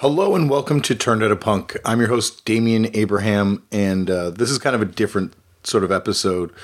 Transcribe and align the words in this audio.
Hello 0.00 0.34
and 0.34 0.48
welcome 0.48 0.80
to 0.80 0.94
Turned 0.94 1.22
Out 1.22 1.30
a 1.30 1.36
Punk. 1.36 1.76
I'm 1.84 1.98
your 1.98 2.08
host, 2.08 2.46
Damian 2.46 2.88
Abraham, 2.96 3.62
and 3.70 4.08
uh, 4.08 4.30
this 4.30 4.48
is 4.48 4.56
kind 4.56 4.74
of 4.74 4.80
a 4.80 4.86
different 4.86 5.34
sort 5.62 5.84
of 5.84 5.92
episode. 5.92 6.54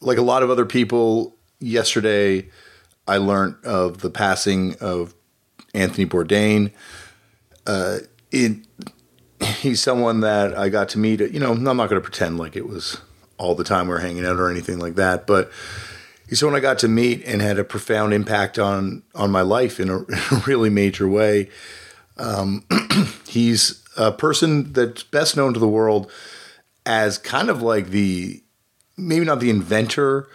Like 0.00 0.18
a 0.18 0.22
lot 0.22 0.42
of 0.42 0.50
other 0.50 0.66
people, 0.66 1.36
yesterday 1.60 2.48
I 3.06 3.18
learned 3.18 3.64
of 3.64 3.98
the 3.98 4.10
passing 4.10 4.74
of 4.80 5.14
Anthony 5.72 6.04
Bourdain. 6.04 6.72
Uh, 7.64 7.98
it, 8.32 8.66
he's 9.60 9.80
someone 9.80 10.18
that 10.22 10.58
I 10.58 10.68
got 10.68 10.88
to 10.88 10.98
meet. 10.98 11.20
You 11.20 11.38
know, 11.38 11.52
I'm 11.52 11.62
not 11.62 11.88
going 11.88 11.90
to 11.90 12.00
pretend 12.00 12.38
like 12.38 12.56
it 12.56 12.66
was 12.66 13.00
all 13.36 13.54
the 13.54 13.62
time 13.62 13.86
we 13.86 13.94
are 13.94 13.98
hanging 13.98 14.26
out 14.26 14.40
or 14.40 14.50
anything 14.50 14.80
like 14.80 14.96
that, 14.96 15.28
but 15.28 15.48
he's 16.28 16.40
someone 16.40 16.56
I 16.56 16.60
got 16.60 16.80
to 16.80 16.88
meet 16.88 17.22
and 17.24 17.40
had 17.40 17.60
a 17.60 17.62
profound 17.62 18.14
impact 18.14 18.58
on 18.58 19.04
on 19.14 19.30
my 19.30 19.42
life 19.42 19.78
in 19.78 19.88
a, 19.88 19.98
in 19.98 20.14
a 20.32 20.42
really 20.44 20.70
major 20.70 21.06
way. 21.06 21.50
Um, 22.18 22.64
he's 23.28 23.84
a 23.96 24.12
person 24.12 24.72
that's 24.72 25.02
best 25.02 25.36
known 25.36 25.54
to 25.54 25.60
the 25.60 25.68
world 25.68 26.10
as 26.86 27.18
kind 27.18 27.50
of 27.50 27.62
like 27.62 27.88
the 27.88 28.42
maybe 28.96 29.24
not 29.24 29.40
the 29.40 29.50
inventor, 29.50 30.28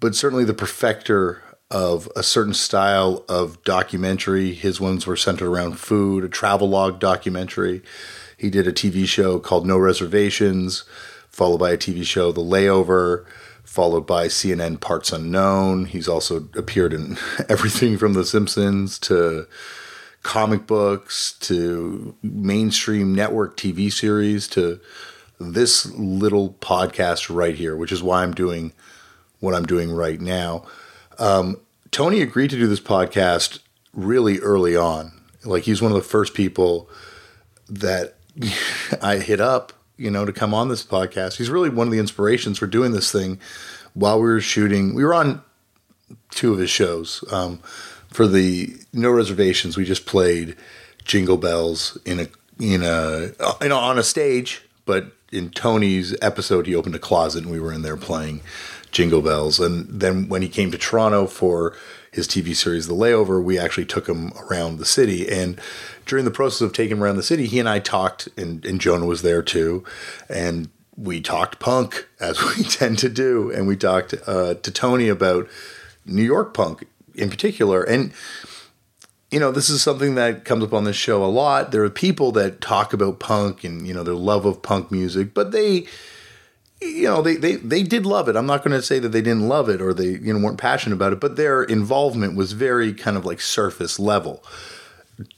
but 0.00 0.14
certainly 0.14 0.44
the 0.44 0.54
perfecter 0.54 1.42
of 1.70 2.08
a 2.14 2.22
certain 2.22 2.54
style 2.54 3.24
of 3.28 3.62
documentary. 3.64 4.52
His 4.52 4.80
ones 4.80 5.06
were 5.06 5.16
centered 5.16 5.48
around 5.48 5.78
food, 5.78 6.24
a 6.24 6.28
travelogue 6.28 7.00
documentary. 7.00 7.82
He 8.36 8.50
did 8.50 8.66
a 8.66 8.72
TV 8.72 9.06
show 9.06 9.38
called 9.38 9.66
No 9.66 9.78
Reservations, 9.78 10.84
followed 11.28 11.58
by 11.58 11.70
a 11.70 11.78
TV 11.78 12.04
show, 12.04 12.32
The 12.32 12.42
Layover, 12.42 13.24
followed 13.64 14.06
by 14.06 14.26
CNN 14.26 14.80
Parts 14.80 15.12
Unknown. 15.12 15.86
He's 15.86 16.08
also 16.08 16.48
appeared 16.54 16.92
in 16.92 17.16
everything 17.48 17.96
from 17.96 18.12
The 18.12 18.26
Simpsons 18.26 18.98
to 19.00 19.46
comic 20.22 20.66
books 20.66 21.32
to 21.40 22.14
mainstream 22.22 23.14
network 23.14 23.56
TV 23.56 23.92
series 23.92 24.46
to 24.48 24.80
this 25.40 25.86
little 25.94 26.54
podcast 26.60 27.34
right 27.34 27.54
here, 27.54 27.76
which 27.76 27.92
is 27.92 28.02
why 28.02 28.22
I'm 28.22 28.32
doing 28.32 28.72
what 29.40 29.54
I'm 29.54 29.66
doing 29.66 29.90
right 29.90 30.20
now. 30.20 30.64
Um, 31.18 31.60
Tony 31.90 32.22
agreed 32.22 32.50
to 32.50 32.56
do 32.56 32.66
this 32.68 32.80
podcast 32.80 33.58
really 33.92 34.38
early 34.38 34.76
on. 34.76 35.12
Like 35.44 35.64
he's 35.64 35.82
one 35.82 35.90
of 35.90 35.96
the 35.96 36.08
first 36.08 36.34
people 36.34 36.88
that 37.68 38.14
I 39.02 39.16
hit 39.16 39.40
up, 39.40 39.72
you 39.96 40.10
know, 40.10 40.24
to 40.24 40.32
come 40.32 40.54
on 40.54 40.68
this 40.68 40.84
podcast. 40.84 41.36
He's 41.36 41.50
really 41.50 41.68
one 41.68 41.88
of 41.88 41.92
the 41.92 41.98
inspirations 41.98 42.58
for 42.58 42.66
doing 42.66 42.92
this 42.92 43.10
thing 43.10 43.40
while 43.94 44.16
we 44.16 44.26
were 44.26 44.40
shooting. 44.40 44.94
We 44.94 45.04
were 45.04 45.14
on 45.14 45.42
two 46.30 46.52
of 46.52 46.58
his 46.58 46.70
shows. 46.70 47.24
Um, 47.32 47.60
for 48.12 48.26
the 48.26 48.76
no 48.92 49.10
reservations, 49.10 49.76
we 49.76 49.84
just 49.84 50.06
played 50.06 50.56
Jingle 51.04 51.36
Bells 51.36 51.98
in 52.04 52.20
a 52.20 52.28
in 52.60 52.82
a 52.82 53.32
know 53.68 53.78
on 53.78 53.98
a 53.98 54.02
stage, 54.02 54.62
but 54.84 55.12
in 55.32 55.50
Tony's 55.50 56.14
episode, 56.20 56.66
he 56.66 56.74
opened 56.74 56.94
a 56.94 57.00
closet 57.00 57.42
and 57.42 57.52
we 57.52 57.58
were 57.58 57.72
in 57.72 57.82
there 57.82 57.96
playing 57.96 58.42
Jingle 58.92 59.22
Bells. 59.22 59.58
And 59.58 59.88
then 59.88 60.28
when 60.28 60.42
he 60.42 60.48
came 60.48 60.70
to 60.70 60.78
Toronto 60.78 61.26
for 61.26 61.74
his 62.12 62.28
TV 62.28 62.54
series 62.54 62.86
The 62.86 62.94
Layover, 62.94 63.42
we 63.42 63.58
actually 63.58 63.86
took 63.86 64.06
him 64.06 64.32
around 64.34 64.76
the 64.76 64.84
city. 64.84 65.28
And 65.28 65.58
during 66.04 66.26
the 66.26 66.30
process 66.30 66.60
of 66.60 66.74
taking 66.74 66.98
him 66.98 67.02
around 67.02 67.16
the 67.16 67.22
city, 67.22 67.46
he 67.46 67.58
and 67.58 67.68
I 67.68 67.78
talked, 67.78 68.28
and, 68.36 68.64
and 68.66 68.80
Jonah 68.80 69.06
was 69.06 69.22
there 69.22 69.42
too. 69.42 69.82
And 70.28 70.68
we 70.94 71.22
talked 71.22 71.58
punk, 71.58 72.06
as 72.20 72.38
we 72.56 72.64
tend 72.64 72.98
to 72.98 73.08
do. 73.08 73.50
And 73.50 73.66
we 73.66 73.76
talked 73.76 74.14
uh, 74.26 74.54
to 74.54 74.70
Tony 74.70 75.08
about 75.08 75.48
New 76.04 76.22
York 76.22 76.52
punk 76.52 76.86
in 77.14 77.30
particular. 77.30 77.82
And 77.82 78.12
you 79.30 79.40
know, 79.40 79.50
this 79.50 79.70
is 79.70 79.82
something 79.82 80.14
that 80.16 80.44
comes 80.44 80.62
up 80.62 80.74
on 80.74 80.84
this 80.84 80.96
show 80.96 81.24
a 81.24 81.26
lot. 81.26 81.72
There 81.72 81.82
are 81.84 81.90
people 81.90 82.32
that 82.32 82.60
talk 82.60 82.92
about 82.92 83.18
punk 83.18 83.64
and 83.64 83.86
you 83.86 83.94
know 83.94 84.02
their 84.02 84.14
love 84.14 84.44
of 84.44 84.62
punk 84.62 84.90
music, 84.90 85.32
but 85.32 85.52
they 85.52 85.86
you 86.82 87.04
know 87.04 87.22
they, 87.22 87.36
they 87.36 87.56
they 87.56 87.82
did 87.82 88.04
love 88.04 88.28
it 88.28 88.36
i'm 88.36 88.46
not 88.46 88.64
going 88.64 88.76
to 88.76 88.82
say 88.82 88.98
that 88.98 89.10
they 89.10 89.22
didn't 89.22 89.48
love 89.48 89.68
it 89.68 89.80
or 89.80 89.94
they 89.94 90.18
you 90.18 90.32
know 90.32 90.44
weren't 90.44 90.58
passionate 90.58 90.96
about 90.96 91.12
it 91.12 91.20
but 91.20 91.36
their 91.36 91.62
involvement 91.62 92.36
was 92.36 92.52
very 92.52 92.92
kind 92.92 93.16
of 93.16 93.24
like 93.24 93.40
surface 93.40 93.98
level 93.98 94.44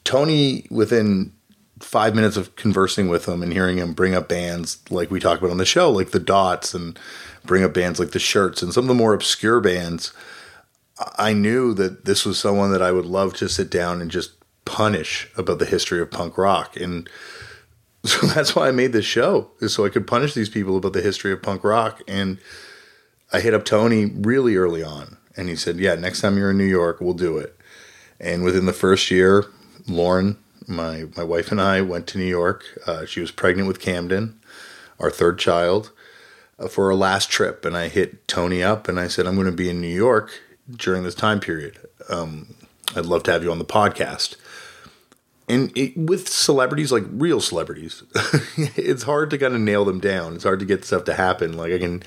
tony 0.04 0.66
within 0.70 1.32
five 1.80 2.14
minutes 2.14 2.36
of 2.36 2.56
conversing 2.56 3.08
with 3.08 3.26
him 3.26 3.42
and 3.42 3.52
hearing 3.52 3.76
him 3.76 3.92
bring 3.92 4.14
up 4.14 4.28
bands 4.28 4.78
like 4.90 5.10
we 5.10 5.20
talk 5.20 5.38
about 5.38 5.50
on 5.50 5.58
the 5.58 5.66
show 5.66 5.90
like 5.90 6.12
the 6.12 6.20
dots 6.20 6.72
and 6.72 6.98
bring 7.44 7.62
up 7.62 7.74
bands 7.74 8.00
like 8.00 8.12
the 8.12 8.18
shirts 8.18 8.62
and 8.62 8.72
some 8.72 8.84
of 8.84 8.88
the 8.88 8.94
more 8.94 9.12
obscure 9.12 9.60
bands 9.60 10.12
I 11.18 11.32
knew 11.32 11.74
that 11.74 12.04
this 12.04 12.24
was 12.24 12.38
someone 12.38 12.72
that 12.72 12.82
I 12.82 12.92
would 12.92 13.06
love 13.06 13.34
to 13.34 13.48
sit 13.48 13.70
down 13.70 14.00
and 14.00 14.10
just 14.10 14.32
punish 14.64 15.28
about 15.36 15.58
the 15.58 15.66
history 15.66 16.00
of 16.00 16.10
punk 16.10 16.38
rock. 16.38 16.76
And 16.76 17.08
so 18.04 18.26
that's 18.26 18.54
why 18.54 18.68
I 18.68 18.72
made 18.72 18.92
this 18.92 19.04
show, 19.04 19.50
is 19.60 19.74
so 19.74 19.84
I 19.84 19.88
could 19.88 20.06
punish 20.06 20.34
these 20.34 20.48
people 20.48 20.76
about 20.76 20.92
the 20.92 21.02
history 21.02 21.32
of 21.32 21.42
punk 21.42 21.64
rock. 21.64 22.02
And 22.06 22.38
I 23.32 23.40
hit 23.40 23.54
up 23.54 23.64
Tony 23.64 24.06
really 24.06 24.56
early 24.56 24.82
on. 24.82 25.16
And 25.36 25.48
he 25.48 25.56
said, 25.56 25.78
Yeah, 25.78 25.94
next 25.96 26.20
time 26.20 26.38
you're 26.38 26.50
in 26.50 26.58
New 26.58 26.64
York, 26.64 27.00
we'll 27.00 27.14
do 27.14 27.38
it. 27.38 27.58
And 28.20 28.44
within 28.44 28.66
the 28.66 28.72
first 28.72 29.10
year, 29.10 29.44
Lauren, 29.88 30.38
my, 30.66 31.06
my 31.16 31.24
wife, 31.24 31.50
and 31.50 31.60
I 31.60 31.82
went 31.82 32.06
to 32.08 32.18
New 32.18 32.24
York. 32.24 32.64
Uh, 32.86 33.04
she 33.04 33.20
was 33.20 33.30
pregnant 33.30 33.68
with 33.68 33.80
Camden, 33.80 34.40
our 34.98 35.10
third 35.10 35.38
child, 35.38 35.90
uh, 36.58 36.68
for 36.68 36.86
our 36.86 36.94
last 36.94 37.30
trip. 37.30 37.64
And 37.64 37.76
I 37.76 37.88
hit 37.88 38.26
Tony 38.28 38.62
up 38.62 38.88
and 38.88 38.98
I 38.98 39.08
said, 39.08 39.26
I'm 39.26 39.34
going 39.34 39.46
to 39.46 39.52
be 39.52 39.68
in 39.68 39.80
New 39.80 39.88
York 39.88 40.40
during 40.70 41.02
this 41.02 41.14
time 41.14 41.40
period. 41.40 41.78
Um, 42.08 42.54
I'd 42.96 43.06
love 43.06 43.22
to 43.24 43.32
have 43.32 43.42
you 43.42 43.50
on 43.50 43.58
the 43.58 43.64
podcast. 43.64 44.36
And 45.48 45.76
it, 45.76 45.96
with 45.96 46.28
celebrities, 46.28 46.90
like 46.90 47.04
real 47.10 47.40
celebrities, 47.40 48.02
it's 48.76 49.02
hard 49.02 49.30
to 49.30 49.38
kind 49.38 49.54
of 49.54 49.60
nail 49.60 49.84
them 49.84 50.00
down. 50.00 50.34
It's 50.34 50.44
hard 50.44 50.60
to 50.60 50.66
get 50.66 50.84
stuff 50.84 51.04
to 51.04 51.14
happen. 51.14 51.56
Like 51.56 51.72
I 51.72 51.78
can, 51.78 52.02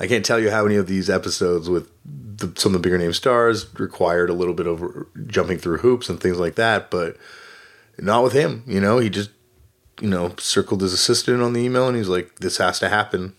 I 0.00 0.08
can't 0.08 0.24
tell 0.24 0.40
you 0.40 0.50
how 0.50 0.64
many 0.64 0.76
of 0.76 0.88
these 0.88 1.08
episodes 1.08 1.68
with 1.68 1.88
the, 2.04 2.52
some 2.56 2.74
of 2.74 2.82
the 2.82 2.86
bigger 2.86 2.98
name 2.98 3.12
stars 3.12 3.66
required 3.78 4.28
a 4.28 4.34
little 4.34 4.54
bit 4.54 4.66
of 4.66 5.06
jumping 5.28 5.58
through 5.58 5.78
hoops 5.78 6.08
and 6.08 6.20
things 6.20 6.38
like 6.38 6.56
that. 6.56 6.90
But 6.90 7.16
not 7.98 8.24
with 8.24 8.32
him. 8.32 8.64
You 8.66 8.80
know, 8.80 8.98
he 8.98 9.08
just, 9.08 9.30
you 10.00 10.08
know, 10.08 10.34
circled 10.38 10.80
his 10.80 10.92
assistant 10.92 11.42
on 11.42 11.52
the 11.52 11.60
email 11.60 11.86
and 11.86 11.96
he's 11.96 12.08
like, 12.08 12.40
"This 12.40 12.56
has 12.56 12.80
to 12.80 12.88
happen," 12.88 13.34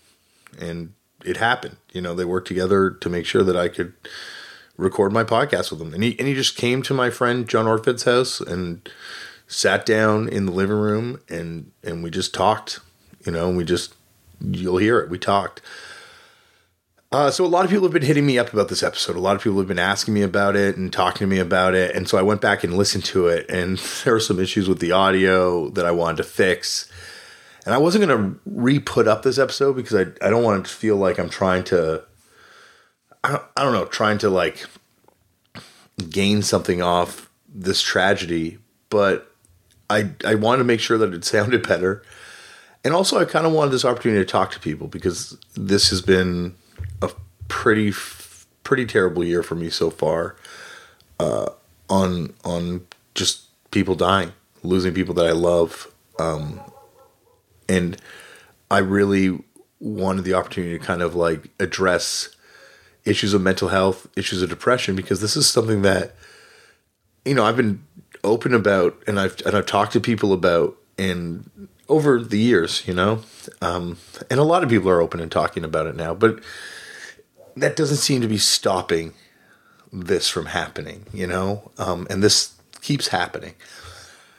and 0.58 0.94
it 1.24 1.38
happened. 1.38 1.76
You 1.92 2.00
know, 2.00 2.14
they 2.14 2.24
worked 2.24 2.48
together 2.48 2.90
to 2.90 3.08
make 3.08 3.26
sure 3.26 3.42
that 3.42 3.56
I 3.56 3.68
could 3.68 3.94
record 4.76 5.12
my 5.12 5.24
podcast 5.24 5.70
with 5.70 5.80
him. 5.80 5.94
And 5.94 6.02
he 6.02 6.18
and 6.18 6.28
he 6.28 6.34
just 6.34 6.56
came 6.56 6.82
to 6.82 6.94
my 6.94 7.10
friend 7.10 7.48
John 7.48 7.66
Orford's 7.66 8.04
house 8.04 8.40
and 8.40 8.88
sat 9.46 9.86
down 9.86 10.28
in 10.28 10.46
the 10.46 10.52
living 10.52 10.76
room 10.76 11.20
and 11.28 11.70
and 11.82 12.02
we 12.02 12.10
just 12.10 12.34
talked. 12.34 12.80
You 13.24 13.32
know, 13.32 13.48
and 13.48 13.56
we 13.56 13.64
just 13.64 13.94
you'll 14.40 14.76
hear 14.76 15.00
it. 15.00 15.08
We 15.08 15.18
talked. 15.18 15.62
Uh, 17.14 17.30
so 17.30 17.44
a 17.44 17.46
lot 17.46 17.64
of 17.64 17.70
people 17.70 17.84
have 17.84 17.92
been 17.92 18.02
hitting 18.02 18.26
me 18.26 18.40
up 18.40 18.52
about 18.52 18.68
this 18.68 18.82
episode. 18.82 19.14
A 19.14 19.20
lot 19.20 19.36
of 19.36 19.42
people 19.42 19.58
have 19.58 19.68
been 19.68 19.78
asking 19.78 20.14
me 20.14 20.22
about 20.22 20.56
it 20.56 20.76
and 20.76 20.92
talking 20.92 21.20
to 21.20 21.26
me 21.28 21.38
about 21.38 21.72
it. 21.72 21.94
And 21.94 22.08
so 22.08 22.18
I 22.18 22.22
went 22.22 22.40
back 22.40 22.64
and 22.64 22.76
listened 22.76 23.04
to 23.04 23.28
it, 23.28 23.48
and 23.48 23.78
there 24.04 24.14
were 24.14 24.20
some 24.20 24.40
issues 24.40 24.68
with 24.68 24.80
the 24.80 24.90
audio 24.90 25.68
that 25.70 25.86
I 25.86 25.92
wanted 25.92 26.16
to 26.18 26.24
fix. 26.24 26.90
And 27.64 27.74
I 27.74 27.78
wasn't 27.78 28.06
going 28.06 28.18
to 28.18 28.40
re 28.44 28.78
put 28.78 29.08
up 29.08 29.22
this 29.22 29.38
episode 29.38 29.74
because 29.74 29.94
I, 29.94 30.26
I 30.26 30.30
don't 30.30 30.42
want 30.42 30.66
to 30.66 30.72
feel 30.72 30.96
like 30.96 31.18
I'm 31.18 31.30
trying 31.30 31.64
to, 31.64 32.04
I 33.22 33.32
don't, 33.32 33.42
I 33.56 33.62
don't 33.62 33.72
know, 33.72 33.86
trying 33.86 34.18
to 34.18 34.28
like 34.28 34.66
gain 36.10 36.42
something 36.42 36.82
off 36.82 37.30
this 37.48 37.80
tragedy. 37.80 38.58
But 38.90 39.32
I, 39.88 40.10
I 40.24 40.34
wanted 40.34 40.58
to 40.58 40.64
make 40.64 40.80
sure 40.80 40.98
that 40.98 41.14
it 41.14 41.24
sounded 41.24 41.66
better. 41.66 42.02
And 42.84 42.92
also, 42.92 43.18
I 43.18 43.24
kind 43.24 43.46
of 43.46 43.52
wanted 43.52 43.70
this 43.70 43.84
opportunity 43.84 44.22
to 44.22 44.30
talk 44.30 44.52
to 44.52 44.60
people 44.60 44.88
because 44.88 45.38
this 45.54 45.88
has 45.88 46.02
been 46.02 46.54
a 47.00 47.10
pretty, 47.48 47.94
pretty 48.62 48.84
terrible 48.84 49.24
year 49.24 49.42
for 49.42 49.54
me 49.54 49.70
so 49.70 49.88
far. 49.88 50.36
Uh, 51.18 51.46
on 51.88 52.34
on 52.44 52.86
just 53.14 53.44
people 53.70 53.94
dying, 53.94 54.32
losing 54.62 54.92
people 54.92 55.14
that 55.14 55.26
I 55.26 55.32
love, 55.32 55.92
um, 56.18 56.60
and 57.68 57.96
I 58.70 58.78
really 58.78 59.42
wanted 59.80 60.24
the 60.24 60.34
opportunity 60.34 60.78
to 60.78 60.84
kind 60.84 61.02
of 61.02 61.14
like 61.14 61.50
address 61.60 62.34
issues 63.04 63.34
of 63.34 63.42
mental 63.42 63.68
health, 63.68 64.06
issues 64.16 64.42
of 64.42 64.48
depression, 64.48 64.96
because 64.96 65.20
this 65.20 65.36
is 65.36 65.46
something 65.46 65.82
that 65.82 66.14
you 67.24 67.34
know 67.34 67.44
I've 67.44 67.56
been 67.56 67.84
open 68.22 68.54
about, 68.54 69.02
and 69.06 69.20
I've 69.20 69.40
and 69.46 69.56
I've 69.56 69.66
talked 69.66 69.92
to 69.92 70.00
people 70.00 70.32
about, 70.32 70.76
and 70.98 71.68
over 71.88 72.20
the 72.20 72.38
years, 72.38 72.86
you 72.86 72.94
know, 72.94 73.20
um, 73.60 73.98
and 74.30 74.40
a 74.40 74.44
lot 74.44 74.62
of 74.62 74.70
people 74.70 74.88
are 74.88 75.00
open 75.00 75.20
and 75.20 75.30
talking 75.30 75.64
about 75.64 75.86
it 75.86 75.96
now, 75.96 76.14
but 76.14 76.40
that 77.56 77.76
doesn't 77.76 77.98
seem 77.98 78.20
to 78.22 78.28
be 78.28 78.38
stopping 78.38 79.12
this 79.92 80.28
from 80.28 80.46
happening, 80.46 81.06
you 81.12 81.26
know, 81.26 81.70
um, 81.78 82.06
and 82.10 82.22
this 82.22 82.54
keeps 82.80 83.08
happening. 83.08 83.54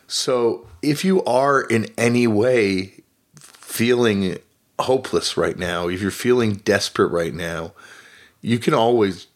So 0.07 0.67
if 0.81 1.05
you 1.05 1.23
are 1.23 1.61
in 1.61 1.87
any 1.97 2.27
way 2.27 3.03
feeling 3.75 4.37
hopeless 4.79 5.35
right 5.35 5.57
now, 5.57 5.89
if 5.89 6.01
you're 6.01 6.09
feeling 6.09 6.53
desperate 6.53 7.09
right 7.09 7.33
now, 7.33 7.73
you 8.41 8.57
can 8.57 8.73
always 8.73 9.27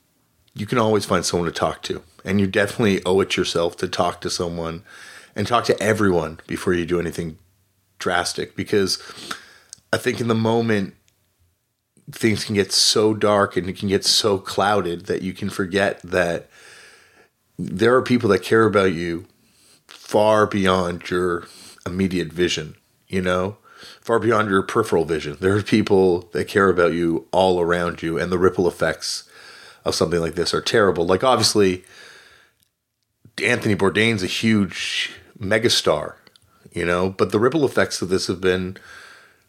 you 0.55 0.65
can 0.65 0.77
always 0.77 1.05
find 1.05 1.25
someone 1.25 1.51
to 1.51 1.57
talk 1.57 1.81
to. 1.83 2.01
And 2.23 2.39
you 2.39 2.47
definitely 2.47 3.03
owe 3.05 3.19
it 3.19 3.37
yourself 3.37 3.77
to 3.77 3.87
talk 3.87 4.21
to 4.21 4.29
someone 4.29 4.83
and 5.35 5.45
talk 5.45 5.65
to 5.65 5.81
everyone 5.81 6.39
before 6.47 6.73
you 6.73 6.85
do 6.85 6.99
anything 6.99 7.37
drastic 7.97 8.55
because 8.55 8.97
I 9.91 9.97
think 9.97 10.19
in 10.19 10.27
the 10.27 10.35
moment 10.35 10.95
things 12.11 12.45
can 12.45 12.55
get 12.55 12.71
so 12.71 13.13
dark 13.13 13.55
and 13.57 13.69
it 13.69 13.77
can 13.77 13.89
get 13.89 14.05
so 14.05 14.37
clouded 14.37 15.05
that 15.05 15.21
you 15.21 15.33
can 15.33 15.49
forget 15.49 16.01
that 16.01 16.49
there 17.57 17.95
are 17.95 18.01
people 18.01 18.29
that 18.29 18.41
care 18.41 18.65
about 18.65 18.93
you 18.93 19.25
far 19.87 20.47
beyond 20.47 21.09
your 21.09 21.45
immediate 21.85 22.31
vision, 22.33 22.75
you 23.07 23.21
know, 23.21 23.57
far 24.01 24.19
beyond 24.19 24.49
your 24.49 24.63
peripheral 24.63 25.05
vision. 25.05 25.37
There 25.39 25.55
are 25.55 25.63
people 25.63 26.29
that 26.33 26.47
care 26.47 26.69
about 26.69 26.93
you 26.93 27.27
all 27.31 27.59
around 27.59 28.01
you, 28.01 28.17
and 28.17 28.31
the 28.31 28.37
ripple 28.37 28.67
effects 28.67 29.29
of 29.85 29.95
something 29.95 30.19
like 30.19 30.35
this 30.35 30.53
are 30.53 30.61
terrible. 30.61 31.05
Like, 31.05 31.23
obviously, 31.23 31.83
Anthony 33.43 33.75
Bourdain's 33.75 34.23
a 34.23 34.27
huge 34.27 35.11
megastar, 35.39 36.15
you 36.73 36.85
know, 36.85 37.09
but 37.09 37.31
the 37.31 37.39
ripple 37.39 37.65
effects 37.65 38.01
of 38.01 38.09
this 38.09 38.27
have 38.27 38.41
been 38.41 38.77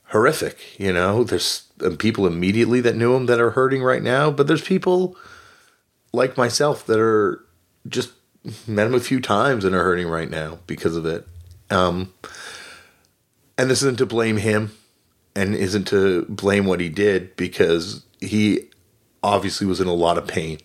horrific, 0.09 0.79
you 0.79 0.93
know. 0.93 1.25
There's 1.25 1.63
people 1.99 2.27
immediately 2.27 2.81
that 2.81 2.97
knew 2.97 3.15
him 3.15 3.27
that 3.27 3.41
are 3.41 3.51
hurting 3.51 3.83
right 3.83 4.03
now, 4.03 4.31
but 4.31 4.47
there's 4.47 4.63
people 4.63 5.17
like 6.13 6.37
myself 6.37 6.87
that 6.87 6.99
are 6.99 7.45
just 7.89 8.13
met 8.67 8.87
him 8.87 8.95
a 8.95 9.01
few 9.01 9.21
times 9.21 9.65
and 9.65 9.75
are 9.75 9.85
hurting 9.85 10.09
right 10.09 10.31
now 10.31 10.59
because 10.67 10.97
of 10.97 11.07
it. 11.07 11.27
Um, 11.71 12.13
and 13.61 13.71
this 13.71 13.83
isn't 13.83 13.99
to 13.99 14.07
blame 14.07 14.39
him 14.39 14.73
and 15.37 15.55
isn't 15.55 15.87
to 15.89 16.25
blame 16.31 16.65
what 16.65 16.81
he 16.81 16.89
did 16.89 17.37
because 17.37 18.07
he 18.19 18.71
obviously 19.23 19.67
was 19.67 19.83
in 19.83 19.87
a 19.87 19.93
lot 19.93 20.17
of 20.17 20.27
pain. 20.27 20.59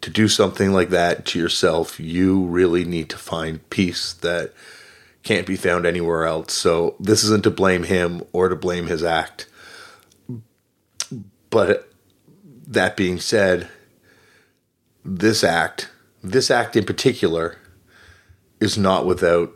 To 0.00 0.10
do 0.10 0.26
something 0.26 0.72
like 0.72 0.88
that 0.88 1.24
to 1.26 1.38
yourself, 1.38 2.00
you 2.00 2.42
really 2.46 2.84
need 2.84 3.08
to 3.10 3.16
find 3.16 3.70
peace 3.70 4.12
that 4.12 4.52
can't 5.22 5.46
be 5.46 5.54
found 5.54 5.86
anywhere 5.86 6.24
else. 6.24 6.52
So 6.52 6.96
this 6.98 7.22
isn't 7.22 7.44
to 7.44 7.50
blame 7.50 7.84
him 7.84 8.22
or 8.32 8.48
to 8.48 8.56
blame 8.56 8.88
his 8.88 9.04
act. 9.04 9.46
But 11.48 11.92
that 12.66 12.96
being 12.96 13.20
said, 13.20 13.68
this 15.04 15.44
act, 15.44 15.90
this 16.24 16.50
act 16.50 16.74
in 16.74 16.84
particular, 16.84 17.56
is 18.58 18.76
not 18.76 19.06
without 19.06 19.52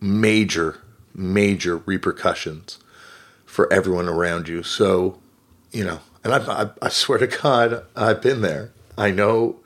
major, 0.00 0.78
major 1.14 1.78
repercussions 1.78 2.78
for 3.44 3.72
everyone 3.72 4.08
around 4.08 4.48
you. 4.48 4.62
So, 4.62 5.18
you 5.72 5.84
know, 5.84 6.00
and 6.22 6.34
I, 6.34 6.70
I, 6.80 6.88
swear 6.88 7.18
to 7.18 7.26
God, 7.26 7.84
I've 7.96 8.20
been 8.20 8.42
there. 8.42 8.72
I 8.96 9.10
know 9.10 9.60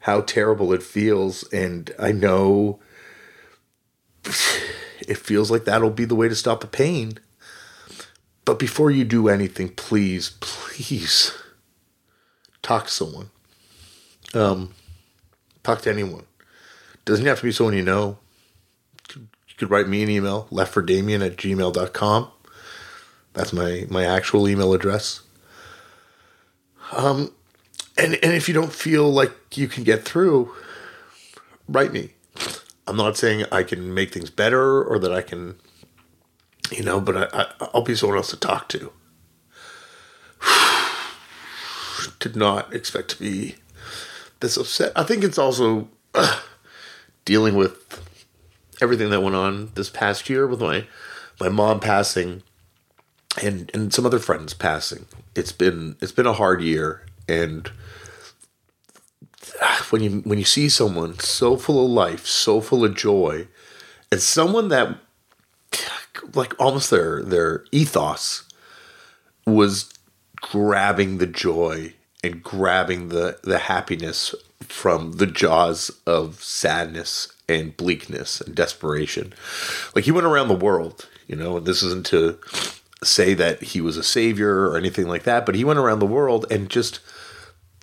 how 0.00 0.20
terrible 0.20 0.72
it 0.72 0.82
feels, 0.82 1.44
and 1.52 1.92
I 1.98 2.12
know 2.12 2.80
it 4.24 5.16
feels 5.16 5.50
like 5.50 5.64
that'll 5.64 5.90
be 5.90 6.04
the 6.04 6.14
way 6.14 6.28
to 6.28 6.34
stop 6.34 6.60
the 6.60 6.66
pain. 6.66 7.18
But 8.44 8.58
before 8.58 8.90
you 8.90 9.04
do 9.04 9.28
anything, 9.28 9.70
please, 9.70 10.30
please 10.40 11.32
talk 12.62 12.86
to 12.86 12.92
someone. 12.92 13.30
Um, 14.34 14.74
talk 15.62 15.80
to 15.82 15.90
anyone. 15.90 16.24
Doesn't 17.04 17.24
have 17.26 17.38
to 17.38 17.44
be 17.44 17.52
someone 17.52 17.74
you 17.74 17.82
know. 17.82 18.18
You 19.54 19.58
could 19.58 19.70
write 19.70 19.86
me 19.86 20.02
an 20.02 20.10
email, 20.10 20.48
leftfordamien 20.50 21.24
at 21.24 21.36
gmail.com. 21.36 22.30
That's 23.34 23.52
my, 23.52 23.86
my 23.88 24.04
actual 24.04 24.48
email 24.48 24.72
address. 24.72 25.22
Um, 26.90 27.32
and, 27.96 28.14
and 28.14 28.32
if 28.32 28.48
you 28.48 28.54
don't 28.54 28.72
feel 28.72 29.08
like 29.08 29.56
you 29.56 29.68
can 29.68 29.84
get 29.84 30.04
through, 30.04 30.52
write 31.68 31.92
me. 31.92 32.10
I'm 32.88 32.96
not 32.96 33.16
saying 33.16 33.46
I 33.52 33.62
can 33.62 33.94
make 33.94 34.12
things 34.12 34.28
better 34.28 34.82
or 34.82 34.98
that 34.98 35.12
I 35.12 35.22
can, 35.22 35.54
you 36.72 36.82
know, 36.82 37.00
but 37.00 37.32
I, 37.32 37.46
I, 37.60 37.70
will 37.72 37.82
be 37.82 37.94
someone 37.94 38.18
else 38.18 38.30
to 38.30 38.36
talk 38.36 38.68
to. 38.70 38.92
Did 42.18 42.34
not 42.34 42.74
expect 42.74 43.10
to 43.10 43.20
be 43.20 43.54
this 44.40 44.56
upset. 44.56 44.90
I 44.96 45.04
think 45.04 45.22
it's 45.22 45.38
also 45.38 45.88
uh, 46.12 46.40
dealing 47.24 47.54
with 47.54 48.04
everything 48.84 49.10
that 49.10 49.22
went 49.22 49.34
on 49.34 49.72
this 49.74 49.90
past 49.90 50.30
year 50.30 50.46
with 50.46 50.60
my 50.60 50.86
my 51.40 51.48
mom 51.48 51.80
passing 51.80 52.42
and 53.42 53.70
and 53.74 53.92
some 53.92 54.06
other 54.06 54.20
friends 54.20 54.54
passing. 54.54 55.06
It's 55.34 55.52
been 55.52 55.96
it's 56.00 56.12
been 56.12 56.26
a 56.26 56.34
hard 56.34 56.62
year 56.62 57.04
and 57.28 57.70
when 59.90 60.02
you 60.02 60.20
when 60.20 60.38
you 60.38 60.44
see 60.44 60.68
someone 60.68 61.18
so 61.18 61.56
full 61.56 61.84
of 61.84 61.90
life, 61.90 62.26
so 62.26 62.60
full 62.60 62.84
of 62.84 62.94
joy, 62.94 63.48
and 64.12 64.20
someone 64.20 64.68
that 64.68 64.96
like 66.34 66.54
almost 66.60 66.90
their 66.90 67.22
their 67.22 67.64
ethos 67.72 68.44
was 69.46 69.90
grabbing 70.36 71.18
the 71.18 71.26
joy 71.26 71.94
and 72.22 72.42
grabbing 72.42 73.08
the 73.08 73.38
the 73.42 73.58
happiness 73.58 74.34
from 74.60 75.12
the 75.14 75.26
jaws 75.26 75.90
of 76.06 76.42
sadness 76.42 77.33
and 77.48 77.76
bleakness 77.76 78.40
and 78.40 78.54
desperation. 78.54 79.32
Like 79.94 80.04
he 80.04 80.12
went 80.12 80.26
around 80.26 80.48
the 80.48 80.54
world, 80.54 81.08
you 81.26 81.36
know, 81.36 81.56
and 81.58 81.66
this 81.66 81.82
isn't 81.82 82.06
to 82.06 82.38
say 83.02 83.34
that 83.34 83.62
he 83.62 83.80
was 83.80 83.96
a 83.96 84.02
savior 84.02 84.68
or 84.68 84.76
anything 84.76 85.06
like 85.06 85.24
that, 85.24 85.44
but 85.44 85.54
he 85.54 85.64
went 85.64 85.78
around 85.78 85.98
the 85.98 86.06
world 86.06 86.46
and 86.50 86.70
just 86.70 87.00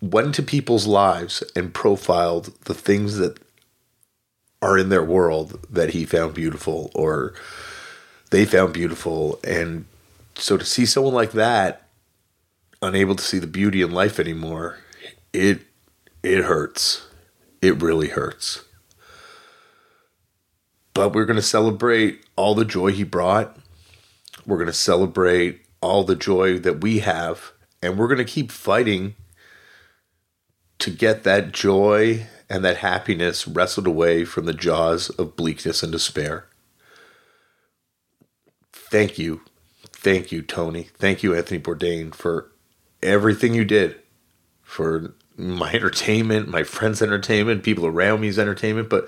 went 0.02 0.28
into 0.28 0.42
people's 0.42 0.88
lives 0.88 1.44
and 1.56 1.74
profiled 1.74 2.54
the 2.66 2.74
things 2.74 3.18
that 3.18 3.38
are 4.62 4.78
in 4.78 4.90
their 4.90 5.04
world 5.04 5.64
that 5.70 5.92
he 5.92 6.06
found 6.06 6.34
beautiful 6.34 6.92
or 6.96 7.34
they 8.32 8.46
found 8.46 8.74
beautiful. 8.74 9.40
And 9.44 9.86
so 10.36 10.58
to 10.58 10.66
see 10.66 10.86
someone 10.86 11.14
like 11.14 11.32
that 11.34 11.88
unable 12.82 13.16
to 13.16 13.24
see 13.24 13.38
the 13.38 13.48
beauty 13.48 13.84
in 13.84 13.92
life 13.92 14.20
anymore 14.20 14.80
it 15.34 15.62
it 16.24 16.44
hurts. 16.44 17.08
It 17.62 17.82
really 17.82 18.10
hurts 18.10 18.66
but 20.94 21.14
we're 21.14 21.26
going 21.26 21.36
to 21.36 21.42
celebrate 21.42 22.24
all 22.36 22.56
the 22.56 22.66
joy 22.66 22.92
he 22.92 23.04
brought 23.04 23.58
we're 24.46 24.58
going 24.58 24.68
to 24.68 24.74
celebrate 24.74 25.62
all 25.82 26.04
the 26.04 26.16
joy 26.16 26.58
that 26.60 26.82
we 26.82 27.00
have 27.00 27.52
and 27.82 27.98
we're 27.98 28.08
going 28.08 28.18
to 28.18 28.26
keep 28.26 28.52
fighting 28.52 29.16
to 30.80 30.90
get 30.90 31.24
that 31.24 31.52
joy 31.52 32.28
and 32.50 32.66
that 32.66 32.78
happiness 32.78 33.48
wrestled 33.48 33.88
away 33.88 34.26
from 34.26 34.46
the 34.46 34.54
jaws 34.54 35.10
of 35.12 35.36
bleakness 35.36 35.84
and 35.84 35.92
despair. 35.92 36.48
Thank 38.74 39.18
you. 39.18 39.42
Thank 39.84 40.32
you, 40.32 40.42
Tony. 40.42 40.90
Thank 40.98 41.24
you, 41.24 41.36
Anthony 41.36 41.60
Bourdain, 41.60 42.14
for 42.14 42.52
everything 43.02 43.54
you 43.54 43.64
did 43.64 44.00
for 44.64 45.14
my 45.38 45.72
entertainment, 45.74 46.50
my 46.50 46.64
friends' 46.64 47.02
entertainment, 47.02 47.64
people 47.64 47.86
around 47.86 48.22
me's 48.22 48.40
entertainment, 48.40 48.90
but 48.90 49.08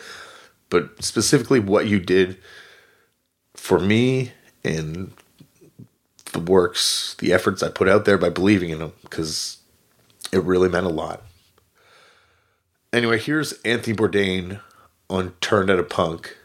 but 0.74 1.04
specifically 1.04 1.60
what 1.60 1.86
you 1.86 2.00
did 2.00 2.36
for 3.54 3.78
me 3.78 4.32
and 4.64 5.14
the 6.32 6.40
works, 6.40 7.16
the 7.20 7.32
efforts 7.32 7.62
I 7.62 7.70
put 7.70 7.88
out 7.88 8.06
there 8.06 8.18
by 8.18 8.30
believing 8.30 8.72
in 8.72 8.80
them, 8.80 8.94
because 9.04 9.60
it 10.32 10.44
really 10.44 10.70
meant 10.70 10.88
a 10.88 10.90
lot. 10.90 11.22
Anyway, 12.92 13.20
here's 13.20 13.54
Anthony 13.62 13.96
Bourdain 13.96 14.62
on 15.12 15.34
Turned 15.42 15.70
Out 15.70 15.78
a 15.78 15.84
Punk. 15.84 16.36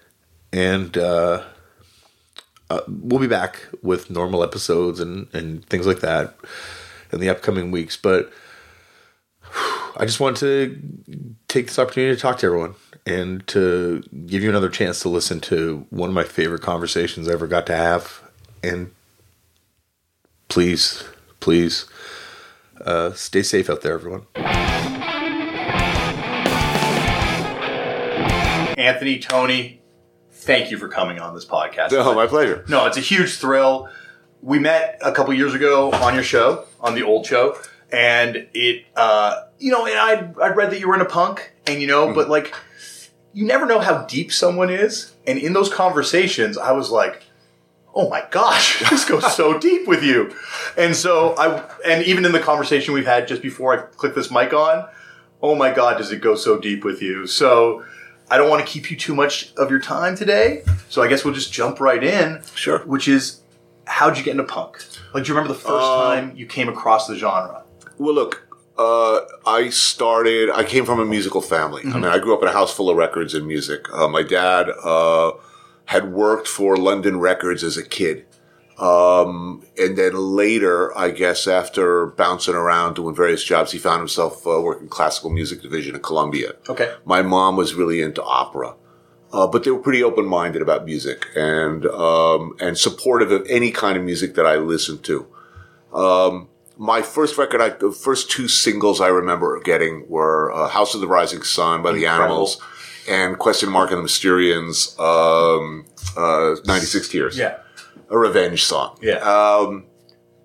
And 0.52 0.98
uh, 0.98 1.44
uh, 2.68 2.80
we'll 2.86 3.20
be 3.20 3.28
back 3.28 3.66
with 3.82 4.10
normal 4.10 4.44
episodes 4.44 5.00
and, 5.00 5.26
and 5.32 5.64
things 5.64 5.86
like 5.86 6.00
that 6.00 6.36
in 7.12 7.20
the 7.20 7.30
upcoming 7.30 7.70
weeks. 7.70 7.96
But 7.96 8.30
I 9.96 10.04
just 10.04 10.20
want 10.20 10.36
to 10.38 10.78
take 11.48 11.68
this 11.68 11.78
opportunity 11.78 12.14
to 12.14 12.20
talk 12.20 12.36
to 12.40 12.46
everyone 12.46 12.74
and 13.08 13.46
to 13.46 14.02
give 14.26 14.42
you 14.42 14.50
another 14.50 14.68
chance 14.68 15.00
to 15.00 15.08
listen 15.08 15.40
to 15.40 15.86
one 15.88 16.10
of 16.10 16.14
my 16.14 16.24
favorite 16.24 16.60
conversations 16.60 17.26
I 17.26 17.32
ever 17.32 17.46
got 17.46 17.66
to 17.66 17.74
have. 17.74 18.22
And 18.62 18.92
please, 20.48 21.04
please, 21.40 21.86
uh, 22.82 23.12
stay 23.12 23.42
safe 23.42 23.70
out 23.70 23.80
there, 23.80 23.94
everyone. 23.94 24.26
Anthony, 28.76 29.18
Tony, 29.18 29.80
thank 30.30 30.70
you 30.70 30.76
for 30.76 30.88
coming 30.88 31.18
on 31.18 31.34
this 31.34 31.46
podcast. 31.46 31.92
Oh, 31.92 32.14
my 32.14 32.26
pleasure. 32.26 32.64
No, 32.68 32.86
it's 32.86 32.98
a 32.98 33.00
huge 33.00 33.36
thrill. 33.36 33.88
We 34.42 34.58
met 34.58 34.98
a 35.02 35.12
couple 35.12 35.32
years 35.32 35.54
ago 35.54 35.90
on 35.92 36.14
your 36.14 36.22
show, 36.22 36.66
on 36.80 36.94
the 36.94 37.02
old 37.02 37.26
show, 37.26 37.56
and 37.90 38.48
it, 38.52 38.84
uh, 38.94 39.44
you 39.58 39.72
know, 39.72 39.86
and 39.86 39.98
I'd, 39.98 40.38
I'd 40.38 40.56
read 40.56 40.70
that 40.70 40.78
you 40.78 40.88
were 40.88 40.94
in 40.94 41.00
a 41.00 41.06
punk, 41.06 41.54
and 41.66 41.80
you 41.80 41.86
know, 41.88 42.06
mm-hmm. 42.06 42.14
but 42.14 42.28
like, 42.28 42.54
you 43.38 43.44
never 43.44 43.66
know 43.66 43.78
how 43.78 44.04
deep 44.06 44.32
someone 44.32 44.68
is. 44.68 45.14
And 45.24 45.38
in 45.38 45.52
those 45.52 45.72
conversations, 45.72 46.58
I 46.58 46.72
was 46.72 46.90
like, 46.90 47.22
oh 47.94 48.08
my 48.08 48.24
gosh, 48.32 48.80
this 48.90 49.04
goes 49.04 49.32
so 49.36 49.56
deep 49.68 49.86
with 49.86 50.02
you. 50.02 50.34
And 50.76 50.96
so 50.96 51.36
I, 51.38 51.64
and 51.86 52.04
even 52.04 52.24
in 52.24 52.32
the 52.32 52.40
conversation 52.40 52.94
we've 52.94 53.06
had 53.06 53.28
just 53.28 53.40
before 53.40 53.72
I 53.78 53.82
click 53.96 54.16
this 54.16 54.28
mic 54.32 54.52
on, 54.52 54.88
oh 55.40 55.54
my 55.54 55.72
God, 55.72 55.98
does 55.98 56.10
it 56.10 56.20
go 56.20 56.34
so 56.34 56.58
deep 56.58 56.84
with 56.84 57.00
you? 57.00 57.28
So, 57.28 57.84
I 58.30 58.36
don't 58.36 58.50
want 58.50 58.66
to 58.66 58.70
keep 58.70 58.90
you 58.90 58.96
too 58.96 59.14
much 59.14 59.54
of 59.56 59.70
your 59.70 59.80
time 59.80 60.14
today, 60.16 60.62
so 60.90 61.00
I 61.00 61.06
guess 61.08 61.24
we'll 61.24 61.32
just 61.32 61.50
jump 61.52 61.80
right 61.80 62.02
in. 62.02 62.42
Sure. 62.54 62.80
Which 62.80 63.06
is, 63.08 63.40
how'd 63.86 64.18
you 64.18 64.24
get 64.24 64.32
into 64.32 64.44
punk? 64.44 64.84
Like, 65.14 65.24
do 65.24 65.28
you 65.28 65.34
remember 65.34 65.54
the 65.54 65.58
first 65.60 65.86
Um, 65.86 66.10
time 66.28 66.36
you 66.36 66.44
came 66.44 66.68
across 66.68 67.06
the 67.06 67.14
genre? 67.16 67.62
Well, 67.98 68.14
look, 68.14 68.47
uh, 68.78 69.20
I 69.44 69.70
started. 69.70 70.50
I 70.50 70.62
came 70.62 70.86
from 70.86 71.00
a 71.00 71.04
musical 71.04 71.40
family. 71.40 71.82
I 71.84 71.94
mean, 71.94 72.04
I 72.04 72.18
grew 72.18 72.34
up 72.34 72.42
in 72.42 72.48
a 72.48 72.52
house 72.52 72.72
full 72.72 72.88
of 72.88 72.96
records 72.96 73.34
and 73.34 73.46
music. 73.46 73.92
Uh, 73.92 74.08
my 74.08 74.22
dad 74.22 74.70
uh, 74.82 75.32
had 75.86 76.12
worked 76.12 76.46
for 76.46 76.76
London 76.76 77.18
Records 77.18 77.64
as 77.64 77.76
a 77.76 77.82
kid, 77.82 78.26
um, 78.78 79.64
and 79.76 79.98
then 79.98 80.14
later, 80.14 80.96
I 80.96 81.10
guess, 81.10 81.48
after 81.48 82.06
bouncing 82.06 82.54
around 82.54 82.94
doing 82.94 83.16
various 83.16 83.42
jobs, 83.42 83.72
he 83.72 83.78
found 83.78 83.98
himself 83.98 84.46
uh, 84.46 84.60
working 84.60 84.88
classical 84.88 85.30
music 85.30 85.60
division 85.60 85.96
at 85.96 86.02
Columbia. 86.04 86.52
Okay. 86.68 86.94
My 87.04 87.22
mom 87.22 87.56
was 87.56 87.74
really 87.74 88.00
into 88.00 88.22
opera. 88.22 88.74
Uh, 89.30 89.46
but 89.46 89.62
they 89.62 89.70
were 89.70 89.78
pretty 89.78 90.02
open-minded 90.02 90.62
about 90.62 90.86
music 90.86 91.26
and 91.36 91.84
um, 91.84 92.56
and 92.60 92.78
supportive 92.78 93.30
of 93.30 93.46
any 93.46 93.70
kind 93.70 93.98
of 93.98 94.02
music 94.02 94.34
that 94.36 94.46
I 94.46 94.56
listened 94.56 95.04
to. 95.04 95.26
Um, 95.92 96.48
my 96.78 97.02
first 97.02 97.36
record, 97.36 97.60
I, 97.60 97.70
the 97.70 97.90
first 97.92 98.30
two 98.30 98.48
singles 98.48 99.00
I 99.00 99.08
remember 99.08 99.60
getting 99.60 100.08
were 100.08 100.52
uh, 100.52 100.68
"House 100.68 100.94
of 100.94 101.00
the 101.00 101.08
Rising 101.08 101.42
Sun" 101.42 101.82
by 101.82 101.90
the 101.92 102.04
Incredible. 102.04 102.24
Animals 102.24 102.60
and 103.08 103.38
"Question 103.38 103.68
Mark 103.70 103.90
and 103.90 103.98
the 104.02 104.08
Mysterians" 104.08 104.98
um, 105.00 105.84
uh, 106.16 106.56
"96 106.64 107.08
Tears," 107.08 107.36
Yeah. 107.36 107.58
a 108.08 108.16
revenge 108.16 108.64
song. 108.64 108.96
Yeah. 109.02 109.16
Um, 109.18 109.84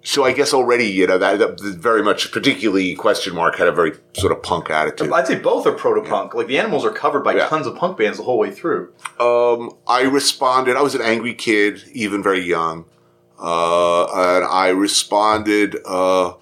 so 0.06 0.26
I 0.26 0.34
guess 0.34 0.54
already, 0.54 0.88
you 0.88 1.08
know, 1.08 1.18
that, 1.18 1.40
that 1.40 1.62
very 1.62 2.04
much, 2.04 2.32
particularly 2.34 2.94
"Question 2.96 3.36
Mark" 3.36 3.56
had 3.56 3.68
a 3.68 3.72
very 3.72 3.94
sort 4.18 4.32
of 4.34 4.42
punk 4.44 4.70
attitude. 4.70 5.12
I'd 5.14 5.28
say 5.28 5.36
both 5.40 5.66
are 5.66 5.72
proto 5.72 6.02
punk. 6.10 6.34
Like, 6.34 6.48
the 6.48 6.58
animals 6.60 6.84
are 6.84 6.92
covered 6.92 7.24
by 7.24 7.36
Yeah. 7.36 7.48
tons 7.48 7.68
of 7.68 7.76
punk 7.78 7.98
bands 7.98 8.18
the 8.18 8.24
whole 8.26 8.38
way 8.38 8.52
through. 8.52 8.92
Um, 9.20 9.72
I 9.88 10.02
responded. 10.02 10.76
I 10.76 10.82
was 10.82 10.94
an 10.96 11.02
angry 11.02 11.34
kid, 11.34 11.84
even 11.94 12.22
very 12.22 12.42
young, 12.42 12.84
uh, 13.40 14.04
and 14.06 14.46
I 14.46 14.70
responded 14.70 15.78
uh, 15.86 16.34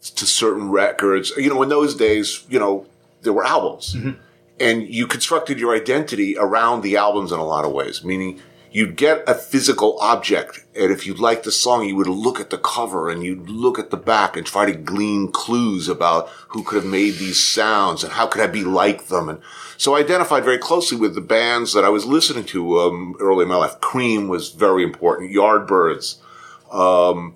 to 0.00 0.26
certain 0.26 0.70
records. 0.70 1.32
You 1.36 1.50
know, 1.50 1.62
in 1.62 1.68
those 1.68 1.94
days, 1.94 2.44
you 2.48 2.58
know, 2.58 2.86
there 3.22 3.32
were 3.32 3.44
albums, 3.44 3.96
and 4.58 4.88
you 4.88 5.06
constructed 5.06 5.58
your 5.58 5.74
identity 5.74 6.36
around 6.38 6.82
the 6.82 6.96
albums 6.96 7.32
in 7.32 7.38
a 7.38 7.44
lot 7.44 7.64
of 7.64 7.72
ways. 7.72 8.04
Meaning, 8.04 8.40
you'd 8.70 8.96
get 8.96 9.28
a 9.28 9.34
physical 9.34 9.98
object, 10.00 10.64
and 10.74 10.92
if 10.92 11.06
you 11.06 11.14
liked 11.14 11.44
the 11.44 11.50
song, 11.50 11.84
you 11.84 11.96
would 11.96 12.06
look 12.06 12.38
at 12.38 12.50
the 12.50 12.58
cover 12.58 13.10
and 13.10 13.24
you'd 13.24 13.50
look 13.50 13.78
at 13.78 13.90
the 13.90 13.96
back 13.96 14.36
and 14.36 14.46
try 14.46 14.66
to 14.66 14.72
glean 14.72 15.30
clues 15.32 15.88
about 15.88 16.28
who 16.48 16.62
could 16.62 16.82
have 16.82 16.90
made 16.90 17.14
these 17.14 17.42
sounds 17.42 18.04
and 18.04 18.12
how 18.12 18.26
could 18.26 18.42
I 18.42 18.46
be 18.46 18.64
like 18.64 19.06
them. 19.06 19.28
And 19.28 19.40
so 19.76 19.94
I 19.94 20.00
identified 20.00 20.44
very 20.44 20.58
closely 20.58 20.96
with 20.96 21.14
the 21.14 21.20
bands 21.20 21.72
that 21.72 21.84
I 21.84 21.88
was 21.88 22.06
listening 22.06 22.44
to 22.46 22.80
um, 22.80 23.16
early 23.18 23.42
in 23.42 23.48
my 23.48 23.56
life. 23.56 23.80
Cream 23.80 24.28
was 24.28 24.50
very 24.50 24.84
important. 24.84 25.34
Yardbirds, 25.34 26.18
um, 26.72 27.34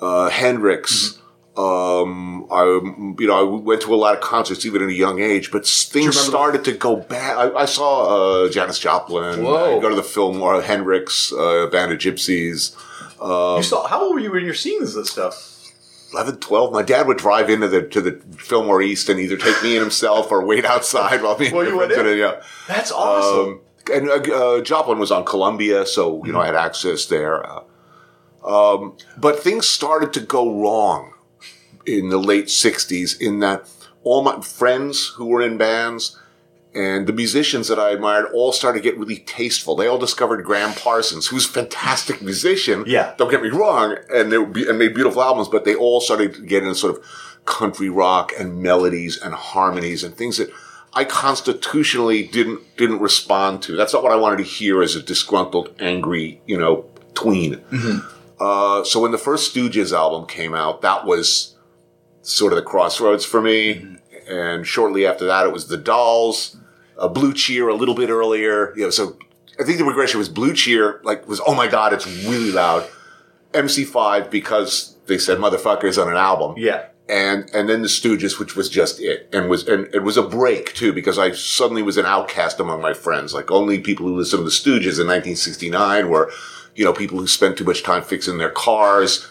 uh, 0.00 0.28
Hendrix. 0.30 1.20
Um, 1.56 2.46
I, 2.50 2.64
you 2.64 3.26
know, 3.28 3.38
I 3.38 3.42
went 3.42 3.82
to 3.82 3.94
a 3.94 3.96
lot 3.96 4.14
of 4.16 4.20
concerts 4.20 4.66
even 4.66 4.82
at 4.82 4.88
a 4.88 4.92
young 4.94 5.20
age, 5.20 5.52
but 5.52 5.64
things 5.66 6.18
started 6.18 6.64
to 6.64 6.72
go 6.72 6.96
bad. 6.96 7.36
I, 7.36 7.60
I 7.60 7.64
saw, 7.64 8.44
uh, 8.46 8.50
Janis 8.50 8.80
Joplin. 8.80 9.44
Whoa. 9.44 9.78
I 9.78 9.80
go 9.80 9.88
to 9.88 9.94
the 9.94 10.02
Fillmore, 10.02 10.60
Hendrix, 10.62 11.32
uh, 11.32 11.68
Band 11.70 11.92
of 11.92 11.98
Gypsys. 11.98 12.74
you 13.56 13.62
saw, 13.62 13.86
how 13.86 14.02
old 14.02 14.14
were 14.14 14.20
you 14.20 14.32
when 14.32 14.44
you're 14.44 14.52
seeing 14.54 14.80
this, 14.80 14.96
stuff? 15.08 15.52
11, 16.12 16.38
12. 16.38 16.72
My 16.72 16.82
dad 16.82 17.06
would 17.06 17.18
drive 17.18 17.48
into 17.50 17.68
the, 17.68 17.82
to 17.82 18.00
the 18.00 18.12
Fillmore 18.36 18.82
East 18.82 19.08
and 19.08 19.20
either 19.20 19.36
take 19.36 19.62
me 19.62 19.74
and 19.76 19.80
himself 19.82 20.32
or 20.32 20.44
wait 20.44 20.64
outside 20.64 21.22
while 21.22 21.38
me 21.38 21.46
and 21.46 21.56
Well, 21.56 21.66
you 21.66 21.76
went 21.76 21.92
in? 21.92 22.18
yeah. 22.18 22.42
That's 22.66 22.90
awesome. 22.90 23.46
Um, 23.54 23.60
and 23.92 24.08
uh, 24.08 24.14
uh, 24.14 24.60
Joplin 24.62 24.98
was 24.98 25.10
on 25.10 25.24
Columbia, 25.24 25.86
so 25.86 26.24
you 26.24 26.32
know 26.32 26.40
I 26.40 26.46
had 26.46 26.54
access 26.54 27.04
there. 27.06 27.44
Uh, 27.46 27.62
um, 28.44 28.96
but 29.18 29.40
things 29.40 29.68
started 29.68 30.12
to 30.14 30.20
go 30.20 30.60
wrong 30.62 31.13
in 31.86 32.08
the 32.08 32.18
late 32.18 32.46
'60s. 32.46 33.20
In 33.20 33.40
that 33.40 33.68
all 34.02 34.22
my 34.22 34.40
friends 34.40 35.08
who 35.16 35.26
were 35.26 35.42
in 35.42 35.56
bands 35.56 36.18
and 36.74 37.06
the 37.06 37.12
musicians 37.12 37.68
that 37.68 37.78
I 37.78 37.90
admired 37.90 38.26
all 38.34 38.52
started 38.52 38.82
to 38.82 38.82
get 38.82 38.98
really 38.98 39.18
tasteful. 39.18 39.76
They 39.76 39.86
all 39.86 39.98
discovered 39.98 40.44
Gram 40.44 40.74
Parsons, 40.74 41.28
who's 41.28 41.46
a 41.46 41.48
fantastic 41.48 42.20
musician. 42.20 42.84
Yeah. 42.86 43.14
don't 43.16 43.30
get 43.30 43.42
me 43.42 43.48
wrong, 43.48 43.96
and 44.12 44.32
they 44.32 44.44
be, 44.44 44.68
and 44.68 44.78
made 44.78 44.94
beautiful 44.94 45.22
albums. 45.22 45.48
But 45.48 45.64
they 45.64 45.74
all 45.74 46.00
started 46.00 46.34
to 46.34 46.42
get 46.42 46.62
into 46.62 46.74
sort 46.74 46.98
of 46.98 47.04
country 47.44 47.88
rock 47.88 48.32
and 48.38 48.60
melodies 48.62 49.20
and 49.20 49.34
harmonies 49.34 50.02
and 50.02 50.16
things 50.16 50.38
that 50.38 50.50
I 50.94 51.04
constitutionally 51.04 52.26
didn't 52.26 52.76
didn't 52.76 53.00
respond 53.00 53.62
to. 53.64 53.76
That's 53.76 53.92
not 53.92 54.02
what 54.02 54.12
I 54.12 54.16
wanted 54.16 54.38
to 54.38 54.44
hear 54.44 54.82
as 54.82 54.96
a 54.96 55.02
disgruntled, 55.02 55.74
angry, 55.78 56.40
you 56.46 56.58
know, 56.58 56.86
tween. 57.14 57.62
Uh, 58.40 58.82
so 58.82 59.00
when 59.00 59.12
the 59.12 59.18
first 59.18 59.54
Stooges 59.54 59.92
album 59.92 60.26
came 60.26 60.54
out, 60.54 60.82
that 60.82 61.06
was 61.06 61.53
sort 62.24 62.52
of 62.52 62.56
the 62.56 62.62
crossroads 62.62 63.24
for 63.24 63.40
me. 63.40 63.98
And 64.28 64.66
shortly 64.66 65.06
after 65.06 65.26
that, 65.26 65.46
it 65.46 65.52
was 65.52 65.68
the 65.68 65.76
Dolls, 65.76 66.56
uh, 66.98 67.08
Blue 67.08 67.32
Cheer 67.32 67.68
a 67.68 67.74
little 67.74 67.94
bit 67.94 68.08
earlier. 68.08 68.74
You 68.76 68.84
know, 68.84 68.90
so 68.90 69.16
I 69.60 69.64
think 69.64 69.78
the 69.78 69.84
regression 69.84 70.18
was 70.18 70.28
Blue 70.28 70.54
Cheer, 70.54 71.00
like 71.04 71.28
was 71.28 71.40
oh 71.46 71.54
my 71.54 71.68
god, 71.68 71.92
it's 71.92 72.06
really 72.26 72.50
loud. 72.50 72.88
MC5 73.52 74.30
because 74.30 74.96
they 75.06 75.16
said 75.16 75.38
motherfuckers 75.38 76.00
on 76.00 76.10
an 76.10 76.16
album 76.16 76.54
yeah. 76.58 76.86
and 77.08 77.48
and 77.54 77.68
then 77.68 77.82
the 77.82 77.88
Stooges, 77.88 78.38
which 78.38 78.56
was 78.56 78.68
just 78.68 79.00
it, 79.00 79.28
and 79.32 79.48
was 79.48 79.68
and 79.68 79.94
it 79.94 80.02
was 80.02 80.16
a 80.16 80.22
break 80.22 80.74
too 80.74 80.92
because 80.92 81.18
I 81.18 81.32
suddenly 81.32 81.82
was 81.82 81.96
an 81.96 82.06
outcast 82.06 82.58
among 82.58 82.80
my 82.80 82.94
friends. 82.94 83.32
Like 83.32 83.50
only 83.50 83.78
people 83.78 84.06
who 84.06 84.16
listened 84.16 84.40
to 84.40 84.44
the 84.44 84.50
Stooges 84.50 84.98
in 84.98 85.06
1969 85.06 86.08
were, 86.08 86.32
you 86.74 86.84
know, 86.84 86.92
people 86.92 87.18
who 87.18 87.28
spent 87.28 87.58
too 87.58 87.64
much 87.64 87.84
time 87.84 88.02
fixing 88.02 88.38
their 88.38 88.50
cars, 88.50 89.28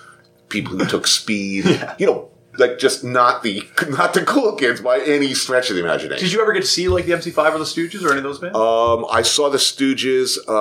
people 0.48 0.78
who 0.78 0.86
took 0.86 1.06
speed, 1.06 1.66
you 2.00 2.06
know, 2.06 2.30
like 2.58 2.78
just 2.78 3.04
not 3.04 3.44
the 3.44 3.62
not 3.90 4.14
the 4.14 4.24
cool 4.24 4.56
kids 4.56 4.82
by 4.82 5.00
any 5.02 5.34
stretch 5.34 5.70
of 5.70 5.76
the 5.76 5.84
imagination. 5.84 6.24
Did 6.24 6.32
you 6.34 6.42
ever 6.42 6.54
get 6.54 6.62
to 6.62 6.68
see 6.68 6.88
like 6.88 7.06
the 7.06 7.14
MC5 7.14 7.54
or 7.54 7.58
the 7.60 7.66
Stooges 7.66 8.04
or 8.04 8.10
any 8.10 8.18
of 8.20 8.24
those 8.24 8.40
bands? 8.40 8.56
Um, 8.58 9.06
I 9.12 9.22
saw 9.24 9.50
the 9.50 9.58
Stooges 9.58 10.38
uh, 10.48 10.52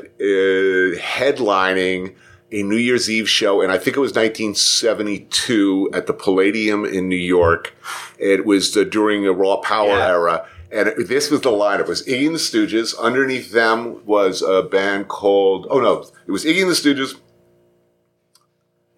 uh, 0.00 0.98
headlining 1.00 2.14
a 2.52 2.62
New 2.62 2.76
Year's 2.76 3.10
Eve 3.10 3.28
show, 3.28 3.62
and 3.62 3.72
I 3.72 3.78
think 3.78 3.96
it 3.96 4.00
was 4.00 4.14
1972 4.14 5.90
at 5.92 6.06
the 6.06 6.12
Palladium 6.12 6.84
in 6.84 7.08
New 7.08 7.16
York. 7.16 7.74
It 8.18 8.44
was 8.46 8.74
the, 8.74 8.84
during 8.84 9.22
the 9.24 9.32
Raw 9.32 9.56
Power 9.58 9.88
Yeah. 9.96 10.08
era. 10.08 10.46
And 10.70 10.88
it, 10.88 11.08
this 11.08 11.30
was 11.30 11.40
the 11.42 11.50
lineup. 11.50 11.80
It 11.80 11.88
was 11.88 12.02
Iggy 12.06 12.26
and 12.26 12.34
the 12.34 12.38
Stooges. 12.38 12.98
Underneath 12.98 13.52
them 13.52 14.04
was 14.04 14.42
a 14.42 14.62
band 14.62 15.08
called, 15.08 15.66
oh 15.70 15.80
no, 15.80 16.04
it 16.26 16.32
was 16.32 16.44
Iggy 16.44 16.62
and 16.62 16.70
the 16.70 16.74
Stooges. 16.74 17.16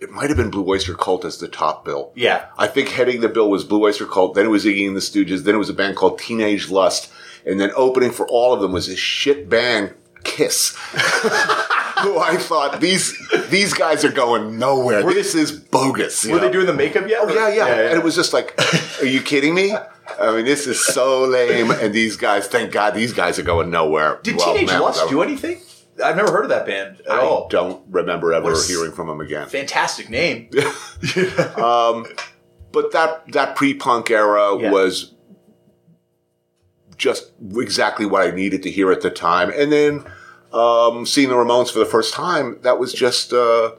It 0.07 0.13
might 0.13 0.29
have 0.31 0.37
been 0.37 0.51
Blue 0.51 0.69
Oyster 0.69 0.95
Cult 0.95 1.25
as 1.25 1.39
the 1.39 1.49
top 1.49 1.85
bill. 1.85 2.13
yeah. 2.15 2.47
I 2.57 2.69
think 2.69 2.91
heading 2.91 3.23
the 3.23 3.29
bill 3.29 3.51
was 3.51 3.65
Blue 3.65 3.85
Oyster 3.85 4.07
Cult. 4.07 4.35
Then 4.35 4.47
it 4.47 4.51
was 4.51 4.65
Iggy 4.65 4.87
and 4.87 4.95
the 4.95 5.01
Stooges. 5.01 5.43
Then 5.43 5.57
it 5.57 5.59
was 5.59 5.69
a 5.69 5.75
band 5.75 5.97
called 5.97 6.21
Teenage 6.21 6.71
Lust. 6.71 7.11
And 7.45 7.61
then 7.61 7.73
opening 7.75 8.13
for 8.13 8.25
all 8.29 8.53
of 8.53 8.61
them 8.61 8.71
was 8.71 8.87
this 8.87 9.01
shit 9.01 9.49
band, 9.49 9.95
Kiss. 10.23 10.77
Who 12.03 12.19
I 12.19 12.37
thought 12.37 12.81
these 12.81 13.17
these 13.49 13.75
guys 13.75 14.05
are 14.05 14.13
going 14.13 14.59
nowhere. 14.61 15.03
this 15.03 15.35
is 15.35 15.51
bogus. 15.51 16.25
Were 16.25 16.39
they 16.39 16.51
doing 16.53 16.67
the 16.67 16.75
makeup 16.75 17.09
yet? 17.09 17.21
Oh, 17.23 17.33
yeah, 17.35 17.49
yeah, 17.49 17.67
And 17.89 17.99
it 17.99 18.05
was 18.05 18.15
just 18.15 18.33
like, 18.33 18.55
are 19.01 19.07
you 19.07 19.23
kidding 19.23 19.55
me? 19.57 19.75
I 20.21 20.37
mean, 20.37 20.45
this 20.45 20.69
is 20.69 20.85
so 20.85 21.25
lame. 21.25 21.71
And 21.73 21.93
these 21.93 22.17
guys, 22.17 22.47
thank 22.47 22.71
God, 22.71 22.95
these 22.95 23.13
guys 23.13 23.39
are 23.41 23.43
going 23.43 23.71
nowhere. 23.71 24.21
Did 24.23 24.39
Teenage 24.39 24.69
Lust 24.69 25.09
do 25.09 25.23
anything? 25.23 25.59
I've 26.05 26.17
never 26.17 26.31
heard 26.31 26.45
of 26.45 26.51
that 26.51 26.67
band 26.67 27.01
at 27.03 27.11
I 27.11 27.21
all. 27.21 27.49
don't 27.49 27.83
remember 27.89 28.33
ever 28.35 28.45
What 28.45 28.53
a 28.55 28.59
s- 28.59 28.69
hearing 28.69 28.93
from 28.93 29.07
them 29.09 29.21
again. 29.21 29.49
Fantastic 29.49 30.11
name. 30.11 30.49
but 30.53 30.65
that 32.93 33.23
that 33.33 33.57
pre-punk 33.57 34.11
era 34.11 34.59
Yeah. 34.61 34.71
was 34.71 35.15
just 36.97 37.33
exactly 37.57 38.07
what 38.07 38.23
I 38.27 38.31
needed 38.31 38.63
to 38.65 38.71
hear 38.71 38.91
at 38.91 39.03
the 39.03 39.11
time. 39.11 39.51
And 39.51 39.71
then 39.73 40.05
um, 40.53 41.07
seeing 41.07 41.29
the 41.29 41.35
Ramones 41.35 41.71
for 41.71 41.79
the 41.79 41.85
first 41.87 42.15
time, 42.15 42.59
that 42.63 42.79
was 42.79 42.93
just 42.93 43.33
uh, 43.33 43.73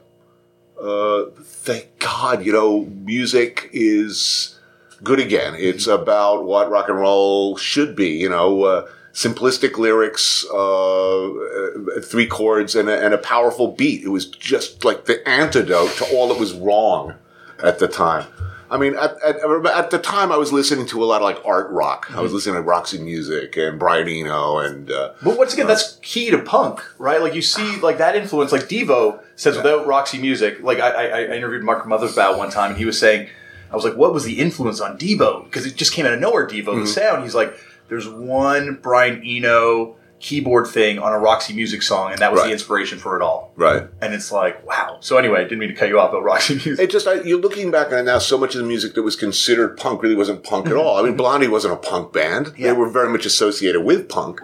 uh, 0.80 1.24
thank 1.42 1.98
God, 1.98 2.44
you 2.44 2.52
know, 2.52 2.84
music 3.04 3.68
is 3.72 4.58
good 5.02 5.18
again. 5.18 5.54
It's 5.56 5.86
about 5.86 6.44
what 6.44 6.70
rock 6.70 6.88
and 6.88 6.98
roll 6.98 7.56
should 7.56 7.96
be, 7.96 8.10
you 8.10 8.28
know. 8.28 8.64
Uh, 8.64 8.88
Simplistic 9.22 9.78
lyrics, 9.78 10.44
uh, 10.52 11.28
uh, 11.28 12.00
three 12.04 12.26
chords, 12.26 12.76
and 12.76 12.88
a, 12.88 13.04
and 13.04 13.12
a 13.12 13.18
powerful 13.18 13.72
beat. 13.72 14.04
It 14.04 14.10
was 14.10 14.26
just 14.26 14.84
like 14.84 15.06
the 15.06 15.26
antidote 15.28 15.90
to 15.96 16.04
all 16.14 16.28
that 16.28 16.38
was 16.38 16.52
wrong 16.52 17.14
at 17.62 17.80
the 17.80 17.88
time. 17.88 18.26
I 18.70 18.76
mean, 18.76 18.94
at, 18.94 19.20
at, 19.24 19.36
at 19.66 19.90
the 19.90 19.98
time, 19.98 20.30
I 20.30 20.36
was 20.36 20.52
listening 20.52 20.86
to 20.88 21.02
a 21.02 21.06
lot 21.06 21.16
of 21.16 21.22
like 21.22 21.44
art 21.44 21.68
rock. 21.70 22.14
I 22.14 22.20
was 22.20 22.32
listening 22.32 22.56
to 22.56 22.60
Roxy 22.60 22.98
Music 22.98 23.56
and 23.56 23.76
Brian 23.78 24.06
Eno 24.08 24.58
and 24.58 24.88
uh, 24.90 25.14
But 25.22 25.36
once 25.36 25.52
again, 25.52 25.66
that's 25.66 25.96
key 26.02 26.30
to 26.30 26.38
punk, 26.38 26.80
right? 26.98 27.20
Like 27.20 27.34
you 27.34 27.42
see, 27.42 27.80
like 27.80 27.98
that 27.98 28.14
influence. 28.14 28.52
Like 28.52 28.68
Devo 28.68 29.20
says, 29.34 29.56
without 29.56 29.86
Roxy 29.86 30.18
Music, 30.20 30.62
like 30.62 30.78
I, 30.78 30.90
I, 30.90 31.06
I 31.22 31.34
interviewed 31.34 31.64
Mark 31.64 31.86
Mothersbaugh 31.86 32.38
one 32.38 32.50
time, 32.50 32.70
and 32.70 32.78
he 32.78 32.84
was 32.84 32.98
saying, 33.00 33.28
I 33.72 33.74
was 33.74 33.84
like, 33.84 33.96
what 33.96 34.12
was 34.12 34.24
the 34.24 34.38
influence 34.38 34.80
on 34.80 34.96
Devo? 34.96 35.44
Because 35.44 35.66
it 35.66 35.74
just 35.74 35.92
came 35.92 36.06
out 36.06 36.12
of 36.12 36.20
nowhere. 36.20 36.46
Devo, 36.46 36.66
Mm-hmm. 36.66 36.80
the 36.82 36.86
sound. 36.86 37.24
He's 37.24 37.34
like, 37.34 37.52
there's 37.88 38.08
one 38.08 38.78
Brian 38.82 39.22
Eno 39.24 39.96
keyboard 40.20 40.66
thing 40.66 40.98
on 40.98 41.12
a 41.12 41.18
Roxy 41.18 41.54
Music 41.54 41.80
song, 41.80 42.10
and 42.10 42.18
that 42.18 42.32
was 42.32 42.40
Right. 42.40 42.46
the 42.48 42.52
inspiration 42.52 42.98
for 42.98 43.14
it 43.16 43.22
all. 43.22 43.52
Right. 43.54 43.84
And 44.02 44.12
it's 44.12 44.32
like, 44.32 44.66
wow. 44.66 44.96
So 45.00 45.16
anyway, 45.16 45.38
I 45.40 45.42
didn't 45.44 45.60
mean 45.60 45.68
to 45.68 45.76
cut 45.76 45.88
you 45.88 46.00
off, 46.00 46.10
but 46.10 46.22
Roxy 46.24 46.54
Music. 46.54 46.80
It 46.80 46.90
just 46.90 47.06
I, 47.06 47.20
you're 47.22 47.40
looking 47.40 47.70
back 47.70 47.92
on 47.92 47.98
it 47.98 48.02
now. 48.02 48.18
So 48.18 48.36
much 48.36 48.56
of 48.56 48.60
the 48.62 48.66
music 48.66 48.94
that 48.94 49.02
was 49.02 49.14
considered 49.14 49.76
punk 49.76 50.02
really 50.02 50.16
wasn't 50.16 50.42
punk 50.42 50.66
at 50.66 50.74
all. 50.74 50.96
I 50.98 51.02
mean, 51.02 51.16
Blondie 51.16 51.46
wasn't 51.46 51.74
a 51.74 51.76
punk 51.76 52.12
band. 52.12 52.52
Yeah. 52.58 52.72
They 52.72 52.78
were 52.78 52.88
very 52.90 53.08
much 53.10 53.26
associated 53.26 53.82
with 53.82 54.08
punk. 54.08 54.40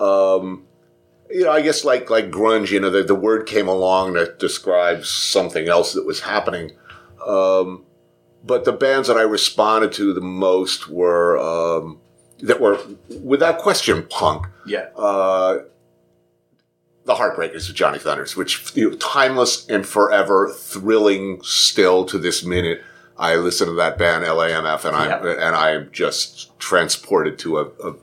Um, 0.00 0.64
you 1.30 1.44
know, 1.44 1.50
I 1.52 1.60
guess 1.62 1.84
like 1.84 2.08
like 2.10 2.30
grunge. 2.30 2.70
You 2.70 2.80
know, 2.80 2.90
the, 2.90 3.02
the 3.02 3.14
word 3.14 3.46
came 3.46 3.68
along 3.68 4.14
that 4.14 4.38
describes 4.38 5.08
something 5.10 5.68
else 5.68 5.92
that 5.92 6.06
was 6.06 6.20
happening. 6.20 6.72
Um, 7.26 7.84
but 8.44 8.64
the 8.64 8.72
bands 8.72 9.08
that 9.08 9.16
I 9.16 9.22
responded 9.22 9.92
to 9.92 10.12
the 10.12 10.20
most 10.20 10.88
were 10.88 11.38
um, 11.38 12.00
that 12.42 12.60
were 12.60 12.78
without 13.22 13.58
question 13.58 14.04
punk 14.10 14.46
yeah. 14.66 14.88
uh, 14.96 15.60
the 17.04 17.14
Heartbreakers 17.14 17.68
of 17.68 17.74
Johnny 17.74 17.98
Thunders, 17.98 18.36
which 18.36 18.76
you 18.76 18.90
know, 18.90 18.96
timeless 18.96 19.68
and 19.68 19.86
forever, 19.86 20.50
thrilling 20.50 21.40
still 21.42 22.04
to 22.06 22.18
this 22.18 22.44
minute. 22.44 22.82
I 23.18 23.36
listen 23.36 23.68
to 23.68 23.74
that 23.74 23.98
band 23.98 24.24
LAMF, 24.24 24.84
and 24.84 24.96
I'm 24.96 25.26
and 25.26 25.54
I'm 25.56 25.90
just 25.92 26.58
transported 26.58 27.38
to 27.40 27.58
a, 27.58 27.64
a, 27.84 27.94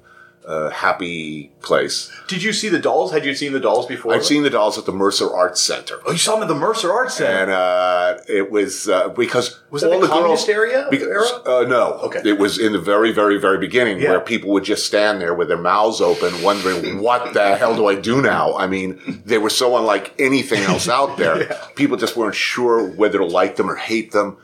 a 0.49 0.71
happy 0.71 1.51
place. 1.61 2.11
Did 2.27 2.41
you 2.41 2.53
see 2.53 2.69
the 2.69 2.79
dolls? 2.79 3.11
Had 3.11 3.23
you 3.23 3.35
seen 3.35 3.53
the 3.53 3.59
dolls 3.59 3.85
before? 3.85 4.15
I've 4.15 4.25
seen 4.25 4.41
the 4.41 4.49
dolls 4.49 4.79
at 4.79 4.85
the 4.87 4.91
Mercer 4.91 5.31
Arts 5.31 5.61
Center, 5.61 5.99
Oh, 6.07 6.11
you 6.11 6.17
saw 6.17 6.33
them 6.33 6.41
at 6.41 6.47
the 6.47 6.55
Mercer 6.55 6.91
Arts 6.91 7.15
Center. 7.17 7.37
and 7.43 7.51
uh, 7.51 8.17
it 8.27 8.49
was 8.49 8.89
uh, 8.89 9.09
because 9.09 9.59
Was 9.69 9.83
that 9.83 9.91
the 10.01 10.07
communist 10.07 10.49
area 10.49 10.87
Because, 10.89 11.07
era? 11.07 11.25
uh, 11.45 11.65
no, 11.67 11.93
Okay. 12.05 12.21
It 12.25 12.39
was 12.39 12.57
in 12.57 12.73
the 12.73 12.79
very, 12.79 13.11
very, 13.11 13.37
very 13.37 13.59
beginning 13.59 13.99
Yeah. 13.99 14.09
where 14.09 14.19
people 14.21 14.49
would 14.49 14.63
just 14.63 14.87
stand 14.87 15.21
there 15.21 15.35
with 15.35 15.49
their 15.49 15.57
mouths 15.57 16.01
open, 16.01 16.41
wondering, 16.41 16.99
"What 16.99 17.33
the 17.33 17.55
hell 17.55 17.75
do 17.75 17.85
I 17.85 17.93
do 17.95 18.19
now?" 18.19 18.55
I 18.57 18.65
mean, 18.65 19.21
they 19.25 19.37
were 19.37 19.51
so 19.51 19.77
unlike 19.77 20.13
anything 20.17 20.63
else 20.63 20.89
out 20.89 21.17
there. 21.17 21.55
People 21.75 21.95
just 21.97 22.17
weren't 22.17 22.33
sure 22.35 22.83
whether 22.89 23.19
to 23.19 23.25
like 23.25 23.55
them 23.57 23.69
or 23.69 23.75
hate 23.75 24.11
them. 24.13 24.37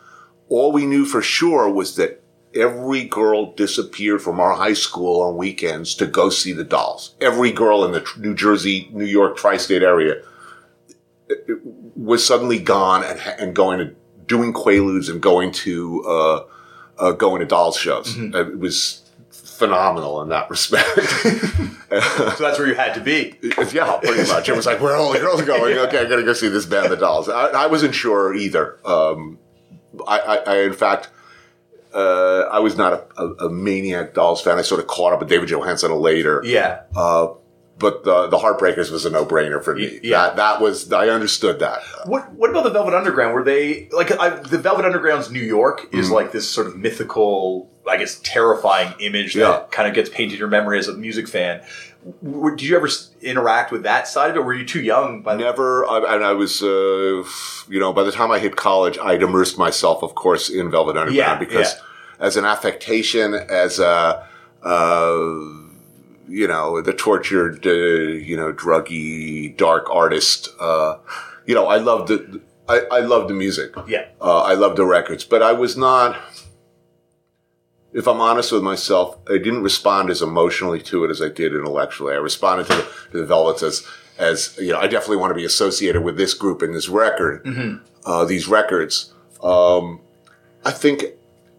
All 0.50 0.72
we 0.72 0.86
knew 0.86 1.06
for 1.06 1.24
sure 1.24 1.68
was 1.68 1.96
that 1.96 2.22
every 2.56 3.04
girl 3.04 3.54
disappeared 3.54 4.22
from 4.22 4.40
our 4.40 4.54
high 4.54 4.74
school 4.74 5.22
on 5.22 5.36
weekends 5.38 5.94
to 5.96 6.06
go 6.08 6.30
see 6.30 6.54
the 6.54 6.64
dolls. 6.64 7.16
Every 7.20 7.52
girl 7.52 7.84
in 7.84 7.92
the 7.92 8.08
New 8.18 8.34
Jersey, 8.36 8.90
New 8.94 9.06
York 9.06 9.38
tri-state 9.38 9.84
area 9.84 10.22
was 11.96 12.26
suddenly 12.26 12.60
gone 12.60 13.04
and, 13.04 13.20
and 13.40 13.56
going 13.56 13.80
to 13.80 13.96
doing 14.28 14.54
quaaludes 14.54 15.10
and 15.10 15.22
going 15.22 15.52
to 15.52 16.04
uh, 16.08 16.44
uh, 16.98 17.12
going 17.12 17.40
to 17.40 17.46
dolls 17.46 17.78
shows. 17.78 18.18
Uh, 18.18 18.52
It 18.52 18.60
was 18.60 19.02
phenomenal 19.32 20.22
in 20.22 20.30
that 20.30 20.50
respect. 20.50 20.88
so 21.00 22.36
that's 22.40 22.60
where 22.60 22.68
you 22.68 22.76
had 22.76 22.94
to 22.96 23.02
be. 23.02 23.36
yeah, 23.72 23.98
pretty 24.04 24.30
much. 24.30 24.50
It 24.50 24.56
was 24.56 24.66
like, 24.66 24.82
where 24.82 24.94
are 24.94 24.98
all 24.98 25.14
the 25.14 25.20
girls 25.20 25.42
going? 25.44 25.78
Okay, 25.86 26.00
I 26.00 26.06
got 26.06 26.18
to 26.18 26.24
go 26.24 26.34
see 26.34 26.48
this 26.50 26.66
band, 26.66 26.92
the 26.92 26.98
Dolls. 26.98 27.30
I, 27.30 27.48
I 27.48 27.68
wasn't 27.68 27.96
sure 27.96 28.34
either. 28.34 28.80
Um, 28.86 29.40
I, 30.08 30.20
I, 30.20 30.36
I, 30.38 30.58
in 30.64 30.74
fact, 30.74 31.10
uh, 31.96 32.50
I 32.52 32.60
was 32.60 32.76
not 32.78 32.94
a, 32.94 33.22
a, 33.24 33.48
a 33.48 33.50
maniac 33.50 34.14
Dolls 34.14 34.42
fan. 34.42 34.58
I 34.60 34.62
sort 34.64 34.82
of 34.82 34.88
caught 34.88 35.14
up 35.14 35.20
with 35.20 35.30
David 35.30 35.50
Johansen 35.50 35.98
later. 36.02 36.42
Yeah. 36.44 36.82
But 37.78 38.06
the 38.06 38.28
the 38.28 38.38
Heartbreakers 38.38 38.90
was 38.90 39.04
a 39.06 39.10
no 39.10 39.26
brainer 39.26 39.62
for 39.62 39.76
me. 39.76 40.00
Yeah. 40.02 40.28
That, 40.28 40.36
that 40.38 40.62
was 40.62 40.94
I 40.94 41.10
understood 41.10 41.60
that. 41.60 41.82
What 42.06 42.32
What 42.34 42.50
about 42.50 42.64
the 42.64 42.70
Velvet 42.70 42.94
Underground? 42.94 43.34
Were 43.34 43.44
they 43.44 43.90
like 43.92 44.18
I, 44.18 44.30
the 44.30 44.58
Velvet 44.58 44.86
Underground's 44.86 45.30
New 45.30 45.42
York 45.44 45.88
is 45.92 46.06
Mm-hmm. 46.06 46.14
like 46.16 46.32
this 46.32 46.48
sort 46.50 46.68
of 46.68 46.78
mythical, 46.78 47.70
I 47.90 47.98
guess, 47.98 48.20
terrifying 48.24 48.94
image 49.02 49.34
that 49.34 49.40
Yeah. 49.42 49.64
kind 49.72 49.90
of 49.90 49.94
gets 49.94 50.10
painted 50.10 50.36
in 50.36 50.40
your 50.40 50.48
memory 50.48 50.80
as 50.80 50.88
a 50.88 50.94
music 50.94 51.28
fan. 51.28 51.62
Did 52.24 52.62
you 52.62 52.76
ever 52.78 52.88
interact 53.22 53.72
with 53.72 53.84
that 53.84 54.08
side 54.08 54.32
of 54.32 54.38
it? 54.38 54.46
Were 54.46 54.54
you 54.54 54.66
too 54.66 54.82
young? 54.82 55.24
By 55.24 55.36
Never, 55.36 55.86
I, 55.88 56.16
and 56.16 56.24
I 56.24 56.34
was, 56.34 56.62
uh, 56.62 57.24
you 57.68 57.80
know, 57.80 57.94
by 57.94 58.04
the 58.04 58.12
time 58.12 58.30
I 58.30 58.38
hit 58.40 58.56
college, 58.56 58.98
I'd 59.02 59.24
immersed 59.24 59.58
myself, 59.58 60.04
of 60.04 60.14
course, 60.14 60.50
in 60.50 60.70
Velvet 60.70 60.98
Underground 60.98 61.16
Yeah, 61.16 61.36
because 61.40 61.74
yeah. 61.74 62.26
as 62.26 62.38
an 62.38 62.46
affectation, 62.46 63.34
as 63.34 63.80
a, 63.80 64.28
uh, 64.62 65.30
you 66.28 66.48
know, 66.48 66.82
the 66.82 66.94
tortured, 66.94 67.66
uh, 67.66 67.72
you 67.72 68.38
know, 68.38 68.54
druggy, 68.54 69.56
dark 69.58 69.90
artist, 69.90 70.50
uh, 70.60 70.98
you 71.48 71.56
know, 71.56 71.68
I 71.68 71.78
loved 71.78 72.10
the, 72.10 72.42
I, 72.68 72.82
I 72.92 73.00
loved 73.00 73.30
the 73.30 73.34
music. 73.36 73.74
yeah, 73.88 74.06
Uh, 74.22 74.42
I 74.42 74.54
loved 74.54 74.78
the 74.78 74.86
records, 74.86 75.24
but 75.24 75.42
I 75.42 75.54
was 75.54 75.76
not. 75.78 76.18
If 77.96 78.08
I'm 78.08 78.20
honest 78.20 78.52
with 78.52 78.62
myself, 78.62 79.18
I 79.30 79.38
didn't 79.38 79.64
respond 79.64 80.10
as 80.10 80.22
emotionally 80.22 80.82
to 80.82 81.06
it 81.06 81.10
as 81.10 81.22
I 81.22 81.30
did 81.30 81.56
intellectually. 81.56 82.14
I 82.14 82.18
responded 82.18 82.68
to 82.68 82.76
the, 82.76 82.82
to 83.12 83.18
the 83.20 83.26
Velvets 83.26 83.64
as, 83.64 83.88
as 84.18 84.58
you 84.60 84.74
know, 84.74 84.80
I 84.80 84.88
definitely 84.88 85.18
want 85.18 85.32
to 85.32 85.36
be 85.36 85.46
associated 85.46 86.04
with 86.04 86.18
this 86.18 86.34
group 86.34 86.62
and 86.62 86.76
this 86.76 86.90
record, 86.90 87.48
uh, 88.06 88.26
these 88.26 88.50
records. 88.50 89.14
Um, 89.42 90.02
I 90.66 90.72
think 90.72 91.06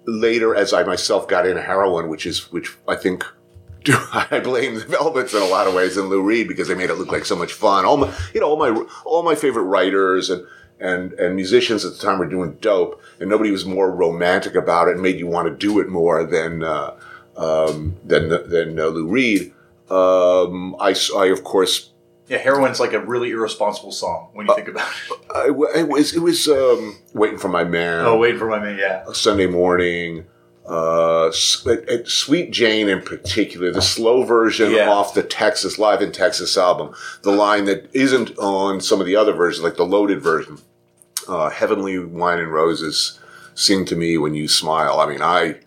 later, 0.04 0.54
as 0.54 0.74
I 0.74 0.82
myself 0.82 1.26
got 1.26 1.46
into 1.46 1.62
heroin, 1.62 2.08
which 2.08 2.26
is 2.26 2.52
which 2.52 2.76
I 2.86 2.96
think 2.96 3.24
I 4.12 4.40
blame 4.42 4.74
the 4.74 4.80
Velvets 4.80 5.34
in 5.34 5.40
a 5.40 5.46
lot 5.46 5.66
of 5.66 5.74
ways 5.74 5.96
and 5.96 6.08
Lou 6.10 6.22
Reed 6.22 6.48
because 6.48 6.68
they 6.68 6.74
made 6.74 6.90
it 6.90 6.96
look 6.96 7.12
like 7.12 7.24
so 7.24 7.36
much 7.36 7.54
fun. 7.54 7.86
All 7.86 7.96
my, 7.96 8.14
you 8.34 8.40
know, 8.40 8.50
all 8.50 8.58
my 8.58 8.86
all 9.04 9.22
my 9.22 9.34
favorite 9.34 9.62
writers 9.64 10.28
and 10.28 10.46
and 10.80 11.12
and 11.14 11.34
musicians 11.34 11.84
at 11.84 11.92
the 11.92 11.98
time 11.98 12.18
were 12.18 12.26
doing 12.28 12.56
dope, 12.60 13.00
and 13.20 13.28
nobody 13.28 13.50
was 13.50 13.64
more 13.64 13.90
romantic 13.90 14.54
about 14.54 14.88
it 14.88 14.92
and 14.92 15.02
made 15.02 15.18
you 15.18 15.26
want 15.26 15.48
to 15.48 15.54
do 15.66 15.78
it 15.80 15.88
more 15.88 16.24
than 16.24 16.62
uh, 16.62 16.94
um, 17.36 17.96
than 18.04 18.28
than 18.28 18.78
uh, 18.78 18.86
Lou 18.86 19.08
Reed. 19.08 19.52
Um, 19.88 20.74
I, 20.80 20.96
I, 21.16 21.26
of 21.26 21.44
course 21.44 21.90
yeah. 22.26 22.38
Heroin's 22.38 22.80
like 22.80 22.92
a 22.92 22.98
really 22.98 23.30
irresponsible 23.30 23.92
song 23.92 24.30
when 24.32 24.46
you 24.46 24.52
Uh, 24.52 24.56
think 24.56 24.68
about 24.68 24.88
it. 24.88 25.18
I, 25.34 25.46
it 25.78 25.88
was 25.88 26.14
it 26.14 26.20
was 26.20 26.48
um, 26.48 26.98
waiting 27.14 27.38
for 27.38 27.48
my 27.48 27.64
man. 27.64 28.04
Oh, 28.04 28.18
wait 28.18 28.36
for 28.36 28.48
my 28.48 28.58
man. 28.58 28.78
Yeah, 28.78 29.04
Sunday 29.12 29.46
morning. 29.46 30.26
Uh, 30.66 31.30
Sweet 31.32 32.50
Jane 32.50 32.88
in 32.88 33.00
particular, 33.02 33.70
the 33.70 33.80
slow 33.82 34.24
version 34.24 34.72
Yeah. 34.72 34.90
off 34.90 35.14
the 35.14 35.22
Texas 35.22 35.78
Live 35.78 36.02
in 36.02 36.10
Texas 36.12 36.56
album, 36.56 36.92
the 37.22 37.30
line 37.30 37.66
that 37.66 37.88
isn't 37.92 38.36
on 38.38 38.80
some 38.80 39.00
of 39.00 39.06
the 39.06 39.14
other 39.14 39.32
versions, 39.32 39.62
like 39.62 39.76
the 39.76 39.86
loaded 39.86 40.20
version. 40.20 40.58
Uh, 41.28 41.50
Heavenly 41.50 41.98
Wine 41.98 42.38
and 42.40 42.52
Roses, 42.52 43.18
sing 43.54 43.84
to 43.86 43.96
me 43.96 44.18
when 44.18 44.34
you 44.34 44.48
smile. 44.48 44.98
I 45.00 45.06
mean, 45.06 45.22
I 45.22 45.60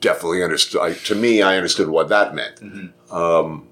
definitely 0.00 0.42
understood. 0.42 0.80
I, 0.82 0.92
to 0.94 1.14
me, 1.14 1.42
I 1.42 1.56
understood 1.56 1.88
what 1.88 2.08
that 2.08 2.34
meant. 2.34 2.60
Um, 3.10 3.68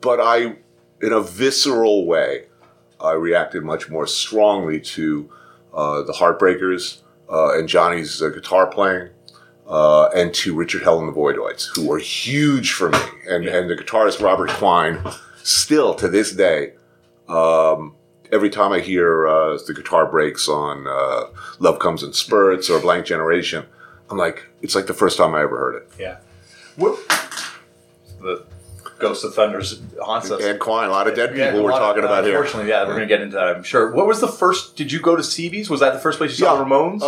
but 0.00 0.20
I, 0.20 0.56
in 1.02 1.12
a 1.12 1.20
visceral 1.20 2.06
way, 2.06 2.46
I 3.00 3.12
reacted 3.12 3.62
much 3.62 3.90
more 3.90 4.06
strongly 4.06 4.80
to 4.80 5.30
uh, 5.74 6.02
the 6.02 6.12
Heartbreakers 6.14 7.00
uh, 7.30 7.58
and 7.58 7.68
Johnny's 7.68 8.22
uh, 8.22 8.28
guitar 8.28 8.66
playing, 8.66 9.10
uh, 9.68 10.08
and 10.14 10.34
to 10.34 10.54
Richard 10.54 10.82
Hell 10.82 10.98
and 10.98 11.08
the 11.08 11.12
Voidoids, 11.12 11.68
who 11.74 11.86
were 11.88 11.98
huge 11.98 12.72
for 12.72 12.90
me, 12.90 12.98
and 13.28 13.46
and 13.46 13.68
the 13.70 13.74
guitarist 13.76 14.20
Robert 14.22 14.50
Quine, 14.50 15.00
still 15.42 15.94
to 15.94 16.08
this 16.08 16.32
day. 16.32 16.74
Um, 17.28 17.94
every 18.32 18.50
time 18.50 18.72
I 18.72 18.80
hear 18.80 19.26
uh, 19.26 19.58
the 19.66 19.72
guitar 19.74 20.06
breaks 20.06 20.48
on 20.48 20.86
uh, 20.86 21.28
"Love 21.58 21.78
Comes 21.78 22.02
in 22.02 22.12
Spurts" 22.12 22.68
or 22.68 22.78
"Blank 22.80 23.06
Generation," 23.06 23.64
I'm 24.10 24.18
like, 24.18 24.46
it's 24.60 24.74
like 24.74 24.86
the 24.86 24.94
first 24.94 25.16
time 25.16 25.34
I 25.34 25.40
ever 25.42 25.56
heard 25.56 25.76
it. 25.76 25.88
yeah. 25.98 26.16
What 26.76 26.98
the 28.20 28.44
Ghost 28.98 29.24
of 29.24 29.34
Thunders 29.34 29.80
haunts 30.02 30.30
us. 30.30 30.42
And 30.42 30.58
Quine, 30.60 30.88
a 30.88 30.92
lot 30.92 31.06
of 31.08 31.14
dead 31.14 31.30
people 31.30 31.44
Yeah, 31.44 31.54
we're 31.54 31.70
lot 31.70 31.80
of- 31.82 31.88
talking 31.88 32.04
about 32.04 32.24
here. 32.24 32.34
Unfortunately, 32.36 32.70
yeah, 32.70 32.82
we're 32.82 32.90
going 32.96 33.00
to 33.00 33.06
get 33.06 33.20
into 33.20 33.36
that. 33.36 33.56
I'm 33.56 33.62
sure. 33.62 33.92
What 33.92 34.06
was 34.06 34.20
the 34.20 34.28
first? 34.28 34.76
Did 34.76 34.90
you 34.92 35.00
go 35.00 35.14
to 35.16 35.22
CB's? 35.22 35.68
Was 35.70 35.80
that 35.80 35.92
the 35.94 35.98
first 35.98 36.18
place 36.18 36.30
you 36.38 36.44
saw 36.44 36.56
Yeah. 36.58 36.64
Ramones? 36.64 37.00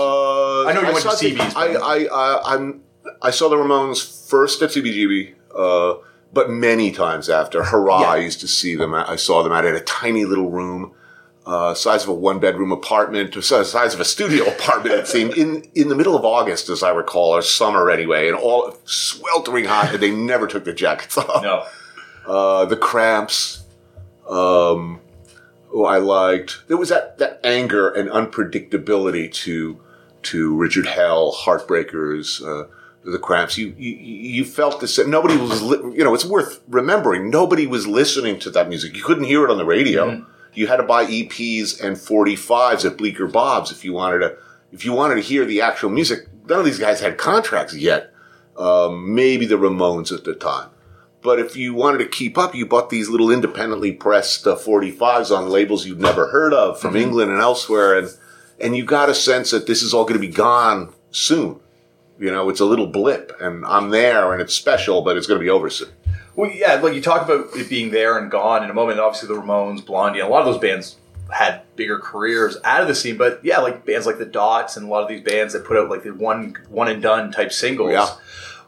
Uh, 0.67 0.71
I 0.71 0.73
know 0.75 0.81
you 0.81 0.87
went 0.93 0.99
to 0.99 1.11
saw 1.11 1.17
the- 1.17 1.53
I, 1.57 1.67
I, 1.75 2.05
I, 2.05 2.55
I'm, 2.55 2.83
I 3.23 3.31
saw 3.31 3.49
the 3.49 3.57
Ramones 3.57 4.29
first 4.29 4.61
at 4.63 4.71
CBGB, 4.71 5.35
uh, 5.57 5.95
but 6.33 6.51
many 6.51 6.91
times 6.93 7.29
after. 7.29 7.63
Hurrah! 7.65 8.01
Yeah. 8.03 8.07
I 8.09 8.17
used 8.17 8.41
to 8.41 8.49
see 8.49 8.75
them. 8.75 8.95
At, 8.95 9.09
I 9.09 9.17
saw 9.17 9.43
them 9.43 9.53
out 9.53 9.65
in 9.65 9.75
a 9.75 9.81
tiny 9.81 10.25
little 10.25 10.51
room, 10.51 10.93
uh, 11.47 11.73
size 11.75 12.03
of 12.03 12.09
a 12.11 12.15
one 12.15 12.41
bedroom 12.41 12.73
apartment, 12.73 13.37
or 13.37 13.43
size 13.43 13.71
size 13.71 13.95
of 13.95 14.01
a 14.01 14.05
studio 14.05 14.45
apartment. 14.57 14.95
It 14.97 15.07
seemed 15.07 15.35
in 15.35 15.63
in 15.75 15.89
the 15.89 15.95
middle 15.95 16.17
of 16.17 16.25
August, 16.25 16.69
as 16.69 16.83
I 16.83 16.91
recall, 16.91 17.31
or 17.37 17.43
summer 17.43 17.91
anyway, 17.91 18.29
and 18.29 18.37
all 18.37 18.77
sweltering 18.85 19.65
hot. 19.67 19.95
And 19.95 20.03
they 20.03 20.11
never 20.11 20.47
took 20.47 20.65
the 20.65 20.75
jackets 20.75 21.17
off. 21.19 21.43
no. 21.43 21.65
Uh, 22.27 22.65
the 22.65 22.77
Cramps. 22.77 23.63
Um, 24.29 25.01
who 25.69 25.85
I 25.85 25.99
liked. 25.99 26.63
There 26.69 26.77
was 26.77 26.89
that, 26.89 27.19
that 27.19 27.39
anger 27.45 27.89
and 27.91 28.09
unpredictability 28.09 29.33
to 29.33 29.81
to 30.27 30.55
Richard 30.57 30.87
Hell, 30.87 31.33
Heartbreakers, 31.33 32.43
uh, 32.43 32.69
the 33.05 33.19
Cramps. 33.19 33.57
You, 33.59 33.75
you 33.79 33.95
you 33.97 34.45
felt 34.45 34.81
this. 34.81 34.99
Nobody 35.07 35.37
was. 35.37 35.63
Li- 35.63 35.97
you 35.97 36.05
know, 36.05 36.15
it's 36.15 36.25
worth 36.25 36.61
remembering. 36.69 37.31
Nobody 37.31 37.67
was 37.67 37.87
listening 37.87 38.39
to 38.41 38.51
that 38.51 38.69
music. 38.69 38.97
You 38.97 39.03
couldn't 39.05 39.25
hear 39.25 39.45
it 39.45 39.51
on 39.51 39.59
the 39.59 39.65
radio. 39.65 40.25
You 40.55 40.67
had 40.69 40.77
to 40.79 40.83
buy 40.85 41.05
EPs 41.05 41.83
and 41.85 41.97
45s 41.97 42.85
at 42.85 42.97
Bleecker 42.97 43.27
Bob's 43.27 43.71
if 43.71 43.85
you 43.85 43.93
wanted 43.93 44.21
to. 44.21 44.37
If 44.73 44.85
you 44.85 44.93
wanted 44.93 45.17
to 45.17 45.21
hear 45.21 45.45
the 45.45 45.61
actual 45.61 45.91
music, 45.91 46.27
none 46.49 46.59
of 46.61 46.65
these 46.65 46.79
guys 46.79 47.01
had 47.01 47.19
contracts 47.19 47.75
yet. 47.75 48.13
um, 48.57 49.15
maybe 49.15 49.45
the 49.47 49.57
Ramones 49.57 50.11
at 50.17 50.25
the 50.25 50.35
time. 50.35 50.71
But 51.23 51.39
if 51.39 51.57
you 51.57 51.75
wanted 51.75 51.99
to 51.99 52.07
keep 52.07 52.39
up, 52.39 52.55
you 52.55 52.65
bought 52.67 52.89
these 52.89 53.09
little 53.09 53.31
independently 53.31 53.93
pressed 53.93 54.47
uh, 54.47 54.57
45s 54.57 55.31
on 55.37 55.49
labels 55.51 55.85
you'd 55.87 56.01
never 56.01 56.29
heard 56.31 56.55
of 56.55 56.81
from 56.81 56.97
England 56.97 57.31
and 57.31 57.41
elsewhere, 57.41 57.99
and 57.99 58.09
and 58.61 58.77
you 58.77 58.85
got 58.85 59.09
a 59.09 59.15
sense 59.15 59.51
that 59.51 59.67
this 59.67 59.83
is 59.83 59.93
all 59.93 60.05
going 60.05 60.21
to 60.21 60.27
be 60.27 60.33
gone 60.33 60.93
soon. 61.11 61.61
You 62.19 62.31
know, 62.31 62.49
it's 62.49 62.61
a 62.61 62.65
little 62.65 62.87
blip, 62.87 63.33
and 63.41 63.65
I'm 63.67 63.91
there, 63.91 64.33
and 64.33 64.41
it's 64.41 64.55
special, 64.55 65.03
but 65.03 65.17
it's 65.17 65.27
going 65.27 65.39
to 65.39 65.45
be 65.45 65.51
over 65.51 65.69
soon. 65.69 65.91
Well, 66.35 66.51
yeah, 66.51 66.75
like 66.75 66.95
you 66.95 67.03
talk 67.03 67.23
about 67.23 67.49
it 67.57 67.69
being 67.69 67.91
there 67.91 68.19
and 68.19 68.31
gone 68.31 68.63
in 68.63 68.71
a 68.71 68.75
moment. 68.75 69.01
Obviously, 69.01 69.29
the 69.29 69.41
Ramones, 69.41 69.85
Blondie, 69.85 70.21
and 70.21 70.29
a 70.29 70.31
lot 70.31 70.41
of 70.41 70.47
those 70.47 70.61
bands 70.61 70.97
had 71.31 71.63
bigger 71.77 71.99
careers 71.99 72.57
out 72.65 72.83
of 72.83 72.89
the 72.89 72.95
scene. 72.95 73.17
But 73.17 73.41
yeah, 73.43 73.59
like 73.59 73.85
bands 73.85 74.07
like 74.07 74.19
the 74.19 74.27
Dots 74.27 74.77
and 74.77 74.87
a 74.87 74.89
lot 74.89 75.03
of 75.03 75.09
these 75.09 75.23
bands 75.23 75.53
that 75.55 75.65
put 75.65 75.77
out 75.77 75.89
like 75.89 76.03
the 76.03 76.13
one 76.13 76.57
one 76.69 76.89
and 76.89 77.03
done 77.03 77.33
type 77.33 77.53
singles. 77.53 77.93
Yeah. 77.93 78.09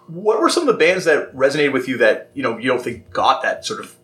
What 0.06 0.40
were 0.40 0.48
some 0.48 0.66
of 0.66 0.74
the 0.74 0.78
bands 0.78 1.04
that 1.04 1.34
resonated 1.34 1.72
with 1.72 1.88
you 1.88 1.98
that 1.98 2.30
you 2.34 2.42
know 2.42 2.56
you 2.56 2.68
don't 2.68 2.82
think 2.82 3.10
got 3.10 3.42
that 3.42 3.64
sort 3.64 3.80
of 3.80 3.94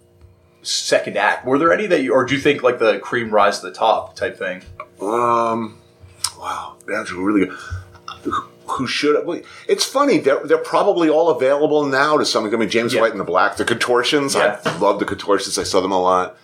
second 0.62 1.16
act? 1.16 1.46
Were 1.46 1.58
there 1.58 1.72
any 1.72 1.86
that 1.86 2.02
you, 2.02 2.12
or 2.12 2.24
do 2.24 2.34
you 2.34 2.40
think 2.40 2.62
like 2.62 2.78
the 2.78 2.98
Cream 2.98 3.30
rise 3.30 3.60
to 3.60 3.66
the 3.66 3.74
top 3.74 4.14
type 4.14 4.38
thing? 4.38 4.62
Um, 5.00 5.78
wow, 6.38 6.76
that's 6.86 7.12
really 7.12 7.46
good. 7.46 7.56
Who- 8.66 8.86
should? 8.86 9.24
well, 9.26 9.40
It's 9.68 9.84
funny. 9.84 10.18
They're 10.18 10.40
they're 10.44 10.58
probably 10.58 11.08
all 11.08 11.28
available 11.30 11.84
now 11.86 12.16
to 12.16 12.24
some. 12.24 12.44
I 12.46 12.48
mean, 12.56 12.68
James 12.70 12.94
Yeah. 12.94 13.02
White 13.02 13.10
and 13.12 13.20
the 13.20 13.24
Black, 13.24 13.56
the 13.56 13.64
Contortions. 13.64 14.34
Yeah. 14.34 14.58
I 14.64 14.78
love 14.78 14.98
the 14.98 15.04
Contortions. 15.04 15.58
I 15.58 15.62
saw 15.64 15.80
them 15.80 15.92
a 15.92 16.00
lot. 16.00 16.36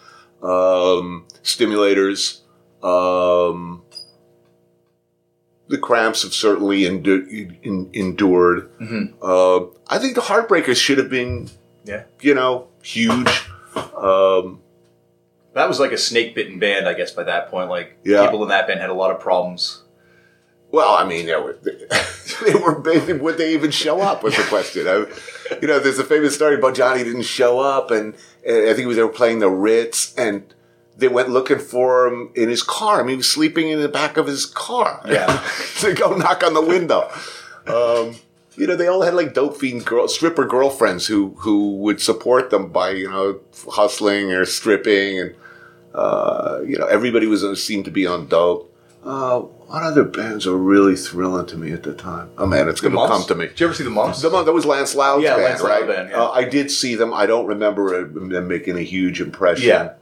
Um, 0.42 1.24
stimulators. 1.42 2.40
Um, 2.84 3.82
the 5.68 5.78
Cramps 5.78 6.22
have 6.22 6.32
certainly 6.34 6.82
endu- 6.82 7.56
en- 7.64 7.90
endured. 7.94 8.70
Mhm. 8.80 9.14
Uh, 9.22 9.66
I 9.88 9.98
think 9.98 10.14
the 10.14 10.20
Heartbreakers 10.22 10.76
should 10.76 10.98
have 10.98 11.10
been, 11.10 11.48
Yeah, 11.84 12.04
you 12.20 12.34
know, 12.34 12.68
huge. 12.82 13.28
Um, 13.96 14.60
that 15.54 15.68
was 15.68 15.80
like 15.80 15.92
a 15.92 15.98
snake 15.98 16.34
bitten 16.34 16.58
band, 16.58 16.88
I 16.88 16.94
guess. 16.94 17.10
By 17.12 17.24
that 17.24 17.50
point, 17.50 17.68
like 17.70 17.98
Yeah. 18.04 18.24
people 18.24 18.42
in 18.42 18.48
that 18.50 18.66
band 18.66 18.80
had 18.80 18.90
a 18.90 18.94
lot 18.94 19.10
of 19.10 19.20
problems. 19.20 19.82
Well, 20.72 20.94
I 20.94 21.04
mean, 21.04 21.26
they 21.26 21.34
were, 21.34 21.58
they 22.44 22.54
were 22.54 22.80
they, 22.82 23.12
would 23.12 23.38
they 23.38 23.54
even 23.54 23.72
show 23.72 24.00
up? 24.00 24.22
Was 24.22 24.36
the 24.36 24.44
question. 24.44 24.86
I, 24.86 25.06
you 25.60 25.66
know, 25.66 25.80
there's 25.80 25.98
a 25.98 26.04
famous 26.04 26.34
story 26.36 26.54
about 26.54 26.76
Johnny 26.76 27.02
didn't 27.02 27.22
show 27.22 27.58
up, 27.58 27.90
and, 27.90 28.14
and 28.46 28.68
I 28.68 28.74
think 28.74 28.94
they 28.94 29.02
were 29.02 29.08
playing 29.08 29.40
the 29.40 29.50
Ritz, 29.50 30.14
and 30.14 30.54
they 30.96 31.08
went 31.08 31.28
looking 31.30 31.58
for 31.58 32.06
him 32.06 32.30
in 32.36 32.48
his 32.48 32.62
car. 32.62 33.00
I 33.00 33.02
mean, 33.02 33.10
he 33.10 33.16
was 33.16 33.28
sleeping 33.28 33.68
in 33.70 33.80
the 33.80 33.88
back 33.88 34.16
of 34.16 34.28
his 34.28 34.46
car. 34.46 35.02
Yeah. 35.08 35.44
to 35.80 35.92
go 35.92 36.14
knock 36.14 36.44
on 36.44 36.54
the 36.54 36.62
window. 36.62 37.10
Um, 37.66 38.14
you 38.60 38.66
know, 38.66 38.76
they 38.76 38.88
all 38.88 39.00
had 39.00 39.14
like 39.14 39.32
dope 39.32 39.56
fiend 39.56 39.86
girl, 39.86 40.06
stripper 40.06 40.44
girlfriends 40.44 41.06
who 41.06 41.34
who 41.38 41.76
would 41.78 42.00
support 42.00 42.50
them 42.50 42.70
by 42.70 42.90
you 42.90 43.08
know 43.08 43.40
hustling 43.70 44.32
or 44.32 44.44
stripping, 44.44 45.18
and 45.18 45.34
uh, 45.94 46.60
you 46.66 46.76
know 46.76 46.86
everybody 46.86 47.26
was 47.26 47.42
seemed 47.64 47.86
to 47.86 47.90
be 47.90 48.06
on 48.06 48.26
dope. 48.28 48.66
Uh, 49.02 49.40
what 49.40 49.82
other 49.82 50.04
bands 50.04 50.46
are 50.46 50.58
really 50.58 50.94
thrilling 50.94 51.46
to 51.46 51.56
me 51.56 51.72
at 51.72 51.84
the 51.84 51.94
time? 51.94 52.28
Oh 52.36 52.44
man, 52.44 52.68
it's 52.68 52.82
going 52.82 52.92
to 52.92 53.06
come 53.06 53.24
to 53.24 53.34
me. 53.34 53.46
Did 53.46 53.60
you 53.60 53.66
ever 53.66 53.74
see 53.74 53.84
the 53.84 53.88
Mumps? 53.88 54.20
The 54.20 54.28
month 54.28 54.44
that 54.44 54.52
was 54.52 54.66
Lance 54.66 54.94
Loud's 54.94 55.24
Yeah, 55.24 55.36
band, 55.36 55.44
Lance 55.44 55.62
Loud 55.62 55.70
right? 55.70 55.86
band, 55.88 56.10
yeah. 56.10 56.20
uh, 56.22 56.30
I 56.30 56.44
did 56.44 56.70
see 56.70 56.96
them. 56.96 57.14
I 57.14 57.24
don't 57.24 57.46
remember 57.46 57.94
uh, 57.94 58.00
them 58.12 58.46
making 58.46 58.76
a 58.76 58.82
huge 58.82 59.22
impression. 59.22 59.68
Yeah. 59.68 59.94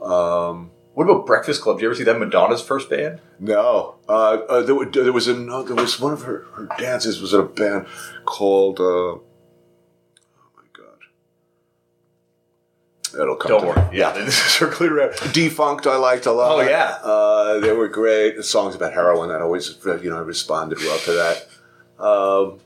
Um, 0.00 0.70
What 0.96 1.04
about 1.10 1.26
Breakfast 1.26 1.60
Club? 1.60 1.76
Did 1.76 1.82
you 1.82 1.88
ever 1.88 1.94
see 1.94 2.04
that 2.04 2.18
Madonna's 2.18 2.62
first 2.62 2.88
band. 2.88 3.20
no, 3.38 3.96
uh, 4.08 4.12
uh, 4.48 4.62
there, 4.62 4.82
there 4.86 5.12
was 5.12 5.28
a 5.28 5.34
no, 5.34 5.62
there 5.62 5.76
was 5.76 6.00
one 6.00 6.14
of 6.14 6.22
her, 6.22 6.46
her 6.54 6.66
dances 6.78 7.20
was 7.20 7.34
in 7.34 7.40
a 7.40 7.44
band 7.44 7.84
called. 8.24 8.80
Uh, 8.80 8.84
oh 8.84 9.22
my 10.56 10.62
god, 10.72 11.00
it'll 13.20 13.36
come. 13.36 13.50
Don't 13.50 13.60
to 13.60 13.66
worry. 13.66 13.90
Me. 13.90 13.98
Yeah, 13.98 14.12
this 14.12 14.28
is 14.28 14.52
circling 14.54 14.88
around. 14.88 15.10
Defunkt, 15.34 15.86
I 15.86 15.98
liked 15.98 16.24
a 16.24 16.32
lot. 16.32 16.52
Oh, 16.52 16.60
yeah. 16.62 16.96
uh, 17.02 17.60
they 17.60 17.74
were 17.74 17.88
great. 17.88 18.36
The 18.36 18.42
songs 18.42 18.74
about 18.74 18.94
heroin, 18.94 19.28
that 19.28 19.42
always 19.42 19.76
you 19.84 20.08
know 20.08 20.16
I 20.16 20.20
responded 20.20 20.78
well 20.78 20.98
to 21.00 21.12
that. 21.12 21.46
Um, 22.02 22.60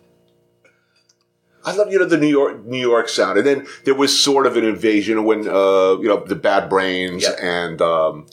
I 1.65 1.75
love 1.75 1.93
you 1.93 1.99
know 1.99 2.07
the 2.07 2.17
New 2.17 2.27
York 2.29 2.65
New 2.65 2.79
York 2.81 3.09
sound, 3.09 3.37
and 3.39 3.47
then 3.47 3.67
there 3.85 3.95
was 3.95 4.19
sort 4.19 4.47
of 4.47 4.57
an 4.57 4.65
invasion 4.65 5.25
when 5.25 5.41
uh, 5.49 5.97
you 6.01 6.09
know 6.09 6.25
the 6.25 6.37
Bad 6.37 6.69
Brains 6.71 7.23
Yeah. 7.23 7.37
and 7.41 7.81
um, 7.83 8.27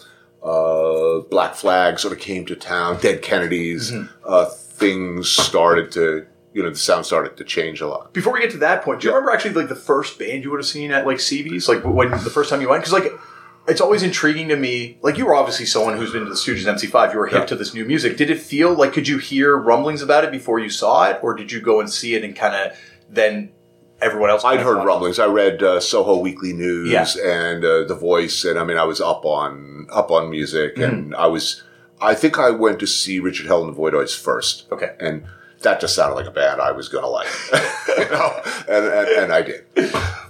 uh, 0.44 1.20
Black 1.30 1.56
Flag 1.56 2.00
sort 2.00 2.14
of 2.14 2.20
came 2.20 2.46
to 2.46 2.56
town. 2.56 3.00
Dead 3.02 3.22
Kennedys, 3.22 3.94
uh, 4.26 4.46
things 4.46 5.30
started 5.30 5.92
to 5.94 6.26
you 6.54 6.64
know 6.64 6.70
the 6.70 6.76
sound 6.78 7.06
started 7.06 7.36
to 7.38 7.44
change 7.44 7.82
a 7.82 7.88
lot. 7.88 8.14
Before 8.14 8.34
we 8.34 8.40
get 8.40 8.52
to 8.52 8.58
that 8.60 8.82
point, 8.84 9.02
do 9.02 9.08
you 9.08 9.12
Yeah. 9.12 9.18
remember 9.18 9.34
actually 9.34 9.54
like 9.54 9.70
the 9.70 9.76
first 9.76 10.18
band 10.18 10.44
you 10.44 10.52
would 10.52 10.60
have 10.60 10.66
seen 10.68 10.92
at 10.92 11.06
like 11.06 11.18
CB's? 11.18 11.68
Like 11.68 11.84
when 11.84 12.12
the 12.12 12.30
first 12.30 12.50
time 12.50 12.62
you 12.62 12.70
went? 12.70 12.82
Because 12.84 12.94
like 12.94 13.12
it's 13.68 13.82
always 13.82 14.02
intriguing 14.04 14.48
to 14.48 14.56
me. 14.56 14.98
Like 15.02 15.18
you 15.18 15.26
were 15.26 15.36
obviously 15.36 15.66
someone 15.66 15.98
who's 15.98 16.12
been 16.14 16.24
to 16.24 16.30
the 16.30 16.36
Stooges 16.36 16.66
MC5. 16.66 17.12
You 17.14 17.20
were 17.20 17.28
hip 17.28 17.40
Yeah. 17.42 17.46
to 17.48 17.56
this 17.58 17.74
new 17.74 17.84
music. 17.84 18.16
Did 18.16 18.30
it 18.30 18.40
feel 18.40 18.74
like 18.74 18.94
could 18.94 19.08
you 19.10 19.18
hear 19.18 19.58
rumblings 19.58 20.02
about 20.02 20.24
it 20.24 20.32
before 20.32 20.60
you 20.60 20.70
saw 20.70 21.10
it, 21.10 21.20
or 21.22 21.34
did 21.36 21.52
you 21.52 21.60
go 21.60 21.82
and 21.82 21.90
see 21.92 22.16
it 22.16 22.24
and 22.24 22.34
kind 22.36 22.56
of 22.56 22.78
then 23.10 23.52
everyone 24.02 24.30
else? 24.30 24.44
I'd 24.46 24.60
heard 24.62 24.84
rumblings. 24.86 25.20
I 25.20 25.26
read 25.28 25.62
uh, 25.64 25.80
Soho 25.80 26.18
Weekly 26.18 26.54
News 26.54 26.90
Yeah. 26.92 27.06
and 27.26 27.64
uh, 27.66 27.84
The 27.86 27.96
Voice, 27.96 28.46
and 28.46 28.58
I 28.60 28.64
mean, 28.64 28.78
I 28.78 28.84
was 28.84 29.02
up 29.02 29.26
on 29.26 29.88
up 29.92 30.12
on 30.12 30.30
music, 30.30 30.76
Mm-hmm. 30.76 30.84
and 30.94 31.16
I 31.16 31.28
was. 31.28 31.64
I 32.00 32.14
think 32.14 32.38
I 32.38 32.52
went 32.52 32.80
to 32.82 32.86
see 32.88 33.20
Richard 33.20 33.48
Hell 33.48 33.64
and 33.66 33.74
the 33.76 33.80
Voidoids 33.80 34.16
first. 34.16 34.68
Okay. 34.72 34.96
and 35.00 35.26
that 35.64 35.82
just 35.82 35.96
sounded 35.96 36.14
like 36.14 36.28
a 36.28 36.32
band 36.32 36.62
I 36.62 36.72
was 36.72 36.88
gonna 36.88 37.08
like, 37.08 37.28
you 37.98 38.10
know, 38.12 38.30
and, 38.70 38.86
and 38.86 39.08
and 39.24 39.34
I 39.34 39.42
did. 39.42 39.66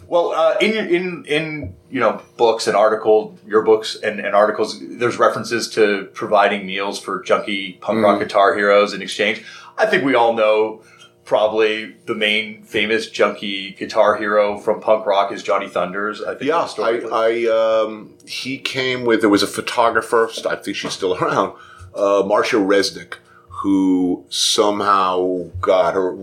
Well, 0.08 0.32
uh, 0.32 0.56
in 0.62 0.74
your, 0.74 0.86
in 0.86 1.26
in 1.26 1.76
you 1.90 2.00
know 2.00 2.22
books 2.38 2.66
and 2.68 2.78
article, 2.78 3.38
your 3.46 3.64
books 3.64 3.98
and, 4.02 4.22
and 4.22 4.34
articles, 4.34 4.80
there's 4.82 5.18
references 5.20 5.68
to 5.72 6.06
providing 6.14 6.66
meals 6.66 6.98
for 6.98 7.22
junkie 7.24 7.74
punk 7.82 8.00
Mm. 8.00 8.04
rock 8.06 8.20
guitar 8.20 8.56
heroes 8.56 8.94
in 8.94 9.02
exchange. 9.02 9.44
I 9.78 9.86
think 9.86 10.06
we 10.06 10.16
all 10.16 10.32
know 10.34 10.82
probably 11.28 11.94
the 12.06 12.16
main 12.16 12.64
famous 12.64 13.10
junkie 13.10 13.72
guitar 13.72 14.16
hero 14.16 14.58
from 14.58 14.80
punk 14.80 15.06
rock 15.06 15.32
is 15.32 15.44
Johnny 15.44 15.68
Thunders. 15.68 16.24
I 16.24 16.34
think 16.34 16.44
Yeah. 16.46 16.66
I, 16.80 17.02
I 17.12 17.84
um, 17.84 18.14
he 18.26 18.58
came 18.58 19.04
with. 19.04 19.20
There 19.22 19.30
was 19.30 19.44
a 19.44 19.48
photographer. 19.48 20.30
I 20.50 20.56
think 20.56 20.76
she's 20.78 20.94
still 20.94 21.16
around. 21.16 21.54
Uh, 21.94 22.24
Marcia 22.26 22.56
Resnick, 22.56 23.16
who 23.50 24.26
somehow 24.30 25.50
got 25.60 25.94
her 25.94 26.16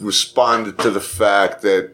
responded 0.00 0.78
to 0.78 0.90
the 0.90 1.00
fact 1.00 1.62
that 1.62 1.92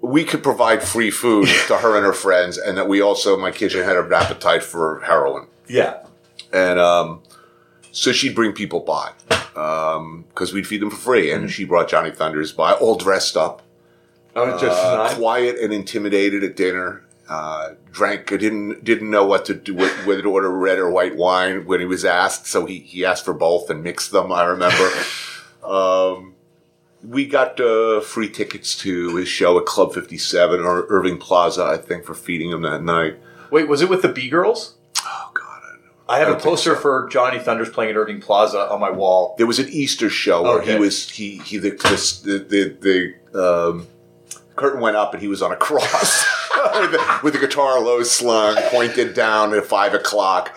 we 0.00 0.24
could 0.24 0.42
provide 0.42 0.82
free 0.82 1.10
food 1.10 1.48
to 1.68 1.76
her 1.78 1.96
and 1.96 2.04
her 2.04 2.12
friends, 2.12 2.56
and 2.56 2.76
that 2.78 2.88
we 2.88 3.00
also, 3.00 3.36
my 3.36 3.50
kitchen 3.50 3.84
had 3.84 3.96
an 3.96 4.12
appetite 4.12 4.62
for 4.62 5.00
heroin, 5.00 5.46
yeah, 5.68 6.04
and 6.52 6.78
um, 6.78 7.21
so 7.92 8.10
she'd 8.10 8.34
bring 8.34 8.52
people 8.52 8.80
by 8.80 9.12
because 9.54 10.52
we'd 10.52 10.66
feed 10.66 10.80
them 10.80 10.90
for 10.90 10.96
free, 10.96 11.30
and 11.30 11.50
she 11.50 11.64
brought 11.64 11.88
Johnny 11.88 12.10
Thunders 12.10 12.52
by, 12.52 12.72
all 12.72 12.96
dressed 12.96 13.36
up 13.36 13.62
oh, 14.36 14.58
just 14.58 14.82
uh, 14.82 15.14
quiet 15.14 15.58
and 15.58 15.72
intimidated 15.72 16.42
at 16.44 16.56
dinner. 16.56 17.04
Uh, 17.28 17.74
drank, 17.90 18.26
didn't 18.26 18.84
didn't 18.84 19.10
know 19.10 19.24
what 19.24 19.44
to 19.46 19.54
do, 19.54 19.74
wh- 19.74 20.06
whether 20.06 20.22
to 20.22 20.30
order 20.30 20.50
red 20.50 20.78
or 20.78 20.90
white 20.90 21.16
wine 21.16 21.64
when 21.66 21.80
he 21.80 21.86
was 21.86 22.04
asked. 22.04 22.46
So 22.46 22.66
he, 22.66 22.80
he 22.80 23.04
asked 23.04 23.24
for 23.24 23.32
both 23.32 23.70
and 23.70 23.82
mixed 23.82 24.10
them. 24.10 24.32
I 24.32 24.44
remember. 24.44 24.90
um, 25.64 26.34
we 27.02 27.26
got 27.26 27.58
uh, 27.58 28.00
free 28.00 28.28
tickets 28.28 28.76
to 28.78 29.16
his 29.16 29.28
show 29.28 29.58
at 29.58 29.66
Club 29.66 29.94
Fifty 29.94 30.18
Seven 30.18 30.60
or 30.60 30.86
Irving 30.88 31.18
Plaza, 31.18 31.64
I 31.64 31.76
think, 31.76 32.04
for 32.04 32.14
feeding 32.14 32.50
him 32.50 32.62
that 32.62 32.82
night. 32.82 33.18
wait, 33.50 33.68
was 33.68 33.82
it 33.82 33.88
with 33.88 34.02
the 34.02 34.08
B 34.08 34.28
Girls? 34.28 34.74
I 36.08 36.18
don't 36.18 36.26
know. 36.28 36.34
I 36.34 36.34
have 36.34 36.36
I 36.36 36.38
a 36.38 36.42
poster 36.42 36.76
for 36.76 37.08
Johnny 37.10 37.38
Thunders 37.38 37.70
playing 37.70 37.90
at 37.90 37.96
Irving 37.96 38.20
Plaza 38.20 38.70
on 38.70 38.80
my 38.80 38.90
wall. 38.90 39.34
There 39.38 39.46
was 39.46 39.58
an 39.58 39.68
Easter 39.70 40.10
show 40.10 40.42
where 40.42 40.60
Okay. 40.60 40.72
he 40.74 40.78
was 40.78 41.08
he 41.10 41.38
he 41.38 41.58
the 41.58 41.70
the 41.70 42.38
the, 42.48 43.14
the 43.32 43.68
um, 43.70 43.86
curtain 44.56 44.80
went 44.80 44.96
up 44.96 45.12
and 45.14 45.22
he 45.22 45.28
was 45.28 45.40
on 45.42 45.52
a 45.52 45.56
cross 45.56 46.24
with, 46.74 46.92
the, 46.92 47.20
with 47.22 47.32
the 47.34 47.38
guitar 47.40 47.80
low 47.80 48.02
slung, 48.02 48.56
pointed 48.70 49.14
down 49.14 49.54
at 49.54 49.64
five 49.64 49.94
o'clock, 49.94 50.54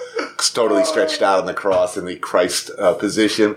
totally 0.53 0.83
stretched 0.83 1.21
out 1.21 1.39
on 1.39 1.45
the 1.45 1.53
cross 1.53 1.95
in 1.97 2.05
the 2.05 2.15
Christ 2.17 2.71
uh, 2.77 2.93
position. 2.93 3.55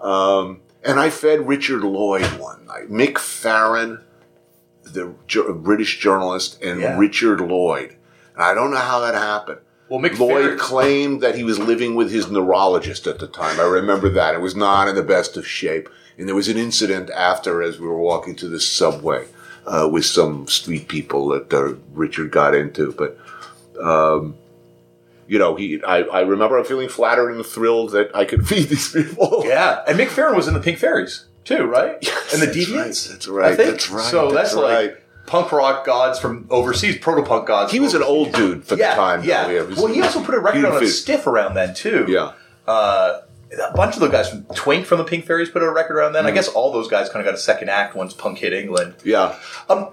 Um, 0.00 0.60
and 0.84 1.00
I 1.00 1.10
fed 1.10 1.46
Richard 1.48 1.82
Lloyd 1.82 2.24
one 2.38 2.64
night. 2.66 2.88
Mick 2.90 3.18
Farren, 3.18 4.00
the 4.84 5.06
British 5.62 5.98
journalist, 5.98 6.60
and 6.62 6.80
Yeah. 6.80 6.96
Richard 6.98 7.40
Lloyd. 7.40 7.96
And 8.34 8.44
I 8.44 8.54
don't 8.54 8.70
know 8.70 8.76
how 8.76 9.00
that 9.00 9.14
happened. 9.14 9.60
Well, 9.88 10.00
Mick 10.00 10.18
Lloyd 10.18 10.58
claimed 10.58 11.22
that 11.22 11.34
he 11.34 11.44
was 11.44 11.58
living 11.58 11.94
with 11.94 12.10
his 12.10 12.30
neurologist 12.30 13.06
at 13.06 13.18
the 13.18 13.26
time. 13.26 13.58
I 13.58 13.64
remember 13.64 14.10
that. 14.10 14.34
It 14.34 14.40
was 14.40 14.54
not 14.54 14.88
in 14.88 14.94
the 14.94 15.02
best 15.02 15.36
of 15.36 15.46
shape. 15.46 15.88
And 16.18 16.28
there 16.28 16.34
was 16.34 16.48
an 16.48 16.56
incident 16.56 17.10
after 17.10 17.62
as 17.62 17.78
we 17.78 17.86
were 17.86 17.98
walking 17.98 18.34
to 18.36 18.48
the 18.48 18.60
subway 18.60 19.26
uh, 19.66 19.88
with 19.90 20.04
some 20.04 20.46
street 20.48 20.88
people 20.88 21.28
that 21.28 21.52
uh, 21.52 21.74
Richard 21.92 22.32
got 22.32 22.54
into. 22.54 22.92
But, 22.92 23.18
um, 23.82 24.36
you 25.26 25.38
know, 25.38 25.54
he. 25.54 25.82
I, 25.84 25.98
I 26.00 26.20
remember 26.22 26.62
feeling 26.64 26.88
flattered 26.88 27.30
and 27.30 27.46
thrilled 27.46 27.92
that 27.92 28.10
I 28.14 28.24
could 28.24 28.46
feed 28.48 28.68
these 28.68 28.92
people. 28.92 29.42
Yeah, 29.46 29.82
and 29.86 29.98
Mick 29.98 30.08
Farren 30.08 30.34
was 30.34 30.48
in 30.48 30.54
the 30.54 30.60
Pink 30.60 30.78
Fairies 30.78 31.26
too, 31.44 31.64
right? 31.64 31.96
Yes, 32.02 32.34
and 32.34 32.42
the 32.42 32.46
Deviants. 32.46 33.08
right, 33.08 33.14
that's 33.14 33.28
right, 33.28 33.56
that's 33.56 33.90
right, 33.90 34.04
So 34.10 34.30
that's, 34.30 34.50
that's 34.50 34.54
like 34.54 34.90
right. 34.90 34.96
Punk 35.28 35.52
rock 35.52 35.84
gods 35.86 36.18
from 36.18 36.46
overseas, 36.50 36.98
proto 36.98 37.22
punk 37.22 37.46
gods. 37.46 37.70
He 37.72 37.80
was 37.80 37.94
an 37.94 38.02
old 38.02 38.32
dude 38.32 38.64
for 38.64 38.74
yeah, 38.76 38.90
the 38.90 38.96
time. 38.96 39.22
Yeah. 39.24 39.46
though. 39.46 39.66
was- 39.66 39.76
well, 39.78 39.86
he 39.86 40.02
also 40.02 40.22
put 40.22 40.34
a 40.34 40.40
record 40.40 40.64
on 40.64 40.78
fit- 40.80 40.88
Stiff 40.88 41.26
around 41.26 41.54
then 41.54 41.74
too. 41.74 42.06
Yeah. 42.08 42.32
Uh, 42.66 43.20
a 43.66 43.72
bunch 43.74 43.94
of 43.94 44.00
the 44.00 44.08
guys 44.08 44.28
from 44.28 44.44
Twink 44.54 44.84
from 44.86 44.98
the 44.98 45.04
Pink 45.04 45.24
Fairies 45.24 45.48
put 45.48 45.62
a 45.62 45.70
record 45.70 45.96
around 45.96 46.12
then. 46.12 46.26
I 46.26 46.30
Mm. 46.30 46.34
guess 46.34 46.48
all 46.48 46.72
those 46.72 46.88
guys 46.88 47.08
kind 47.08 47.20
of 47.20 47.30
got 47.30 47.34
a 47.34 47.40
second 47.42 47.70
act 47.70 47.94
once 47.94 48.12
punk 48.12 48.38
hit 48.38 48.52
England. 48.52 48.94
Yeah. 49.04 49.34
Um, 49.68 49.88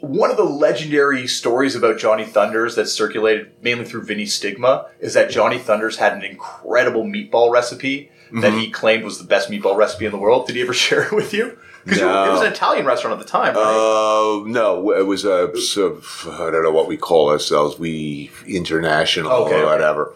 One 0.00 0.30
of 0.30 0.38
the 0.38 0.44
legendary 0.44 1.26
stories 1.26 1.76
about 1.76 1.98
Johnny 1.98 2.24
Thunders 2.24 2.74
that 2.76 2.88
circulated 2.88 3.50
mainly 3.60 3.84
through 3.84 4.04
Vinnie 4.04 4.24
Stigma 4.24 4.86
is 4.98 5.12
that 5.12 5.28
Johnny 5.30 5.58
Thunders 5.58 5.98
had 5.98 6.14
an 6.14 6.24
incredible 6.24 7.04
meatball 7.04 7.50
recipe 7.52 8.10
that 8.32 8.52
Mm-hmm. 8.52 8.58
he 8.58 8.70
claimed 8.70 9.04
was 9.04 9.18
the 9.18 9.24
best 9.24 9.50
meatball 9.50 9.76
recipe 9.76 10.06
in 10.06 10.12
the 10.12 10.16
world. 10.18 10.46
Did 10.46 10.56
he 10.56 10.62
ever 10.62 10.72
share 10.86 11.02
it 11.02 11.12
with 11.12 11.34
you? 11.34 11.58
Because 11.84 12.00
No. 12.00 12.24
it 12.28 12.32
was 12.32 12.40
an 12.42 12.52
Italian 12.52 12.84
restaurant 12.86 13.18
at 13.18 13.24
the 13.24 13.30
time, 13.30 13.54
right? 13.54 13.62
Uh, 13.62 14.44
no, 14.46 14.90
it 14.92 15.06
was 15.06 15.24
a 15.24 15.56
sort 15.58 16.02
I 16.26 16.50
don't 16.50 16.62
know 16.62 16.70
what 16.72 16.88
we 16.88 16.96
call 16.96 17.30
ourselves. 17.30 17.78
We 17.78 18.30
international 18.46 19.30
Okay, 19.32 19.60
or 19.62 19.66
whatever. 19.66 20.14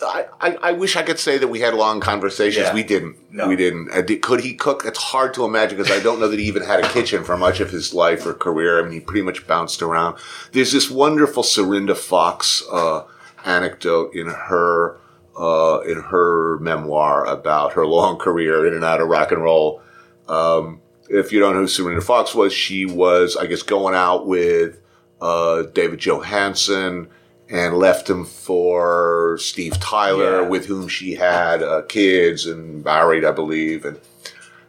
I, 0.00 0.26
I, 0.40 0.54
I 0.62 0.72
wish 0.72 0.94
I 0.96 1.02
could 1.02 1.18
say 1.18 1.38
that 1.38 1.48
we 1.48 1.58
had 1.58 1.74
long 1.74 1.98
conversations. 1.98 2.66
Yeah. 2.66 2.74
We 2.74 2.84
didn't. 2.84 3.16
No. 3.32 3.48
We 3.48 3.56
didn't. 3.56 3.90
Uh, 3.90 4.00
did- 4.02 4.22
Could 4.22 4.42
he 4.42 4.54
cook? 4.54 4.84
It's 4.84 4.98
hard 4.98 5.34
to 5.34 5.44
imagine 5.44 5.76
because 5.76 5.90
I 5.90 6.00
don't 6.00 6.20
know 6.20 6.28
that 6.28 6.38
he 6.38 6.46
even 6.46 6.62
had 6.62 6.84
a 6.84 6.88
kitchen 6.88 7.24
for 7.24 7.36
much 7.36 7.58
of 7.58 7.70
his 7.70 7.92
life 7.92 8.24
or 8.24 8.32
career. 8.32 8.78
I 8.78 8.82
mean, 8.84 8.92
he 8.92 9.00
pretty 9.00 9.22
much 9.22 9.44
bounced 9.48 9.82
around. 9.82 10.16
There's 10.52 10.70
this 10.70 10.88
wonderful 10.88 11.42
Cyrinda 11.42 11.96
Foxe 11.96 12.62
uh, 12.70 13.06
anecdote 13.44 14.14
in 14.14 14.28
her 14.28 14.98
uh, 15.36 15.80
in 15.80 16.00
her 16.00 16.58
memoir 16.60 17.24
about 17.24 17.72
her 17.72 17.84
long 17.84 18.18
career 18.18 18.66
in 18.68 18.74
and 18.74 18.84
out 18.84 19.00
of 19.00 19.08
rock 19.08 19.32
and 19.32 19.42
roll. 19.42 19.82
Um, 20.28 20.80
if 21.08 21.32
you 21.32 21.40
don't 21.40 21.54
know 21.54 21.60
who 21.62 21.66
Cyrinda 21.66 22.02
Foxe 22.02 22.34
was, 22.34 22.52
she 22.52 22.84
was, 22.86 23.36
I 23.36 23.46
guess, 23.46 23.62
going 23.62 23.94
out 23.94 24.26
with 24.26 24.80
uh, 25.20 25.62
David 25.74 26.00
Johansen 26.00 27.08
and 27.50 27.78
left 27.78 28.08
him 28.10 28.24
for 28.24 29.38
Steve 29.40 29.78
Tyler, 29.80 30.42
Yeah. 30.42 30.48
with 30.48 30.66
whom 30.66 30.86
she 30.88 31.14
had 31.14 31.62
uh, 31.62 31.82
kids 31.88 32.46
and 32.46 32.84
married, 32.84 33.24
I 33.24 33.30
believe. 33.32 33.84
And 33.86 33.98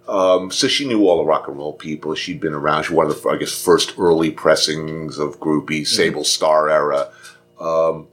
um, 0.08 0.50
so 0.50 0.68
she 0.68 0.88
knew 0.88 1.08
all 1.08 1.18
the 1.18 1.26
rock 1.26 1.48
and 1.48 1.58
roll 1.58 1.74
people. 1.74 2.16
She'd 2.16 2.40
been 2.40 2.54
around. 2.54 2.84
She 2.84 2.94
was 2.94 2.98
one 2.98 3.08
of 3.12 3.22
the, 3.22 3.30
I 3.30 3.36
guess, 3.38 3.64
first 3.64 3.96
early 4.00 4.32
pressings 4.32 5.18
of 5.20 5.40
groupie, 5.40 5.86
Sable 5.86 6.24
Starr 6.24 6.70
era. 6.70 7.12
Um, 7.60 8.08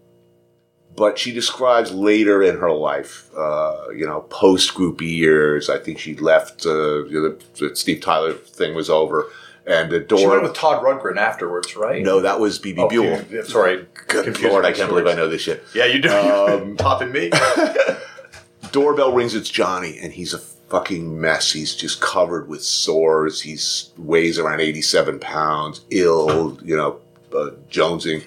but 0.96 1.18
she 1.18 1.32
describes 1.32 1.92
later 1.92 2.42
in 2.42 2.56
her 2.58 2.72
life, 2.72 3.28
uh, 3.36 3.90
you 3.94 4.06
know, 4.06 4.22
post 4.30 4.74
groupie 4.74 5.02
years. 5.16 5.68
I 5.68 5.78
think 5.78 5.98
she 5.98 6.14
left. 6.16 6.64
Uh, 6.66 7.04
you 7.04 7.20
know, 7.22 7.28
the, 7.30 7.68
the 7.68 7.76
Steve 7.76 8.00
Tyler 8.00 8.32
thing 8.32 8.74
was 8.74 8.88
over, 8.90 9.26
and 9.66 9.90
the 9.90 10.00
door. 10.00 10.18
she 10.18 10.26
went 10.26 10.42
with 10.42 10.54
Todd 10.54 10.82
Rundgren 10.82 11.16
afterwards, 11.18 11.76
right? 11.76 12.02
no, 12.02 12.20
that 12.20 12.40
was 12.40 12.58
Bebe 12.58 12.80
Oh, 12.80 12.88
Buell. 12.88 13.22
yeah, 13.30 13.42
Sorry. 13.44 13.86
Good 14.08 14.40
lord, 14.42 14.64
I 14.64 14.72
can't 14.72 14.88
believe 14.88 15.06
I 15.06 15.14
know 15.14 15.28
this 15.28 15.42
shit. 15.42 15.62
Yeah, 15.74 15.84
you 15.86 16.00
do. 16.00 16.10
Um, 16.10 16.76
Topping 16.78 17.12
me. 17.12 17.30
Doorbell 18.72 19.12
rings. 19.12 19.34
It's 19.34 19.48
Johnny, 19.50 19.98
and 19.98 20.12
he's 20.12 20.34
a 20.34 20.38
fucking 20.38 21.20
mess. 21.20 21.52
He's 21.52 21.74
just 21.74 22.00
covered 22.00 22.48
with 22.48 22.62
sores. 22.62 23.42
He's 23.42 23.90
weighs 23.96 24.38
around 24.38 24.60
eighty-seven 24.60 25.20
pounds, 25.20 25.82
ill. 25.90 26.58
You 26.64 26.76
know, 26.76 27.00
uh, 27.34 27.50
jonesing. 27.70 28.24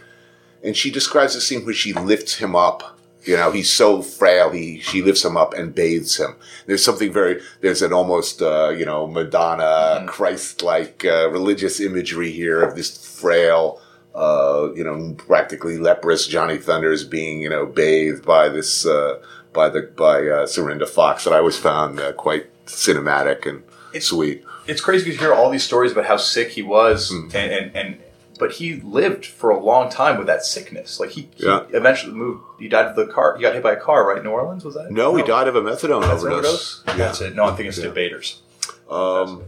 And 0.64 0.76
she 0.76 0.92
describes 0.92 1.34
the 1.36 1.42
scene 1.42 1.66
where 1.66 1.74
she 1.74 1.94
lifts 1.94 2.36
him 2.36 2.56
up. 2.56 2.98
You 3.24 3.36
know, 3.36 3.52
he's 3.52 3.70
so 3.72 4.02
frail. 4.02 4.50
He 4.52 4.80
she 4.80 5.02
lifts 5.02 5.24
him 5.26 5.36
up 5.38 5.54
and 5.54 5.76
bathes 5.76 6.18
him. 6.18 6.36
There's 6.68 6.84
something 6.84 7.12
very. 7.12 7.42
There's 7.62 7.82
an 7.82 7.92
almost 7.94 8.42
uh, 8.42 8.70
you 8.70 8.86
know 8.86 9.08
Madonna 9.08 10.06
Christ-like 10.08 11.04
uh, 11.06 11.30
religious 11.30 11.80
imagery 11.80 12.32
here 12.32 12.62
of 12.62 12.76
this 12.76 12.90
frail. 13.20 13.82
Uh, 14.16 14.72
you 14.76 14.84
know, 14.84 15.14
practically 15.18 15.78
leprous 15.78 16.28
Johnny 16.28 16.58
Thunders 16.58 17.04
being, 17.04 17.42
you 17.42 17.50
know, 17.50 17.66
bathed 17.66 18.26
by 18.26 18.50
this, 18.50 18.86
uh, 18.86 19.22
by 19.54 19.70
the, 19.70 19.84
by, 19.84 20.16
uh, 20.22 20.46
Cyrinda 20.48 20.90
Foxe 20.90 21.24
that 21.26 21.32
I 21.32 21.38
always 21.38 21.58
found 21.58 22.00
uh, 22.00 22.12
quite 22.14 22.48
cinematic 22.66 23.46
and 23.46 23.64
sweet. 24.04 24.44
it's 24.68 24.82
crazy 24.82 25.12
to 25.12 25.18
hear 25.18 25.34
all 25.34 25.50
these 25.52 25.64
stories 25.64 25.92
about 25.92 26.06
how 26.06 26.18
sick 26.18 26.50
he 26.50 26.64
was, 26.64 27.10
Hmm. 27.12 27.30
and, 27.34 27.52
and 27.52 27.76
and 27.76 27.98
but 28.40 28.54
he 28.54 28.76
lived 28.82 29.26
for 29.26 29.50
a 29.52 29.60
long 29.60 29.90
time 29.92 30.18
with 30.18 30.26
that 30.28 30.44
sickness. 30.46 31.00
Like 31.00 31.12
he, 31.12 31.30
he 31.36 31.46
Yeah. 31.46 31.66
eventually 31.72 32.14
moved. 32.14 32.44
He 32.58 32.68
died 32.70 32.88
of 32.88 32.96
the 32.96 33.06
car. 33.08 33.36
He 33.36 33.42
got 33.44 33.54
hit 33.54 33.62
by 33.62 33.74
a 33.74 33.80
car, 33.80 34.08
right? 34.08 34.18
in 34.18 34.24
New 34.24 34.32
Orleans 34.32 34.64
was 34.66 34.76
that? 34.76 34.90
No, 34.92 35.16
he 35.16 35.24
died 35.24 35.48
of 35.48 35.56
a 35.56 35.62
methadone 35.62 36.02
That's 36.02 36.24
an 36.24 36.32
overdose. 36.32 36.82
overdose. 36.82 36.84
That's 36.98 37.22
it. 37.22 37.36
No, 37.36 37.44
I'm 37.46 37.56
thinking 37.56 37.72
Stiv 37.72 37.94
Bators. 37.94 38.42
Um, 38.90 39.44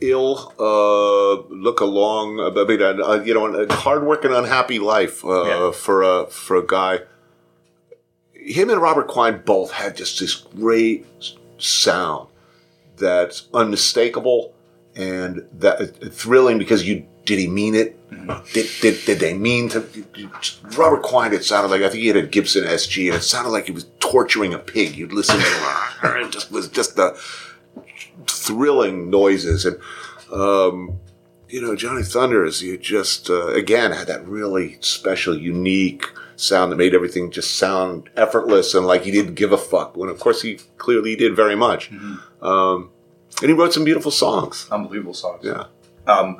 ill, 0.00 0.52
uh, 0.58 1.42
look 1.54 1.80
along, 1.80 2.40
I 2.40 2.50
mean, 2.64 2.82
uh, 2.82 3.22
you 3.24 3.32
know, 3.32 3.46
a 3.46 3.72
hard 3.72 4.04
working, 4.04 4.32
unhappy 4.32 4.78
life, 4.78 5.24
uh, 5.24 5.44
Yeah. 5.44 5.70
for 5.70 6.02
a, 6.02 6.26
for 6.26 6.56
a 6.56 6.66
guy. 6.66 7.00
Him 8.34 8.70
and 8.70 8.80
Robert 8.80 9.08
Quine 9.08 9.42
both 9.44 9.70
had 9.72 9.96
just 9.96 10.20
this 10.20 10.34
great 10.34 11.06
sound 11.58 12.28
that's 12.96 13.48
unmistakable 13.54 14.52
and 14.94 15.46
that 15.58 15.80
uh, 15.80 15.86
thrilling 16.10 16.58
because 16.58 16.86
you, 16.86 17.06
did 17.26 17.38
he 17.38 17.48
mean 17.48 17.74
it? 17.74 17.92
Did, 18.54 18.66
did, 18.80 19.04
did 19.04 19.18
they 19.20 19.34
mean 19.34 19.68
to? 19.70 19.84
Robert 20.78 21.02
Quine, 21.02 21.34
it 21.34 21.44
sounded 21.44 21.68
like, 21.68 21.82
I 21.82 21.88
think 21.90 22.00
he 22.02 22.06
had 22.08 22.16
a 22.16 22.22
Gibson 22.26 22.64
SG 22.64 23.06
and 23.08 23.16
it 23.16 23.22
sounded 23.22 23.50
like 23.50 23.66
he 23.66 23.72
was 23.72 23.86
torturing 24.00 24.54
a 24.54 24.58
pig. 24.58 24.96
You'd 24.96 25.12
listen 25.12 25.38
to 25.38 25.44
it 26.20 26.30
just 26.30 26.50
was 26.50 26.68
just 26.68 26.96
the, 26.96 27.14
thrilling 28.28 29.10
noises 29.10 29.64
and 29.64 29.76
um, 30.32 30.98
you 31.48 31.60
know 31.60 31.76
johnny 31.76 32.02
thunders 32.02 32.62
you 32.62 32.76
just 32.76 33.30
uh, 33.30 33.48
again 33.48 33.92
had 33.92 34.06
that 34.06 34.26
really 34.26 34.78
special 34.80 35.36
unique 35.36 36.06
sound 36.36 36.72
that 36.72 36.76
made 36.76 36.94
everything 36.94 37.30
just 37.30 37.56
sound 37.56 38.08
effortless 38.16 38.74
and 38.74 38.86
like 38.86 39.02
he 39.02 39.10
didn't 39.10 39.34
give 39.34 39.52
a 39.52 39.58
fuck 39.58 39.96
when 39.96 40.08
of 40.08 40.18
course 40.18 40.42
he 40.42 40.54
clearly 40.76 41.14
did 41.16 41.36
very 41.36 41.54
much 41.54 41.90
um, 42.42 42.90
and 43.42 43.50
he 43.50 43.52
wrote 43.52 43.72
some 43.72 43.84
beautiful 43.84 44.10
songs 44.10 44.66
Unbelievable 44.70 45.14
songs. 45.14 45.44
yeah 45.44 45.64
Um, 46.06 46.38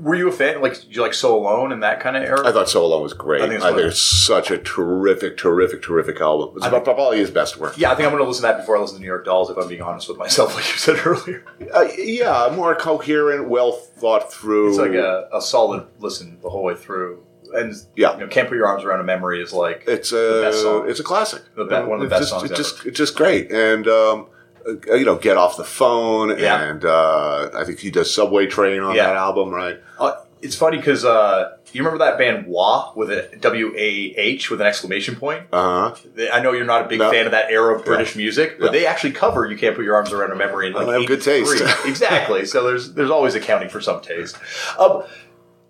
were 0.00 0.14
you 0.14 0.28
a 0.28 0.32
fan? 0.32 0.60
Like, 0.62 0.74
did 0.80 0.94
you 0.96 1.02
like 1.02 1.14
So 1.14 1.36
Alone 1.36 1.72
and 1.72 1.82
that 1.82 2.00
kind 2.00 2.16
of 2.16 2.22
era? 2.22 2.46
i 2.46 2.52
thought 2.52 2.68
so 2.68 2.84
alone 2.84 3.02
was 3.02 3.12
great 3.12 3.42
I 3.42 3.46
i 3.46 3.48
think 3.48 3.62
think, 3.62 3.76
it's 3.78 3.86
it's 3.88 4.00
such 4.00 4.50
a 4.50 4.58
terrific 4.58 5.36
terrific 5.36 5.82
terrific 5.82 6.20
album 6.20 6.54
it's 6.56 6.66
about 6.66 6.84
probably 6.84 7.18
his 7.18 7.30
best 7.30 7.56
work 7.58 7.76
yeah, 7.78 7.90
I 7.92 7.94
think 7.94 8.06
I'm 8.06 8.12
going 8.12 8.22
to 8.24 8.28
listen 8.28 8.42
to 8.42 8.48
that 8.48 8.58
before 8.58 8.76
I 8.76 8.80
listen 8.80 8.96
to 8.96 9.00
New 9.00 9.06
York 9.06 9.24
Dolls. 9.24 9.50
If 9.50 9.56
I'm 9.58 9.68
being 9.68 9.82
honest 9.82 10.08
with 10.08 10.18
myself, 10.18 10.54
like 10.56 10.66
you 10.72 10.78
said 10.78 11.04
earlier, 11.06 11.44
uh, 11.74 11.86
yeah 11.96 12.52
more 12.54 12.74
coherent 12.74 13.48
well 13.48 13.72
thought 13.72 14.32
through 14.32 14.70
it's 14.70 14.78
like 14.78 14.92
a, 14.92 15.28
a 15.32 15.40
solid 15.42 15.86
listen 15.98 16.38
the 16.42 16.50
whole 16.50 16.64
way 16.64 16.74
through. 16.74 17.24
And 17.52 17.74
Yeah. 17.96 18.14
you 18.14 18.20
know, 18.20 18.28
can't 18.28 18.48
put 18.48 18.56
your 18.56 18.66
arms 18.68 18.84
around 18.84 19.00
a 19.00 19.04
memory 19.04 19.42
is 19.42 19.52
like 19.52 19.82
It's 19.88 20.10
The 20.10 20.42
best 20.44 20.58
a 20.58 20.62
song. 20.62 20.88
it's 20.88 21.00
a 21.00 21.02
classic. 21.02 21.42
The 21.56 21.64
be- 21.64 21.74
one 21.74 22.00
of 22.00 22.08
the 22.08 22.16
It's 22.16 22.20
best 22.20 22.20
just, 22.20 22.30
songs 22.30 22.42
It's 22.44 22.52
ever. 22.52 22.62
just 22.62 22.86
it's 22.86 22.96
just 22.98 23.16
great, 23.16 23.50
and 23.50 23.88
um, 23.88 24.26
you 24.66 25.04
know, 25.04 25.16
get 25.16 25.36
off 25.36 25.56
the 25.56 25.64
phone, 25.64 26.38
Yeah. 26.38 26.62
and 26.62 26.84
uh, 26.84 27.50
I 27.54 27.64
think 27.64 27.78
he 27.80 27.90
does 27.90 28.12
Subway 28.14 28.46
Train 28.46 28.80
on 28.82 28.94
Yeah. 28.94 29.06
that 29.08 29.16
album, 29.16 29.50
right? 29.50 29.78
Uh, 29.98 30.12
it's 30.42 30.56
funny 30.56 30.78
because 30.78 31.04
uh, 31.04 31.56
you 31.72 31.82
remember 31.84 32.02
that 32.04 32.16
band 32.16 32.46
Wah 32.46 32.92
with 32.96 33.10
a 33.10 33.28
W 33.40 33.74
A 33.76 34.14
H 34.16 34.50
with 34.50 34.60
an 34.62 34.66
exclamation 34.66 35.16
point. 35.16 35.42
Uh 35.52 35.90
huh. 35.94 35.96
I 36.32 36.40
know 36.40 36.52
you're 36.52 36.64
not 36.64 36.86
a 36.86 36.88
big 36.88 36.98
No. 36.98 37.10
fan 37.10 37.26
of 37.26 37.32
that 37.32 37.50
era 37.50 37.76
of 37.76 37.84
British 37.84 38.16
music, 38.16 38.58
but 38.58 38.66
Yeah. 38.66 38.70
they 38.72 38.86
actually 38.86 39.12
cover 39.12 39.46
"You 39.46 39.58
Can't 39.58 39.76
Put 39.76 39.84
Your 39.84 39.96
Arms 39.96 40.12
Around 40.12 40.32
a 40.32 40.36
Memory" 40.36 40.68
in 40.68 40.72
like 40.72 40.88
I 40.88 40.94
have 40.98 41.06
good 41.06 41.20
taste. 41.22 41.62
exactly. 41.84 42.46
So 42.46 42.64
there's 42.66 42.94
there's 42.94 43.10
always 43.10 43.34
accounting 43.34 43.68
for 43.68 43.80
some 43.82 44.00
taste. 44.00 44.36
Um, 44.78 45.02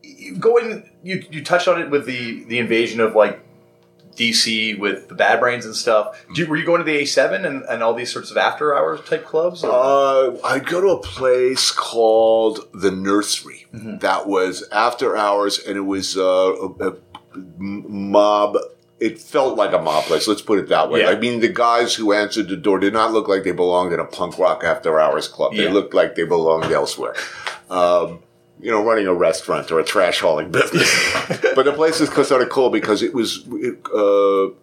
you- 0.03 0.37
going, 0.37 0.89
you 1.03 1.25
you 1.31 1.45
touched 1.45 1.67
on 1.67 1.81
it 1.83 1.91
with 1.91 2.07
the 2.07 2.45
the 2.45 2.59
invasion 2.61 3.01
of 3.01 3.17
like 3.17 3.41
DC 4.21 4.79
with 4.79 5.09
the 5.09 5.15
Bad 5.15 5.41
Brains 5.41 5.65
and 5.65 5.75
stuff. 5.75 6.25
Do 6.35 6.43
you, 6.43 6.49
were 6.49 6.57
you 6.57 6.67
going 6.67 6.79
to 6.79 6.85
the 6.85 7.01
A7 7.01 7.47
and, 7.47 7.63
and 7.65 7.83
all 7.83 7.95
these 7.95 8.13
sorts 8.13 8.31
of 8.31 8.37
after 8.37 8.77
hours 8.77 9.01
type 9.09 9.25
clubs? 9.25 9.65
Uh, 9.65 10.37
I'd 10.45 10.67
go 10.67 10.81
to 10.81 10.89
a 10.89 11.01
place 11.01 11.71
called 11.71 12.69
the 12.75 12.91
Nursery. 12.91 13.67
Mm-hmm. 13.75 13.99
That 13.99 14.27
was 14.29 14.69
after 14.71 15.17
hours, 15.17 15.59
and 15.59 15.77
it 15.77 15.83
was 15.83 16.17
uh, 16.19 16.23
a, 16.23 16.89
a 16.89 16.97
mob. 17.35 18.57
It 18.99 19.19
felt 19.19 19.57
like 19.57 19.73
a 19.73 19.79
mob 19.79 20.05
place. 20.05 20.29
Let's 20.29 20.43
put 20.43 20.59
it 20.59 20.69
that 20.69 20.91
way. 20.91 21.01
Yeah. 21.01 21.09
I 21.11 21.15
mean, 21.17 21.41
the 21.41 21.49
guys 21.49 21.95
who 21.95 22.13
answered 22.13 22.49
the 22.49 22.57
door 22.57 22.79
did 22.79 22.93
not 22.93 23.13
look 23.13 23.29
like 23.29 23.45
they 23.45 23.53
belonged 23.53 23.95
in 23.95 24.01
a 24.01 24.05
punk 24.05 24.39
rock 24.39 24.63
after 24.63 25.01
hours 25.01 25.27
club. 25.27 25.53
They 25.55 25.65
Yeah. 25.65 25.73
looked 25.73 25.95
like 25.95 26.17
they 26.17 26.25
belonged 26.25 26.71
elsewhere. 26.71 27.15
Um, 27.71 28.23
you 28.61 28.71
know, 28.71 28.85
running 28.85 29.07
a 29.07 29.15
restaurant 29.15 29.71
or 29.71 29.81
a 29.81 29.85
trash 29.85 30.21
hauling 30.21 30.51
business. 30.53 30.91
but 31.55 31.65
the 31.65 31.73
place 31.73 32.01
is 32.01 32.09
sort 32.27 32.43
of 32.43 32.49
cool 32.49 32.71
because 32.71 33.03
it 33.03 33.15
was 33.15 33.45
it, 33.53 33.79
uh, 33.95 34.55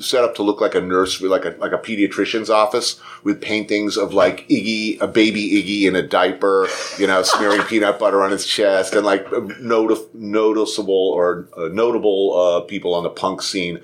set 0.00 0.24
up 0.24 0.34
to 0.34 0.42
look 0.42 0.60
like 0.60 0.74
a 0.74 0.80
nursery, 0.80 1.28
like 1.28 1.44
a 1.44 1.54
like 1.58 1.72
a 1.72 1.78
pediatrician's 1.78 2.50
office 2.50 3.00
with 3.24 3.40
paintings 3.40 3.96
of 3.96 4.14
like 4.14 4.48
Iggy, 4.48 5.00
a 5.00 5.06
baby 5.06 5.62
Iggy 5.62 5.88
in 5.88 5.96
a 5.96 6.06
diaper, 6.06 6.68
you 6.98 7.06
know, 7.06 7.22
smearing 7.22 7.62
peanut 7.68 7.98
butter 7.98 8.22
on 8.22 8.30
his 8.30 8.46
chest, 8.46 8.94
and 8.94 9.04
like 9.04 9.26
noti- 9.60 10.08
noticeable 10.14 10.94
or 10.94 11.48
uh, 11.56 11.68
notable 11.68 12.38
uh, 12.38 12.60
people 12.62 12.94
on 12.94 13.02
the 13.02 13.10
punk 13.10 13.42
scene 13.42 13.80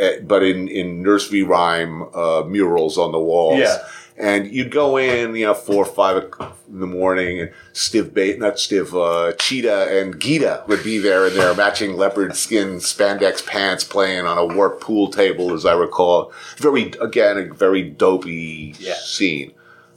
uh, 0.00 0.12
but 0.22 0.42
in 0.42 0.68
in 0.68 1.02
nursery 1.02 1.42
rhyme 1.42 2.02
uh, 2.14 2.42
murals 2.46 2.98
on 2.98 3.12
the 3.12 3.20
walls. 3.20 3.58
Yeah. 3.58 3.76
And 4.22 4.52
you'd 4.52 4.70
go 4.70 4.98
in, 4.98 5.34
you 5.34 5.46
know, 5.46 5.52
four 5.54 5.84
or 5.84 5.92
five 5.92 6.16
o'clock 6.16 6.56
in 6.70 6.78
the 6.78 6.86
morning, 6.86 7.40
and 7.40 7.50
Stiv 7.74 8.14
Bait, 8.14 8.38
not 8.38 8.54
Stiv, 8.54 8.94
uh, 8.94 9.32
Cheetah 9.36 9.88
and 10.00 10.20
Gita 10.20 10.62
would 10.68 10.84
be 10.84 10.98
there 10.98 11.26
in 11.26 11.34
their 11.34 11.52
matching 11.56 11.96
leopard 11.96 12.36
skin 12.36 12.76
spandex 12.76 13.44
pants 13.44 13.82
playing 13.82 14.24
on 14.24 14.38
a 14.38 14.46
warped 14.46 14.80
pool 14.80 15.08
table, 15.08 15.52
as 15.52 15.66
I 15.66 15.72
recall. 15.74 16.32
Very, 16.58 16.92
again, 17.00 17.36
a 17.36 17.52
very 17.52 17.82
dopey 17.82 18.76
Yeah. 18.78 18.94
scene. 18.94 19.54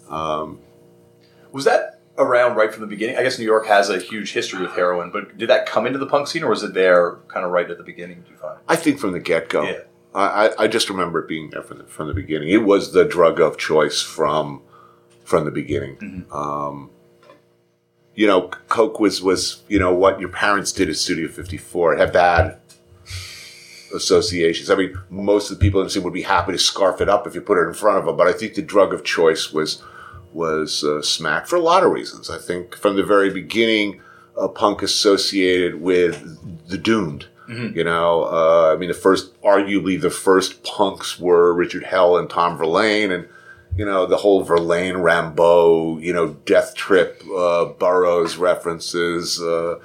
Was 0.09 1.65
that 1.65 1.99
around 2.17 2.55
right 2.55 2.71
from 2.73 2.81
the 2.81 2.87
beginning? 2.87 3.17
I 3.17 3.23
guess 3.23 3.37
New 3.37 3.45
York 3.45 3.67
has 3.67 3.89
a 3.91 3.99
huge 3.99 4.33
history 4.33 4.59
with 4.61 4.71
heroin, 4.71 5.11
but 5.11 5.37
did 5.37 5.49
that 5.49 5.67
come 5.67 5.85
into 5.85 5.99
the 5.99 6.07
punk 6.07 6.27
scene, 6.27 6.43
or 6.43 6.49
was 6.49 6.63
it 6.63 6.73
there 6.73 7.17
kind 7.27 7.45
of 7.45 7.51
right 7.51 7.69
at 7.69 7.77
the 7.77 7.83
beginning? 7.83 8.21
Do 8.25 8.31
you 8.31 8.37
find? 8.37 8.57
I 8.67 8.75
think 8.75 8.99
from 8.99 9.11
the 9.11 9.19
get 9.19 9.49
go. 9.49 9.63
Yeah. 9.63 9.79
I, 10.19 10.63
I- 10.63 10.67
just 10.67 10.89
remember 10.89 11.19
it 11.19 11.27
being 11.27 11.49
there 11.49 11.61
from 11.61 11.79
the, 11.79 11.83
from 11.85 12.07
the 12.07 12.13
beginning. 12.13 12.49
It 12.49 12.63
was 12.63 12.91
the 12.93 13.03
drug 13.05 13.39
of 13.39 13.57
choice 13.57 14.01
from 14.01 14.61
from 15.23 15.45
the 15.45 15.51
beginning. 15.51 16.25
Um, 16.31 16.89
you 18.15 18.27
know, 18.27 18.49
coke 18.69 18.99
was 18.99 19.21
was 19.21 19.63
you 19.67 19.77
know 19.79 19.93
what 19.93 20.19
your 20.19 20.29
parents 20.29 20.71
did 20.71 20.89
at 20.89 20.95
Studio 20.95 21.27
54. 21.27 21.93
It 21.95 21.99
had 21.99 22.13
bad 22.13 22.59
associations. 23.93 24.69
I 24.69 24.75
mean, 24.75 24.97
most 25.09 25.51
of 25.51 25.57
the 25.57 25.61
people 25.63 25.79
in 25.81 25.87
the 25.87 25.89
scene 25.91 26.03
would 26.03 26.13
be 26.13 26.21
happy 26.23 26.51
to 26.51 26.57
scarf 26.57 27.01
it 27.01 27.09
up 27.09 27.27
if 27.27 27.35
you 27.35 27.41
put 27.41 27.57
it 27.63 27.67
in 27.67 27.73
front 27.73 27.97
of 27.99 28.05
them. 28.05 28.17
But 28.17 28.27
I 28.27 28.33
think 28.33 28.53
the 28.55 28.61
drug 28.61 28.93
of 28.93 29.03
choice 29.03 29.51
was 29.51 29.81
was 30.33 30.83
uh, 30.83 31.01
smack 31.01 31.47
for 31.47 31.55
a 31.55 31.61
lot 31.61 31.83
of 31.83 31.91
reasons. 31.91 32.29
I 32.29 32.37
think 32.37 32.75
from 32.75 32.95
the 32.95 33.03
very 33.03 33.29
beginning, 33.29 34.01
uh, 34.37 34.47
punk 34.49 34.81
associated 34.81 35.81
with 35.81 36.67
the 36.67 36.77
doomed. 36.77 37.27
You 37.47 37.83
know, 37.83 38.23
uh, 38.23 38.73
I 38.73 38.77
mean, 38.77 38.89
the 38.89 38.95
first, 38.95 39.39
arguably, 39.41 39.99
the 39.99 40.09
first 40.09 40.63
punks 40.63 41.19
were 41.19 41.53
Richard 41.53 41.83
Hell 41.83 42.17
and 42.17 42.29
Tom 42.29 42.57
Verlaine, 42.57 43.11
and 43.11 43.27
you 43.77 43.85
know, 43.85 44.05
the 44.05 44.17
whole 44.17 44.43
Verlaine 44.43 44.95
Rimbaud, 44.95 46.01
you 46.01 46.13
know, 46.13 46.29
Death 46.45 46.75
Trip, 46.75 47.21
uh, 47.35 47.65
Burroughs 47.65 48.37
references, 48.37 49.41
uh, 49.41 49.79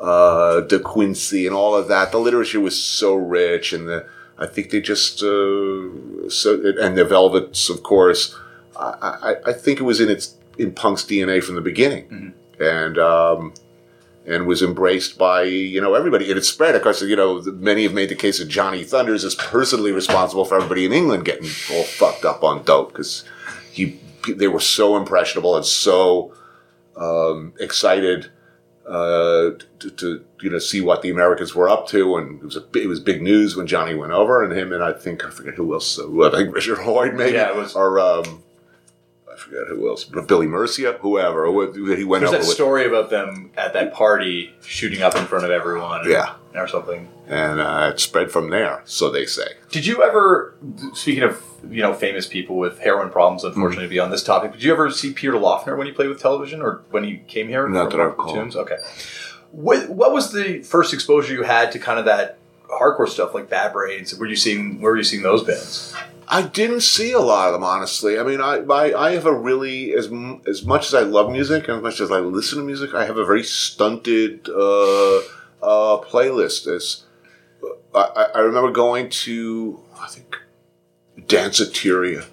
uh, 0.00 0.60
De 0.62 0.78
Quincey, 0.78 1.46
and 1.46 1.54
all 1.54 1.74
of 1.76 1.88
that. 1.88 2.10
The 2.10 2.18
literature 2.18 2.60
was 2.60 2.82
so 2.82 3.14
rich, 3.14 3.72
and 3.72 3.86
the 3.88 4.06
I 4.38 4.46
think 4.46 4.70
they 4.70 4.80
just 4.80 5.22
uh, 5.22 6.28
so 6.28 6.74
and 6.80 6.96
the 6.96 7.04
Velvets, 7.04 7.68
of 7.70 7.82
course. 7.82 8.36
I, 8.76 9.36
I, 9.44 9.50
I 9.50 9.52
think 9.52 9.78
it 9.78 9.84
was 9.84 10.00
in 10.00 10.08
its 10.08 10.36
in 10.58 10.72
punk's 10.72 11.04
DNA 11.04 11.42
from 11.42 11.54
the 11.54 11.60
beginning, 11.60 12.34
and 12.58 12.98
um, 12.98 13.54
and 14.26 14.46
was 14.46 14.62
embraced 14.62 15.18
by 15.18 15.42
you 15.42 15.80
know 15.80 15.94
everybody. 15.94 16.28
And 16.30 16.38
it 16.38 16.44
spread. 16.44 16.74
Of 16.74 16.82
course, 16.82 17.02
you 17.02 17.16
know 17.16 17.42
many 17.42 17.82
have 17.84 17.92
made 17.94 18.08
the 18.08 18.14
case 18.14 18.38
that 18.38 18.48
Johnny 18.48 18.84
Thunders 18.84 19.24
is 19.24 19.34
personally 19.34 19.92
responsible 19.92 20.44
for 20.44 20.56
everybody 20.56 20.86
in 20.86 20.92
England 20.92 21.24
getting 21.24 21.48
all 21.72 21.84
fucked 21.84 22.24
up 22.24 22.42
on 22.42 22.64
dope 22.64 22.88
because 22.92 23.24
he 23.72 24.00
they 24.28 24.48
were 24.48 24.60
so 24.60 24.96
impressionable 24.96 25.54
and 25.56 25.66
so 25.66 26.32
um, 26.96 27.52
excited 27.60 28.30
uh, 28.86 29.50
to, 29.78 29.90
to 29.96 30.24
you 30.40 30.50
know 30.50 30.58
see 30.58 30.80
what 30.80 31.02
the 31.02 31.10
Americans 31.10 31.54
were 31.54 31.68
up 31.68 31.88
to, 31.88 32.16
and 32.16 32.40
it 32.40 32.44
was 32.44 32.56
a 32.56 32.64
it 32.74 32.86
was 32.88 33.00
big 33.00 33.22
news 33.22 33.56
when 33.56 33.66
Johnny 33.66 33.94
went 33.94 34.12
over, 34.12 34.42
and 34.44 34.52
him 34.56 34.72
and 34.72 34.82
I 34.82 34.92
think 34.92 35.24
I 35.24 35.30
forget 35.30 35.54
who 35.54 35.72
else. 35.74 35.98
Uh, 35.98 36.22
I 36.22 36.30
think 36.30 36.54
Richard 36.54 36.84
Lloyd 36.86 37.14
maybe, 37.14 37.32
Yeah, 37.34 37.48
it 37.50 37.56
was- 37.56 37.74
or 37.74 37.98
um, 38.00 38.42
forget 39.44 39.66
who 39.68 39.88
else, 39.88 40.04
but 40.04 40.26
Billy 40.28 40.46
Murcia, 40.46 40.98
whoever 41.00 41.46
who- 41.46 41.94
he 41.94 42.04
went 42.04 42.22
There's 42.22 42.30
that 42.32 42.38
with. 42.40 42.48
story 42.48 42.86
about 42.86 43.10
them 43.10 43.50
at 43.56 43.72
that 43.74 43.92
party 43.94 44.54
shooting 44.62 45.02
up 45.02 45.14
in 45.16 45.24
front 45.26 45.44
of 45.44 45.50
everyone, 45.50 46.08
Yeah. 46.08 46.34
or 46.54 46.66
something. 46.68 47.08
and 47.28 47.60
uh, 47.60 47.90
it 47.94 48.00
spread 48.00 48.30
from 48.30 48.50
there, 48.50 48.82
so 48.84 49.10
they 49.10 49.24
say. 49.26 49.46
Did 49.70 49.86
you 49.86 50.02
ever, 50.02 50.54
speaking 50.94 51.22
of 51.22 51.42
you 51.70 51.80
know 51.82 51.94
famous 51.94 52.26
people 52.26 52.56
with 52.56 52.78
heroin 52.80 53.10
problems, 53.10 53.44
unfortunately, 53.44 53.86
to 53.86 53.90
be 53.90 53.98
on 53.98 54.10
this 54.10 54.22
topic, 54.22 54.52
did 54.52 54.62
you 54.62 54.72
ever 54.72 54.90
see 54.90 55.12
Peter 55.12 55.32
Laughner 55.32 55.76
when 55.78 55.86
he 55.86 55.92
played 55.92 56.08
with 56.08 56.20
television 56.20 56.60
or 56.62 56.82
when 56.90 57.04
he 57.04 57.18
came 57.28 57.48
here? 57.48 57.68
Not 57.68 57.90
that 57.90 58.00
I 58.00 58.04
Rock 58.04 58.16
the 58.16 58.22
recall. 58.22 58.34
Tunes? 58.36 58.56
Okay. 58.56 58.76
What, 59.52 59.88
what 59.88 60.12
was 60.12 60.32
the 60.32 60.62
first 60.62 60.92
exposure 60.92 61.32
you 61.32 61.44
had 61.44 61.70
to 61.72 61.78
kind 61.78 61.98
of 61.98 62.04
that 62.06 62.38
hardcore 62.78 63.08
stuff 63.08 63.34
like 63.34 63.48
Bad 63.48 63.72
Brains? 63.72 64.12
You 64.18 64.36
seeing 64.36 64.80
where 64.80 64.92
were 64.92 64.98
you 64.98 65.04
seeing 65.04 65.22
those 65.22 65.42
bands? 65.44 65.94
I 66.26 66.42
didn't 66.42 66.80
see 66.80 67.12
a 67.12 67.18
lot 67.20 67.48
of 67.48 67.52
them, 67.52 67.62
honestly. 67.64 68.18
I 68.18 68.22
mean, 68.22 68.40
I 68.40 68.60
my, 68.60 68.92
I 68.94 69.12
have 69.12 69.26
a 69.26 69.32
really 69.34 69.92
as 69.94 70.10
as 70.48 70.64
much 70.64 70.86
as 70.86 70.94
I 70.94 71.00
love 71.00 71.30
music 71.30 71.68
and 71.68 71.76
as 71.78 71.82
much 71.82 72.00
as 72.00 72.10
I 72.10 72.20
listen 72.20 72.58
to 72.58 72.64
music, 72.64 72.94
I 72.94 73.04
have 73.04 73.18
a 73.18 73.24
very 73.24 73.42
stunted 73.44 74.48
uh, 74.48 75.18
uh, 75.62 76.00
playlist. 76.02 76.66
As 76.66 77.04
I, 77.94 78.28
I- 78.34 78.38
remember 78.40 78.70
going 78.70 79.10
to, 79.10 79.80
I 80.00 80.08
think, 80.08 80.36
Danceteria. 81.20 82.26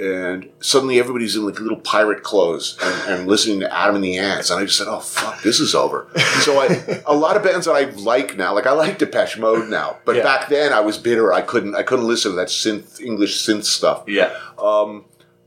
And 0.00 0.48
suddenly 0.60 0.98
everybody's 1.00 1.34
in 1.36 1.44
like 1.44 1.58
little 1.60 1.80
pirate 1.80 2.22
clothes 2.22 2.78
and, 2.82 3.10
and 3.20 3.28
listening 3.28 3.60
to 3.60 3.72
Adam 3.76 3.96
and 3.96 4.04
the 4.04 4.16
Ants, 4.18 4.50
and 4.50 4.60
I 4.60 4.64
just 4.64 4.78
said, 4.78 4.86
"Oh 4.88 5.00
fuck, 5.00 5.42
this 5.42 5.58
is 5.60 5.74
over." 5.74 6.08
so 6.42 6.58
I, 6.60 7.02
a 7.06 7.14
lot 7.14 7.36
of 7.36 7.42
bands 7.42 7.66
that 7.66 7.72
I 7.72 7.84
like 7.90 8.36
now, 8.36 8.54
like 8.54 8.66
I 8.66 8.72
like 8.72 8.98
Depeche 8.98 9.38
Mode 9.38 9.68
now, 9.68 9.96
but 10.04 10.16
Yeah. 10.16 10.22
back 10.22 10.48
then 10.48 10.72
I 10.72 10.80
was 10.80 10.98
bitter. 10.98 11.32
I 11.32 11.40
couldn't, 11.42 11.74
I 11.74 11.82
couldn't 11.82 12.06
listen 12.06 12.32
to 12.32 12.36
that 12.36 12.48
synth 12.48 13.00
English 13.00 13.38
synth 13.44 13.64
stuff. 13.64 14.04
Yeah. 14.06 14.32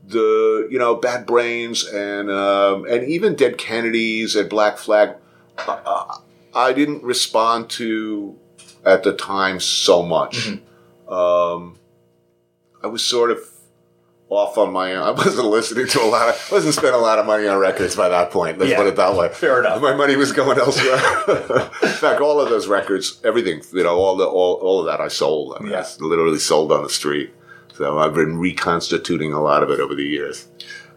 The 0.04 0.66
you 0.68 0.78
know 0.80 0.96
Bad 0.96 1.26
Brains 1.26 1.84
and 1.86 2.28
um, 2.30 2.84
and 2.86 3.04
even 3.04 3.36
Dead 3.36 3.56
Kennedys 3.56 4.34
and 4.34 4.50
Black 4.50 4.76
Flag, 4.76 5.14
uh, 5.58 6.18
I 6.52 6.72
didn't 6.72 7.04
respond 7.04 7.70
to 7.70 8.36
at 8.84 9.04
the 9.04 9.12
time 9.14 9.60
so 9.60 10.02
much. 10.02 10.48
Um, 11.08 11.78
I 12.82 12.88
was 12.88 13.04
sort 13.04 13.30
of 13.30 13.38
off 14.36 14.58
on 14.58 14.72
my 14.72 14.94
own. 14.94 15.02
I 15.06 15.10
wasn't 15.12 15.46
listening 15.48 15.86
to 15.88 16.02
a 16.02 16.06
lot 16.06 16.28
of, 16.28 16.48
I 16.50 16.54
wasn't 16.54 16.74
spending 16.74 16.94
a 16.94 17.02
lot 17.02 17.18
of 17.18 17.26
money 17.26 17.46
on 17.46 17.58
records 17.58 17.94
by 17.96 18.08
that 18.08 18.30
point. 18.30 18.58
Let's 18.58 18.70
Yeah. 18.70 18.78
put 18.78 18.86
it 18.86 18.96
that 18.96 19.14
way. 19.16 19.28
Fair 19.30 19.60
enough. 19.60 19.80
My 19.82 19.94
money 19.94 20.16
was 20.16 20.32
going 20.32 20.58
elsewhere. 20.58 20.96
In 21.82 21.88
fact, 21.88 22.20
all 22.20 22.40
of 22.40 22.48
those 22.50 22.66
records, 22.68 23.20
everything, 23.24 23.62
you 23.72 23.82
know, 23.82 23.96
all 23.96 24.16
the, 24.16 24.24
all, 24.26 24.54
all 24.54 24.80
of 24.80 24.86
that 24.86 25.00
I 25.00 25.08
sold. 25.08 25.56
I 25.58 25.62
mean, 25.62 25.72
Yeah. 25.72 25.86
literally 26.00 26.38
sold 26.38 26.72
on 26.72 26.82
the 26.82 26.90
street. 26.90 27.32
So 27.74 27.98
I've 27.98 28.14
been 28.14 28.38
reconstituting 28.38 29.32
a 29.32 29.40
lot 29.42 29.62
of 29.62 29.70
it 29.70 29.80
over 29.80 29.94
the 29.94 30.04
years. 30.04 30.46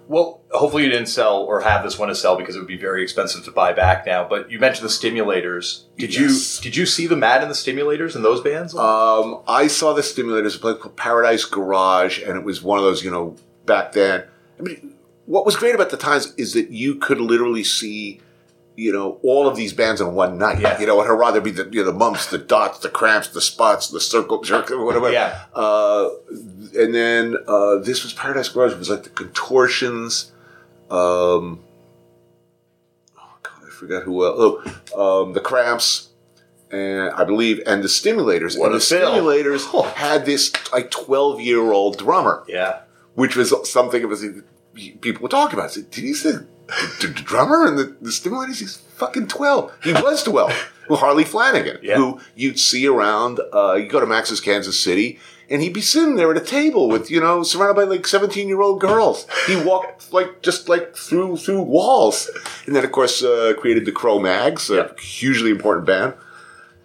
Well, 0.08 0.42
hopefully 0.52 0.84
you 0.84 0.90
didn't 0.90 1.08
sell 1.08 1.38
or 1.44 1.62
have 1.62 1.84
this 1.84 1.98
one 1.98 2.10
to 2.10 2.16
sell 2.16 2.38
because 2.38 2.56
it 2.56 2.60
would 2.60 2.68
be 2.68 2.78
very 2.78 3.02
expensive 3.02 3.44
to 3.46 3.52
buy 3.52 3.74
back 3.74 4.06
now. 4.06 4.28
But 4.28 4.52
you 4.52 4.60
mentioned 4.60 4.88
the 4.88 4.92
Stimulators. 4.94 5.84
Did 5.98 6.14
Yes. 6.16 6.58
you 6.58 6.64
did 6.64 6.76
you 6.78 6.86
see 6.86 7.08
the 7.08 7.16
Mad 7.16 7.42
and 7.42 7.50
the 7.50 7.56
Stimulators 7.56 8.16
and 8.16 8.24
those 8.24 8.42
bands? 8.42 8.76
Um, 8.76 9.42
I 9.48 9.68
saw 9.68 9.94
the 9.94 10.02
Stimulators, 10.04 10.56
a 10.56 10.60
place 10.60 10.78
called 10.80 10.96
Paradise 10.96 11.46
Garage, 11.46 12.22
and 12.22 12.38
it 12.38 12.44
was 12.44 12.62
one 12.62 12.78
of 12.78 12.86
those, 12.86 13.04
you 13.04 13.10
know, 13.12 13.36
back 13.66 13.94
then. 13.94 14.26
I 14.60 14.62
mean, 14.62 14.94
what 15.26 15.46
was 15.46 15.56
great 15.56 15.74
about 15.76 15.90
the 15.90 15.98
times 15.98 16.34
is 16.38 16.54
that 16.54 16.70
you 16.70 16.96
could 16.96 17.20
literally 17.20 17.64
see, 17.64 18.22
you 18.76 18.92
know, 18.92 19.20
all 19.24 19.48
of 19.48 19.56
these 19.56 19.74
bands 19.74 20.02
in 20.02 20.14
one 20.14 20.38
night. 20.38 20.60
Yeah. 20.60 20.80
You 20.80 20.88
know, 20.88 20.98
would 20.98 21.08
rather 21.08 21.42
be 21.42 21.52
the, 21.52 21.70
you 21.72 21.84
know, 21.84 21.92
the 21.92 21.98
mumps, 21.98 22.28
the 22.28 22.38
dots, 22.38 22.80
the 22.80 22.90
cramps, 22.90 23.30
the 23.30 23.42
spots, 23.42 23.90
the 23.90 24.02
circle 24.02 24.42
jerk, 24.42 24.70
whatever. 24.70 25.12
Yeah. 25.12 25.46
Uh, 25.54 26.10
and 26.30 26.94
then 26.94 27.36
uh, 27.48 27.78
this 27.78 28.04
was 28.04 28.14
Paradise 28.14 28.50
Garage. 28.50 28.74
It 28.74 28.80
was 28.80 28.90
like 28.90 29.04
the 29.04 29.10
contortions. 29.10 30.32
Um, 30.92 31.64
oh 33.18 33.38
God, 33.44 33.64
I 33.66 33.70
forgot 33.70 34.04
who 34.04 34.26
else. 34.26 34.70
Oh, 34.94 35.24
um, 35.24 35.34
the 35.34 35.42
cramps 35.42 36.10
and 36.72 37.12
I 37.12 37.24
believe, 37.24 37.62
and 37.66 37.84
the 37.84 37.88
Stimulators. 37.88 38.60
What 38.60 38.72
and 38.72 38.76
the. 38.76 38.80
Stimulators 38.80 39.86
had 39.94 40.26
this 40.26 40.52
like 40.72 40.92
twelve 40.92 41.40
year 41.40 41.72
old 41.72 41.98
drummer, 41.98 42.44
yeah. 42.48 42.82
which 43.14 43.36
was 43.36 43.54
something 43.70 44.04
of 44.04 44.12
a 44.12 44.16
people 44.76 45.22
would 45.22 45.32
talk 45.32 45.54
about. 45.54 45.74
Did 45.74 45.94
he 45.94 46.14
say 46.14 46.34
the, 46.68 47.08
the 47.08 47.14
drummer 47.14 47.66
and 47.66 47.78
the, 47.78 47.96
the 48.02 48.10
Stimulators? 48.10 48.60
He's 48.60 48.78
fucking 48.78 49.28
twelve. 49.28 49.72
He 49.84 49.94
was 49.94 50.24
twelve. 50.24 50.54
well, 50.90 51.00
Harley 51.00 51.24
Flanagan, 51.24 51.80
Yeah. 51.82 51.96
who 51.98 52.20
you'd 52.36 52.60
see 52.60 52.88
around. 52.88 53.40
Uh, 53.54 53.74
you 53.74 53.88
go 53.90 54.00
to 54.00 54.06
Max's 54.06 54.40
Kansas 54.42 54.80
City. 54.80 55.20
And 55.48 55.62
he'd 55.62 55.74
be 55.74 55.82
sitting 55.82 56.16
there 56.16 56.32
at 56.32 56.38
a 56.38 56.44
table 56.44 56.90
with, 56.90 57.12
you 57.12 57.20
know, 57.22 57.44
surrounded 57.44 57.76
by 57.76 57.84
like 57.84 58.08
seventeen-year-old 58.08 58.82
girls. 58.82 59.28
He 59.46 59.56
walked 59.56 60.12
like 60.12 60.42
just 60.42 60.68
like 60.70 60.96
through 60.96 61.38
through 61.38 61.62
walls, 61.62 62.32
and 62.66 62.76
then 62.76 62.84
of 62.84 62.92
course 62.92 63.22
uh, 63.24 63.54
created 63.60 63.86
the 63.86 63.92
Cro-Mags, 63.92 64.72
a 64.72 64.76
Yeah. 64.76 64.88
hugely 65.00 65.52
important 65.52 65.86
band 65.86 66.16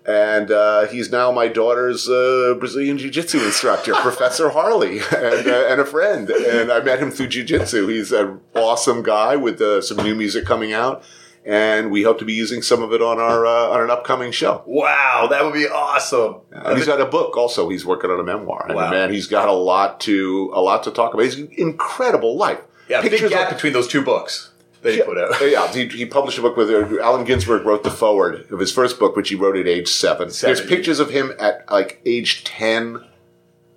and 0.07 0.51
uh, 0.51 0.87
he's 0.87 1.11
now 1.13 1.31
my 1.31 1.49
daughter's 1.49 2.09
uh, 2.09 2.55
Brazilian 2.59 2.99
jiu-jitsu 2.99 3.39
instructor, 3.45 3.95
Professor 3.97 4.51
Harley, 4.51 4.99
and, 4.99 5.47
uh, 5.47 5.67
and 5.69 5.81
a 5.81 5.85
friend. 5.85 6.31
And 6.31 6.73
I 6.73 6.81
met 6.81 6.99
him 7.01 7.11
through 7.11 7.29
jiu-jitsu. 7.29 7.87
He's 7.89 8.13
an 8.13 8.41
awesome 8.55 9.03
guy 9.03 9.37
with 9.37 9.61
uh, 9.61 9.83
some 9.83 9.99
new 9.99 10.15
music 10.15 10.45
coming 10.47 10.73
out, 10.73 11.03
and 11.45 11.91
we 11.91 12.03
hope 12.03 12.19
to 12.19 12.25
be 12.25 12.33
using 12.35 12.63
some 12.63 12.83
of 12.83 12.93
it 12.93 13.03
on 13.03 13.19
our 13.19 13.47
uh, 13.47 13.69
on 13.69 13.83
an 13.83 13.91
upcoming 13.91 14.33
show. 14.33 14.63
Wow, 14.67 15.29
that 15.31 15.45
would 15.45 15.55
be 15.55 15.67
awesome. 15.69 16.37
And 16.51 16.77
he's 16.77 16.87
got 16.87 17.01
a 17.01 17.07
book 17.07 17.37
also. 17.37 17.69
He's 17.69 17.85
working 17.87 18.11
on 18.11 18.19
a 18.21 18.25
memoir, 18.25 18.67
and 18.69 18.77
Wow. 18.77 18.91
man, 18.91 19.13
he's 19.13 19.27
got 19.27 19.49
a 19.49 19.53
lot 19.53 20.01
to 20.01 20.51
a 20.55 20.61
lot 20.61 20.83
to 20.85 20.91
talk 20.91 21.15
about. 21.15 21.23
He's 21.25 21.39
an 21.39 21.49
incredible 21.57 22.37
life. 22.37 22.61
yeah, 22.89 23.01
big 23.03 23.19
gap 23.31 23.51
of- 23.51 23.57
between 23.57 23.73
those 23.73 23.89
two 23.89 24.03
books. 24.03 24.50
That 24.83 24.95
he 24.95 25.03
put 25.03 25.19
out. 25.19 25.35
Yeah, 25.51 25.73
he, 25.73 25.87
he 25.89 26.07
published 26.07 26.39
a 26.39 26.43
book 26.43 26.57
with 26.57 26.71
uh, 26.71 27.01
Allen 27.03 27.25
Ginsberg 27.25 27.65
wrote 27.65 27.83
the 27.83 27.91
forward 27.91 28.51
of 28.51 28.59
his 28.61 28.73
first 28.73 28.99
book, 28.99 29.17
which 29.17 29.29
he 29.29 29.35
wrote 29.35 29.57
at 29.57 29.67
age 29.67 29.89
seven. 29.89 30.31
Seven. 30.31 30.55
There's 30.57 30.67
pictures 30.69 31.01
of 31.01 31.11
him 31.11 31.33
at 31.39 31.71
like 31.71 32.01
age 32.07 32.45
ten 32.45 33.05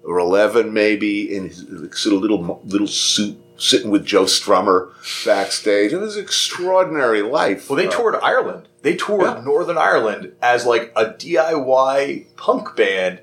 or 0.04 0.20
eleven, 0.20 0.74
maybe, 0.74 1.34
in 1.36 1.48
his 1.50 1.64
like, 1.70 1.96
sort 1.96 2.16
of 2.16 2.22
little 2.22 2.62
little 2.66 2.88
suit, 2.88 3.38
sitting 3.58 3.90
with 3.90 4.06
Joe 4.06 4.24
Strummer 4.26 4.92
backstage. 5.26 5.94
It 5.94 5.98
was 5.98 6.18
an 6.18 6.24
extraordinary 6.24 7.22
life. 7.22 7.70
Well, 7.70 7.78
they 7.78 7.88
toured 7.88 8.16
Ireland. 8.16 8.68
They 8.82 8.96
toured 8.98 9.38
Yeah. 9.38 9.42
Northern 9.44 9.78
Ireland 9.78 10.34
as 10.42 10.66
like 10.66 10.92
a 10.96 11.06
DIY 11.06 12.36
punk 12.36 12.76
band 12.76 13.22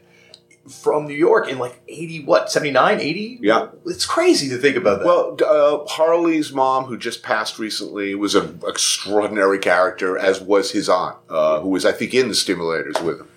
from 0.71 1.07
New 1.07 1.15
York 1.15 1.49
in 1.49 1.59
like 1.59 1.83
80, 1.89 2.25
what, 2.25 2.51
79, 2.51 3.01
80? 3.01 3.39
Yeah. 3.43 3.69
It's 3.87 4.07
crazy 4.07 4.49
to 4.51 4.59
think 4.59 4.77
about 4.77 5.01
that. 5.01 5.07
Well, 5.07 5.37
uh, 5.45 5.87
Harley's 5.87 6.53
mom, 6.53 6.85
who 6.85 6.97
just 6.97 7.23
passed 7.23 7.59
recently, 7.59 8.15
was 8.15 8.35
an 8.35 8.61
extraordinary 8.67 9.59
character, 9.59 10.17
as 10.17 10.41
was 10.41 10.73
his 10.73 10.89
aunt, 10.89 11.17
uh, 11.29 11.61
who 11.61 11.69
was, 11.69 11.85
I 11.85 11.93
think, 11.93 12.15
in 12.15 12.29
the 12.29 12.35
Stimulators 12.35 13.03
with 13.03 13.21
him. 13.21 13.29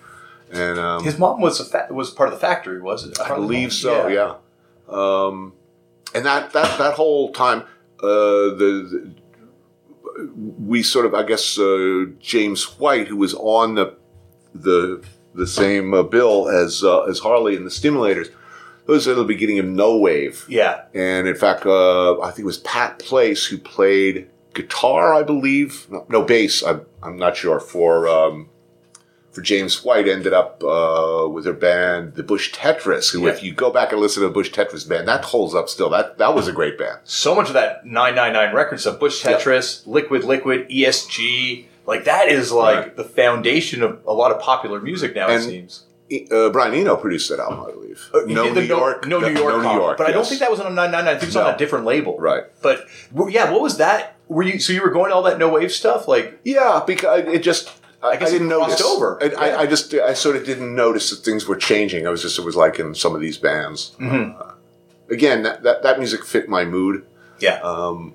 And 0.52 0.78
um, 0.78 1.04
his 1.04 1.18
mom 1.18 1.40
was 1.40 1.58
a 1.60 1.64
fa- 1.64 1.88
was 1.90 2.10
part 2.10 2.28
of 2.28 2.34
the 2.34 2.40
factory, 2.40 2.80
was 2.80 3.04
it? 3.04 3.18
I 3.20 3.34
believe 3.34 3.72
so. 3.72 4.06
Yeah. 4.06 4.36
Um, 4.88 5.52
and 6.14 6.24
that 6.24 6.52
that 6.52 6.78
that 6.78 6.94
whole 6.94 7.32
time, 7.32 7.62
uh, 8.00 8.06
the, 8.54 8.88
the 8.88 9.14
we 10.58 10.82
sort 10.82 11.06
of, 11.06 11.14
I 11.14 11.24
guess, 11.24 11.58
uh, 11.58 12.04
James 12.20 12.78
White, 12.78 13.08
who 13.08 13.16
was 13.16 13.34
on 13.34 13.74
the 13.74 13.96
the 14.54 15.04
the 15.34 15.46
same 15.46 15.92
uh, 15.94 16.02
bill 16.02 16.48
as 16.48 16.82
uh, 16.84 17.02
as 17.02 17.18
Harley 17.20 17.56
and 17.56 17.66
the 17.66 17.70
Stimulators, 17.70 18.28
those 18.86 19.08
are 19.08 19.14
the 19.14 19.24
beginning 19.24 19.58
of 19.58 19.66
No 19.66 19.96
Wave. 19.96 20.44
Yeah. 20.48 20.82
And 20.94 21.26
in 21.26 21.34
fact, 21.34 21.66
uh, 21.66 22.20
I 22.20 22.26
think 22.28 22.40
it 22.40 22.44
was 22.46 22.58
Pat 22.58 22.98
Place 22.98 23.46
who 23.46 23.58
played 23.58 24.28
guitar, 24.54 25.14
I 25.14 25.22
believe. 25.22 25.86
No, 25.90 26.06
no 26.08 26.22
bass. 26.22 26.62
I'm, 26.62 26.86
I'm 27.02 27.16
not 27.16 27.36
sure. 27.36 27.58
For 27.60 28.06
um, 28.08 28.48
for 29.32 29.40
James 29.42 29.82
White, 29.82 30.06
ended 30.06 30.32
up 30.32 30.62
uh, 30.62 31.26
with 31.28 31.44
her 31.44 31.52
band, 31.52 32.14
the 32.14 32.22
Bush 32.22 32.52
Tetras. 32.52 33.10
Who, 33.12 33.22
Yeah. 33.26 33.32
if 33.32 33.42
you 33.42 33.52
go 33.52 33.68
back 33.72 33.90
and 33.90 34.00
listen 34.00 34.22
to 34.22 34.28
the 34.28 34.32
Bush 34.32 34.52
Tetras 34.52 34.88
band, 34.88 35.08
that 35.08 35.24
holds 35.24 35.56
up 35.56 35.68
still. 35.68 35.90
That 35.90 36.18
that 36.18 36.34
was 36.36 36.46
a 36.46 36.52
great 36.52 36.78
band. 36.78 37.00
So 37.02 37.34
much 37.34 37.48
of 37.48 37.54
that 37.54 37.84
999 37.84 38.54
record 38.54 38.78
stuff, 38.80 39.00
Bush 39.00 39.24
Tetras, 39.24 39.84
Liquid 39.86 40.22
Liquid, 40.22 40.68
ESG, 40.68 41.64
like 41.86 42.04
that 42.04 42.28
is 42.28 42.50
like 42.52 42.76
Right. 42.76 42.96
the 42.96 43.04
foundation 43.04 43.82
of 43.82 44.00
a 44.06 44.12
lot 44.12 44.30
of 44.32 44.40
popular 44.40 44.80
music 44.80 45.14
now, 45.14 45.28
it 45.30 45.40
seems. 45.40 45.84
Uh, 46.30 46.50
Brian 46.50 46.74
Eno 46.74 46.96
produced 46.96 47.30
that 47.30 47.40
album, 47.40 47.64
I 47.66 47.72
believe. 47.72 48.10
Uh, 48.12 48.26
he 48.26 48.34
did 48.34 48.54
the 48.54 48.62
no, 48.66 48.76
No 49.06 49.20
New 49.20 49.38
York, 49.40 49.62
No 49.62 49.72
New 49.72 49.80
York. 49.80 49.96
But 49.98 50.06
I 50.06 50.12
don't 50.12 50.26
think 50.26 50.40
that 50.40 50.50
was 50.50 50.60
on 50.60 50.66
a 50.66 50.70
999. 50.70 51.06
I 51.08 51.12
think 51.18 51.22
it 51.22 51.26
was 51.26 51.34
No. 51.34 51.46
on 51.48 51.54
a 51.54 51.58
different 51.58 51.84
label. 51.86 52.16
right. 52.18 52.44
But 52.62 52.86
yeah, 53.28 53.50
what 53.50 53.62
was 53.62 53.78
that? 53.78 54.16
Were 54.28 54.42
you 54.42 54.58
so 54.58 54.72
you 54.72 54.82
were 54.82 54.90
going 54.90 55.10
to 55.10 55.14
all 55.16 55.22
that 55.22 55.38
no 55.38 55.48
wave 55.48 55.72
stuff? 55.72 56.06
Like 56.06 56.38
Yeah, 56.44 56.82
because 56.86 57.26
it 57.26 57.42
just. 57.42 57.70
I, 58.02 58.08
I 58.10 58.16
didn't 58.18 58.52
it 58.52 58.54
crossed 58.54 58.80
notice. 58.80 58.86
over. 58.86 59.18
I, 59.22 59.26
Yeah. 59.26 59.38
I, 59.38 59.60
I 59.62 59.66
just 59.66 59.94
I 59.94 60.12
sort 60.12 60.36
of 60.36 60.44
didn't 60.44 60.74
notice 60.74 61.08
that 61.08 61.24
things 61.24 61.46
were 61.48 61.56
changing. 61.56 62.06
I 62.06 62.10
was 62.10 62.20
just 62.20 62.38
it 62.38 62.44
was 62.44 62.54
like 62.54 62.78
in 62.78 62.94
some 62.94 63.14
of 63.14 63.22
these 63.22 63.38
bands. 63.38 63.92
Mhm. 63.98 64.38
Uh, 64.38 64.52
again, 65.10 65.42
that, 65.42 65.62
that 65.62 65.82
that 65.82 65.98
music 65.98 66.22
fit 66.24 66.48
my 66.48 66.64
mood. 66.66 67.06
yeah, 67.40 67.60
Um, 67.62 68.12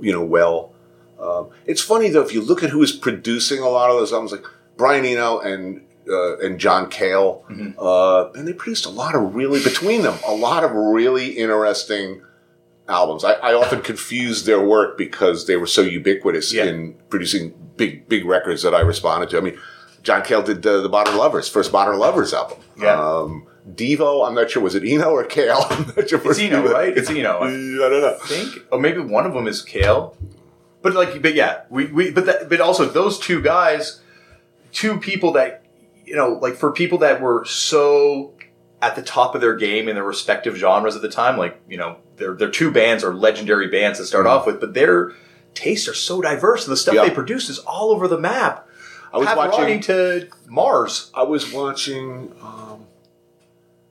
you 0.00 0.10
know, 0.12 0.22
well. 0.24 0.72
Um, 1.20 1.50
it's 1.66 1.80
funny 1.80 2.08
though 2.08 2.22
if 2.22 2.32
you 2.34 2.42
look 2.42 2.62
at 2.62 2.70
who 2.70 2.82
is 2.82 2.92
producing 2.92 3.60
a 3.60 3.68
lot 3.68 3.90
of 3.90 3.96
those 3.96 4.12
albums, 4.12 4.32
like 4.32 4.44
Brian 4.76 5.04
Eno 5.04 5.38
and 5.40 5.82
uh, 6.08 6.38
and 6.38 6.58
John 6.60 6.88
Cale, 6.88 7.44
Mhm. 7.50 7.74
uh, 7.78 8.30
and 8.34 8.46
they 8.46 8.52
produced 8.52 8.86
a 8.86 8.90
lot 8.90 9.14
of 9.16 9.34
really 9.34 9.62
between 9.62 10.02
them 10.02 10.14
a 10.26 10.34
lot 10.34 10.62
of 10.62 10.70
really 10.72 11.30
interesting 11.30 12.22
albums. 12.88 13.24
I, 13.24 13.32
I 13.32 13.54
often 13.54 13.80
confuse 13.82 14.44
their 14.44 14.60
work 14.60 14.96
because 14.96 15.46
they 15.46 15.56
were 15.56 15.66
so 15.66 15.80
ubiquitous 15.82 16.52
Yeah. 16.52 16.64
in 16.66 16.94
producing 17.08 17.54
big 17.76 18.08
big 18.08 18.24
records 18.24 18.62
that 18.62 18.74
I 18.74 18.80
responded 18.80 19.30
to. 19.30 19.38
I 19.38 19.40
mean, 19.40 19.58
John 20.04 20.22
Cale 20.22 20.42
did 20.42 20.64
uh, 20.64 20.80
the 20.82 20.88
Modern 20.88 21.16
Lovers 21.16 21.48
first 21.48 21.72
Modern 21.72 21.98
Lovers 21.98 22.32
album. 22.32 22.58
Yeah. 22.80 22.94
Um, 23.00 23.46
Devo, 23.74 24.24
I'm 24.24 24.34
not 24.36 24.48
sure 24.48 24.62
was 24.62 24.76
it 24.76 24.84
Eno 24.84 25.10
or 25.10 25.24
Cale. 25.24 25.58
I'm 25.70 25.86
not 25.96 26.08
sure. 26.08 26.20
it's 26.24 26.38
Eno, 26.38 26.70
right? 26.72 26.96
It's 26.96 27.10
Eno. 27.10 27.38
I 27.40 27.46
I 27.48 27.50
don't 27.50 28.00
know. 28.00 28.16
think, 28.26 28.58
or 28.70 28.78
maybe 28.78 29.00
one 29.00 29.26
of 29.26 29.34
them 29.34 29.48
is 29.48 29.60
Cale. 29.62 30.16
But 30.86 30.94
like, 30.94 31.20
but 31.20 31.34
yeah, 31.34 31.62
we, 31.68 31.86
we 31.86 32.10
but 32.12 32.26
that, 32.26 32.48
but 32.48 32.60
also 32.60 32.84
those 32.84 33.18
two 33.18 33.42
guys, 33.42 34.00
two 34.70 35.00
people 35.00 35.32
that 35.32 35.64
you 36.04 36.14
know, 36.14 36.34
like 36.40 36.54
for 36.54 36.70
people 36.70 36.98
that 36.98 37.20
were 37.20 37.44
so 37.44 38.34
at 38.80 38.94
the 38.94 39.02
top 39.02 39.34
of 39.34 39.40
their 39.40 39.56
game 39.56 39.88
in 39.88 39.96
their 39.96 40.04
respective 40.04 40.54
genres 40.54 40.94
at 40.94 41.02
the 41.02 41.08
time, 41.08 41.36
like 41.36 41.60
you 41.68 41.76
know, 41.76 41.96
their 42.18 42.34
their 42.34 42.50
two 42.52 42.70
bands 42.70 43.02
are 43.02 43.12
legendary 43.12 43.66
bands 43.66 43.98
to 43.98 44.04
start 44.06 44.26
off 44.28 44.46
with, 44.46 44.60
but 44.60 44.74
their 44.74 45.12
tastes 45.54 45.88
are 45.88 45.94
so 45.94 46.22
diverse, 46.22 46.64
and 46.64 46.70
the 46.72 46.76
stuff 46.76 46.94
Yeah. 46.94 47.02
they 47.08 47.10
produce 47.10 47.48
is 47.48 47.58
all 47.58 47.90
over 47.90 48.06
the 48.06 48.18
map. 48.18 48.68
I 49.12 49.18
was 49.18 49.26
Pavarotti 49.26 49.58
watching. 49.58 49.80
to 49.80 50.28
Mars. 50.46 51.10
I 51.16 51.24
was 51.24 51.52
watching. 51.52 52.32
Um, 52.40 52.86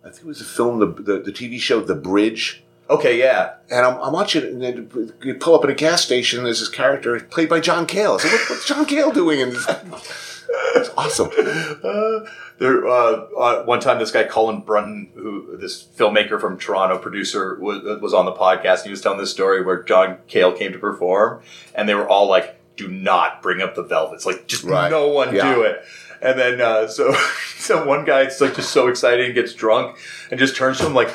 I 0.02 0.10
think 0.12 0.22
it 0.22 0.28
was 0.28 0.40
a 0.40 0.46
film, 0.46 0.80
the, 0.80 0.86
the 0.86 1.20
the 1.20 1.32
TV 1.34 1.60
show 1.60 1.82
The 1.82 1.96
Bridge, 1.96 2.64
Okay, 2.90 3.18
yeah, 3.18 3.56
and 3.72 3.84
I'm, 3.86 4.00
I'm 4.00 4.14
watching 4.14 4.44
and 4.44 4.62
then 4.62 5.14
you 5.24 5.34
pull 5.36 5.56
up 5.56 5.64
at 5.64 5.70
a 5.72 5.74
gas 5.74 6.04
station. 6.04 6.44
There's 6.44 6.60
this 6.60 6.70
character 6.70 7.20
played 7.20 7.50
by 7.50 7.60
John 7.60 7.86
Cale. 7.88 8.14
I 8.14 8.18
said, 8.18 8.32
what, 8.32 8.50
"What's 8.52 8.68
John 8.68 8.86
Cale 8.86 9.12
doing?" 9.12 9.40
in 9.40 9.50
this? 9.52 9.68
It's 10.76 10.90
awesome. 10.98 11.30
Uh, 11.84 12.30
there, 12.60 12.88
uh, 12.88 12.92
uh, 13.38 13.64
one 13.66 13.80
time, 13.80 13.98
this 14.00 14.12
guy 14.12 14.24
Colin 14.26 14.62
Brunton, 14.62 15.10
who 15.16 15.58
this 15.58 15.84
filmmaker 15.84 16.40
from 16.40 16.58
Toronto, 16.58 16.98
producer, 16.98 17.58
was, 17.60 17.82
was 18.02 18.14
on 18.14 18.26
the 18.26 18.32
podcast. 18.32 18.78
And 18.80 18.86
he 18.86 18.90
was 18.92 19.02
telling 19.02 19.18
this 19.18 19.32
story 19.32 19.64
where 19.64 19.82
John 19.84 20.18
Cale 20.28 20.54
came 20.54 20.72
to 20.72 20.80
perform, 20.80 21.42
and 21.74 21.90
they 21.90 21.96
were 21.96 22.08
all 22.08 22.28
like, 22.30 22.56
"Do 22.78 22.88
not 22.88 23.42
bring 23.42 23.62
up 23.62 23.74
the 23.76 23.84
Velvets. 23.84 24.26
Like, 24.26 24.48
just 24.48 24.64
Right. 24.64 24.92
no 24.92 25.08
one 25.08 25.34
Yeah. 25.34 25.54
do 25.56 25.62
it." 25.64 25.84
And 26.22 26.40
then, 26.40 26.62
uh, 26.62 26.88
so, 26.88 27.14
so 27.58 27.86
one 27.86 28.06
guy 28.06 28.22
is 28.22 28.40
like 28.40 28.56
just 28.56 28.72
so 28.72 28.88
excited 28.88 29.26
and 29.26 29.34
gets 29.36 29.54
drunk 29.54 29.98
and 30.30 30.40
just 30.40 30.56
turns 30.56 30.78
to 30.80 30.86
him 30.86 30.94
like, 30.94 31.10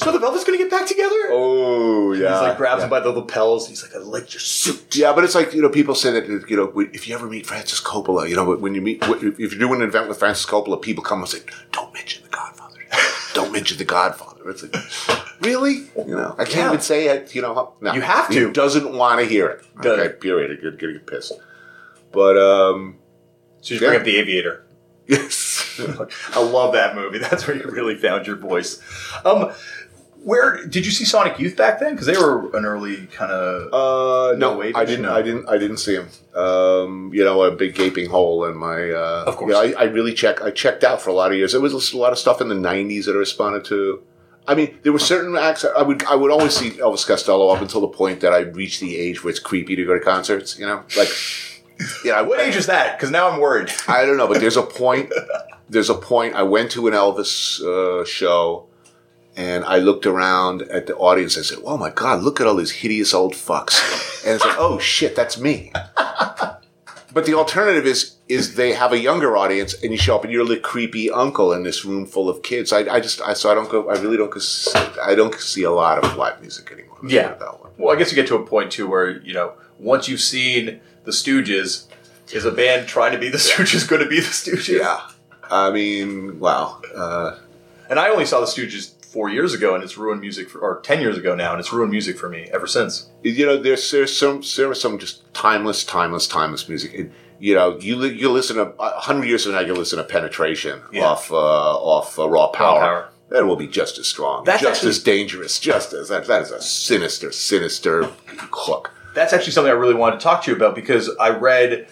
"So 0.00 0.10
the 0.12 0.18
Velvets 0.18 0.44
gonna 0.44 0.58
get 0.58 0.70
back 0.70 0.86
together?" 0.86 1.28
Oh 1.30 2.12
yeah. 2.12 2.32
He's 2.32 2.40
like 2.48 2.56
grabs 2.56 2.78
yeah. 2.80 2.84
him 2.84 2.90
by 2.90 3.00
the 3.00 3.10
lapels. 3.10 3.68
He's 3.68 3.82
like, 3.82 3.94
"I 3.94 3.98
like 3.98 4.32
your 4.32 4.40
suit." 4.40 4.96
Yeah, 4.96 5.12
but 5.12 5.24
it's 5.24 5.34
like 5.34 5.52
you 5.54 5.62
know, 5.62 5.68
people 5.68 5.94
say 5.94 6.10
that 6.12 6.26
you 6.48 6.56
know, 6.56 6.72
if 6.92 7.06
you 7.08 7.14
ever 7.14 7.26
meet 7.26 7.46
Francis 7.46 7.80
Coppola, 7.80 8.28
you 8.28 8.36
know, 8.36 8.54
when 8.56 8.74
you 8.74 8.80
meet, 8.80 9.02
if 9.02 9.38
you're 9.38 9.58
doing 9.58 9.80
an 9.82 9.88
event 9.88 10.08
with 10.08 10.18
Francis 10.18 10.46
Coppola, 10.46 10.80
people 10.80 11.04
come 11.04 11.20
and 11.20 11.28
say, 11.28 11.38
"Don't 11.72 11.92
mention 11.94 12.22
the 12.24 12.30
Godfather. 12.30 12.78
Don't 13.34 13.52
mention 13.52 13.78
the 13.78 13.84
Godfather." 13.84 14.50
It's 14.50 14.62
like, 14.62 14.74
really? 15.42 15.86
You 15.96 16.16
know, 16.16 16.34
I 16.38 16.44
can't 16.44 16.56
Yeah. 16.56 16.66
even 16.68 16.80
say 16.80 17.06
it. 17.08 17.34
You 17.34 17.42
know, 17.42 17.74
no, 17.80 17.92
You 17.92 18.00
have 18.00 18.28
to. 18.30 18.46
He 18.46 18.52
doesn't 18.52 18.90
want 18.92 19.20
to 19.20 19.26
hear 19.26 19.48
it. 19.48 19.64
Does- 19.82 19.98
Okay, 19.98 20.14
period. 20.16 20.50
I 20.50 20.54
get, 20.62 20.78
get, 20.78 20.92
get 20.94 21.06
pissed. 21.06 21.32
But 22.12 22.36
um, 22.38 22.96
So 23.60 23.74
you 23.74 23.80
bring 23.80 23.96
up 24.00 24.04
the 24.04 24.16
Aviator. 24.18 24.64
yes, 25.06 25.80
I 26.34 26.40
love 26.42 26.72
that 26.72 26.94
movie. 26.96 27.18
That's 27.18 27.46
where 27.46 27.56
you 27.56 27.64
really 27.70 27.94
found 27.96 28.26
your 28.26 28.36
voice. 28.36 28.80
Um, 29.24 29.52
where 30.22 30.66
did 30.66 30.84
you 30.84 30.92
see 30.92 31.04
Sonic 31.04 31.38
Youth 31.38 31.56
back 31.56 31.80
then? 31.80 31.92
Because 31.92 32.06
they 32.06 32.16
were 32.16 32.54
an 32.56 32.64
early 32.64 33.06
kind 33.06 33.32
of. 33.32 33.72
uh, 33.72 34.36
No 34.36 34.60
no, 34.60 34.62
I 34.74 34.84
didn't. 34.84 35.02
know? 35.02 35.14
I 35.14 35.22
didn't. 35.22 35.48
I 35.48 35.56
didn't 35.58 35.78
see 35.78 35.94
him. 35.94 36.08
Um, 36.34 37.10
you 37.14 37.24
know, 37.24 37.42
a 37.42 37.50
big 37.50 37.74
gaping 37.74 38.08
hole 38.10 38.44
in 38.44 38.56
my. 38.56 38.90
Uh, 38.90 39.24
Of 39.26 39.36
course. 39.36 39.48
you 39.48 39.54
know, 39.54 39.78
I, 39.78 39.82
I 39.82 39.84
really 39.84 40.12
check. 40.14 40.42
I 40.42 40.50
checked 40.50 40.84
out 40.84 41.00
for 41.00 41.10
a 41.10 41.14
lot 41.14 41.30
of 41.30 41.36
years. 41.38 41.52
There 41.52 41.60
was 41.60 41.92
a 41.92 41.96
lot 41.98 42.12
of 42.12 42.18
stuff 42.18 42.40
in 42.40 42.48
the 42.48 42.54
'90s 42.54 43.06
that 43.06 43.12
I 43.14 43.18
responded 43.18 43.64
to. 43.66 44.02
I 44.48 44.54
mean, 44.54 44.78
there 44.82 44.92
were 44.92 44.98
certain 44.98 45.36
acts 45.36 45.64
I 45.64 45.82
would 45.82 46.04
I 46.04 46.14
would 46.16 46.30
always 46.30 46.54
see 46.56 46.70
Elvis 46.70 47.06
Costello 47.06 47.48
up 47.50 47.60
until 47.62 47.80
the 47.82 47.88
point 47.88 48.20
that 48.20 48.32
I 48.32 48.40
reached 48.40 48.80
the 48.80 48.96
age 48.96 49.22
where 49.22 49.30
it's 49.30 49.38
creepy 49.38 49.76
to 49.76 49.84
go 49.84 49.94
to 49.94 50.00
concerts. 50.00 50.58
You 50.58 50.66
know, 50.66 50.82
like, 50.96 51.08
know, 52.04 52.24
what 52.24 52.40
age 52.40 52.56
is 52.56 52.66
that? 52.66 52.96
Because 52.96 53.10
now 53.10 53.30
I'm 53.30 53.40
worried. 53.40 53.70
I 53.86 54.04
don't 54.04 54.16
know, 54.16 54.26
but 54.26 54.40
there's 54.40 54.56
a 54.56 54.62
point. 54.80 55.12
There's 55.68 55.90
a 55.90 55.94
point. 55.94 56.34
I 56.34 56.42
went 56.42 56.70
to 56.72 56.88
an 56.88 56.94
Elvis 56.94 57.60
uh, 57.62 58.04
show, 58.04 58.66
and 59.40 59.64
I 59.64 59.76
looked 59.88 60.06
around 60.06 60.62
at 60.76 60.84
the 60.86 60.94
audience. 61.08 61.32
I 61.38 61.42
said, 61.42 61.58
"Oh 61.64 61.78
my 61.84 61.90
God, 62.02 62.22
look 62.22 62.40
at 62.40 62.46
all 62.46 62.56
these 62.62 62.76
hideous 62.82 63.12
old 63.20 63.34
fucks!" 63.34 63.74
And 64.24 64.34
it's 64.36 64.44
like, 64.44 64.58
"Oh 64.66 64.78
shit, 64.78 65.12
that's 65.16 65.36
me." 65.38 65.72
But 67.12 67.26
the 67.26 67.34
alternative 67.34 67.86
is 67.86 68.16
is 68.28 68.54
they 68.54 68.72
have 68.72 68.92
a 68.92 68.98
younger 68.98 69.36
audience, 69.36 69.74
and 69.82 69.90
you 69.90 69.98
show 69.98 70.14
up, 70.16 70.22
and 70.24 70.32
you're 70.32 70.44
the 70.46 70.60
creepy 70.72 71.10
uncle 71.10 71.52
in 71.52 71.64
this 71.64 71.84
room 71.84 72.06
full 72.06 72.28
of 72.28 72.42
kids. 72.42 72.72
I, 72.72 72.80
I 72.96 73.00
just, 73.00 73.20
I 73.20 73.32
so 73.34 73.50
I 73.50 73.54
don't 73.54 73.68
go. 73.68 73.90
I 73.90 73.94
really 74.00 74.16
don't. 74.16 74.32
I 75.02 75.16
don't 75.16 75.34
see 75.34 75.64
a 75.64 75.72
lot 75.72 75.98
of 75.98 76.16
live 76.16 76.40
music 76.40 76.70
anymore. 76.70 76.98
Yeah. 77.06 77.34
Well, 77.78 77.92
I 77.92 77.98
guess 77.98 78.12
you 78.12 78.16
get 78.16 78.28
to 78.28 78.36
a 78.36 78.46
point 78.46 78.70
too 78.70 78.86
where 78.88 79.18
you 79.22 79.34
know 79.34 79.54
once 79.80 80.08
you've 80.08 80.20
seen 80.20 80.80
the 81.02 81.10
Stooges, 81.10 81.86
is 82.32 82.44
a 82.44 82.52
band 82.52 82.86
trying 82.86 83.12
to 83.12 83.18
be 83.18 83.28
the 83.28 83.38
Stooges 83.48 83.88
going 83.88 84.02
to 84.02 84.08
be 84.08 84.20
the 84.20 84.26
Stooges? 84.26 84.78
Yeah. 84.78 85.00
I 85.50 85.72
mean, 85.72 86.38
wow. 86.38 86.80
Uh, 86.94 87.38
And 87.88 87.98
I 87.98 88.10
only 88.10 88.24
saw 88.24 88.38
the 88.38 88.46
Stooges 88.46 88.92
four 89.12 89.28
years 89.28 89.52
ago, 89.54 89.74
and 89.74 89.82
it's 89.82 89.96
ruined 89.98 90.20
music 90.20 90.48
for, 90.48 90.58
or 90.60 90.80
ten 90.80 91.00
years 91.00 91.18
ago 91.18 91.34
now, 91.34 91.50
and 91.52 91.60
it's 91.60 91.72
ruined 91.72 91.90
music 91.90 92.16
for 92.18 92.28
me 92.28 92.48
ever 92.52 92.66
since. 92.66 93.10
you 93.22 93.44
know, 93.46 93.56
there's 93.56 93.90
there's 93.90 94.16
some 94.16 94.42
there 94.56 94.70
is 94.72 94.80
some 94.80 94.98
just 94.98 95.32
timeless, 95.34 95.84
timeless, 95.84 96.26
timeless 96.28 96.68
music. 96.68 96.92
It, 96.94 97.10
you 97.38 97.54
know, 97.54 97.78
you 97.78 98.02
you 98.04 98.30
listen 98.30 98.56
to 98.56 98.72
a 98.78 99.00
hundred 99.00 99.26
years 99.26 99.44
from 99.44 99.52
now, 99.52 99.60
you 99.60 99.74
listen 99.74 99.98
to 99.98 100.04
Penetration 100.04 100.80
Yeah. 100.92 101.06
off 101.06 101.32
uh, 101.32 101.36
off 101.36 102.18
uh, 102.18 102.28
Raw 102.28 102.48
Power. 102.48 102.80
Power. 102.80 103.08
That 103.30 103.46
will 103.46 103.54
be 103.56 103.68
just 103.68 103.96
as 103.98 104.08
strong, 104.08 104.42
That's 104.44 104.60
just 104.60 104.78
actually- 104.78 104.90
as 104.90 104.98
dangerous, 105.04 105.60
just 105.60 105.92
as 105.92 106.08
that. 106.08 106.26
That 106.26 106.42
is 106.42 106.50
a 106.50 106.60
sinister, 106.60 107.30
sinister 107.30 108.10
hook. 108.52 108.90
that's 109.14 109.32
actually 109.32 109.52
something 109.52 109.70
I 109.70 109.76
really 109.76 109.94
wanted 109.94 110.18
to 110.18 110.24
talk 110.24 110.42
to 110.44 110.50
you 110.50 110.56
about 110.56 110.74
because 110.74 111.08
I 111.18 111.28
read 111.30 111.86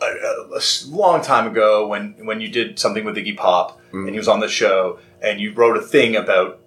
a 0.00 0.60
long 0.86 1.20
time 1.22 1.46
ago 1.48 1.86
when 1.88 2.14
when 2.24 2.40
you 2.40 2.48
did 2.48 2.78
something 2.78 3.04
with 3.04 3.16
Iggy 3.16 3.36
Pop 3.36 3.80
and 3.92 4.08
he 4.10 4.16
was 4.18 4.28
on 4.28 4.38
the 4.40 4.48
show 4.48 4.98
and 5.22 5.40
you 5.40 5.52
wrote 5.52 5.76
a 5.76 5.82
thing 5.82 6.16
about 6.16 6.60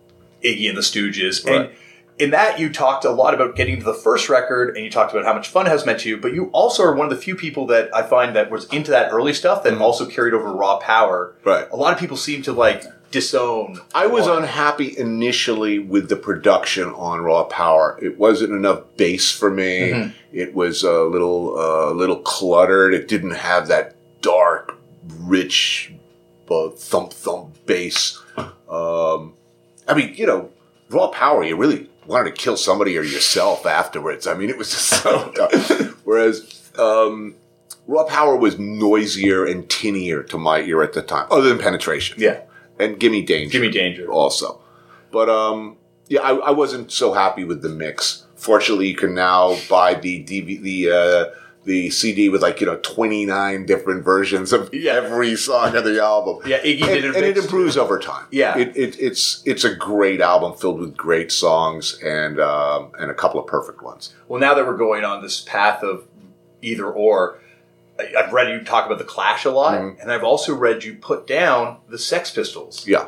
Iggy 0.43 0.67
and 0.67 0.77
the 0.77 0.81
Stooges 0.81 1.45
and. 1.45 1.71
In 2.19 2.31
that, 2.31 2.59
you 2.59 2.71
talked 2.71 3.03
a 3.03 3.09
lot 3.09 3.33
about 3.33 3.55
getting 3.55 3.79
to 3.79 3.83
the 3.83 3.95
first 3.95 4.29
record, 4.29 4.75
and 4.75 4.85
you 4.85 4.91
talked 4.91 5.11
about 5.11 5.25
how 5.25 5.33
much 5.33 5.47
fun 5.47 5.65
has 5.65 5.87
meant 5.87 6.01
to 6.01 6.09
you. 6.09 6.17
But 6.17 6.33
you 6.33 6.51
also 6.51 6.83
are 6.83 6.93
one 6.93 7.07
of 7.07 7.09
the 7.09 7.19
few 7.19 7.35
people 7.35 7.65
that 7.67 7.89
I 7.95 8.03
find 8.03 8.35
that 8.35 8.51
was 8.51 8.65
into 8.65 8.91
that 8.91 9.11
early 9.11 9.33
stuff 9.33 9.63
that 9.63 9.75
also 9.81 10.05
carried 10.05 10.35
over 10.35 10.53
raw 10.53 10.77
power. 10.77 11.35
Right. 11.43 11.67
A 11.71 11.75
lot 11.75 11.93
of 11.93 11.99
people 11.99 12.17
seem 12.17 12.43
to 12.43 12.51
like 12.53 12.83
disown. 13.11 13.79
I 13.93 14.07
was 14.07 14.27
one. 14.27 14.39
unhappy 14.39 14.97
initially 14.97 15.79
with 15.79 16.09
the 16.09 16.15
production 16.15 16.89
on 16.89 17.21
Raw 17.21 17.43
Power. 17.43 17.97
It 18.01 18.17
wasn't 18.17 18.53
enough 18.53 18.83
bass 18.97 19.31
for 19.31 19.49
me. 19.49 19.91
Mm-hmm. 19.91 20.09
It 20.31 20.53
was 20.53 20.83
a 20.83 21.01
little, 21.03 21.57
uh, 21.57 21.91
little 21.91 22.19
cluttered. 22.19 22.93
It 22.93 23.07
didn't 23.07 23.31
have 23.31 23.67
that 23.67 23.95
dark, 24.21 24.77
rich, 25.19 25.93
uh, 26.49 26.69
thump 26.69 27.13
thump 27.13 27.65
bass. 27.65 28.20
Um, 28.71 29.33
I 29.87 29.93
mean, 29.93 30.13
you 30.15 30.25
know, 30.25 30.49
Raw 30.89 31.07
Power. 31.09 31.43
You 31.43 31.55
really 31.57 31.89
wanted 32.07 32.35
to 32.35 32.41
kill 32.41 32.57
somebody 32.57 32.97
or 32.97 33.03
yourself 33.03 33.65
afterwards. 33.65 34.25
I 34.27 34.33
mean, 34.33 34.49
it 34.49 34.57
was 34.57 34.71
just 34.71 34.87
so. 34.87 35.33
Whereas. 36.03 36.69
Um, 36.77 37.35
Raw 37.87 38.03
Power 38.05 38.37
was 38.37 38.57
noisier 38.59 39.43
and 39.45 39.67
tinnier 39.67 40.23
to 40.29 40.37
my 40.37 40.61
ear 40.61 40.83
at 40.83 40.93
the 40.93 41.01
time, 41.01 41.27
other 41.31 41.49
than 41.49 41.57
penetration 41.57 42.15
Yeah. 42.19 42.41
and 42.79 42.97
Gimme 42.99 43.23
Danger. 43.23 43.51
Gimme 43.59 43.71
Danger. 43.71 44.09
also. 44.09 44.61
But 45.11 45.29
um, 45.29 45.77
yeah, 46.07 46.21
I, 46.21 46.35
I 46.35 46.51
wasn't 46.51 46.91
so 46.91 47.11
happy 47.11 47.43
with 47.43 47.61
the 47.63 47.69
mix. 47.69 48.25
Fortunately, 48.35 48.87
you 48.87 48.95
can 48.95 49.13
now 49.15 49.57
buy 49.67 49.95
the 49.95 50.23
DV, 50.23 50.61
the 50.61 50.91
uh, 50.91 51.25
the 51.63 51.89
CD 51.91 52.27
with 52.29 52.41
like 52.41 52.59
you 52.59 52.65
know 52.67 52.77
twenty 52.77 53.25
nine 53.25 53.65
different 53.65 54.03
versions 54.03 54.51
of 54.51 54.73
Yeah. 54.73 54.93
every 55.03 55.35
song 55.35 55.75
of 55.75 55.83
the 55.83 56.01
album. 56.01 56.39
Yeah, 56.45 56.59
Iggy 56.59 56.81
and, 56.81 56.87
did 56.87 57.05
it 57.05 57.15
and 57.15 57.25
it 57.25 57.37
improves 57.37 57.77
over 57.77 57.99
time. 57.99 58.25
Yeah. 58.31 58.57
it, 58.57 58.75
it, 58.75 58.99
it's 58.99 59.43
it's 59.45 59.63
a 59.63 59.75
great 59.75 60.21
album 60.21 60.57
filled 60.57 60.79
with 60.79 60.97
great 60.97 61.31
songs 61.31 61.99
and 62.03 62.39
um, 62.39 62.91
and 62.99 63.11
a 63.11 63.13
couple 63.13 63.39
of 63.39 63.45
perfect 63.47 63.81
ones. 63.83 64.13
Well, 64.27 64.39
now 64.39 64.53
that 64.55 64.65
we're 64.65 64.77
going 64.77 65.03
on 65.03 65.21
this 65.21 65.41
path 65.41 65.83
of 65.83 66.07
either 66.63 66.89
or, 66.91 67.39
I- 67.99 68.13
I've 68.17 68.33
read 68.33 68.49
you 68.49 68.63
talk 68.63 68.85
about 68.85 68.97
the 68.97 69.03
Clash 69.03 69.45
a 69.45 69.51
lot, 69.51 69.79
Mhm. 69.79 70.01
and 70.01 70.11
I've 70.11 70.23
also 70.23 70.55
read 70.55 70.83
you 70.83 70.95
put 70.95 71.27
down 71.27 71.77
the 71.89 71.97
Sex 71.99 72.31
Pistols, 72.31 72.87
Yeah, 72.87 73.07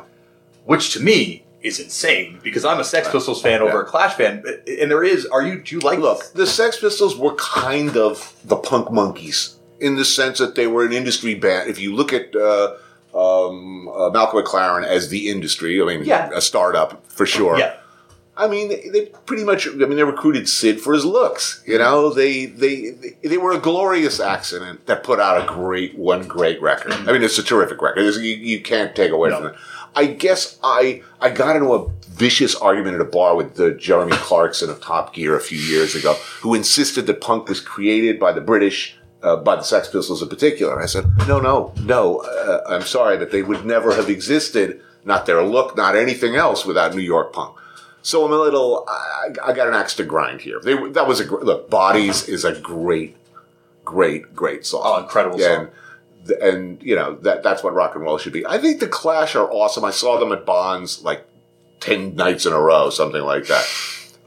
which 0.64 0.92
to 0.94 1.00
me 1.00 1.43
is 1.64 1.80
insane 1.80 2.38
because 2.42 2.64
I'm 2.64 2.78
a 2.78 2.84
Sex 2.84 3.08
Pistols 3.10 3.42
fan 3.42 3.60
over 3.62 3.80
a 3.82 3.84
Clash 3.84 4.14
fan. 4.14 4.44
And 4.68 4.90
there 4.90 5.02
is, 5.02 5.26
are 5.26 5.42
you? 5.42 5.60
Do 5.62 5.74
you 5.74 5.80
like? 5.80 5.98
Look, 5.98 6.32
the 6.34 6.46
Sex 6.46 6.78
Pistols 6.78 7.16
were 7.16 7.34
kind 7.36 7.96
of 7.96 8.34
the 8.44 8.56
punk 8.56 8.92
monkeys 8.92 9.56
in 9.80 9.96
the 9.96 10.04
sense 10.04 10.38
that 10.38 10.54
they 10.54 10.66
were 10.68 10.84
an 10.84 10.92
industry 10.92 11.34
band. 11.34 11.68
If 11.68 11.80
you 11.80 11.94
look 11.96 12.12
at 12.12 12.36
uh, 12.36 12.76
um, 13.14 13.88
uh, 13.88 14.10
Malcolm 14.10 14.44
McLaren 14.44 14.84
as 14.84 15.08
the 15.08 15.28
industry, 15.30 15.80
I 15.80 15.84
mean, 15.84 16.04
Yeah. 16.04 16.30
a 16.34 16.40
startup 16.40 17.04
for 17.10 17.26
sure. 17.26 17.58
Yeah, 17.58 17.74
I 18.36 18.46
mean, 18.48 18.68
they, 18.68 18.88
they 18.90 19.06
pretty 19.26 19.44
much. 19.44 19.66
I 19.66 19.70
mean, 19.70 19.96
they 19.96 20.04
recruited 20.04 20.48
Sid 20.48 20.80
for 20.80 20.92
his 20.92 21.04
looks. 21.04 21.62
You 21.66 21.78
know, 21.78 22.10
they 22.12 22.46
they 22.46 22.90
they, 22.90 23.16
they 23.22 23.38
were 23.38 23.52
a 23.52 23.58
glorious 23.58 24.20
accident 24.20 24.86
that 24.86 25.02
put 25.02 25.18
out 25.20 25.42
a 25.42 25.46
great 25.46 25.96
one 25.96 26.26
great 26.28 26.60
record. 26.60 26.92
I 26.92 27.12
mean, 27.12 27.22
it's 27.22 27.38
a 27.38 27.42
terrific 27.42 27.80
record. 27.80 28.00
It's- 28.00 28.18
you, 28.22 28.34
you 28.34 28.60
can't 28.60 28.94
take 28.94 29.12
away 29.12 29.30
No. 29.30 29.36
from 29.38 29.46
it. 29.46 29.54
I 29.94 30.06
guess 30.06 30.58
I 30.62 31.02
I 31.20 31.30
got 31.30 31.56
into 31.56 31.74
a 31.74 31.88
vicious 32.08 32.54
argument 32.54 32.94
at 32.94 33.00
a 33.00 33.04
bar 33.04 33.36
with 33.36 33.54
the 33.54 33.72
Jeremy 33.72 34.16
Clarkson 34.16 34.70
of 34.70 34.80
Top 34.80 35.14
Gear 35.14 35.36
a 35.36 35.40
few 35.40 35.58
years 35.58 35.94
ago, 35.94 36.14
who 36.40 36.54
insisted 36.54 37.06
that 37.06 37.20
punk 37.20 37.48
was 37.48 37.60
created 37.60 38.18
by 38.18 38.32
the 38.32 38.40
British. 38.40 38.96
Uh, 39.22 39.36
by 39.36 39.56
the 39.56 39.62
Sex 39.62 39.88
Pistols 39.88 40.20
in 40.20 40.28
particular. 40.28 40.78
I 40.82 40.84
said, 40.84 41.06
no, 41.26 41.40
no, 41.40 41.72
no. 41.80 42.18
Uh, 42.18 42.62
I'm 42.68 42.82
sorry, 42.82 43.16
but 43.16 43.30
they 43.30 43.42
would 43.42 43.64
never 43.64 43.94
have 43.94 44.10
existed, 44.10 44.82
not 45.02 45.24
their 45.24 45.42
look, 45.42 45.78
not 45.78 45.96
anything 45.96 46.34
else, 46.36 46.66
without 46.66 46.94
New 46.94 47.00
York 47.00 47.32
punk. 47.32 47.56
So 48.02 48.26
I'm 48.26 48.32
a 48.32 48.36
little. 48.36 48.84
I, 48.86 49.30
I 49.42 49.52
got 49.54 49.66
an 49.66 49.72
axe 49.72 49.94
to 49.94 50.04
grind 50.04 50.42
here. 50.42 50.60
They, 50.60 50.74
that 50.90 51.08
was 51.08 51.20
a 51.20 51.24
look. 51.24 51.70
Bodies 51.70 52.28
is 52.28 52.44
a 52.44 52.52
great, 52.60 53.16
great, 53.82 54.34
great 54.36 54.66
song. 54.66 54.82
Oh, 54.84 55.02
incredible 55.02 55.38
song. 55.38 55.56
And, 55.56 55.68
and 56.40 56.82
you 56.82 56.94
know 56.96 57.16
that 57.16 57.42
that's 57.42 57.62
what 57.62 57.74
rock 57.74 57.94
and 57.94 58.04
roll 58.04 58.18
should 58.18 58.32
be. 58.32 58.46
I 58.46 58.58
think 58.58 58.80
the 58.80 58.88
Clash 58.88 59.34
are 59.36 59.50
awesome. 59.50 59.84
I 59.84 59.90
saw 59.90 60.18
them 60.18 60.32
at 60.32 60.44
Bonds 60.46 61.02
like 61.02 61.26
ten 61.80 62.14
nights 62.14 62.46
in 62.46 62.52
a 62.52 62.60
row, 62.60 62.90
something 62.90 63.22
like 63.22 63.46
that. 63.46 63.66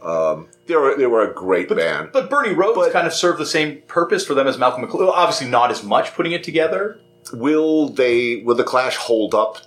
Um, 0.04 0.48
they 0.68 0.76
were 0.76 0.96
they 0.98 1.08
were 1.08 1.30
a 1.30 1.34
great 1.34 1.70
band. 1.70 2.10
but 2.14 2.30
Bernie 2.30 2.54
Rhodes 2.54 2.76
But- 2.78 2.94
kind 2.94 3.08
of 3.08 3.14
served 3.14 3.40
the 3.40 3.46
same 3.46 3.82
purpose 3.88 4.26
for 4.26 4.34
them 4.36 4.48
as 4.48 4.58
Malcolm 4.58 4.86
McLaren. 4.88 5.12
Obviously, 5.12 5.48
not 5.50 5.72
as 5.72 5.84
much 5.84 6.14
putting 6.14 6.32
it 6.34 6.44
together. 6.44 7.00
Will 7.34 7.90
they? 7.90 8.38
Will 8.46 8.56
the 8.56 8.64
Clash 8.64 8.96
hold 8.96 9.34
up? 9.36 9.58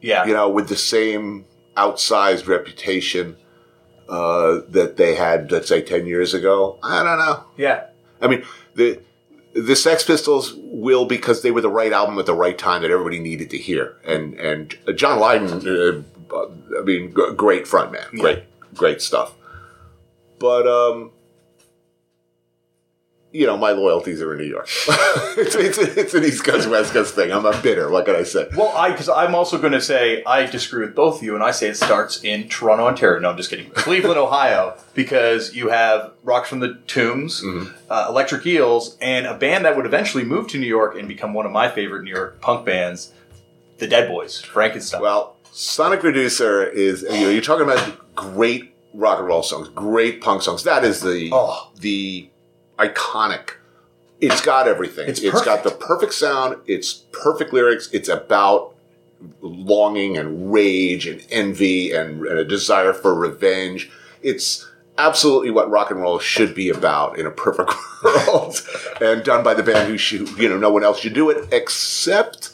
Yeah, 0.00 0.26
You 0.26 0.32
know, 0.32 0.48
with 0.48 0.68
the 0.68 0.76
same 0.76 1.44
outsized 1.76 2.46
reputation 2.46 3.36
uh, 4.08 4.60
that 4.68 4.96
they 4.96 5.16
had, 5.16 5.50
let's 5.50 5.68
say, 5.68 5.82
ten 5.82 6.06
years 6.06 6.34
ago? 6.34 6.78
I 6.82 7.02
don't 7.02 7.18
know. 7.18 7.44
yeah. 7.56 7.86
I 8.22 8.28
mean, 8.28 8.44
the 8.74 9.00
the 9.54 9.74
Sex 9.76 10.04
Pistols 10.04 10.54
will 10.56 11.04
because 11.06 11.42
they 11.42 11.50
were 11.50 11.60
the 11.60 11.70
right 11.70 11.92
album 11.92 12.18
at 12.18 12.26
the 12.26 12.34
right 12.34 12.56
time 12.56 12.82
that 12.82 12.90
everybody 12.90 13.18
needed 13.18 13.50
to 13.50 13.58
hear, 13.58 13.96
and 14.04 14.34
and 14.34 14.76
John 14.94 15.18
Lydon, 15.18 16.04
uh, 16.32 16.46
I 16.78 16.82
mean, 16.82 17.14
g- 17.14 17.32
great 17.36 17.64
frontman, 17.64 18.10
great. 18.18 18.44
Great 18.74 19.00
stuff. 19.02 19.34
But 20.38 20.66
um, 20.66 21.10
you 23.30 23.46
know, 23.46 23.56
my 23.58 23.72
loyalties 23.72 24.22
are 24.22 24.32
in 24.32 24.38
New 24.38 24.46
York. 24.46 24.68
it's, 25.36 25.54
it's 25.54 25.76
it's 25.78 26.14
an 26.14 26.24
East 26.24 26.44
Coast 26.44 26.68
West 26.68 26.92
Coast 26.94 27.14
thing. 27.14 27.30
I'm 27.30 27.44
a 27.44 27.60
bitter. 27.60 27.90
What 27.90 28.06
can 28.06 28.16
I 28.16 28.22
say? 28.22 28.48
Well, 28.56 28.74
I 28.76 28.90
because 28.90 29.08
I'm 29.08 29.34
also 29.34 29.58
going 29.58 29.74
to 29.74 29.80
say 29.82 30.22
I 30.24 30.46
disagree 30.46 30.84
with 30.86 30.94
both 30.94 31.18
of 31.18 31.22
you, 31.22 31.34
and 31.34 31.44
I 31.44 31.50
say 31.50 31.68
it 31.68 31.76
starts 31.76 32.24
in 32.24 32.48
Toronto, 32.48 32.86
Ontario. 32.86 33.20
No, 33.20 33.30
I'm 33.30 33.36
just 33.36 33.50
kidding. 33.50 33.70
Cleveland, 33.74 34.18
Ohio, 34.18 34.76
because 34.94 35.54
you 35.54 35.68
have 35.68 36.12
Rocket 36.22 36.48
from 36.48 36.60
the 36.60 36.74
Tombs, 36.86 37.44
uh, 37.90 38.06
Electric 38.08 38.46
Eels, 38.46 38.96
and 39.00 39.26
a 39.26 39.34
band 39.34 39.64
that 39.66 39.76
would 39.76 39.84
eventually 39.86 40.24
move 40.24 40.48
to 40.48 40.58
New 40.58 40.66
York 40.66 40.96
and 40.98 41.06
become 41.06 41.34
one 41.34 41.44
of 41.44 41.52
my 41.52 41.68
favorite 41.68 42.04
New 42.04 42.14
York 42.14 42.40
punk 42.40 42.64
bands, 42.64 43.12
the 43.76 43.86
Dead 43.86 44.08
Boys, 44.08 44.40
Frankenstein. 44.40 45.02
Well, 45.02 45.36
Sonic 45.52 46.02
Reducer 46.02 46.64
is 46.66 47.02
you 47.02 47.10
know 47.10 47.28
you're 47.30 47.42
talking 47.42 47.64
about 47.64 48.14
great 48.14 48.74
rock 48.94 49.18
and 49.18 49.28
roll 49.28 49.42
songs, 49.42 49.68
great 49.68 50.22
punk 50.22 50.40
songs. 50.40 50.64
That 50.64 50.82
is 50.82 51.02
the 51.02 51.28
Oh. 51.32 51.70
the 51.80 52.30
iconic. 52.78 53.50
It's 54.20 54.40
got 54.40 54.66
everything. 54.66 55.08
It's 55.08 55.20
it's 55.20 55.42
got 55.42 55.62
the 55.62 55.70
perfect 55.70 56.14
sound. 56.14 56.56
It's 56.66 56.92
perfect 57.12 57.52
lyrics. 57.52 57.88
It's 57.92 58.08
about 58.08 58.74
longing 59.40 60.16
and 60.16 60.52
rage 60.52 61.06
and 61.06 61.24
envy 61.30 61.92
and, 61.92 62.24
and 62.24 62.38
a 62.38 62.44
desire 62.44 62.92
for 62.92 63.14
revenge. 63.14 63.90
It's 64.22 64.68
absolutely 64.96 65.50
what 65.50 65.70
rock 65.70 65.90
and 65.90 66.00
roll 66.00 66.18
should 66.18 66.54
be 66.54 66.68
about 66.68 67.18
in 67.18 67.26
a 67.26 67.30
perfect 67.30 67.72
world, 68.04 68.60
and 69.00 69.22
done 69.22 69.44
by 69.44 69.54
the 69.54 69.62
band 69.62 69.88
who 69.88 69.96
should, 69.96 70.28
you 70.30 70.48
know 70.48 70.58
no 70.58 70.70
one 70.72 70.82
else 70.82 70.98
should 70.98 71.14
do 71.14 71.30
it 71.30 71.48
except 71.52 72.52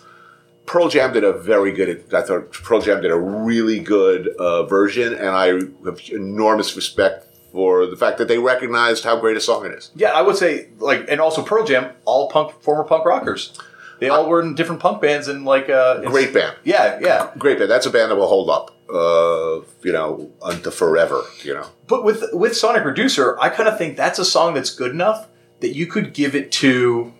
Pearl 0.67 0.89
Jam 0.89 1.13
did 1.13 1.25
a 1.25 1.33
very 1.33 1.73
good. 1.73 2.05
I 2.13 2.23
thought 2.23 2.53
Pearl 2.53 2.81
Jam 2.81 3.03
did 3.03 3.11
a 3.11 3.19
really 3.19 3.81
good 3.81 4.29
uh, 4.29 4.65
version, 4.65 5.13
and 5.13 5.29
I 5.29 5.47
have 5.47 6.01
enormous 6.11 6.77
respect 6.77 7.27
for 7.55 7.87
the 7.87 7.97
fact 7.97 8.19
that 8.19 8.27
they 8.27 8.37
recognized 8.39 9.05
how 9.05 9.15
great 9.21 9.37
a 9.37 9.41
song 9.41 9.65
it 9.65 9.71
is. 9.73 9.91
yeah, 9.95 10.11
I 10.11 10.23
would 10.23 10.37
say 10.37 10.69
like, 10.79 11.07
and 11.09 11.21
also 11.21 11.41
Pearl 11.43 11.65
Jam, 11.65 11.93
all 12.05 12.29
punk, 12.29 12.61
former 12.63 12.83
punk 12.85 13.05
rockers. 13.07 13.57
They 14.01 14.09
all 14.09 14.29
were 14.29 14.43
in 14.43 14.57
different 14.57 14.81
punk 14.83 15.01
bands 15.01 15.29
and 15.29 15.45
like 15.45 15.71
uh, 15.71 16.01
Great 16.01 16.35
band, 16.35 16.57
Yeah, 16.65 16.99
yeah. 17.01 17.31
great 17.39 17.59
band. 17.59 17.71
That's 17.71 17.87
a 17.87 17.91
band 17.91 18.11
that 18.11 18.17
will 18.17 18.27
hold 18.27 18.51
up, 18.51 18.73
uh, 18.93 19.65
you 19.87 19.93
know, 19.93 20.31
unto 20.43 20.71
forever. 20.73 21.23
You 21.45 21.55
know, 21.55 21.67
But 21.87 22.05
with 22.05 22.25
with 22.33 22.57
Sonic 22.57 22.85
Reducer, 22.85 23.39
I 23.41 23.49
kind 23.51 23.69
of 23.69 23.79
think 23.79 23.97
that's 23.97 24.19
a 24.19 24.25
song 24.25 24.55
that's 24.55 24.75
good 24.75 24.91
enough 24.91 25.29
that 25.61 25.77
you 25.77 25.87
could 25.87 26.13
give 26.13 26.35
it 26.35 26.51
to 26.65 27.13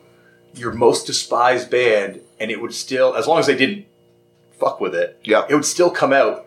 your 0.55 0.73
most 0.73 1.07
despised 1.07 1.71
band, 1.71 2.21
and 2.41 2.51
it 2.51 2.61
would 2.61 2.75
still, 2.75 3.15
as 3.15 3.27
long 3.29 3.39
as 3.39 3.47
they 3.47 3.57
didn't 3.57 3.87
fuck 4.59 4.81
with 4.81 4.95
it, 4.97 5.19
Yeah. 5.23 5.45
it 5.49 5.55
would 5.55 5.65
still 5.65 5.91
come 5.91 6.13
out 6.13 6.45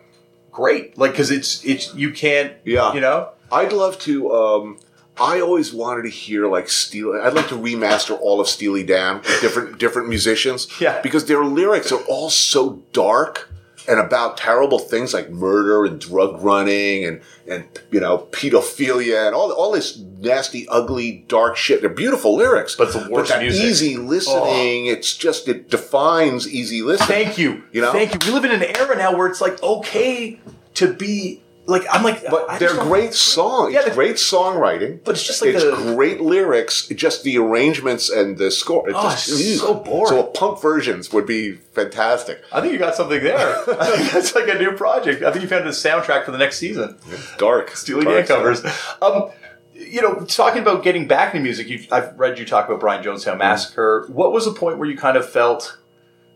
great. 0.52 0.98
Like 0.98 1.12
because 1.12 1.30
it's 1.30 1.64
it's 1.64 1.94
you 1.94 2.12
can't, 2.12 2.52
Yeah. 2.66 2.92
you 2.92 3.00
know, 3.00 3.30
I'd 3.52 3.72
love 3.72 3.98
to. 4.00 4.32
Um, 4.32 4.78
I 5.20 5.40
always 5.40 5.72
wanted 5.74 6.02
to 6.02 6.10
hear 6.10 6.46
like 6.48 6.68
Steely. 6.68 7.18
I'd 7.20 7.34
like 7.34 7.48
to 7.48 7.56
remaster 7.56 8.16
all 8.20 8.40
of 8.40 8.48
Steely 8.48 8.84
Dan 8.84 9.16
with 9.16 9.40
different 9.40 9.78
different 9.78 10.08
musicians. 10.08 10.68
Yeah. 10.80 11.00
because 11.02 11.24
their 11.26 11.44
lyrics 11.44 11.90
are 11.90 12.00
all 12.08 12.30
so 12.30 12.82
dark 12.92 13.50
and 13.88 13.98
about 13.98 14.36
terrible 14.36 14.78
things 14.78 15.14
like 15.14 15.30
murder 15.30 15.86
and 15.86 15.98
drug 15.98 16.40
running 16.42 17.04
and 17.06 17.20
and 17.50 17.64
you 17.90 17.98
know 17.98 18.28
pedophilia 18.30 19.26
and 19.26 19.34
all 19.34 19.50
all 19.50 19.72
this 19.72 19.98
nasty, 19.98 20.68
ugly, 20.68 21.24
dark 21.26 21.56
shit. 21.56 21.80
They're 21.80 21.90
beautiful 21.90 22.36
lyrics, 22.36 22.76
But 22.76 22.92
the 22.92 23.08
worst 23.10 23.30
that 23.30 23.40
music. 23.42 23.64
Oh. 23.64 23.66
easy 23.66 23.96
listening. 23.96 24.86
It's 24.86 25.16
just 25.16 25.48
it 25.48 25.68
defines 25.70 26.46
easy 26.46 26.82
listening. 26.82 27.08
thank 27.08 27.38
you, 27.38 27.64
You 27.72 27.80
know? 27.80 27.92
thank 27.92 28.12
you. 28.12 28.20
We 28.24 28.38
live 28.38 28.44
in 28.44 28.52
an 28.52 28.62
era 28.76 28.96
now 28.96 29.16
where 29.16 29.26
it's 29.26 29.40
like 29.40 29.60
okay 29.62 30.38
to 30.74 30.92
be 30.92 31.42
like 31.68 31.84
I'm 31.90 32.02
like, 32.02 32.24
But 32.28 32.48
I 32.50 32.58
they're 32.58 32.68
just 32.68 32.80
don't- 32.80 32.88
great 32.88 33.14
songs. 33.14 33.74
Yeah, 33.74 33.92
great 33.94 34.16
songwriting. 34.16 35.04
But 35.04 35.12
it's 35.16 35.22
just 35.26 35.42
like 35.42 35.54
it's 35.54 35.62
the- 35.62 35.94
great 35.94 36.20
lyrics. 36.20 36.88
Just 36.88 37.22
the 37.22 37.38
arrangements 37.38 38.08
and 38.10 38.38
the 38.38 38.50
score. 38.50 38.88
It's 38.88 38.98
Oh, 38.98 39.10
just, 39.10 39.28
it's 39.28 39.60
so 39.60 39.74
boring. 39.74 40.08
So 40.08 40.22
punk 40.24 40.60
versions 40.60 41.12
would 41.12 41.26
be 41.26 41.52
fantastic. 41.52 42.40
I 42.52 42.60
think 42.60 42.72
you 42.72 42.78
got 42.78 42.94
something 42.96 43.22
there. 43.22 43.64
That's 43.66 44.34
like 44.34 44.48
a 44.48 44.58
new 44.58 44.72
project. 44.72 45.22
I 45.22 45.30
think 45.30 45.42
you 45.42 45.48
found 45.48 45.66
a 45.66 45.70
soundtrack 45.70 46.24
for 46.24 46.30
the 46.32 46.38
next 46.38 46.58
season. 46.58 46.98
Dark. 47.36 47.76
Steely 47.76 48.04
Dark 48.04 48.26
Dan 48.26 48.26
covers. 48.26 48.64
Um, 49.02 49.30
you 49.74 50.02
know, 50.02 50.24
talking 50.24 50.62
about 50.62 50.82
getting 50.82 51.06
back 51.06 51.34
into 51.34 51.44
music, 51.44 51.68
you've, 51.68 51.86
I've 51.92 52.18
read 52.18 52.38
you 52.38 52.44
talk 52.44 52.66
about 52.66 52.80
Brian 52.80 53.04
Jonestown 53.04 53.38
Massacre. 53.38 54.06
What 54.08 54.32
was 54.32 54.44
the 54.46 54.52
point 54.52 54.78
where 54.78 54.88
you 54.90 54.96
kind 54.96 55.16
of 55.16 55.28
felt 55.30 55.78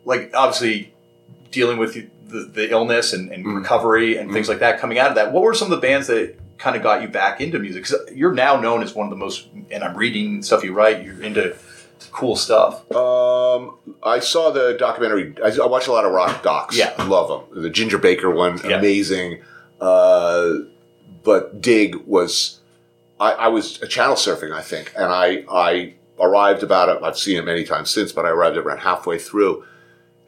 like, 0.04 0.30
obviously, 0.34 0.94
dealing 1.50 1.78
with 1.78 1.96
the, 2.32 2.40
the 2.52 2.70
illness 2.70 3.12
and, 3.12 3.30
and 3.30 3.46
recovery 3.46 4.16
and 4.16 4.32
things 4.32 4.48
like 4.48 4.58
that 4.60 4.80
coming 4.80 4.98
out 4.98 5.08
of 5.10 5.14
that? 5.16 5.32
What 5.32 5.42
were 5.42 5.54
some 5.54 5.70
of 5.72 5.80
the 5.80 5.86
bands 5.86 6.06
that 6.08 6.36
kind 6.58 6.76
of 6.76 6.82
got 6.82 7.02
you 7.02 7.08
back 7.08 7.40
into 7.40 7.58
music? 7.58 7.84
Because 7.84 8.10
you're 8.14 8.32
now 8.34 8.58
known 8.60 8.82
as 8.82 8.94
one 8.94 9.06
of 9.06 9.10
the 9.10 9.16
most, 9.16 9.48
and 9.70 9.84
I'm 9.84 9.96
reading 9.96 10.42
stuff 10.42 10.64
you 10.64 10.72
write, 10.72 11.04
you're 11.04 11.22
into 11.22 11.56
cool 12.10 12.34
stuff. 12.36 12.90
Um, 12.92 13.76
I 14.02 14.18
saw 14.18 14.50
the 14.50 14.74
documentary. 14.78 15.34
I, 15.42 15.48
I 15.62 15.66
watch 15.66 15.86
a 15.86 15.92
lot 15.92 16.04
of 16.04 16.12
rock 16.12 16.42
docs. 16.42 16.76
Yeah. 16.76 16.92
I 16.98 17.06
love 17.06 17.28
them. 17.52 17.62
The 17.62 17.70
Ginger 17.70 17.98
Baker 17.98 18.30
one, 18.30 18.58
Yeah. 18.64 18.78
amazing. 18.78 19.40
Uh, 19.80 20.54
but 21.22 21.60
Dig 21.60 21.96
was. 22.06 22.58
I, 23.20 23.32
I 23.32 23.48
was 23.48 23.78
channel 23.88 24.16
surfing, 24.16 24.52
I 24.52 24.62
think, 24.62 24.92
and 24.96 25.04
I 25.06 25.44
I 25.48 25.94
arrived 26.18 26.62
about 26.64 26.88
it. 26.88 27.02
I've 27.04 27.16
seen 27.18 27.38
it 27.38 27.44
many 27.44 27.62
times 27.64 27.90
since, 27.90 28.10
but 28.12 28.24
I 28.26 28.30
arrived 28.30 28.56
around 28.56 28.78
halfway 28.78 29.18
through, 29.18 29.64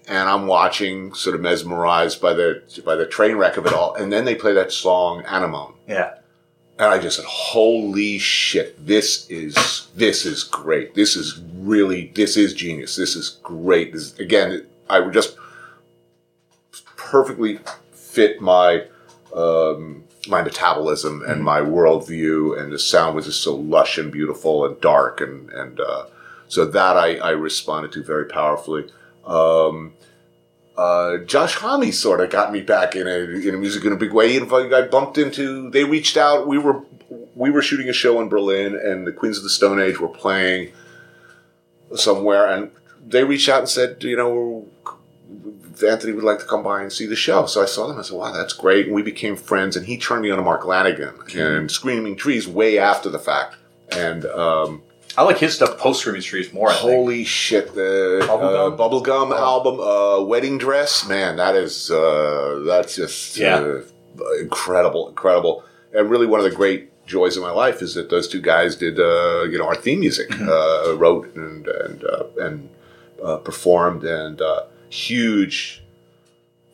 and 0.07 0.29
I'm 0.29 0.47
watching, 0.47 1.15
sort 1.15 1.35
of 1.35 1.41
mesmerized 1.41 2.21
by 2.21 2.35
the 2.35 2.63
by 2.85 2.95
the 2.95 3.07
train 3.07 3.37
wreck 3.37 3.57
of 3.57 3.67
it 3.67 3.73
all. 3.73 3.95
And 3.95 4.13
then 4.13 4.25
they 4.25 4.35
play 4.35 4.53
that 4.55 4.73
song 4.73 5.23
Anemone. 5.27 5.75
Yeah. 5.87 6.15
And 6.79 6.89
I 6.89 6.99
just 6.99 7.17
said, 7.17 7.25
"Holy 7.27 8.19
shit! 8.19 8.85
This 8.85 9.29
is 9.31 9.89
this 9.95 10.27
is 10.27 10.43
great. 10.43 10.95
This 10.95 11.17
is 11.17 11.41
really 11.55 12.13
this 12.15 12.37
is 12.37 12.53
genius. 12.53 12.97
This 12.97 13.15
is 13.15 13.39
great. 13.43 13.93
This, 13.93 14.19
again, 14.19 14.67
I 14.89 15.01
would 15.01 15.13
just 15.13 15.37
perfectly 16.97 17.61
fit 17.93 18.41
my 18.41 18.87
um, 19.35 20.05
my 20.27 20.43
metabolism 20.43 21.23
and 21.27 21.45
my 21.45 21.61
worldview, 21.61 22.61
and 22.61 22.73
the 22.73 22.79
sound 22.79 23.15
was 23.15 23.27
just 23.27 23.43
so 23.43 23.55
lush 23.55 23.99
and 23.99 24.11
beautiful 24.11 24.67
and 24.67 24.81
dark, 24.81 25.21
and 25.21 25.51
and 25.51 25.79
uh, 25.79 26.07
so 26.49 26.65
that 26.65 26.97
I, 26.97 27.17
I 27.17 27.31
responded 27.31 27.93
to 27.93 28.03
very 28.03 28.27
powerfully. 28.27 28.91
Um, 29.27 29.95
uh, 30.77 31.19
Josh 31.19 31.55
Homme 31.55 31.93
sort 31.93 32.21
of 32.21 32.31
got 32.31 32.53
me 32.53 32.61
back 32.61 32.97
in 32.97 33.07
a 33.07 33.19
in 33.49 33.55
a 33.55 33.59
music 33.59 33.85
in 33.85 33.93
a 33.93 33.97
big 33.97 34.13
way. 34.13 34.37
And 34.37 34.53
I 34.53 34.83
bumped 34.83 35.19
into. 35.19 35.71
They 35.71 35.85
reached 35.85 36.17
out. 36.17 36.47
We 36.47 36.59
were 36.59 36.83
we 37.35 37.51
were 37.51 37.63
shooting 37.63 37.89
a 37.89 37.93
show 37.93 38.21
in 38.21 38.29
Berlin, 38.29 38.75
and 38.75 39.07
the 39.07 39.13
Queens 39.13 39.39
of 39.39 39.45
the 39.45 39.51
Stone 39.51 39.81
Age 39.81 40.01
were 40.01 40.09
playing 40.09 40.73
somewhere, 41.95 42.49
and 42.49 42.71
they 43.07 43.25
reached 43.25 43.49
out 43.49 43.61
and 43.61 43.69
said, 43.69 44.03
you 44.03 44.17
know, 44.17 44.67
Anthony 45.87 46.13
would 46.13 46.25
like 46.25 46.39
to 46.39 46.45
come 46.47 46.63
by 46.63 46.83
and 46.83 46.93
see 46.93 47.07
the 47.07 47.17
show. 47.17 47.47
So 47.47 47.63
I 47.63 47.67
saw 47.67 47.87
them. 47.87 47.99
I 47.99 48.03
said, 48.03 48.17
wow, 48.17 48.33
that's 48.33 48.53
great. 48.53 48.87
And 48.87 48.95
we 48.95 49.03
became 49.03 49.37
friends. 49.37 49.77
And 49.77 49.87
he 49.87 49.99
turned 49.99 50.23
me 50.23 50.31
on 50.31 50.39
to 50.39 50.43
Mark 50.43 50.63
Lanegan 50.63 51.35
and 51.37 51.71
Screaming 51.71 52.17
Trees 52.17 52.49
way 52.49 52.79
after 52.79 53.11
the 53.11 53.19
fact. 53.19 53.57
And 53.93 54.25
um, 54.27 54.83
I 55.17 55.23
like 55.23 55.39
his 55.39 55.55
stuff 55.55 55.79
post 55.79 56.01
Screaming 56.01 56.23
Trees 56.23 56.53
more, 56.53 56.69
I 56.71 56.73
think. 56.75 56.83
Holy 56.91 57.25
shit! 57.25 57.75
The 57.75 58.25
Bubblegum? 58.29 58.73
uh, 58.73 58.77
Bubblegum 58.77 59.37
album, 59.37 59.79
uh, 59.81 60.21
Wedding 60.25 60.59
Dress, 60.59 61.07
man, 61.07 61.37
that 61.37 61.55
is 61.55 61.91
uh, 61.91 62.63
that's 62.67 62.97
just 62.97 63.37
Yeah. 63.37 63.59
uh, 63.59 63.81
incredible, 64.41 65.09
incredible, 65.09 65.63
and 65.93 66.11
really 66.11 66.27
one 66.27 66.41
of 66.41 66.45
the 66.45 66.57
great 66.57 66.91
joys 67.07 67.37
of 67.37 67.43
my 67.43 67.51
life 67.53 67.83
is 67.83 67.95
that 67.95 68.09
those 68.11 68.27
two 68.27 68.41
guys 68.41 68.75
did 68.77 68.99
uh, 68.99 69.43
you 69.45 69.57
know 69.59 69.67
our 69.67 69.77
theme 69.77 70.01
music, 70.01 70.31
Mm-hmm. 70.31 70.49
uh, 70.49 70.97
wrote 70.97 71.33
and 71.37 71.67
and 71.69 72.05
uh, 72.05 72.25
and 72.41 72.69
uh, 73.25 73.37
performed, 73.39 74.03
and 74.05 74.41
uh, 74.43 74.65
huge. 74.91 75.84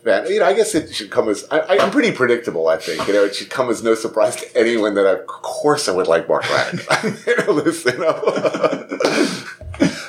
Man, 0.04 0.26
you 0.28 0.38
know, 0.40 0.46
I 0.46 0.54
guess 0.54 0.74
it 0.74 0.94
should 0.94 1.10
come 1.10 1.28
as 1.28 1.46
I, 1.50 1.76
I'm 1.78 1.90
pretty 1.90 2.10
predictable. 2.12 2.68
I 2.68 2.78
think 2.78 3.06
you 3.06 3.12
know 3.12 3.24
it 3.24 3.34
should 3.34 3.50
come 3.50 3.68
as 3.68 3.82
no 3.82 3.94
surprise 3.94 4.36
to 4.36 4.56
anyone 4.56 4.94
that 4.94 5.06
I, 5.06 5.12
of 5.12 5.26
course 5.26 5.88
I 5.88 5.92
would 5.92 6.06
like 6.08 6.26
Mark 6.28 6.44
Lanegan. 6.44 7.26
you 7.26 7.36
know, 7.46 7.52
listen, 7.52 8.00
know. 8.00 9.46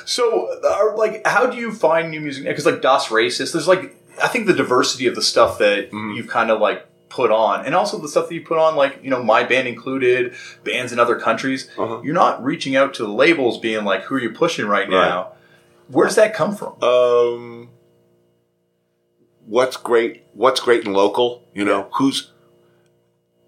So, 0.04 0.48
are, 0.68 0.96
like, 0.96 1.26
how 1.26 1.46
do 1.46 1.56
you 1.56 1.72
find 1.72 2.10
new 2.10 2.20
music? 2.20 2.44
Because, 2.44 2.66
like, 2.66 2.82
Das 2.82 3.08
Racist, 3.08 3.52
there's 3.52 3.68
like, 3.68 3.96
I 4.22 4.28
think 4.28 4.46
the 4.46 4.52
diversity 4.52 5.06
of 5.06 5.14
the 5.14 5.22
stuff 5.22 5.58
that 5.58 5.90
Mm-hmm. 5.90 6.12
you've 6.12 6.28
kind 6.28 6.50
of 6.50 6.60
like 6.60 6.86
put 7.08 7.30
on, 7.30 7.64
and 7.66 7.74
also 7.74 7.98
the 7.98 8.08
stuff 8.08 8.28
that 8.28 8.34
you 8.34 8.42
put 8.44 8.58
on, 8.58 8.74
like, 8.76 8.98
you 9.02 9.10
know, 9.10 9.22
my 9.22 9.44
band 9.44 9.68
included, 9.68 10.34
bands 10.64 10.92
in 10.92 10.98
other 10.98 11.18
countries. 11.18 11.70
Uh-huh. 11.78 12.00
You're 12.02 12.14
not 12.14 12.42
reaching 12.42 12.76
out 12.76 12.94
to 12.94 13.02
the 13.04 13.12
labels, 13.12 13.58
being 13.58 13.84
like, 13.84 14.02
who 14.04 14.14
are 14.16 14.20
you 14.20 14.30
pushing 14.30 14.66
right 14.66 14.88
now? 14.88 15.32
Where 15.88 16.06
does 16.06 16.16
that 16.16 16.34
come 16.34 16.56
from? 16.56 16.82
um, 16.82 17.68
what's 19.46 19.76
great 19.76 20.22
what's 20.34 20.60
great 20.60 20.84
and 20.86 20.94
local 20.94 21.42
you 21.54 21.64
know 21.64 21.78
Yeah. 21.80 21.88
who's 21.94 22.30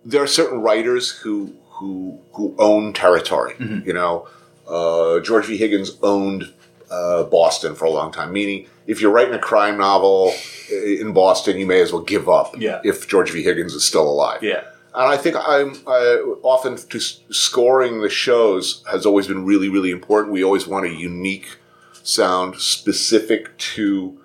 there 0.04 0.22
are 0.22 0.26
certain 0.26 0.60
writers 0.60 1.10
who 1.10 1.54
who 1.70 2.18
who 2.32 2.54
own 2.58 2.92
territory 2.92 3.54
Mm-hmm. 3.54 3.86
you 3.86 3.94
know 3.94 4.28
uh, 4.68 5.20
george 5.20 5.46
v 5.46 5.56
higgins 5.56 5.96
owned 6.02 6.52
uh, 6.90 7.24
boston 7.24 7.74
for 7.74 7.84
a 7.86 7.90
long 7.90 8.12
time 8.12 8.32
meaning 8.32 8.66
if 8.86 9.00
you're 9.00 9.10
writing 9.10 9.34
a 9.34 9.38
crime 9.38 9.78
novel 9.78 10.32
in 10.70 11.12
boston 11.12 11.58
you 11.58 11.66
may 11.66 11.80
as 11.80 11.92
well 11.92 12.02
give 12.02 12.28
up 12.28 12.54
Yeah. 12.58 12.80
if 12.84 13.08
george 13.08 13.30
v 13.30 13.42
higgins 13.42 13.72
is 13.74 13.84
still 13.84 14.08
alive 14.08 14.42
yeah. 14.42 14.62
and 14.94 15.06
I 15.14 15.16
think 15.16 15.36
I'm 15.36 15.70
uh, 15.86 16.16
often 16.42 16.76
to 16.76 17.00
scoring 17.00 18.00
the 18.00 18.08
shows 18.10 18.82
has 18.90 19.04
always 19.06 19.26
been 19.26 19.44
really, 19.44 19.68
really 19.68 19.90
important. 19.90 20.32
We 20.32 20.44
always 20.44 20.66
want 20.68 20.86
a 20.86 20.90
unique 21.12 21.48
sound 22.04 22.60
specific 22.60 23.56
to 23.74 24.20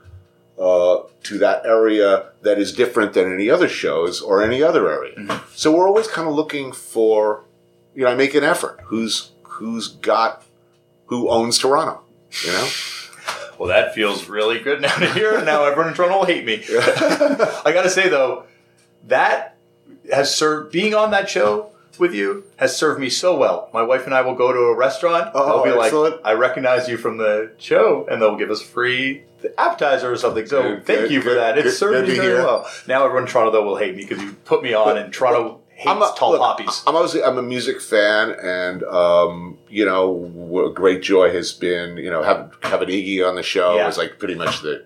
uh, 0.60 1.03
to 1.24 1.38
that 1.38 1.66
area 1.66 2.32
that 2.41 2.60
is 2.60 2.74
different 2.74 3.14
than 3.14 3.34
any 3.34 3.49
other 3.49 3.70
shows 3.70 4.22
or 4.22 4.43
any 4.43 4.62
other 4.62 4.89
area. 4.91 5.41
So 5.53 5.72
we're 5.76 5.88
always 5.88 6.07
kind 6.07 6.28
of 6.28 6.34
looking 6.34 6.72
for, 6.74 7.43
you 7.95 8.03
know, 8.03 8.12
I 8.12 8.16
make 8.16 8.34
an 8.36 8.43
effort. 8.43 8.80
Who's 8.86 9.32
who's 9.43 9.88
got 9.88 10.43
who 11.05 11.30
owns 11.30 11.57
Toronto? 11.57 12.01
You 12.45 12.51
know, 12.51 12.68
Well, 13.60 13.68
that 13.70 13.93
feels 13.93 14.30
really 14.30 14.60
good 14.60 14.82
now 14.82 14.95
to 14.95 15.12
hear. 15.14 15.43
Now 15.43 15.66
everyone 15.66 15.89
in 15.89 15.93
Toronto 15.93 16.20
will 16.20 16.26
hate 16.26 16.45
me. 16.45 16.64
I 16.70 17.72
got 17.74 17.84
to 17.84 17.89
say 17.89 18.07
though, 18.07 18.45
that 19.07 19.57
has 20.12 20.34
served 20.34 20.72
being 20.72 20.93
on 20.93 21.12
that 21.12 21.30
show 21.30 21.72
with 22.00 22.14
you 22.14 22.43
has 22.58 22.76
served 22.76 23.00
me 23.00 23.10
so 23.10 23.38
well. 23.38 23.70
My 23.74 23.82
wife 23.84 24.06
and 24.06 24.14
I 24.16 24.22
will 24.22 24.36
go 24.36 24.52
to 24.54 24.60
a 24.60 24.76
restaurant. 24.76 25.32
Oh, 25.34 25.64
they'll 25.64 25.76
be 25.76 25.80
excellent. 25.86 26.16
like, 26.18 26.26
"I 26.26 26.34
recognize 26.34 26.88
you 26.88 26.97
from 26.97 27.18
the 27.18 27.52
show," 27.58 28.08
and 28.10 28.22
they'll 28.22 28.36
give 28.38 28.50
us 28.52 28.62
free 28.62 29.24
appetizer 29.58 30.12
or 30.12 30.16
something. 30.18 30.45
So 30.45 30.62
Good, 30.62 30.86
thank 30.86 31.00
good, 31.02 31.12
you 31.12 31.22
for 31.22 31.30
good, 31.30 31.38
that. 31.39 31.58
It 31.58 31.64
good- 31.64 31.74
served 31.74 32.08
me 32.08 32.16
very 32.16 32.36
well. 32.43 32.68
Now 32.88 33.04
everyone 33.06 33.24
in 33.24 33.30
Toronto 33.30 33.52
though 33.52 33.64
will 33.64 33.78
hate 33.78 33.95
me 33.95 34.04
because 34.06 34.22
you 34.24 34.34
put 34.45 34.64
me 34.64 34.74
on, 34.74 34.97
and 34.97 35.14
Toronto 35.14 35.60
hates 35.70 35.89
I'm 35.89 36.02
a, 36.02 36.14
tall 36.18 36.32
look, 36.32 36.41
poppies. 36.41 36.84
I'm 36.88 36.95
obviously 36.95 37.24
I'm 37.24 37.38
a 37.38 37.41
music 37.41 37.80
fan, 37.82 38.32
and 38.41 38.84
um, 38.84 39.58
you 39.70 39.86
know, 39.86 40.66
a 40.66 40.74
great 40.74 41.02
joy 41.02 41.32
has 41.32 41.52
been 41.54 41.97
you 41.97 42.10
know 42.10 42.22
have 42.24 42.54
having 42.64 42.89
Iggy 42.89 43.26
on 43.28 43.36
the 43.36 43.43
show 43.43 43.76
Yeah. 43.76 43.86
was 43.88 43.97
like 43.97 44.20
pretty 44.20 44.36
much 44.36 44.62
the 44.62 44.84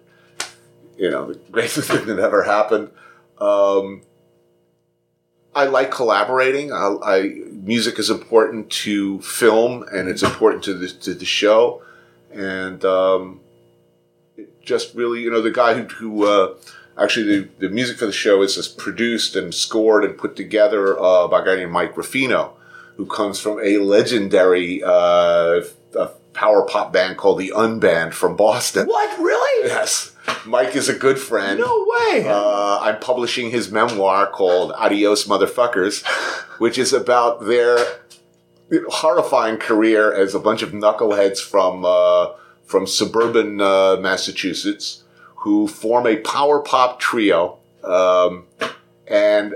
you 0.97 1.09
know 1.09 1.25
the 1.31 1.39
greatest 1.51 1.89
thing 1.91 2.05
that 2.07 2.19
ever 2.19 2.43
happened. 2.43 2.89
Um, 3.39 4.03
I 5.55 5.65
like 5.65 5.91
collaborating. 5.91 6.71
I, 6.71 6.95
I 7.03 7.21
music 7.51 7.99
is 7.99 8.09
important 8.09 8.69
to 8.71 9.21
film, 9.21 9.83
and 9.91 10.09
it's 10.09 10.23
important 10.23 10.63
to 10.63 10.73
the 10.73 10.87
to 10.87 11.13
the 11.13 11.25
show, 11.25 11.81
and 12.31 12.83
um, 12.83 13.39
it 14.37 14.61
just 14.61 14.95
really 14.95 15.21
you 15.21 15.31
know 15.31 15.41
the 15.41 15.51
guy 15.51 15.73
who, 15.75 15.83
who 15.83 16.25
uh, 16.25 16.55
actually 16.97 17.39
the, 17.39 17.49
the 17.59 17.69
music 17.69 17.97
for 17.97 18.05
the 18.05 18.11
show 18.11 18.41
is 18.41 18.55
just 18.55 18.77
produced 18.77 19.35
and 19.35 19.53
scored 19.53 20.03
and 20.03 20.17
put 20.17 20.35
together 20.35 20.99
uh, 20.99 21.27
by 21.27 21.41
a 21.41 21.45
guy 21.45 21.55
named 21.55 21.71
Mike 21.71 21.95
Ruffino, 21.95 22.53
who 22.97 23.05
comes 23.05 23.39
from 23.39 23.59
a 23.59 23.77
legendary 23.77 24.81
uh, 24.83 25.61
a 25.95 26.09
power 26.33 26.65
pop 26.65 26.91
band 26.91 27.17
called 27.17 27.39
the 27.39 27.53
Unband 27.55 28.13
from 28.13 28.35
Boston. 28.35 28.87
what 28.87 29.19
really? 29.19 29.69
Yes, 29.69 30.12
Mike 30.45 30.75
is 30.75 30.89
a 30.89 30.93
good 30.93 31.19
friend. 31.19 31.59
No 31.59 31.85
way. 31.87 32.27
Uh, 32.27 32.79
I'm 32.79 32.99
publishing 32.99 33.49
his 33.49 33.71
memoir 33.71 34.27
called 34.27 34.71
Adios 34.73 35.25
Motherfuckers, 35.27 36.05
which 36.59 36.77
is 36.77 36.93
about 36.93 37.45
their 37.45 37.77
horrifying 38.89 39.57
career 39.57 40.13
as 40.13 40.33
a 40.33 40.39
bunch 40.39 40.61
of 40.61 40.71
knuckleheads 40.71 41.39
from 41.39 41.85
uh, 41.85 42.33
from 42.65 42.87
suburban 42.87 43.61
uh, 43.61 43.97
Massachusetts 43.97 45.03
who 45.43 45.67
form 45.67 46.07
a 46.07 46.15
power 46.17 46.59
pop 46.59 46.99
trio 46.99 47.59
um, 47.83 48.45
and 49.07 49.55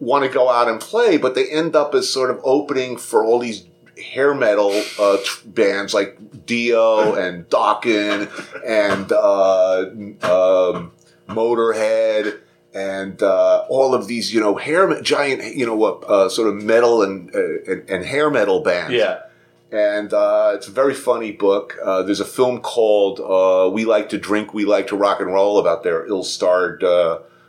want 0.00 0.24
to 0.24 0.30
go 0.30 0.48
out 0.48 0.68
and 0.68 0.80
play, 0.80 1.16
but 1.16 1.36
they 1.36 1.48
end 1.48 1.76
up 1.76 1.94
as 1.94 2.10
sort 2.10 2.30
of 2.30 2.40
opening 2.42 2.96
for 2.96 3.24
all 3.24 3.38
these 3.38 3.64
hair 4.00 4.34
metal 4.34 4.70
uh, 4.98 5.18
tr- 5.24 5.46
bands 5.46 5.94
like 5.94 6.46
Dio 6.46 7.14
and 7.14 7.48
Dokken 7.48 8.28
and 8.66 9.12
uh, 9.12 9.86
um, 10.26 10.92
Motorhead 11.28 12.40
and 12.74 13.22
uh, 13.22 13.64
all 13.68 13.94
of 13.94 14.06
these, 14.06 14.32
you 14.32 14.40
know, 14.40 14.56
hair 14.56 15.00
giant, 15.02 15.56
you 15.56 15.66
know, 15.66 15.82
uh, 15.82 16.28
sort 16.28 16.48
of 16.48 16.62
metal 16.62 17.02
and, 17.02 17.34
uh, 17.34 17.72
and, 17.72 17.90
and 17.90 18.04
hair 18.04 18.30
metal 18.30 18.60
bands. 18.60 18.92
Yeah. 18.92 19.22
And 19.70 20.12
uh, 20.14 20.52
it's 20.54 20.68
a 20.68 20.70
very 20.70 20.94
funny 20.94 21.32
book. 21.32 21.76
Uh, 21.82 22.02
there's 22.02 22.20
a 22.20 22.24
film 22.24 22.60
called 22.60 23.20
uh, 23.20 23.68
"We 23.70 23.84
Like 23.84 24.08
to 24.10 24.18
Drink, 24.18 24.54
We 24.54 24.64
Like 24.64 24.86
to 24.86 24.96
Rock 24.96 25.20
and 25.20 25.30
Roll" 25.30 25.58
about 25.58 25.82
their 25.82 26.06
ill-starred 26.06 26.82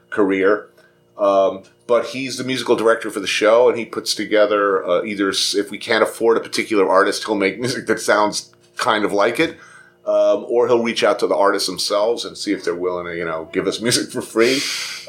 career. 0.09 0.69
Um, 1.17 1.63
but 1.89 2.05
he's 2.05 2.37
the 2.37 2.45
musical 2.45 2.77
director 2.77 3.11
for 3.11 3.19
the 3.19 3.27
show, 3.27 3.67
and 3.67 3.77
he 3.77 3.83
puts 3.83 4.15
together 4.15 5.03
either 5.03 5.29
if 5.29 5.69
we 5.69 5.77
can't 5.77 6.03
afford 6.03 6.37
a 6.37 6.39
particular 6.39 6.87
artist, 6.87 7.25
he'll 7.25 7.35
make 7.35 7.59
music 7.65 7.87
that 7.87 7.99
sounds 7.99 8.53
kind 8.77 9.03
of 9.03 9.11
like 9.11 9.41
it 9.41 9.57
um, 10.09 10.45
or 10.49 10.67
he'll 10.67 10.81
reach 10.81 11.03
out 11.03 11.19
to 11.19 11.27
the 11.27 11.35
artists 11.35 11.67
themselves 11.67 12.25
and 12.25 12.35
see 12.35 12.51
if 12.51 12.63
they're 12.63 12.73
willing 12.73 13.05
to, 13.05 13.15
you 13.15 13.25
know, 13.25 13.47
give 13.53 13.67
us 13.67 13.79
music 13.81 14.11
for 14.11 14.21
free. 14.21 14.59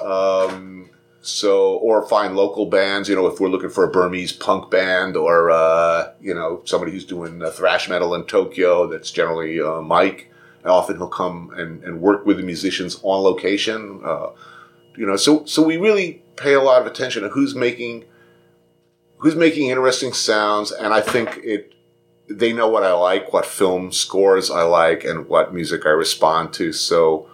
Um, 0.04 0.90
so, 1.22 1.74
or 1.76 2.06
find 2.06 2.36
local 2.36 2.66
bands, 2.66 3.08
you 3.08 3.14
know, 3.14 3.26
if 3.26 3.40
we're 3.40 3.48
looking 3.48 3.70
for 3.70 3.84
a 3.84 3.90
Burmese 3.90 4.32
punk 4.32 4.70
band 4.70 5.16
or, 5.16 5.50
uh, 5.50 6.12
you 6.20 6.34
know, 6.34 6.60
somebody 6.64 6.92
who's 6.92 7.04
doing 7.06 7.42
uh, 7.42 7.50
thrash 7.50 7.88
metal 7.88 8.14
in 8.14 8.24
Tokyo, 8.24 8.86
that's 8.86 9.10
generally 9.10 9.60
uh, 9.60 9.80
Mike. 9.80 10.30
Often 10.66 10.96
he'll 10.98 11.08
come 11.08 11.50
and, 11.56 11.82
and 11.82 12.02
work 12.02 12.26
with 12.26 12.36
the 12.36 12.42
musicians 12.42 13.00
on 13.02 13.22
location. 13.22 14.00
Uh, 14.04 14.30
you 14.96 15.06
know, 15.06 15.16
so, 15.16 15.46
so 15.46 15.62
we 15.62 15.78
really 15.78 16.22
pay 16.40 16.54
a 16.54 16.62
lot 16.62 16.80
of 16.80 16.86
attention 16.86 17.22
to 17.22 17.28
who's 17.28 17.54
making, 17.54 18.04
who's 19.18 19.36
making 19.36 19.68
interesting 19.68 20.12
sounds. 20.12 20.72
And 20.72 20.92
I 20.92 21.00
think 21.00 21.38
it, 21.42 21.74
they 22.28 22.52
know 22.52 22.68
what 22.68 22.84
I 22.84 22.92
like, 22.92 23.32
what 23.32 23.44
film 23.44 23.92
scores 23.92 24.50
I 24.50 24.62
like, 24.62 25.04
and 25.04 25.28
what 25.28 25.52
music 25.52 25.84
I 25.84 25.90
respond 25.90 26.52
to. 26.54 26.72
So, 26.72 27.28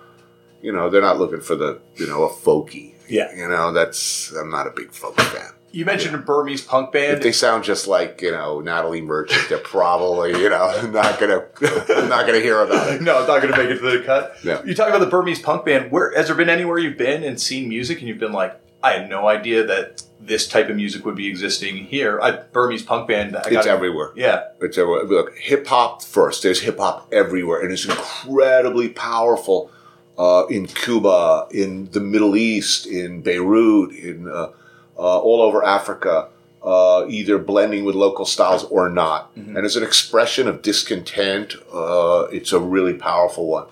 you 0.63 0.73
know, 0.73 0.91
they're 0.91 1.03
not 1.03 1.19
looking 1.19 1.41
for 1.41 1.55
the, 1.55 1.81
you 1.97 2.07
know, 2.07 2.25
a 2.25 2.31
folky. 2.31 2.95
Yeah. 3.09 3.33
You 3.35 3.49
know, 3.49 3.73
that's, 3.73 4.33
I'm 4.33 4.51
not 4.51 4.67
a 4.67 4.71
big 4.71 4.93
folk 4.93 5.21
fan. 5.21 5.53
You 5.73 5.85
mentioned 5.85 6.15
a 6.15 6.19
Burmese 6.19 6.63
punk 6.63 6.93
band. 6.93 7.19
If 7.19 7.23
they 7.23 7.33
sound 7.33 7.63
just 7.63 7.87
like, 7.87 8.23
you 8.23 8.31
know, 8.31 8.61
Natalie 8.61 9.03
Merchant, 9.03 9.49
they're 9.51 9.59
probably, 9.59 10.31
you 10.31 10.49
know, 10.49 10.91
not 10.93 11.21
gonna, 11.21 11.45
not 12.09 12.27
gonna 12.27 12.41
hear 12.41 12.63
about 12.63 12.95
it. 12.95 13.03
no, 13.03 13.19
it's 13.19 13.29
not 13.29 13.43
gonna 13.43 13.57
make 13.57 13.69
it 13.69 13.79
to 13.81 13.99
the 13.99 14.03
cut. 14.05 14.43
No. 14.43 14.63
You 14.65 14.75
talk 14.75 14.89
about 14.89 15.01
the 15.01 15.07
Burmese 15.07 15.41
punk 15.41 15.67
band. 15.67 15.93
Where 15.93 16.17
has 16.17 16.29
there 16.29 16.37
been 16.37 16.49
anywhere 16.49 16.79
you've 16.79 16.97
been 16.97 17.23
and 17.23 17.39
seen 17.39 17.69
music 17.69 17.99
and 17.99 18.09
you've 18.09 18.19
been 18.19 18.33
like, 18.33 18.59
I 18.87 18.93
had 18.93 19.11
no 19.11 19.27
idea 19.27 19.65
that 19.65 20.05
this 20.21 20.47
type 20.47 20.69
of 20.69 20.77
music 20.77 21.05
would 21.05 21.17
be 21.17 21.27
existing 21.27 21.77
here. 21.87 22.21
I, 22.21 22.31
Burmese 22.31 22.85
punk 22.85 23.09
band. 23.09 23.37
I 23.37 23.41
It's 23.41 23.51
got 23.51 23.67
everywhere. 23.67 24.13
Yeah. 24.15 24.45
It's 24.61 24.79
everywhere. 24.79 25.05
Look, 25.05 25.37
hip 25.37 25.67
hop 25.67 26.03
first. 26.03 26.45
There's 26.45 26.61
hip 26.61 26.79
hop 26.79 27.13
everywhere, 27.13 27.61
and 27.63 27.73
it's 27.73 27.85
incredibly 27.85 28.89
powerful 28.89 29.73
uh, 30.17 30.45
in 30.49 30.69
Cuba, 30.69 31.49
in 31.51 31.91
the 31.91 32.01
Middle 32.01 32.37
East, 32.37 32.87
in 32.87 33.23
Beirut, 33.23 33.91
in 33.93 34.29
uh, 34.29 34.51
uh, 34.97 35.19
all 35.19 35.43
over 35.43 35.65
Africa. 35.65 36.29
Uh, 36.63 37.07
either 37.09 37.39
blending 37.39 37.85
with 37.85 37.95
local 37.95 38.25
styles 38.25 38.65
or 38.65 38.89
not, 38.89 39.31
and 39.37 39.59
as 39.59 39.77
an 39.77 39.85
expression 39.85 40.49
of 40.49 40.63
discontent, 40.63 41.55
uh, 41.73 42.27
it's 42.33 42.53
a 42.53 42.59
really 42.59 42.95
powerful 42.95 43.47
one. 43.47 43.67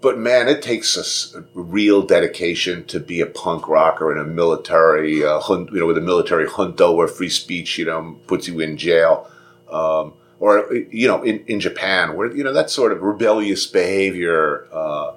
But 0.00 0.18
man, 0.18 0.48
it 0.48 0.62
takes 0.62 1.34
a, 1.34 1.44
real 1.54 2.02
dedication 2.02 2.84
to 2.86 3.00
be 3.00 3.20
a 3.20 3.26
punk 3.26 3.66
rocker 3.66 4.12
in 4.12 4.18
a 4.18 4.24
military, 4.24 5.24
uh, 5.24 5.40
hun- 5.40 5.68
you 5.72 5.80
know, 5.80 5.86
with 5.86 5.98
a 5.98 6.02
military 6.02 6.46
junta 6.46 6.92
where 6.92 7.08
free 7.08 7.30
speech, 7.30 7.78
you 7.78 7.86
know, 7.86 8.18
puts 8.26 8.46
you 8.46 8.60
in 8.60 8.76
jail. 8.76 9.30
Um, 9.70 10.12
or, 10.38 10.72
you 10.90 11.08
know, 11.08 11.22
in, 11.22 11.40
in 11.46 11.60
Japan, 11.60 12.14
where, 12.14 12.30
you 12.34 12.44
know, 12.44 12.52
that 12.52 12.68
sort 12.68 12.92
of 12.92 13.02
rebellious 13.02 13.66
behavior 13.66 14.68
uh, 14.70 15.14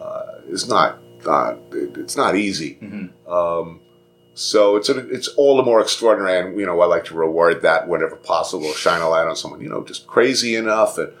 uh, 0.00 0.26
is 0.48 0.68
not, 0.68 0.98
not, 1.24 1.58
it's 1.72 2.16
not 2.16 2.34
easy. 2.34 2.78
Um, 3.28 3.80
so 4.34 4.76
it's 4.76 4.88
a, 4.88 4.98
it's 5.10 5.28
all 5.28 5.56
the 5.56 5.62
more 5.62 5.80
extraordinary, 5.80 6.38
and 6.38 6.58
you 6.58 6.66
know 6.66 6.80
I 6.80 6.86
like 6.86 7.04
to 7.04 7.14
reward 7.14 7.62
that 7.62 7.86
whenever 7.86 8.16
possible, 8.16 8.72
shine 8.72 9.00
a 9.00 9.08
light 9.08 9.28
on 9.28 9.36
someone 9.36 9.60
you 9.60 9.68
know 9.68 9.84
just 9.84 10.08
crazy 10.08 10.56
enough 10.56 10.98
and 10.98 11.12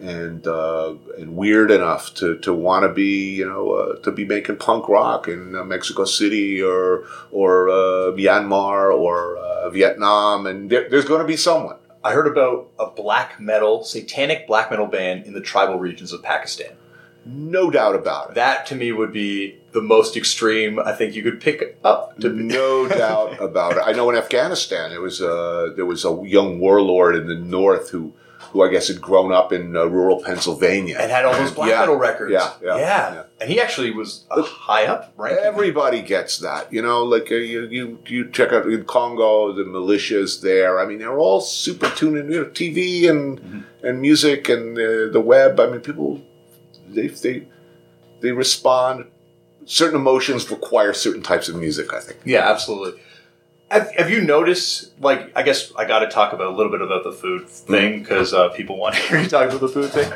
and 0.00 0.46
uh, 0.46 0.94
and 1.18 1.36
weird 1.36 1.70
enough 1.70 2.14
to, 2.14 2.38
to 2.38 2.52
want 2.52 2.84
to 2.84 2.88
be 2.88 3.34
you 3.34 3.46
know 3.46 3.72
uh, 3.72 3.96
to 4.00 4.10
be 4.10 4.24
making 4.24 4.56
punk 4.56 4.88
rock 4.88 5.28
in 5.28 5.54
uh, 5.54 5.64
Mexico 5.64 6.04
City 6.04 6.62
or 6.62 7.04
or 7.30 7.68
uh, 7.68 8.12
Myanmar 8.12 8.96
or 8.96 9.36
uh, 9.36 9.70
Vietnam, 9.70 10.46
and 10.46 10.70
there, 10.70 10.88
there's 10.88 11.04
going 11.04 11.20
to 11.20 11.26
be 11.26 11.36
someone. 11.36 11.76
I 12.04 12.12
heard 12.12 12.26
about 12.26 12.70
a 12.80 12.86
black 12.86 13.38
metal, 13.38 13.84
satanic 13.84 14.46
black 14.48 14.70
metal 14.70 14.86
band 14.86 15.24
in 15.24 15.34
the 15.34 15.40
tribal 15.40 15.78
regions 15.78 16.12
of 16.12 16.22
Pakistan. 16.22 16.72
No 17.24 17.70
doubt 17.70 17.94
about 17.94 18.30
it. 18.30 18.34
That 18.34 18.66
to 18.66 18.74
me 18.74 18.90
would 18.90 19.12
be 19.12 19.60
the 19.70 19.80
most 19.80 20.16
extreme 20.16 20.80
I 20.80 20.92
think 20.92 21.14
you 21.14 21.22
could 21.22 21.40
pick 21.40 21.78
up 21.84 22.18
to 22.18 22.28
no 22.28 22.88
doubt 22.88 23.40
about 23.40 23.76
it. 23.76 23.82
I 23.84 23.92
know 23.92 24.10
in 24.10 24.16
Afghanistan 24.16 24.90
there 24.90 25.00
was 25.00 25.20
a 25.20 25.72
there 25.76 25.86
was 25.86 26.04
a 26.04 26.20
young 26.24 26.58
warlord 26.58 27.14
in 27.14 27.28
the 27.28 27.36
north 27.36 27.90
who 27.90 28.12
who 28.52 28.62
I 28.62 28.68
guess 28.70 28.88
had 28.88 29.00
grown 29.00 29.32
up 29.32 29.50
in 29.52 29.74
uh, 29.76 29.86
rural 29.86 30.22
Pennsylvania 30.22 30.98
and 31.00 31.10
had 31.10 31.24
all 31.24 31.32
those 31.32 31.50
black 31.52 31.70
Yeah, 31.70 31.80
metal 31.80 31.96
records. 31.96 32.32
Yeah, 32.32 32.52
yeah, 32.62 32.76
yeah. 32.76 33.22
And 33.40 33.48
he 33.50 33.60
actually 33.60 33.90
was 33.92 34.26
high 34.30 34.84
up, 34.84 35.12
right? 35.16 35.36
Everybody 35.38 36.02
gets 36.02 36.38
that, 36.40 36.70
you 36.72 36.82
know. 36.82 37.02
Like 37.02 37.32
uh, 37.32 37.36
you, 37.36 37.66
you, 37.68 37.98
you 38.06 38.30
check 38.30 38.52
out 38.52 38.66
in 38.66 38.84
Congo, 38.84 39.52
the 39.54 39.62
militias 39.64 40.42
there. 40.42 40.78
I 40.78 40.84
mean, 40.86 40.98
they're 40.98 41.18
all 41.18 41.40
super 41.40 41.88
tuned 41.90 42.18
in, 42.18 42.30
you 42.30 42.40
know, 42.42 42.50
TV 42.50 43.08
and 43.08 43.40
Mm-hmm. 43.40 43.86
and 43.86 44.00
music 44.00 44.48
and 44.50 44.76
uh, 44.78 45.10
the 45.10 45.22
web. 45.24 45.58
I 45.58 45.66
mean, 45.70 45.80
people 45.80 46.20
they 46.88 47.06
they 47.08 47.48
they 48.20 48.32
respond. 48.32 49.06
Certain 49.64 49.96
emotions 49.96 50.50
require 50.50 50.92
certain 50.92 51.22
types 51.22 51.48
of 51.48 51.54
music. 51.56 51.92
I 51.94 52.00
think. 52.00 52.20
Yeah, 52.24 52.50
absolutely. 52.50 53.00
Have, 53.72 53.90
have 53.92 54.10
you 54.10 54.20
noticed, 54.20 54.92
like, 55.00 55.32
I 55.34 55.42
guess 55.42 55.72
I 55.78 55.86
got 55.86 56.00
to 56.00 56.08
talk 56.08 56.34
about 56.34 56.48
a 56.48 56.54
little 56.54 56.70
bit 56.70 56.82
about 56.82 57.04
the 57.04 57.12
food 57.12 57.48
thing 57.48 58.00
because 58.00 58.34
uh, 58.34 58.50
people 58.50 58.76
want 58.76 58.94
to 58.96 59.00
hear 59.00 59.18
you 59.20 59.26
talk 59.28 59.48
about 59.48 59.60
the 59.62 59.68
food 59.68 59.90
thing. 59.90 60.12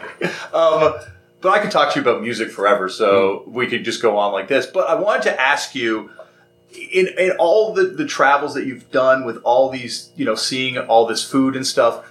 Um, 0.53 0.95
but 1.41 1.49
I 1.51 1.61
could 1.61 1.71
talk 1.71 1.93
to 1.95 1.99
you 1.99 2.03
about 2.07 2.23
music 2.23 2.51
forever, 2.51 2.91
so 2.91 3.45
we 3.47 3.67
could 3.67 3.83
just 3.85 4.03
go 4.03 4.19
on 4.19 4.33
like 4.33 4.49
this. 4.49 4.67
But 4.67 4.91
I 4.91 4.95
wanted 4.95 5.23
to 5.25 5.41
ask 5.41 5.75
you, 5.75 6.11
in, 6.93 7.09
in 7.19 7.31
all 7.39 7.73
the, 7.73 7.85
the 7.85 8.05
travels 8.05 8.53
that 8.55 8.67
you've 8.67 8.91
done 8.91 9.25
with 9.25 9.39
all 9.43 9.71
these, 9.71 10.11
you 10.17 10.27
know, 10.27 10.35
seeing 10.35 10.77
all 10.77 11.07
this 11.07 11.25
food 11.25 11.57
and 11.57 11.67
stuff, 11.67 12.05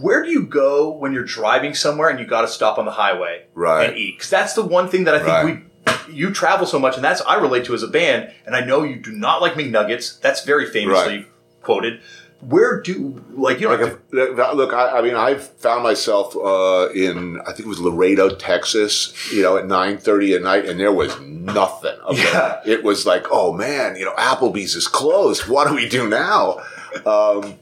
where 0.00 0.22
do 0.22 0.30
you 0.30 0.42
go 0.42 0.90
when 0.90 1.12
you're 1.12 1.24
driving 1.24 1.74
somewhere 1.74 2.08
and 2.08 2.18
you 2.18 2.24
got 2.24 2.42
to 2.42 2.48
stop 2.48 2.78
on 2.78 2.86
the 2.86 2.92
highway 2.92 3.44
Right. 3.54 3.90
and 3.90 3.98
eat? 3.98 4.16
Because 4.16 4.30
that's 4.30 4.54
the 4.54 4.64
one 4.64 4.88
thing 4.88 5.04
that 5.04 5.14
I 5.14 5.18
think 5.18 5.28
Right. 5.30 5.44
we 5.44 5.62
you 6.10 6.30
travel 6.32 6.66
so 6.66 6.78
much, 6.78 6.96
and 6.96 7.04
that's 7.04 7.20
I 7.22 7.36
relate 7.36 7.64
to 7.66 7.74
as 7.74 7.82
a 7.82 7.88
band. 7.88 8.32
And 8.46 8.54
I 8.54 8.60
know 8.64 8.82
you 8.82 8.96
do 8.96 9.12
not 9.12 9.40
like 9.40 9.54
McNuggets. 9.54 10.20
That's 10.20 10.44
very 10.44 10.66
famously 10.66 11.16
Right. 11.18 11.26
quoted. 11.62 12.00
Where 12.40 12.80
do 12.80 13.24
like 13.34 13.60
you 13.60 13.68
know? 13.68 13.76
Like 13.76 13.98
if, 14.10 14.56
look, 14.56 14.72
I, 14.72 14.98
I 14.98 15.02
mean, 15.02 15.14
I've 15.14 15.46
found 15.46 15.84
myself 15.84 16.34
uh, 16.36 16.88
in 16.92 17.40
I 17.42 17.52
think 17.52 17.60
it 17.60 17.68
was 17.68 17.78
Laredo, 17.78 18.34
Texas. 18.34 19.14
You 19.32 19.42
know, 19.42 19.56
at 19.56 19.66
nine 19.66 19.96
thirty 19.98 20.34
at 20.34 20.42
night, 20.42 20.66
and 20.66 20.78
there 20.80 20.90
was 20.92 21.18
nothing. 21.20 21.96
Okay? 22.04 22.20
Yeah. 22.20 22.60
It 22.66 22.82
was 22.82 23.06
like, 23.06 23.26
oh 23.30 23.52
man, 23.52 23.94
you 23.96 24.04
know, 24.04 24.14
Applebee's 24.16 24.74
is 24.74 24.88
closed. 24.88 25.46
What 25.46 25.68
do 25.68 25.74
we 25.74 25.88
do 25.88 26.08
now? 26.08 26.58
Um, 27.06 27.54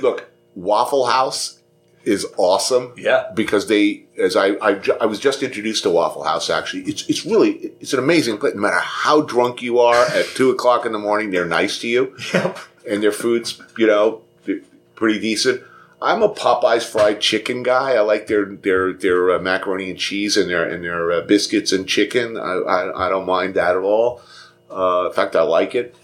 look, 0.00 0.28
Waffle 0.56 1.06
House 1.06 1.60
is 2.04 2.26
awesome. 2.36 2.92
Yeah. 2.96 3.30
because 3.34 3.68
they, 3.68 4.04
as 4.18 4.36
I, 4.36 4.48
I, 4.60 4.80
I 5.00 5.06
was 5.06 5.18
just 5.18 5.42
introduced 5.42 5.82
to 5.84 5.90
Waffle 5.90 6.22
House. 6.24 6.50
Actually, 6.50 6.82
it's 6.82 7.08
it's 7.08 7.24
really 7.24 7.72
it's 7.80 7.92
an 7.92 7.98
amazing 7.98 8.38
place. 8.38 8.54
No 8.54 8.60
matter 8.62 8.78
how 8.80 9.22
drunk 9.22 9.62
you 9.62 9.78
are 9.78 10.04
at 10.14 10.26
two 10.34 10.50
o'clock 10.50 10.84
in 10.86 10.92
the 10.92 10.98
morning, 10.98 11.30
they're 11.30 11.46
nice 11.46 11.78
to 11.80 11.88
you 11.88 12.16
Yep. 12.32 12.58
and 12.88 13.02
their 13.02 13.12
food's 13.12 13.60
you 13.78 13.86
know 13.86 14.22
pretty 14.94 15.18
decent. 15.20 15.62
I'm 16.02 16.22
a 16.22 16.28
Popeyes 16.28 16.84
fried 16.84 17.20
chicken 17.22 17.62
guy. 17.62 17.92
I 17.94 18.00
like 18.00 18.26
their 18.26 18.44
their 18.44 18.92
their 18.92 19.30
uh, 19.30 19.38
macaroni 19.38 19.88
and 19.90 19.98
cheese 19.98 20.36
and 20.36 20.50
their 20.50 20.68
and 20.68 20.84
their 20.84 21.10
uh, 21.10 21.20
biscuits 21.22 21.72
and 21.72 21.88
chicken. 21.88 22.36
I, 22.36 22.42
I 22.42 23.06
I 23.06 23.08
don't 23.08 23.24
mind 23.26 23.54
that 23.54 23.70
at 23.76 23.82
all. 23.82 24.20
Uh, 24.70 25.06
in 25.06 25.12
fact, 25.14 25.34
I 25.36 25.42
like 25.42 25.74
it. 25.74 25.94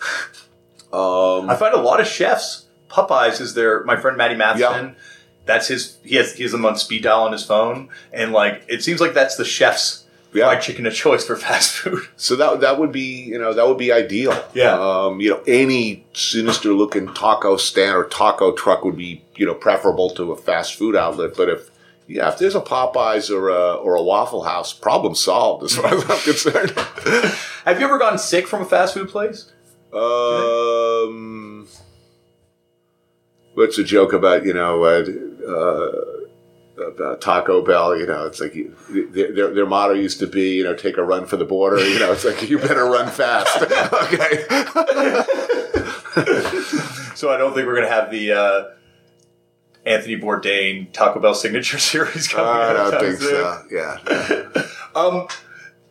Um, 0.92 1.50
I 1.50 1.56
find 1.58 1.74
a 1.74 1.80
lot 1.80 2.00
of 2.00 2.06
chefs. 2.06 2.66
Popeyes 2.88 3.40
is 3.40 3.54
their 3.54 3.84
my 3.84 3.96
friend 3.96 4.16
Matty 4.16 4.34
Matheson. 4.36 4.96
That's 5.46 5.68
his. 5.68 5.98
He 6.04 6.16
has 6.16 6.34
he 6.34 6.42
has 6.44 6.52
them 6.52 6.64
on 6.64 6.76
speed 6.76 7.02
dial 7.02 7.22
on 7.22 7.32
his 7.32 7.44
phone, 7.44 7.88
and 8.12 8.32
like 8.32 8.62
it 8.68 8.82
seems 8.84 9.00
like 9.00 9.14
that's 9.14 9.36
the 9.36 9.44
chef's 9.44 10.04
Yeah. 10.32 10.44
fried 10.46 10.62
chicken 10.62 10.86
of 10.86 10.94
choice 10.94 11.24
for 11.26 11.34
fast 11.48 11.72
food. 11.72 12.02
so 12.16 12.36
that 12.36 12.60
that 12.60 12.78
would 12.78 12.92
be 12.92 13.22
you 13.24 13.38
know 13.38 13.52
that 13.54 13.66
would 13.66 13.78
be 13.78 13.90
ideal. 13.90 14.32
Yeah. 14.54 14.78
Um, 14.78 15.20
you 15.20 15.30
know, 15.30 15.42
any 15.46 16.04
sinister 16.12 16.72
looking 16.72 17.12
taco 17.14 17.56
stand 17.56 17.96
or 17.96 18.04
taco 18.04 18.52
truck 18.52 18.84
would 18.84 18.96
be 18.96 19.22
you 19.36 19.46
know 19.46 19.54
preferable 19.54 20.10
to 20.10 20.30
a 20.32 20.36
fast 20.36 20.74
food 20.76 20.94
outlet. 20.94 21.32
But 21.36 21.48
if 21.48 21.70
yeah, 22.06 22.28
if 22.32 22.38
there's 22.38 22.54
a 22.56 22.60
Popeyes 22.60 23.30
or 23.30 23.48
a 23.48 23.74
or 23.74 23.94
a 23.96 24.02
Waffle 24.02 24.42
House, 24.44 24.72
problem 24.72 25.14
solved 25.14 25.64
as 25.64 25.74
far 25.76 25.92
as 25.94 26.02
I'm 26.08 26.18
concerned. 26.20 26.70
Have 27.64 27.78
you 27.80 27.86
ever 27.86 27.98
gotten 27.98 28.18
sick 28.18 28.46
from 28.46 28.62
a 28.62 28.64
fast 28.64 28.94
food 28.94 29.08
place? 29.08 29.50
Um, 29.92 31.66
what's 33.54 33.78
a 33.78 33.84
joke 33.84 34.12
about 34.12 34.44
you 34.44 34.52
know 34.54 34.82
uh, 34.84 35.04
uh, 35.46 36.20
uh, 36.80 37.16
Taco 37.16 37.64
Bell, 37.64 37.96
you 37.96 38.06
know, 38.06 38.26
it's 38.26 38.40
like 38.40 38.54
you, 38.54 38.74
their, 39.12 39.52
their 39.54 39.66
motto 39.66 39.94
used 39.94 40.18
to 40.20 40.26
be, 40.26 40.54
you 40.54 40.64
know, 40.64 40.74
take 40.74 40.96
a 40.96 41.02
run 41.02 41.26
for 41.26 41.36
the 41.36 41.44
border. 41.44 41.78
You 41.86 41.98
know, 41.98 42.12
it's 42.12 42.24
like 42.24 42.48
you 42.48 42.58
better 42.58 42.84
run 42.84 43.10
fast. 43.10 43.56
okay. 43.62 44.44
so 47.14 47.30
I 47.30 47.36
don't 47.36 47.54
think 47.54 47.66
we're 47.66 47.76
going 47.76 47.88
to 47.88 47.92
have 47.92 48.10
the 48.10 48.32
uh, 48.32 48.64
Anthony 49.86 50.16
Bourdain 50.16 50.92
Taco 50.92 51.20
Bell 51.20 51.34
signature 51.34 51.78
series 51.90 52.28
coming. 52.28 52.50
I 52.50 52.76
out 52.76 52.90
don't 52.90 53.00
think 53.00 53.20
so. 53.20 53.64
Yeah. 53.70 54.64
Um, 54.92 55.28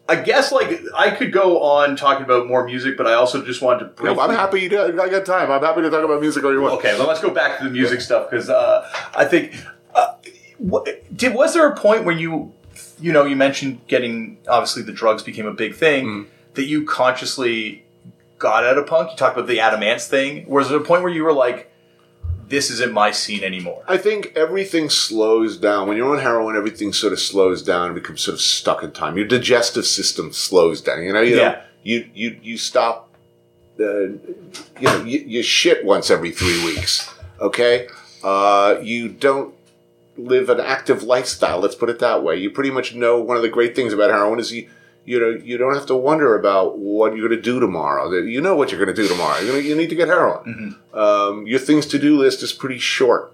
I 0.09 0.15
guess 0.15 0.51
like 0.51 0.81
I 0.95 1.11
could 1.11 1.31
go 1.31 1.61
on 1.61 1.95
talking 1.95 2.23
about 2.23 2.47
more 2.47 2.65
music, 2.65 2.97
but 2.97 3.05
I 3.05 3.13
also 3.13 3.45
just 3.45 3.61
wanted 3.61 3.79
to. 3.79 3.85
Briefly... 3.85 4.15
No, 4.15 4.21
I'm 4.21 4.31
happy. 4.31 4.61
You 4.61 4.99
I 4.99 5.07
got 5.07 5.25
time. 5.25 5.51
I'm 5.51 5.61
happy 5.61 5.81
to 5.81 5.89
talk 5.89 6.03
about 6.03 6.19
music 6.19 6.43
all 6.43 6.51
you 6.51 6.61
want. 6.61 6.73
Okay, 6.75 6.97
well, 6.97 7.07
let's 7.07 7.21
go 7.21 7.29
back 7.29 7.59
to 7.59 7.65
the 7.65 7.69
music 7.69 8.01
stuff 8.01 8.29
because 8.29 8.49
uh, 8.49 8.89
I 9.15 9.25
think. 9.25 9.55
Uh, 9.93 10.15
what, 10.57 10.85
did 11.15 11.33
was 11.33 11.53
there 11.53 11.67
a 11.67 11.75
point 11.75 12.05
when 12.05 12.19
you, 12.19 12.51
you 12.99 13.13
know, 13.13 13.23
you 13.23 13.35
mentioned 13.35 13.81
getting 13.87 14.37
obviously 14.47 14.83
the 14.83 14.91
drugs 14.91 15.23
became 15.23 15.45
a 15.45 15.53
big 15.53 15.75
thing 15.75 16.05
Mm. 16.05 16.27
that 16.55 16.65
you 16.65 16.85
consciously 16.85 17.85
got 18.39 18.65
out 18.65 18.77
of 18.77 18.87
punk? 18.87 19.11
You 19.11 19.17
talked 19.17 19.37
about 19.37 19.47
the 19.47 19.59
Adam 19.59 19.83
Ants 19.83 20.07
thing. 20.07 20.47
Was 20.49 20.69
there 20.69 20.77
a 20.79 20.83
point 20.83 21.03
where 21.03 21.11
you 21.11 21.23
were 21.23 21.33
like, 21.33 21.68
"This 22.49 22.69
isn't 22.71 22.91
my 22.91 23.11
scene 23.11 23.43
anymore"? 23.43 23.83
I 23.87 23.97
think 23.97 24.33
everything 24.35 24.89
slows 24.89 25.57
down. 25.57 25.87
When 25.87 25.97
you're 25.97 26.11
on 26.15 26.21
heroin, 26.21 26.55
everything 26.55 26.91
sort 26.93 27.13
of 27.13 27.19
slows 27.19 27.61
down 27.63 27.85
and 27.87 27.95
becomes 27.95 28.21
sort 28.21 28.33
of 28.33 28.41
stuck 28.41 28.83
in 28.83 28.91
time. 28.91 29.17
Your 29.17 29.27
digestive 29.27 29.85
system 29.85 30.31
slows 30.33 30.81
down. 30.81 31.03
You 31.03 31.13
know, 31.13 31.21
you 31.21 31.35
Yeah. 31.37 31.49
know, 31.49 31.59
you 31.83 32.09
you 32.13 32.39
you 32.41 32.57
stop. 32.57 33.05
Uh, 33.79 33.83
you 34.09 34.17
know, 34.81 35.03
you, 35.05 35.19
you 35.19 35.41
shit 35.43 35.85
once 35.85 36.09
every 36.11 36.31
three 36.31 36.65
weeks. 36.65 37.09
Okay, 37.39 37.87
uh, 38.23 38.75
you 38.81 39.07
don't 39.07 39.53
live 40.17 40.49
an 40.49 40.59
active 40.59 41.03
lifestyle. 41.03 41.59
Let's 41.59 41.75
put 41.75 41.89
it 41.89 41.99
that 41.99 42.21
way. 42.23 42.35
You 42.35 42.49
pretty 42.49 42.71
much 42.71 42.93
know 42.93 43.19
one 43.21 43.37
of 43.37 43.43
the 43.43 43.47
great 43.47 43.73
things 43.77 43.93
about 43.93 44.09
heroin 44.09 44.37
is 44.39 44.51
you. 44.51 44.67
You 45.09 45.19
know, 45.19 45.29
you 45.43 45.57
don't 45.57 45.73
have 45.73 45.87
to 45.87 45.95
wonder 45.95 46.35
about 46.37 46.77
what 46.77 47.15
you're 47.15 47.27
going 47.27 47.41
to 47.41 47.41
do 47.41 47.59
tomorrow. 47.59 48.11
You 48.11 48.41
know 48.41 48.55
what 48.55 48.69
you're 48.71 48.77
going 48.83 48.95
to 48.95 49.01
do 49.01 49.07
tomorrow. 49.07 49.39
You're 49.39 49.53
gonna, 49.53 49.63
you 49.63 49.75
need 49.75 49.89
to 49.89 49.95
get 49.95 50.07
heroin. 50.07 50.75
Um, 50.93 51.47
your 51.47 51.57
things 51.57 51.87
to 51.87 51.97
do 51.97 52.15
list 52.15 52.43
is 52.43 52.53
pretty 52.53 52.77
short. 52.77 53.33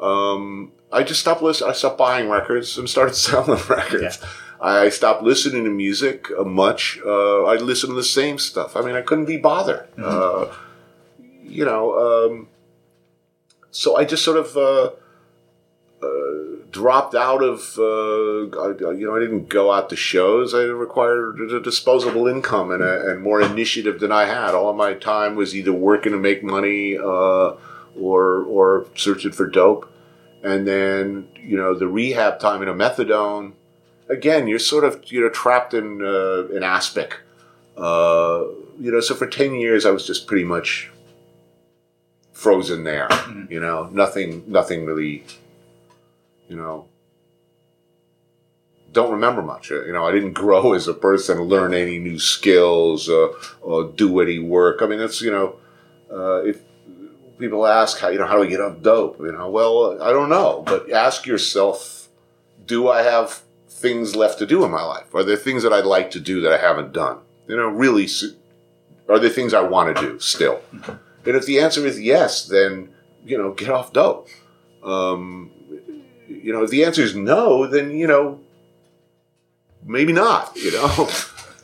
Um, 0.00 0.72
I 0.90 1.02
just 1.02 1.20
stopped 1.20 1.42
listening. 1.42 1.68
I 1.68 1.72
stopped 1.74 1.98
buying 1.98 2.30
records 2.30 2.78
and 2.78 2.88
started 2.88 3.14
selling 3.26 3.60
records. 3.68 4.18
I 4.62 4.88
stopped 4.88 5.22
listening 5.22 5.64
to 5.64 5.70
music 5.70 6.28
uh, 6.38 6.44
much. 6.44 6.98
Uh, 7.04 7.44
I 7.44 7.56
listened 7.56 7.90
to 7.90 7.96
the 7.96 8.02
same 8.02 8.38
stuff. 8.38 8.74
I 8.74 8.80
mean, 8.80 8.94
I 8.94 9.02
couldn't 9.02 9.26
be 9.26 9.36
bothered. 9.36 9.88
Uh, 9.98 10.46
you 11.42 11.66
know, 11.66 12.30
um, 12.30 12.48
so 13.70 13.94
I 13.98 14.06
just 14.06 14.24
sort 14.24 14.38
of 14.38 14.56
uh, 14.56 14.90
dropped 16.70 17.14
out 17.14 17.42
of. 17.42 17.78
Uh, 17.78 18.48
I, 18.60 18.92
you 18.92 19.06
know, 19.06 19.16
I 19.16 19.20
didn't 19.20 19.48
go 19.48 19.72
out 19.72 19.90
to 19.90 19.96
shows. 19.96 20.54
I 20.54 20.62
required 20.62 21.40
a 21.40 21.60
disposable 21.60 22.26
income 22.26 22.70
and, 22.70 22.82
a, 22.82 23.10
and 23.10 23.22
more 23.22 23.40
initiative 23.40 24.00
than 24.00 24.12
I 24.12 24.26
had. 24.26 24.54
All 24.54 24.70
of 24.70 24.76
my 24.76 24.94
time 24.94 25.36
was 25.36 25.54
either 25.54 25.72
working 25.72 26.12
to 26.12 26.18
make 26.18 26.42
money 26.42 26.96
uh, 26.96 27.54
or 27.98 28.44
or 28.44 28.86
searching 28.94 29.32
for 29.32 29.46
dope. 29.46 29.90
And 30.42 30.66
then 30.66 31.28
you 31.42 31.56
know 31.56 31.74
the 31.74 31.88
rehab 31.88 32.40
time 32.40 32.62
in 32.62 32.68
a 32.68 32.74
methadone. 32.74 33.52
Again, 34.08 34.48
you're 34.48 34.58
sort 34.58 34.84
of 34.84 35.00
you 35.10 35.20
know 35.20 35.30
trapped 35.30 35.74
in 35.74 36.02
uh, 36.02 36.48
in 36.54 36.62
aspic. 36.62 37.18
Uh, 37.76 38.44
you 38.78 38.90
know, 38.90 39.00
so 39.00 39.14
for 39.14 39.26
ten 39.26 39.54
years 39.54 39.86
I 39.86 39.90
was 39.90 40.06
just 40.06 40.26
pretty 40.26 40.44
much 40.44 40.90
frozen 42.32 42.84
there. 42.84 43.08
You 43.50 43.60
know, 43.60 43.88
nothing, 43.92 44.44
nothing 44.46 44.86
really. 44.86 45.24
You 46.50 46.56
know, 46.56 46.88
don't 48.92 49.12
remember 49.12 49.40
much. 49.40 49.70
Uh, 49.70 49.84
You 49.84 49.92
know, 49.92 50.04
I 50.04 50.10
didn't 50.10 50.32
grow 50.44 50.72
as 50.72 50.88
a 50.88 50.94
person, 50.94 51.40
learn 51.42 51.72
any 51.72 51.98
new 51.98 52.18
skills, 52.18 53.08
uh, 53.08 53.28
or 53.62 53.84
do 53.84 54.20
any 54.20 54.40
work. 54.40 54.82
I 54.82 54.86
mean, 54.86 54.98
that's 54.98 55.22
you 55.22 55.30
know, 55.30 55.56
uh, 56.12 56.42
if 56.42 56.60
people 57.38 57.66
ask 57.66 58.00
how 58.00 58.08
you 58.08 58.18
know 58.18 58.26
how 58.26 58.34
do 58.34 58.40
we 58.40 58.48
get 58.48 58.60
off 58.60 58.82
dope, 58.82 59.20
you 59.20 59.30
know, 59.30 59.48
well, 59.48 60.02
I 60.02 60.10
don't 60.10 60.28
know, 60.28 60.62
but 60.66 60.90
ask 60.90 61.24
yourself, 61.24 62.08
do 62.66 62.88
I 62.88 63.02
have 63.02 63.42
things 63.68 64.16
left 64.16 64.40
to 64.40 64.46
do 64.46 64.64
in 64.64 64.72
my 64.72 64.82
life? 64.82 65.14
Are 65.14 65.22
there 65.22 65.36
things 65.36 65.62
that 65.62 65.72
I'd 65.72 65.86
like 65.86 66.10
to 66.10 66.20
do 66.20 66.40
that 66.40 66.52
I 66.52 66.58
haven't 66.58 66.92
done? 66.92 67.18
You 67.46 67.56
know, 67.56 67.68
really, 67.68 68.08
are 69.08 69.20
there 69.20 69.30
things 69.30 69.54
I 69.54 69.62
want 69.62 69.96
to 69.96 70.02
do 70.02 70.18
still? 70.18 70.60
And 71.26 71.36
if 71.36 71.46
the 71.46 71.60
answer 71.60 71.86
is 71.86 72.00
yes, 72.00 72.44
then 72.44 72.90
you 73.24 73.38
know, 73.38 73.52
get 73.52 73.70
off 73.70 73.92
dope. 73.92 74.28
Um, 74.82 75.52
you 76.30 76.52
know, 76.52 76.62
if 76.62 76.70
the 76.70 76.84
answer 76.84 77.02
is 77.02 77.14
no, 77.14 77.66
then 77.66 77.90
you 77.90 78.06
know, 78.06 78.40
maybe 79.84 80.12
not. 80.12 80.56
You 80.56 80.72
know, 80.72 81.08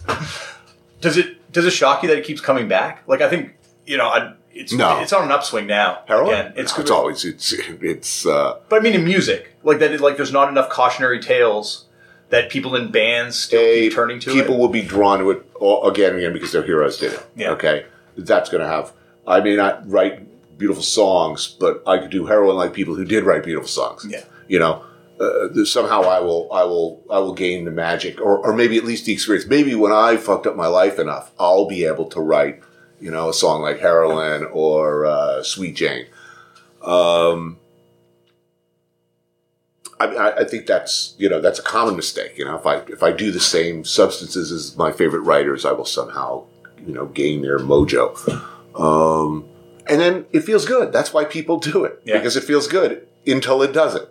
Does 1.00 1.16
it 1.16 1.52
does 1.52 1.64
it 1.66 1.70
shock 1.70 2.02
you 2.02 2.08
that 2.08 2.18
it 2.18 2.24
keeps 2.24 2.40
coming 2.40 2.68
back? 2.68 3.02
Like 3.06 3.20
I 3.20 3.28
think 3.28 3.54
you 3.86 3.96
know 3.96 4.08
I, 4.08 4.32
it's 4.52 4.72
No. 4.72 4.98
it's 5.00 5.12
on 5.12 5.24
an 5.24 5.30
upswing 5.30 5.66
now. 5.66 6.02
heroin. 6.06 6.30
Again. 6.34 6.52
It's 6.56 6.76
it's 6.78 6.90
always 6.90 7.24
it's 7.24 7.52
it's. 7.52 8.26
Uh, 8.26 8.58
But 8.68 8.80
I 8.80 8.82
mean, 8.82 8.94
in 8.94 9.04
music, 9.04 9.54
like 9.62 9.78
that, 9.80 10.00
like 10.00 10.16
there's 10.16 10.32
not 10.32 10.48
enough 10.48 10.68
cautionary 10.70 11.20
tales 11.20 11.84
that 12.30 12.50
people 12.50 12.74
in 12.74 12.90
bands 12.90 13.36
still 13.36 13.60
a, 13.60 13.82
keep 13.82 13.92
turning 13.94 14.18
to 14.20 14.32
people 14.32 14.54
it. 14.56 14.58
will 14.58 14.68
be 14.68 14.82
drawn 14.82 15.18
to 15.20 15.30
it 15.30 15.42
all, 15.60 15.86
again 15.88 16.10
and 16.10 16.18
again 16.18 16.32
because 16.32 16.50
their 16.52 16.64
heroes 16.64 16.98
did 16.98 17.12
it. 17.12 17.26
Yeah. 17.36 17.50
Okay, 17.50 17.84
that's 18.16 18.48
going 18.50 18.62
to 18.62 18.68
have. 18.68 18.92
I 19.26 19.40
may 19.40 19.54
not 19.54 19.88
write 19.88 20.58
beautiful 20.58 20.82
songs, 20.82 21.46
but 21.46 21.82
I 21.86 21.98
could 21.98 22.10
do 22.10 22.26
heroin 22.26 22.56
like 22.56 22.72
people 22.72 22.94
who 22.94 23.04
did 23.04 23.24
write 23.24 23.44
beautiful 23.44 23.68
songs. 23.68 24.06
Yeah. 24.08 24.22
You 24.48 24.58
know, 24.58 24.84
uh, 25.20 25.64
somehow 25.64 26.02
I 26.02 26.20
will, 26.20 26.48
I 26.52 26.64
will, 26.64 27.02
I 27.10 27.18
will 27.18 27.34
gain 27.34 27.64
the 27.64 27.70
magic, 27.70 28.20
or, 28.20 28.38
or 28.38 28.52
maybe 28.54 28.76
at 28.76 28.84
least 28.84 29.06
the 29.06 29.12
experience. 29.12 29.46
Maybe 29.48 29.74
when 29.74 29.92
I 29.92 30.16
fucked 30.16 30.46
up 30.46 30.56
my 30.56 30.66
life 30.66 30.98
enough, 30.98 31.32
I'll 31.38 31.66
be 31.66 31.84
able 31.84 32.06
to 32.10 32.20
write, 32.20 32.60
you 33.00 33.10
know, 33.10 33.28
a 33.28 33.34
song 33.34 33.62
like 33.62 33.80
Heroin 33.80 34.44
or 34.52 35.06
uh, 35.06 35.42
Sweet 35.42 35.74
Jane. 35.76 36.06
Um, 36.82 37.58
I, 39.98 40.32
I- 40.40 40.44
think 40.44 40.66
that's 40.66 41.14
you 41.18 41.28
know 41.28 41.40
that's 41.40 41.58
a 41.58 41.62
common 41.62 41.96
mistake. 41.96 42.36
You 42.36 42.44
know, 42.44 42.54
if 42.56 42.66
I 42.66 42.76
if 42.88 43.02
I 43.02 43.12
do 43.12 43.30
the 43.32 43.40
same 43.40 43.84
substances 43.84 44.52
as 44.52 44.76
my 44.76 44.92
favorite 44.92 45.20
writers, 45.20 45.64
I 45.64 45.72
will 45.72 45.86
somehow 45.86 46.44
you 46.86 46.92
know 46.92 47.06
gain 47.06 47.40
their 47.42 47.58
mojo. 47.58 48.14
Um, 48.78 49.46
and 49.88 49.98
then 50.00 50.26
it 50.32 50.40
feels 50.40 50.66
good. 50.66 50.92
That's 50.92 51.14
why 51.14 51.24
people 51.24 51.58
do 51.58 51.84
it 51.84 52.02
Yeah. 52.04 52.18
because 52.18 52.36
it 52.36 52.44
feels 52.44 52.68
good 52.68 53.08
until 53.26 53.62
it 53.62 53.72
doesn't. 53.72 54.08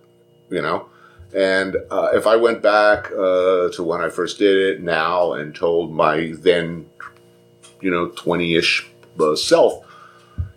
You 0.49 0.61
know. 0.61 0.89
And 1.35 1.75
uh, 1.91 2.09
if 2.13 2.27
I 2.27 2.37
went 2.37 2.61
back 2.61 3.07
uh, 3.11 3.69
to 3.71 3.83
when 3.83 3.99
I 3.99 4.09
first 4.09 4.39
did 4.39 4.55
it 4.55 4.81
now 4.81 5.33
and 5.33 5.53
told 5.53 5.93
my 5.93 6.31
then, 6.37 6.89
you 7.81 7.91
know, 7.91 8.07
twenty-ish 8.09 8.87
uh, 9.19 9.35
self, 9.35 9.85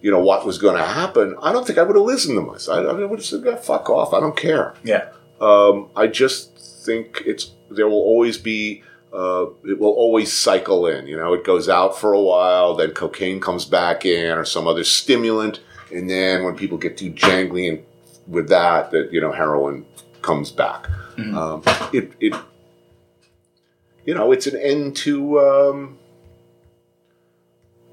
you 0.01 0.11
know, 0.11 0.21
what 0.21 0.47
was 0.47 0.59
going 0.59 0.77
to 0.77 0.85
happen, 0.85 1.35
I 1.43 1.53
don't 1.53 1.67
think 1.67 1.79
I 1.79 1.83
would 1.83 1.97
have 1.97 2.05
listened 2.05 2.37
to 2.37 2.43
myself. 2.43 2.87
I, 2.87 2.91
I 2.91 3.05
would 3.05 3.19
have 3.19 3.27
said, 3.27 3.43
"Yeah, 3.45 3.57
"Fuck 3.57 3.91
off! 3.91 4.15
I 4.15 4.21
don't 4.21 4.37
care." 4.37 4.75
yeah, 4.85 5.09
Um, 5.41 5.89
I 5.97 6.07
just 6.07 6.57
think 6.85 7.23
it's 7.27 7.51
there 7.71 7.89
will 7.89 7.97
always 7.97 8.39
be 8.39 8.83
uh, 9.13 9.47
it 9.65 9.79
will 9.81 9.93
always 9.93 10.33
cycle 10.33 10.87
in. 10.87 11.07
You 11.09 11.17
know, 11.17 11.33
it 11.33 11.45
goes 11.45 11.69
out 11.69 11.99
for 11.99 12.13
a 12.13 12.21
while, 12.21 12.77
then 12.77 12.93
cocaine 12.93 13.41
comes 13.41 13.65
back 13.65 14.05
in 14.05 14.39
or 14.39 14.45
some 14.45 14.69
other 14.69 14.85
stimulant, 14.85 15.61
and 15.93 16.09
then 16.09 16.45
when 16.45 16.55
people 16.57 16.79
get 16.79 16.97
too 16.97 17.11
jangly 17.11 17.69
and 17.69 17.83
with 18.29 18.49
that, 18.51 18.91
that 18.93 19.13
you 19.13 19.21
know, 19.21 19.33
heroin 19.33 19.85
comes 20.23 20.51
back. 20.53 20.87
Um, 21.19 21.63
it 21.93 22.13
it 22.21 22.35
you 24.05 24.15
know, 24.15 24.31
it's 24.33 24.47
an 24.47 24.57
end 24.57 24.97
to. 24.99 25.41
Um, 25.41 25.99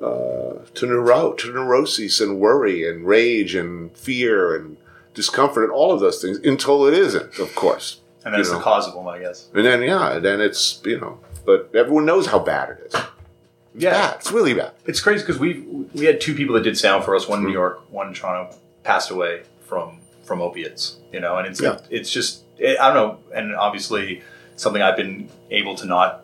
uh, 0.02 0.60
to 0.74 0.86
neuro 0.86 1.32
to 1.34 1.54
neuroses 1.54 2.20
and 2.20 2.38
worry 2.40 2.88
and 2.88 3.06
rage 3.08 3.56
and 3.56 3.96
fear 3.96 4.54
and 4.56 4.76
discomfort 5.14 5.64
and 5.64 5.72
all 5.72 5.94
of 5.94 6.02
those 6.02 6.22
things 6.22 6.38
until 6.40 6.86
it 6.86 6.94
isn't, 6.94 7.40
of 7.40 7.56
course. 7.56 8.02
and 8.26 8.34
that's 8.34 8.50
You 8.50 8.54
the 8.56 8.60
know. 8.60 8.64
cause 8.64 8.88
of 8.88 8.94
them, 8.94 9.08
I 9.08 9.20
guess. 9.20 9.48
And 9.54 9.66
then 9.66 9.82
yeah, 9.82 10.16
and 10.18 10.26
then 10.26 10.42
it's 10.42 10.82
you 10.86 11.00
know, 11.00 11.20
but 11.46 11.72
everyone 11.74 12.06
knows 12.06 12.28
how 12.28 12.40
bad 12.40 12.72
it 12.72 12.80
is. 12.88 12.94
It's 12.94 13.04
Yeah, 13.84 13.92
bad. 13.92 14.16
It's 14.20 14.32
really 14.34 14.54
bad. 14.54 14.74
it's 14.86 15.00
crazy 15.00 15.24
because 15.24 15.40
we 15.40 15.62
we 15.94 16.04
had 16.06 16.20
two 16.20 16.36
people 16.36 16.56
that 16.56 16.64
did 16.64 16.78
sound 16.78 17.06
for 17.06 17.16
us. 17.16 17.28
One 17.30 17.40
in 17.40 17.44
New 17.46 17.50
Mm-hmm. 17.52 17.54
York, 17.54 17.92
one 17.92 18.10
in 18.10 18.14
Toronto, 18.14 18.54
passed 18.84 19.12
away 19.12 19.44
from 19.66 20.00
from 20.26 20.42
opiates. 20.42 20.98
You 21.14 21.20
know, 21.20 21.38
and 21.38 21.48
it's 21.48 21.62
Yeah. 21.62 21.80
it's 21.90 22.10
just 22.12 22.44
it, 22.58 22.80
I 22.80 22.94
don't 22.94 22.96
know, 22.96 23.20
and 23.34 23.56
obviously 23.56 24.22
something 24.56 24.82
I've 24.82 24.98
been 24.98 25.30
able 25.52 25.76
to 25.76 25.86
not 25.86 26.24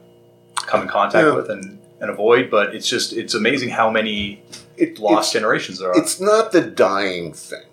come 0.56 0.82
in 0.84 0.88
contact 0.88 1.26
Yeah. 1.26 1.36
with 1.36 1.50
and 1.50 1.80
and 2.00 2.10
avoid. 2.10 2.50
But 2.50 2.76
it's 2.76 2.88
just 2.88 3.14
it's 3.14 3.34
amazing 3.34 3.70
how 3.70 3.90
many 3.90 4.44
It, 4.78 5.00
lost 5.00 5.34
generations 5.34 5.80
there 5.80 5.90
are. 5.92 5.98
it's 5.98 6.20
not 6.20 6.52
the 6.52 6.62
dying 6.62 7.34
thing. 7.34 7.64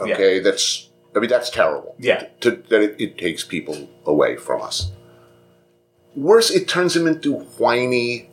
Okay, 0.00 0.38
that's 0.40 0.88
I 1.16 1.20
mean 1.20 1.30
that's 1.30 1.50
terrible. 1.50 1.94
Yeah. 1.98 2.26
to, 2.40 2.50
that 2.68 2.80
it, 2.82 2.96
it 3.00 3.18
takes 3.18 3.42
people 3.44 3.88
away 4.06 4.36
from 4.36 4.62
us. 4.62 4.92
Worse, 6.16 6.50
it 6.50 6.66
turns 6.68 6.94
them 6.94 7.06
into 7.06 7.34
whiny, 7.58 8.28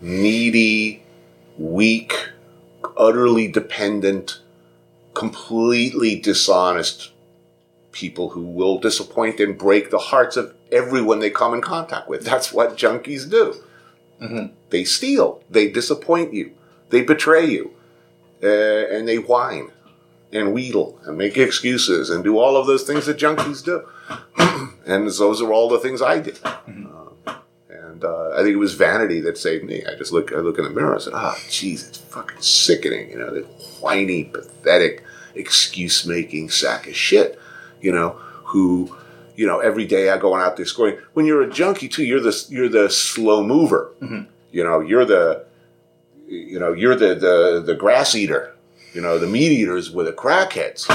needy, 0.00 1.02
weak, 1.58 2.12
utterly 2.96 3.48
dependent, 3.48 4.40
completely 5.14 6.16
dishonest 6.16 7.10
people 7.92 8.30
who 8.30 8.42
will 8.42 8.78
disappoint 8.78 9.40
and 9.40 9.56
break 9.56 9.90
the 9.90 9.98
hearts 9.98 10.36
of 10.36 10.54
everyone 10.72 11.20
they 11.20 11.30
come 11.30 11.54
in 11.54 11.60
contact 11.60 12.08
with. 12.08 12.24
That's 12.24 12.52
what 12.52 12.76
junkies 12.76 13.30
do. 13.30 13.54
They 14.70 14.84
steal, 14.84 15.42
they 15.48 15.70
disappoint 15.70 16.32
you, 16.34 16.52
they 16.90 17.02
betray 17.02 17.46
you, 17.46 17.72
uh, 18.42 18.46
and 18.46 19.06
they 19.08 19.18
whine 19.18 19.70
and 20.32 20.52
wheedle 20.52 20.98
and 21.04 21.16
make 21.16 21.36
excuses 21.36 22.10
and 22.10 22.24
do 22.24 22.38
all 22.38 22.56
of 22.56 22.66
those 22.66 22.82
things 22.82 23.06
that 23.06 23.18
junkies 23.18 23.64
do. 23.64 23.86
and 24.86 25.08
those 25.08 25.40
are 25.40 25.52
all 25.52 25.68
the 25.68 25.78
things 25.78 26.02
I 26.02 26.18
did. 26.18 26.38
Uh, 26.44 26.56
and 28.04 28.12
uh, 28.12 28.34
I 28.34 28.42
think 28.42 28.54
it 28.54 28.58
was 28.58 28.74
vanity 28.74 29.20
that 29.20 29.38
saved 29.38 29.64
me. 29.64 29.84
I 29.84 29.94
just 29.96 30.12
look, 30.12 30.32
I 30.32 30.36
look 30.36 30.58
in 30.58 30.64
the 30.64 30.70
mirror 30.70 30.94
and 30.94 31.02
said, 31.02 31.14
"Ah, 31.14 31.34
jeez, 31.48 31.88
it's 31.88 31.98
fucking 31.98 32.40
sickening." 32.40 33.10
You 33.10 33.18
know, 33.18 33.30
the 33.30 33.42
whiny, 33.80 34.24
pathetic, 34.24 35.02
excuse-making 35.34 36.50
sack 36.50 36.86
of 36.86 36.96
shit. 36.96 37.38
You 37.80 37.92
know, 37.92 38.10
who, 38.44 38.96
you 39.36 39.46
know, 39.46 39.60
every 39.60 39.86
day 39.86 40.10
I 40.10 40.18
going 40.18 40.42
out 40.42 40.56
there 40.56 40.66
scoring. 40.66 40.98
When 41.14 41.26
you're 41.26 41.42
a 41.42 41.50
junkie 41.50 41.88
too, 41.88 42.04
you're 42.04 42.20
the 42.20 42.46
you're 42.48 42.68
the 42.68 42.90
slow 42.90 43.42
mover. 43.42 43.92
You 44.52 44.64
know, 44.64 44.80
you're 44.80 45.04
the, 45.04 45.46
you 46.26 46.58
know, 46.58 46.72
you're 46.72 46.96
the 46.96 47.14
the 47.14 47.62
the 47.64 47.74
grass 47.74 48.14
eater. 48.14 48.54
You 48.92 49.00
know, 49.00 49.18
the 49.18 49.26
meat 49.26 49.52
eaters 49.52 49.90
were 49.90 50.04
the 50.04 50.12
crackheads. 50.12 50.88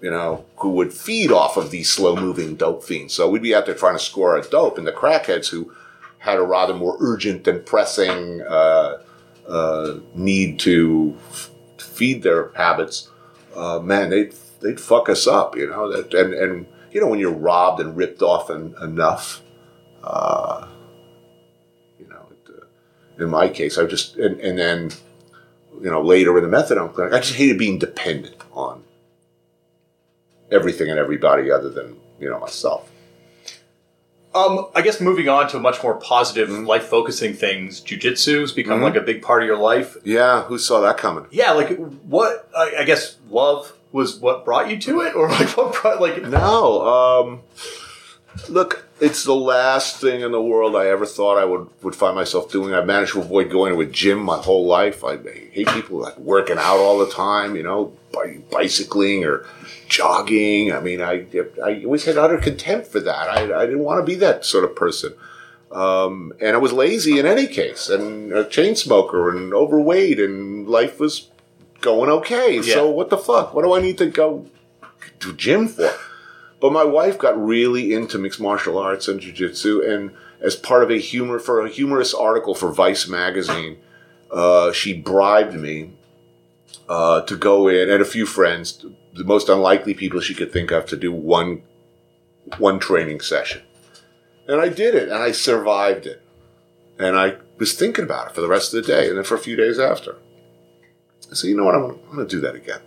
You 0.00 0.10
know, 0.10 0.44
who 0.56 0.70
would 0.70 0.92
feed 0.92 1.30
off 1.30 1.56
of 1.56 1.70
these 1.70 1.88
slow 1.88 2.16
moving 2.16 2.56
dope 2.56 2.82
fiends. 2.82 3.14
So 3.14 3.30
we'd 3.30 3.40
be 3.40 3.54
out 3.54 3.66
there 3.66 3.74
trying 3.76 3.94
to 3.94 4.00
score 4.02 4.36
a 4.36 4.42
dope, 4.42 4.76
and 4.76 4.84
the 4.84 4.90
crackheads 4.92 5.48
who 5.48 5.72
had 6.22 6.38
a 6.38 6.42
rather 6.42 6.72
more 6.72 6.96
urgent 7.00 7.48
and 7.48 7.66
pressing 7.66 8.40
uh, 8.42 9.02
uh, 9.48 9.94
need 10.14 10.56
to 10.60 11.18
f- 11.30 11.50
feed 11.78 12.22
their 12.22 12.52
habits, 12.52 13.10
uh, 13.56 13.80
man, 13.80 14.10
they'd 14.10 14.32
they'd 14.60 14.80
fuck 14.80 15.08
us 15.08 15.26
up, 15.26 15.56
you 15.56 15.66
know. 15.66 15.90
That 15.90 16.14
and 16.14 16.32
and 16.32 16.66
you 16.92 17.00
know 17.00 17.08
when 17.08 17.18
you're 17.18 17.32
robbed 17.32 17.80
and 17.80 17.96
ripped 17.96 18.22
off 18.22 18.50
en- 18.50 18.76
enough, 18.80 19.42
uh, 20.04 20.68
you 21.98 22.06
know. 22.08 22.24
It, 22.30 22.54
uh, 22.54 23.24
in 23.24 23.28
my 23.28 23.48
case, 23.48 23.76
I 23.76 23.86
just 23.86 24.16
and, 24.16 24.38
and 24.38 24.56
then 24.56 24.90
you 25.80 25.90
know 25.90 26.02
later 26.02 26.38
in 26.38 26.48
the 26.48 26.56
methadone 26.56 26.94
clinic, 26.94 27.14
I 27.14 27.18
just 27.18 27.34
hated 27.34 27.58
being 27.58 27.80
dependent 27.80 28.36
on 28.52 28.84
everything 30.52 30.88
and 30.88 31.00
everybody 31.00 31.50
other 31.50 31.68
than 31.68 31.96
you 32.20 32.30
know 32.30 32.38
myself. 32.38 32.91
Um, 34.34 34.68
I 34.74 34.80
guess 34.80 35.00
moving 35.00 35.28
on 35.28 35.48
to 35.50 35.58
a 35.58 35.60
much 35.60 35.82
more 35.82 35.94
positive, 35.96 36.48
Mm-hmm. 36.48 36.64
life 36.66 36.84
focusing 36.84 37.34
things, 37.34 37.80
jujitsu's 37.82 38.52
become 38.52 38.80
like 38.82 38.96
a 38.96 39.00
big 39.02 39.20
part 39.22 39.42
of 39.42 39.46
your 39.46 39.58
life. 39.58 39.96
Yeah, 40.04 40.42
who 40.44 40.58
saw 40.58 40.80
that 40.80 40.96
coming? 40.96 41.26
Yeah, 41.30 41.52
like 41.52 41.76
what? 42.04 42.48
I, 42.56 42.76
I 42.80 42.84
guess 42.84 43.16
love 43.28 43.72
was 43.92 44.16
what 44.18 44.44
brought 44.46 44.70
you 44.70 44.78
to 44.80 45.00
it, 45.02 45.14
or 45.16 45.28
like 45.28 45.48
what 45.56 45.74
brought 45.80 46.00
like 46.00 46.22
No. 46.22 46.80
Um, 46.82 47.40
look, 48.48 48.86
it's 49.00 49.24
the 49.24 49.34
last 49.34 50.00
thing 50.00 50.22
in 50.22 50.32
the 50.32 50.40
world 50.42 50.74
I 50.76 50.86
ever 50.88 51.04
thought 51.04 51.36
I 51.38 51.44
would, 51.44 51.68
would 51.82 51.94
find 51.94 52.14
myself 52.14 52.50
doing. 52.50 52.72
I've 52.72 52.86
managed 52.86 53.12
to 53.12 53.20
avoid 53.20 53.50
going 53.50 53.74
to 53.74 53.80
a 53.80 53.86
gym 53.86 54.18
my 54.20 54.38
whole 54.38 54.64
life. 54.66 55.04
I 55.04 55.18
hate 55.50 55.68
people 55.68 55.98
like 55.98 56.16
working 56.18 56.56
out 56.58 56.78
all 56.78 56.98
the 56.98 57.10
time, 57.10 57.54
you 57.56 57.62
know, 57.62 57.92
by 58.12 58.38
bicycling 58.50 59.24
or 59.24 59.44
jogging. 59.92 60.72
I 60.72 60.80
mean, 60.80 61.02
I, 61.02 61.26
I 61.62 61.84
always 61.84 62.04
had 62.06 62.16
utter 62.16 62.38
contempt 62.38 62.86
for 62.86 63.00
that. 63.00 63.28
I, 63.28 63.62
I 63.62 63.66
didn't 63.66 63.84
want 63.84 64.00
to 64.00 64.10
be 64.10 64.16
that 64.16 64.44
sort 64.44 64.64
of 64.64 64.74
person. 64.74 65.12
Um, 65.70 66.32
and 66.40 66.54
I 66.56 66.58
was 66.58 66.72
lazy 66.72 67.18
in 67.18 67.26
any 67.26 67.46
case, 67.46 67.88
and 67.88 68.32
a 68.32 68.44
chain 68.44 68.74
smoker, 68.74 69.30
and 69.30 69.54
overweight, 69.54 70.18
and 70.18 70.68
life 70.68 70.98
was 70.98 71.28
going 71.80 72.10
okay. 72.10 72.56
Yeah. 72.56 72.74
So 72.74 72.90
what 72.90 73.10
the 73.10 73.18
fuck? 73.18 73.54
What 73.54 73.64
do 73.64 73.74
I 73.74 73.80
need 73.80 73.98
to 73.98 74.06
go 74.06 74.46
to 75.20 75.32
gym 75.34 75.68
for? 75.68 75.90
But 76.60 76.72
my 76.72 76.84
wife 76.84 77.18
got 77.18 77.42
really 77.42 77.92
into 77.92 78.18
mixed 78.18 78.40
martial 78.40 78.78
arts 78.78 79.08
and 79.08 79.20
jujitsu, 79.20 79.86
and 79.88 80.12
as 80.40 80.56
part 80.56 80.82
of 80.82 80.90
a 80.90 80.98
humor 80.98 81.38
for 81.38 81.64
a 81.64 81.68
humorous 81.68 82.14
article 82.14 82.54
for 82.54 82.70
Vice 82.70 83.08
magazine, 83.08 83.78
uh, 84.30 84.72
she 84.72 84.92
bribed 84.92 85.54
me 85.54 85.92
uh, 86.88 87.22
to 87.22 87.36
go 87.36 87.68
in 87.68 87.90
and 87.90 88.02
a 88.02 88.04
few 88.04 88.26
friends, 88.26 88.84
the 89.14 89.24
most 89.24 89.48
unlikely 89.48 89.94
people 89.94 90.20
she 90.20 90.34
could 90.34 90.52
think 90.52 90.70
of, 90.70 90.86
to 90.86 90.96
do 90.96 91.12
one 91.12 91.62
one 92.58 92.78
training 92.78 93.20
session, 93.20 93.62
and 94.48 94.60
I 94.60 94.68
did 94.68 94.94
it, 94.94 95.08
and 95.08 95.22
I 95.22 95.32
survived 95.32 96.06
it, 96.06 96.22
and 96.98 97.16
I 97.16 97.36
was 97.58 97.74
thinking 97.74 98.04
about 98.04 98.28
it 98.28 98.34
for 98.34 98.40
the 98.40 98.48
rest 98.48 98.74
of 98.74 98.82
the 98.82 98.92
day, 98.92 99.08
and 99.08 99.16
then 99.16 99.24
for 99.24 99.36
a 99.36 99.38
few 99.46 99.56
days 99.56 99.78
after, 99.78 100.16
I 101.30 101.34
said, 101.34 101.48
you 101.48 101.56
know 101.56 101.64
what, 101.64 101.74
I'm, 101.74 101.84
I'm 101.84 102.16
going 102.16 102.26
to 102.26 102.36
do 102.36 102.40
that 102.40 102.56
again, 102.56 102.80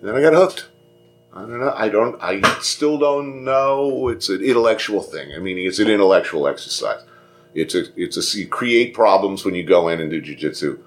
and 0.00 0.08
then 0.08 0.16
I 0.16 0.20
got 0.20 0.34
hooked. 0.34 0.68
I 1.36 1.40
don't 1.40 1.58
know. 1.58 1.74
I 1.74 1.88
don't. 1.88 2.22
I 2.22 2.40
still 2.60 2.96
don't 2.96 3.42
know. 3.42 4.08
It's 4.08 4.28
an 4.28 4.40
intellectual 4.40 5.02
thing. 5.02 5.32
I 5.34 5.40
mean, 5.40 5.58
it's 5.58 5.80
an 5.80 5.88
intellectual 5.90 6.46
exercise. 6.46 7.02
It's 7.54 7.74
a. 7.74 7.86
It's 8.00 8.16
a. 8.16 8.38
You 8.38 8.46
create 8.46 8.94
problems 8.94 9.44
when 9.44 9.56
you 9.56 9.64
go 9.64 9.88
in 9.88 10.00
and 10.00 10.10
do 10.10 10.22
jujitsu 10.22 10.78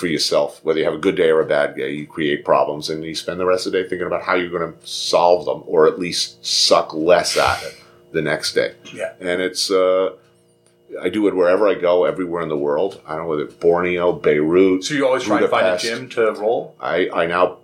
for 0.00 0.06
yourself. 0.08 0.58
Whether 0.64 0.80
you 0.80 0.84
have 0.86 0.94
a 0.94 0.98
good 0.98 1.14
day 1.14 1.28
or 1.30 1.40
a 1.40 1.46
bad 1.46 1.76
day, 1.76 1.92
you 1.92 2.06
create 2.06 2.44
problems, 2.44 2.90
and 2.90 3.04
you 3.04 3.14
spend 3.14 3.38
the 3.38 3.46
rest 3.46 3.66
of 3.66 3.72
the 3.72 3.82
day 3.82 3.88
thinking 3.88 4.06
about 4.06 4.22
how 4.22 4.34
you're 4.34 4.50
going 4.50 4.72
to 4.72 4.86
solve 4.86 5.44
them, 5.44 5.62
or 5.66 5.86
at 5.86 5.98
least 5.98 6.44
suck 6.44 6.92
less 6.94 7.36
at 7.36 7.62
it 7.62 7.76
the 8.12 8.22
next 8.22 8.54
day. 8.54 8.74
Yeah. 8.92 9.12
And 9.20 9.40
it's. 9.40 9.70
Uh, 9.70 10.16
I 11.00 11.08
do 11.08 11.28
it 11.28 11.36
wherever 11.36 11.68
I 11.68 11.74
go, 11.74 12.04
everywhere 12.04 12.42
in 12.42 12.48
the 12.48 12.56
world. 12.58 13.00
I 13.06 13.10
don't 13.14 13.22
know 13.22 13.28
whether 13.28 13.44
it's 13.44 13.54
Borneo, 13.54 14.10
Beirut. 14.12 14.82
So 14.82 14.94
you 14.94 15.06
always 15.06 15.22
try 15.22 15.38
to 15.38 15.46
find 15.46 15.64
a 15.64 15.78
gym 15.78 16.08
to 16.10 16.32
roll. 16.32 16.74
I, 16.80 17.08
I 17.10 17.26
now 17.26 17.58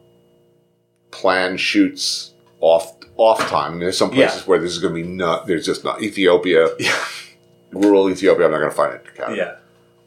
plan 1.11 1.57
shoots 1.57 2.32
off 2.61 2.93
off 3.16 3.41
time. 3.49 3.80
There's 3.80 3.99
some 3.99 4.11
places 4.11 4.43
Yeah. 4.43 4.45
where 4.47 4.59
this 4.61 4.70
is 4.72 4.78
going 4.78 4.95
to 4.95 5.03
be 5.03 5.09
not. 5.09 5.47
There's 5.49 5.66
just 5.66 5.82
not 5.84 6.03
Ethiopia, 6.03 6.68
Yeah, 6.78 7.05
rural 7.72 8.09
Ethiopia. 8.11 8.45
I'm 8.45 8.53
not 8.53 8.59
going 8.59 8.70
to 8.70 8.76
find 8.76 8.95
it. 8.95 9.05
yeah. 9.37 9.57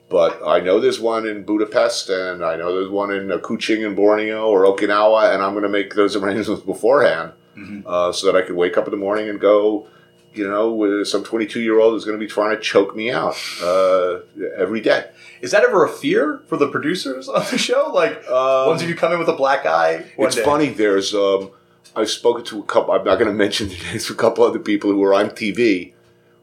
But 0.10 0.41
I 0.45 0.60
know 0.60 0.80
there's 0.80 0.99
one 0.99 1.28
in 1.28 1.43
Budapest, 1.43 2.10
and 2.10 2.43
I 2.43 2.55
know 2.55 2.74
there's 2.74 2.89
one 2.89 3.12
in 3.12 3.28
Kuching 3.41 3.86
in 3.86 3.93
Borneo 3.95 4.47
or 4.47 4.64
Okinawa, 4.64 5.34
and 5.34 5.43
I'm 5.43 5.51
going 5.53 5.64
to 5.64 5.70
make 5.70 5.93
those 5.95 6.16
arrangements 6.20 6.64
beforehand 6.64 7.34
Mm-hmm. 7.57 7.82
uh, 7.86 8.12
so 8.14 8.28
that 8.32 8.38
I 8.38 8.41
can 8.45 8.55
wake 8.55 8.78
up 8.78 8.86
in 8.86 8.91
the 8.91 8.97
morning 8.97 9.28
and 9.30 9.39
go. 9.39 9.88
You 10.34 10.47
know, 10.47 10.72
with 10.72 11.07
some 11.07 11.24
22 11.24 11.60
year 11.60 11.80
old 11.80 11.95
is 11.95 12.05
going 12.05 12.18
to 12.18 12.24
be 12.24 12.30
trying 12.30 12.55
to 12.55 12.62
choke 12.62 12.95
me 12.95 13.10
out 13.12 13.36
uh, 13.62 14.20
every 14.55 14.80
day. 14.80 15.10
Is 15.41 15.51
that 15.51 15.64
ever 15.64 15.84
a 15.84 15.89
fear 15.89 16.41
for 16.45 16.55
the 16.55 16.68
producers 16.70 17.28
on 17.28 17.43
the 17.51 17.57
show? 17.57 17.91
Like, 17.93 18.16
Um, 18.30 18.68
once 18.68 18.84
you 18.84 18.93
come 18.95 19.12
in 19.12 19.20
with 19.20 19.28
a 19.28 19.34
black 19.34 19.66
eye, 19.66 20.05
it's 20.20 20.36
day- 20.36 20.43
funny. 20.43 20.70
There's 20.70 21.14
um, 21.16 21.49
I've 21.95 22.10
spoken 22.12 22.45
to 22.45 22.60
a 22.60 22.64
couple. 22.64 22.93
I'm 22.93 23.03
not 23.03 23.16
going 23.18 23.32
to 23.32 23.34
mention 23.38 23.70
the 23.70 23.78
names. 23.91 24.10
A 24.10 24.14
couple 24.14 24.43
other 24.45 24.60
people 24.60 24.91
who 24.91 25.03
are 25.03 25.16
on 25.16 25.32
TV 25.32 25.93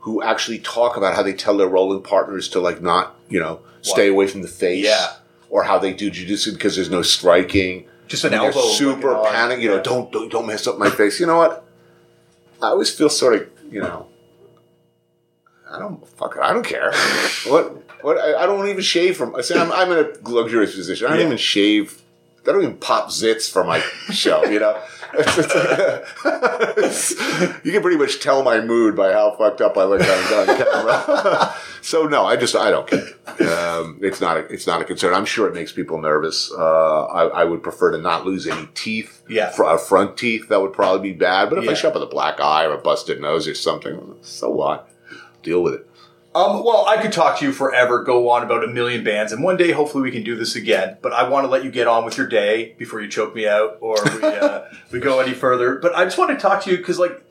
who 0.07 0.23
actually 0.23 0.61
talk 0.61 0.97
about 0.97 1.17
how 1.17 1.23
they 1.25 1.33
tell 1.33 1.57
their 1.57 1.67
rolling 1.67 2.01
partners 2.01 2.49
to 2.51 2.61
like 2.61 2.81
not 2.81 3.17
you 3.29 3.41
know 3.41 3.59
stay 3.83 4.07
away 4.09 4.29
from 4.29 4.43
the 4.43 4.49
face. 4.49 4.85
Yeah. 4.85 5.09
Or 5.51 5.65
how 5.65 5.79
they 5.79 5.93
do 5.93 6.11
jujitsu 6.11 6.53
because 6.55 6.75
there's 6.77 6.91
no 6.91 7.03
striking. 7.03 7.87
Just 8.07 8.23
an 8.25 8.35
elbow, 8.35 8.59
like, 8.61 8.77
super 8.79 9.15
arm. 9.15 9.27
panic. 9.33 9.61
You 9.61 9.69
know, 9.71 9.77
Yeah. 9.77 9.83
don't, 9.83 10.13
don't 10.13 10.31
don't 10.31 10.47
mess 10.47 10.67
up 10.69 10.79
my 10.79 10.91
face. 10.91 11.19
You 11.21 11.27
know 11.27 11.39
what? 11.39 11.65
I 12.63 12.69
always 12.69 12.91
feel 12.95 13.09
sort 13.09 13.35
of 13.35 13.49
you 13.71 13.81
know. 13.81 14.07
I 15.71 15.79
don't 15.81 16.07
fuck 16.09 16.37
it. 16.37 16.43
I 16.43 16.53
don't 16.53 16.65
care. 16.65 16.93
what 17.49 17.65
what? 18.03 18.17
I, 18.19 18.43
I 18.45 18.47
don't 18.47 18.69
even 18.69 18.83
shave 18.83 19.17
from. 19.17 19.35
I 19.35 19.41
say 19.41 19.59
I'm, 19.59 19.73
I'm 19.73 19.91
in 19.93 19.99
a 19.99 20.29
luxurious 20.31 20.75
position. 20.77 21.07
I 21.07 21.11
don't 21.11 21.19
Yeah. 21.21 21.27
even 21.27 21.39
shave. 21.39 22.01
I 22.49 22.53
don't 22.53 22.63
even 22.63 22.77
pop 22.77 23.09
zits 23.09 23.51
for 23.51 23.65
my 23.65 23.81
show. 24.11 24.45
You 24.45 24.61
know. 24.61 24.81
You 27.65 27.73
can 27.73 27.83
pretty 27.83 27.97
much 27.97 28.21
tell 28.21 28.43
my 28.43 28.61
mood 28.61 28.97
by 28.97 29.13
how 29.13 29.35
fucked 29.37 29.61
up 29.61 29.77
I 29.77 29.85
look 29.85 30.01
on, 30.01 30.49
on 30.49 30.57
camera. 30.57 31.55
so 31.83 32.07
no, 32.07 32.25
I 32.25 32.37
just 32.37 32.55
I 32.55 32.71
don't 32.71 32.87
care. 32.87 33.03
Um, 33.49 33.99
it's 34.03 34.21
not 34.21 34.37
a, 34.37 34.41
it's 34.47 34.67
not 34.67 34.81
a 34.81 34.85
concern. 34.85 35.15
I'm 35.15 35.25
sure 35.25 35.49
it 35.49 35.55
makes 35.55 35.73
people 35.73 36.01
nervous. 36.01 36.51
Uh, 36.53 37.05
I, 37.07 37.43
I 37.43 37.45
would 37.45 37.63
prefer 37.63 37.91
to 37.93 37.99
not 37.99 38.25
lose 38.25 38.47
any 38.47 38.69
teeth. 38.75 39.23
Yeah. 39.29 39.51
fr- 39.51 39.65
uh, 39.65 39.79
front 39.79 40.17
teeth 40.17 40.49
that 40.49 40.61
would 40.61 40.73
probably 40.73 41.13
be 41.13 41.19
bad. 41.19 41.51
But 41.51 41.63
if 41.63 41.69
I 41.69 41.75
show 41.75 41.89
up 41.89 41.95
with 41.95 42.03
a 42.05 42.07
black 42.07 42.41
eye 42.41 42.65
or 42.65 42.75
a 42.75 42.79
busted 42.79 43.21
nose 43.21 43.49
or 43.49 43.55
something, 43.55 44.17
so 44.23 44.51
what? 44.51 44.89
Deal 45.43 45.63
with 45.63 45.75
it. 45.75 45.91
Um, 46.37 46.63
well, 46.63 46.85
I 46.87 47.01
could 47.01 47.13
talk 47.13 47.39
to 47.39 47.47
you 47.47 47.53
forever, 47.53 48.03
go 48.03 48.29
on 48.29 48.43
about 48.43 48.63
a 48.63 48.67
million 48.67 49.03
bands, 49.03 49.33
and 49.33 49.43
one 49.43 49.57
day 49.57 49.71
hopefully 49.71 50.03
we 50.03 50.11
can 50.11 50.23
do 50.23 50.37
this 50.37 50.55
again. 50.55 50.99
But 51.01 51.15
I 51.15 51.27
want 51.27 51.45
to 51.45 51.49
let 51.49 51.65
you 51.65 51.71
get 51.71 51.87
on 51.87 52.05
with 52.05 52.19
your 52.19 52.27
day 52.27 52.75
before 52.77 53.01
you 53.01 53.09
choke 53.09 53.35
me 53.35 53.49
out 53.49 53.79
or 53.81 53.97
we, 54.05 54.23
uh, 54.23 54.65
we 54.93 55.01
go 55.01 55.21
any 55.21 55.33
further. 55.33 55.77
But 55.77 55.97
I 55.97 56.05
just 56.05 56.19
want 56.19 56.33
to 56.33 56.37
talk 56.37 56.63
to 56.65 56.71
you 56.71 56.77
because, 56.77 56.99
like, 56.99 57.25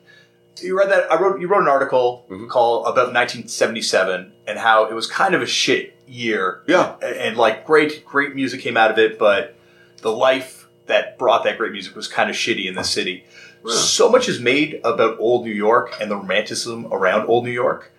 you 0.60 0.76
read 0.76 0.90
that 0.90 1.12
I 1.12 1.20
wrote 1.20 1.40
you 1.40 1.46
wrote 1.46 1.62
an 1.62 1.68
article 1.68 2.26
Mm-hmm. 2.28 2.48
called 2.48 2.82
about 2.86 3.12
1977 3.14 4.32
and 4.48 4.58
how 4.58 4.86
it 4.86 4.94
was 4.94 5.06
kind 5.06 5.36
of 5.36 5.42
a 5.42 5.46
shit 5.46 5.96
year. 6.08 6.64
Yeah. 6.66 6.96
and, 7.00 7.16
and, 7.16 7.36
like 7.36 7.64
great 7.64 8.04
great 8.04 8.34
music 8.34 8.60
came 8.60 8.76
out 8.76 8.90
of 8.90 8.98
it, 8.98 9.20
but 9.20 9.56
the 10.02 10.10
life 10.10 10.66
that 10.86 11.16
brought 11.16 11.44
that 11.44 11.58
great 11.58 11.70
music 11.70 11.94
was 11.94 12.08
kind 12.08 12.28
of 12.28 12.34
shitty 12.34 12.66
in 12.66 12.74
the 12.74 12.82
city. 12.82 13.24
So 13.68 14.08
much 14.08 14.28
is 14.28 14.40
made 14.40 14.80
about 14.82 15.18
old 15.20 15.44
New 15.44 15.52
York 15.52 15.92
and 16.00 16.10
the 16.10 16.16
romanticism 16.16 16.86
around 16.92 17.26
old 17.28 17.44
New 17.44 17.50
York. 17.52 17.92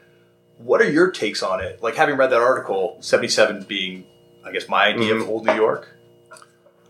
What 0.57 0.81
are 0.81 0.89
your 0.89 1.11
takes 1.11 1.43
on 1.43 1.61
it? 1.61 1.81
Like 1.83 1.95
having 1.95 2.17
read 2.17 2.31
that 2.31 2.41
article, 2.41 2.97
77 2.99 3.63
being, 3.63 4.05
I 4.43 4.51
guess, 4.51 4.67
my 4.67 4.85
idea 4.87 5.13
Mm-hmm. 5.13 5.21
of 5.21 5.29
old 5.29 5.45
New 5.45 5.53
York. 5.55 5.87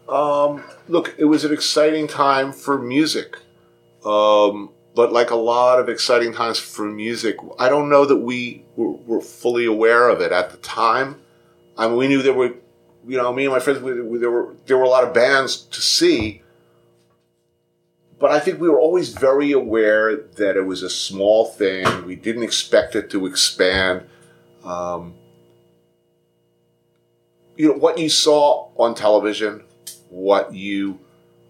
Um, 0.08 0.64
look, 0.88 1.16
it 1.18 1.26
was 1.26 1.44
an 1.44 1.52
exciting 1.52 2.08
time 2.08 2.54
for 2.54 2.78
music. 2.78 3.38
Um, 4.06 4.70
but 4.96 5.12
like 5.12 5.32
a 5.32 5.36
lot 5.36 5.80
of 5.80 5.90
exciting 5.90 6.34
times 6.34 6.58
for 6.60 6.86
music, 6.86 7.36
I 7.60 7.68
don't 7.70 7.90
know 7.90 8.06
that 8.06 8.16
we 8.18 8.64
were, 8.78 8.92
were 8.92 9.22
fully 9.22 9.66
aware 9.66 10.08
of 10.10 10.22
it 10.22 10.32
at 10.32 10.50
the 10.52 10.58
time. 10.58 11.20
I 11.78 11.88
mean, 11.88 11.98
we 11.98 12.08
knew 12.08 12.22
there 12.24 12.34
were, 12.34 12.54
you 13.06 13.18
know, 13.18 13.32
me 13.34 13.44
and 13.46 13.54
my 13.54 13.60
friends, 13.60 13.80
we, 13.82 14.02
we, 14.02 14.18
there 14.18 14.32
were 14.32 14.56
there 14.66 14.78
were 14.78 14.86
a 14.86 14.90
lot 14.90 15.04
of 15.04 15.14
bands 15.14 15.58
to 15.58 15.82
see, 15.82 16.42
but 18.20 18.32
I 18.32 18.40
think 18.40 18.60
we 18.60 18.70
were 18.70 18.80
always 18.80 19.14
very 19.14 19.52
aware 19.52 20.16
that 20.16 20.58
it 20.58 20.66
was 20.66 20.82
a 20.82 20.90
small 20.90 21.46
thing. 21.46 22.06
We 22.06 22.16
didn't 22.16 22.44
expect 22.44 22.96
it 22.96 23.10
to 23.12 23.26
expand. 23.26 24.08
Um, 24.64 25.14
you 27.56 27.68
know 27.68 27.74
what 27.74 27.98
you 27.98 28.10
saw 28.10 28.70
on 28.78 28.96
television, 28.96 29.64
what 30.10 30.54
you 30.54 31.00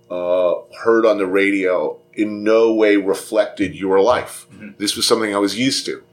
uh, 0.10 0.56
heard 0.84 1.06
on 1.06 1.18
the 1.18 1.28
radio, 1.28 2.00
in 2.14 2.44
no 2.44 2.74
way 2.74 2.98
reflected 2.98 3.76
your 3.76 4.02
life. 4.02 4.48
This 4.78 4.96
was 4.96 5.08
something 5.08 5.34
I 5.34 5.38
was 5.38 5.58
used 5.58 5.86
to. 5.86 6.04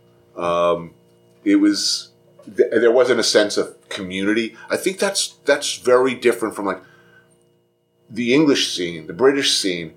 Um, 0.40 0.94
it 1.44 1.56
was 1.56 2.10
th- 2.44 2.70
there 2.70 2.92
wasn't 2.92 3.20
a 3.20 3.24
sense 3.24 3.56
of 3.56 3.88
community. 3.88 4.56
I 4.68 4.76
think 4.76 4.98
that's 4.98 5.36
that's 5.44 5.78
very 5.78 6.14
different 6.14 6.54
from 6.54 6.66
like 6.66 6.82
the 8.10 8.34
English 8.34 8.74
scene, 8.74 9.06
the 9.06 9.12
British 9.12 9.56
scene. 9.56 9.94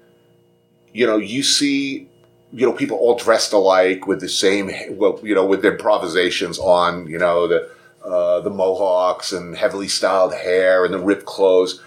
You 0.98 1.06
know, 1.06 1.18
you 1.18 1.44
see, 1.44 2.10
you 2.52 2.66
know, 2.66 2.74
people 2.74 2.98
all 2.98 3.16
dressed 3.16 3.54
alike 3.54 4.08
with 4.08 4.20
the 4.20 4.30
same, 4.30 4.66
well, 5.00 5.20
you 5.22 5.36
know, 5.36 5.46
with 5.46 5.64
improvisations 5.64 6.58
on, 6.58 7.08
you 7.08 7.20
know, 7.20 7.48
the 7.48 7.70
uh, 8.04 8.40
the 8.40 8.50
mohawks 8.50 9.32
and 9.32 9.56
heavily 9.56 9.88
styled 9.88 10.34
hair 10.34 10.86
and 10.86 10.94
the 10.94 11.00
ripped 11.10 11.26
clothes. 11.26 11.82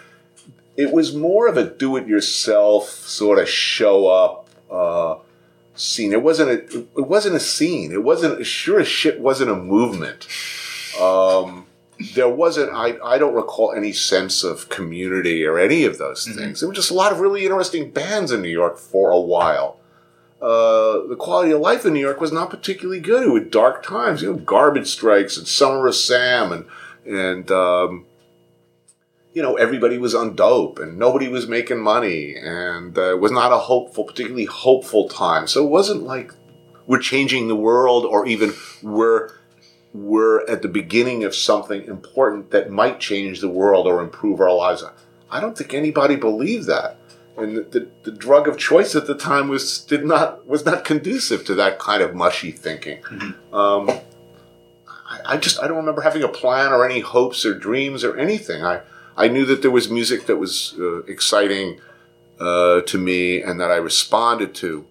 It 0.76 0.92
was 0.92 1.14
more 1.14 1.48
of 1.48 1.56
a 1.56 1.64
do-it-yourself 1.64 2.88
sort 2.88 3.38
of 3.38 3.48
show 3.48 4.06
up 4.06 4.48
uh, 4.70 5.16
scene. 5.74 6.12
It 6.12 6.22
wasn't 6.22 6.50
a 6.50 6.58
it 7.00 7.08
wasn't 7.14 7.34
a 7.34 7.40
scene. 7.40 7.90
It 7.92 8.04
wasn't 8.04 8.46
sure 8.46 8.78
as 8.78 8.88
shit 8.88 9.18
wasn't 9.18 9.50
a 9.50 9.56
movement. 9.56 10.28
Um, 11.00 11.66
there 12.14 12.28
wasn't. 12.28 12.72
I 12.72 12.96
I 13.04 13.18
don't 13.18 13.34
recall 13.34 13.72
any 13.72 13.92
sense 13.92 14.42
of 14.42 14.68
community 14.68 15.44
or 15.44 15.58
any 15.58 15.84
of 15.84 15.98
those 15.98 16.26
things. 16.26 16.60
There 16.60 16.68
were 16.68 16.74
just 16.74 16.90
a 16.90 16.94
lot 16.94 17.12
of 17.12 17.20
really 17.20 17.44
interesting 17.44 17.90
bands 17.90 18.32
in 18.32 18.42
New 18.42 18.48
York 18.48 18.78
for 18.78 19.10
a 19.10 19.20
while. 19.20 19.78
Uh, 20.40 21.06
the 21.06 21.16
quality 21.18 21.50
of 21.50 21.60
life 21.60 21.84
in 21.84 21.92
New 21.92 22.00
York 22.00 22.20
was 22.20 22.32
not 22.32 22.48
particularly 22.48 23.00
good. 23.00 23.24
It 23.24 23.30
was 23.30 23.50
dark 23.50 23.82
times, 23.82 24.22
you 24.22 24.32
know, 24.32 24.38
garbage 24.38 24.88
strikes 24.88 25.36
and 25.36 25.46
Summer 25.46 25.86
of 25.86 25.94
Sam 25.94 26.52
and 26.52 26.66
and 27.04 27.50
um, 27.50 28.06
you 29.34 29.42
know 29.42 29.56
everybody 29.56 29.98
was 29.98 30.14
on 30.14 30.34
dope 30.34 30.78
and 30.78 30.98
nobody 30.98 31.28
was 31.28 31.46
making 31.46 31.80
money 31.80 32.34
and 32.34 32.96
uh, 32.96 33.10
it 33.10 33.20
was 33.20 33.32
not 33.32 33.52
a 33.52 33.58
hopeful, 33.58 34.04
particularly 34.04 34.46
hopeful 34.46 35.08
time. 35.08 35.46
So 35.46 35.64
it 35.66 35.68
wasn't 35.68 36.04
like 36.04 36.32
we're 36.86 37.00
changing 37.00 37.48
the 37.48 37.56
world 37.56 38.06
or 38.06 38.26
even 38.26 38.54
we're 38.82 39.30
we're 39.92 40.46
at 40.46 40.62
the 40.62 40.68
beginning 40.68 41.24
of 41.24 41.34
something 41.34 41.84
important 41.84 42.50
that 42.50 42.70
might 42.70 43.00
change 43.00 43.40
the 43.40 43.48
world 43.48 43.86
or 43.86 44.00
improve 44.00 44.40
our 44.40 44.52
lives. 44.52 44.84
I 45.30 45.40
don't 45.40 45.56
think 45.56 45.74
anybody 45.74 46.16
believed 46.16 46.66
that. 46.66 46.96
And 47.36 47.56
the, 47.56 47.62
the, 47.62 47.90
the 48.04 48.12
drug 48.12 48.48
of 48.48 48.58
choice 48.58 48.94
at 48.94 49.06
the 49.06 49.16
time 49.16 49.48
was 49.48 49.80
did 49.80 50.04
not 50.04 50.46
was 50.46 50.64
not 50.64 50.84
conducive 50.84 51.44
to 51.46 51.54
that 51.54 51.78
kind 51.78 52.02
of 52.02 52.14
mushy 52.14 52.50
thinking. 52.50 53.02
Um, 53.52 53.88
I, 54.88 55.20
I 55.24 55.36
just 55.38 55.58
I 55.60 55.66
don't 55.66 55.78
remember 55.78 56.02
having 56.02 56.22
a 56.22 56.28
plan 56.28 56.72
or 56.72 56.84
any 56.84 57.00
hopes 57.00 57.46
or 57.46 57.54
dreams 57.54 58.04
or 58.04 58.16
anything. 58.16 58.64
I 58.64 58.82
I 59.16 59.28
knew 59.28 59.46
that 59.46 59.62
there 59.62 59.70
was 59.70 59.88
music 59.88 60.26
that 60.26 60.36
was 60.36 60.74
uh, 60.78 61.02
exciting 61.04 61.80
uh, 62.38 62.82
to 62.82 62.98
me 62.98 63.40
and 63.40 63.58
that 63.60 63.70
I 63.70 63.76
responded 63.76 64.54
to. 64.56 64.86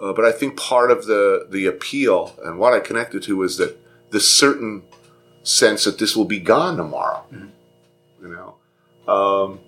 Uh, 0.00 0.12
but 0.12 0.24
I 0.24 0.32
think 0.32 0.56
part 0.56 0.90
of 0.90 1.06
the 1.06 1.46
the 1.50 1.66
appeal 1.66 2.38
and 2.44 2.58
what 2.58 2.72
I 2.72 2.80
connected 2.80 3.22
to 3.24 3.36
was 3.36 3.58
that 3.58 3.81
the 4.12 4.20
certain 4.20 4.82
sense 5.42 5.84
that 5.84 5.98
this 5.98 6.14
will 6.14 6.24
be 6.24 6.38
gone 6.38 6.76
tomorrow. 6.76 7.24
You 8.22 8.28
know, 8.28 9.12
um, 9.12 9.58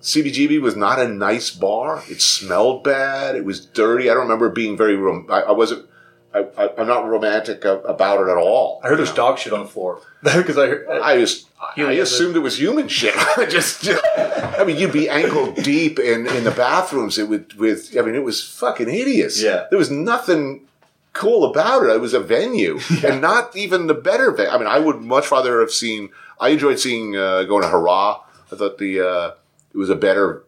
CBGB 0.00 0.60
was 0.60 0.74
not 0.74 0.98
a 0.98 1.06
nice 1.06 1.50
bar. 1.50 2.02
It 2.08 2.20
smelled 2.20 2.82
bad. 2.82 3.36
It 3.36 3.44
was 3.44 3.64
dirty. 3.64 4.10
I 4.10 4.14
don't 4.14 4.24
remember 4.24 4.48
being 4.48 4.76
very. 4.76 4.96
Rom- 4.96 5.28
I, 5.30 5.42
I 5.42 5.52
wasn't. 5.52 5.88
I, 6.34 6.46
I, 6.56 6.70
I'm 6.78 6.86
not 6.88 7.06
romantic 7.06 7.64
about 7.64 8.26
it 8.26 8.30
at 8.30 8.38
all. 8.38 8.80
I 8.82 8.88
heard 8.88 8.98
there's 8.98 9.12
dog 9.12 9.38
shit 9.38 9.52
on 9.52 9.60
the 9.60 9.68
floor 9.68 10.00
because 10.22 10.58
I 10.58 10.66
heard. 10.66 10.88
I 10.88 11.18
just 11.18 11.46
I 11.76 11.92
assumed 11.92 12.34
it 12.34 12.40
was 12.40 12.58
human 12.58 12.88
shit. 12.88 13.14
I 13.16 13.46
just, 13.50 13.88
I 14.16 14.64
mean, 14.64 14.76
you'd 14.78 14.92
be 14.92 15.08
ankle 15.08 15.52
deep 15.52 15.98
in, 15.98 16.26
in 16.26 16.44
the 16.44 16.50
bathrooms. 16.50 17.18
It 17.18 17.28
would 17.28 17.54
with. 17.54 17.96
I 17.96 18.02
mean, 18.02 18.14
it 18.14 18.24
was 18.24 18.42
fucking 18.42 18.88
hideous. 18.88 19.40
Yeah. 19.40 19.66
there 19.70 19.78
was 19.78 19.90
nothing 19.90 20.66
cool 21.12 21.44
about 21.44 21.84
it. 21.84 21.90
It 21.90 22.00
was 22.00 22.14
a 22.14 22.20
venue, 22.20 22.78
and 23.04 23.20
not 23.20 23.56
even 23.56 23.86
the 23.86 23.94
better 23.94 24.30
venue. 24.30 24.50
I 24.50 24.58
mean, 24.58 24.66
I 24.66 24.78
would 24.78 25.00
much 25.00 25.30
rather 25.30 25.60
have 25.60 25.70
seen. 25.70 26.10
I 26.40 26.50
enjoyed 26.50 26.78
seeing 26.78 27.16
uh, 27.16 27.44
going 27.44 27.62
to 27.62 27.68
Hurrah. 27.68 28.20
I 28.50 28.56
thought 28.56 28.78
the 28.78 29.00
uh, 29.00 29.30
it 29.72 29.76
was 29.76 29.90
a 29.90 29.96
better 29.96 30.44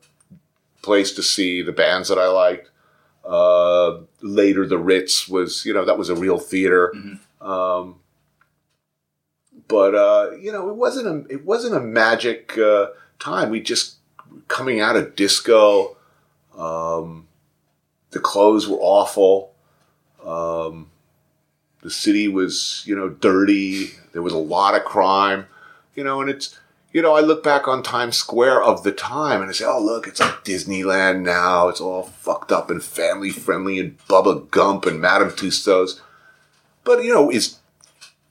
place 0.82 1.12
to 1.12 1.22
see 1.22 1.62
the 1.62 1.72
bands 1.72 2.08
that 2.08 2.18
I 2.18 2.28
liked. 2.28 2.70
Uh, 3.24 4.00
later, 4.20 4.66
the 4.66 4.76
Ritz 4.76 5.26
was, 5.28 5.64
you 5.64 5.72
know, 5.72 5.86
that 5.86 5.96
was 5.96 6.10
a 6.10 6.14
real 6.14 6.38
theater. 6.38 6.92
Um, 7.40 8.00
but 9.66 9.94
uh, 9.94 10.32
you 10.38 10.52
know, 10.52 10.68
it 10.68 10.76
wasn't 10.76 11.06
a 11.06 11.32
it 11.32 11.44
wasn't 11.44 11.74
a 11.74 11.80
magic 11.80 12.56
uh, 12.58 12.88
time. 13.18 13.50
We 13.50 13.60
just 13.60 13.96
coming 14.48 14.80
out 14.80 14.96
of 14.96 15.16
disco. 15.16 15.96
Um, 16.56 17.28
the 18.10 18.20
clothes 18.20 18.68
were 18.68 18.78
awful. 18.78 19.53
Um, 20.24 20.90
the 21.82 21.90
city 21.90 22.28
was, 22.28 22.82
you 22.86 22.96
know, 22.96 23.08
dirty. 23.10 23.90
There 24.12 24.22
was 24.22 24.32
a 24.32 24.38
lot 24.38 24.74
of 24.74 24.84
crime, 24.84 25.46
you 25.94 26.02
know, 26.02 26.20
and 26.20 26.30
it's, 26.30 26.58
you 26.92 27.02
know, 27.02 27.14
I 27.14 27.20
look 27.20 27.42
back 27.42 27.68
on 27.68 27.82
Times 27.82 28.16
Square 28.16 28.62
of 28.62 28.84
the 28.84 28.92
time 28.92 29.40
and 29.40 29.50
I 29.50 29.52
say, 29.52 29.64
oh, 29.66 29.82
look, 29.82 30.06
it's 30.06 30.20
like 30.20 30.44
Disneyland 30.44 31.22
now. 31.22 31.68
It's 31.68 31.80
all 31.80 32.04
fucked 32.04 32.52
up 32.52 32.70
and 32.70 32.82
family 32.82 33.30
friendly 33.30 33.78
and 33.78 33.98
Bubba 34.06 34.50
Gump 34.50 34.86
and 34.86 35.00
Madame 35.00 35.30
Tussauds. 35.30 36.00
But, 36.84 37.04
you 37.04 37.12
know, 37.12 37.30
is, 37.30 37.58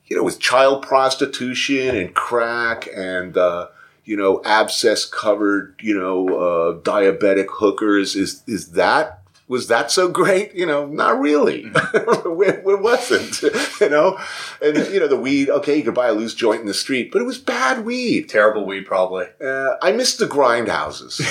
you 0.07 0.17
know, 0.17 0.23
with 0.23 0.39
child 0.39 0.81
prostitution 0.81 1.95
and 1.95 2.13
crack 2.13 2.87
and, 2.95 3.37
uh, 3.37 3.67
you 4.05 4.17
know, 4.17 4.41
abscess 4.45 5.05
covered, 5.05 5.75
you 5.81 5.99
know, 5.99 6.27
uh, 6.29 6.79
diabetic 6.79 7.47
hookers, 7.49 8.15
is, 8.15 8.43
is 8.47 8.71
that 8.71 9.22
was 9.47 9.67
that 9.67 9.91
so 9.91 10.07
great? 10.07 10.53
You 10.53 10.65
know, 10.65 10.85
not 10.85 11.19
really. 11.19 11.63
it, 11.93 12.63
it 12.65 12.81
wasn't. 12.81 13.41
You 13.81 13.89
know, 13.89 14.19
and 14.61 14.77
you 14.93 14.99
know 14.99 15.07
the 15.07 15.19
weed. 15.19 15.49
Okay, 15.49 15.77
you 15.77 15.83
could 15.83 15.93
buy 15.93 16.07
a 16.07 16.13
loose 16.13 16.33
joint 16.33 16.61
in 16.61 16.67
the 16.67 16.73
street, 16.73 17.11
but 17.11 17.21
it 17.21 17.25
was 17.25 17.37
bad 17.37 17.85
weed. 17.85 18.29
Terrible 18.29 18.65
weed, 18.65 18.85
probably. 18.85 19.27
Uh, 19.43 19.75
I 19.81 19.91
missed 19.91 20.19
the 20.19 20.25
grindhouses, 20.25 21.21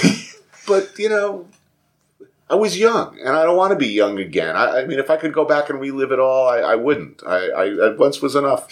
but 0.66 0.98
you 0.98 1.08
know, 1.08 1.48
I 2.50 2.54
was 2.54 2.78
young, 2.78 3.18
and 3.18 3.30
I 3.30 3.44
don't 3.44 3.56
want 3.56 3.72
to 3.72 3.78
be 3.78 3.88
young 3.88 4.18
again. 4.18 4.56
I, 4.56 4.80
I 4.80 4.86
mean, 4.86 4.98
if 4.98 5.10
I 5.10 5.16
could 5.16 5.32
go 5.32 5.44
back 5.44 5.70
and 5.70 5.80
relive 5.80 6.12
it 6.12 6.20
all, 6.20 6.48
I, 6.48 6.58
I 6.58 6.74
wouldn't. 6.74 7.22
I, 7.26 7.48
I, 7.48 7.64
I 7.64 7.88
once 7.94 8.20
was 8.20 8.36
enough. 8.36 8.68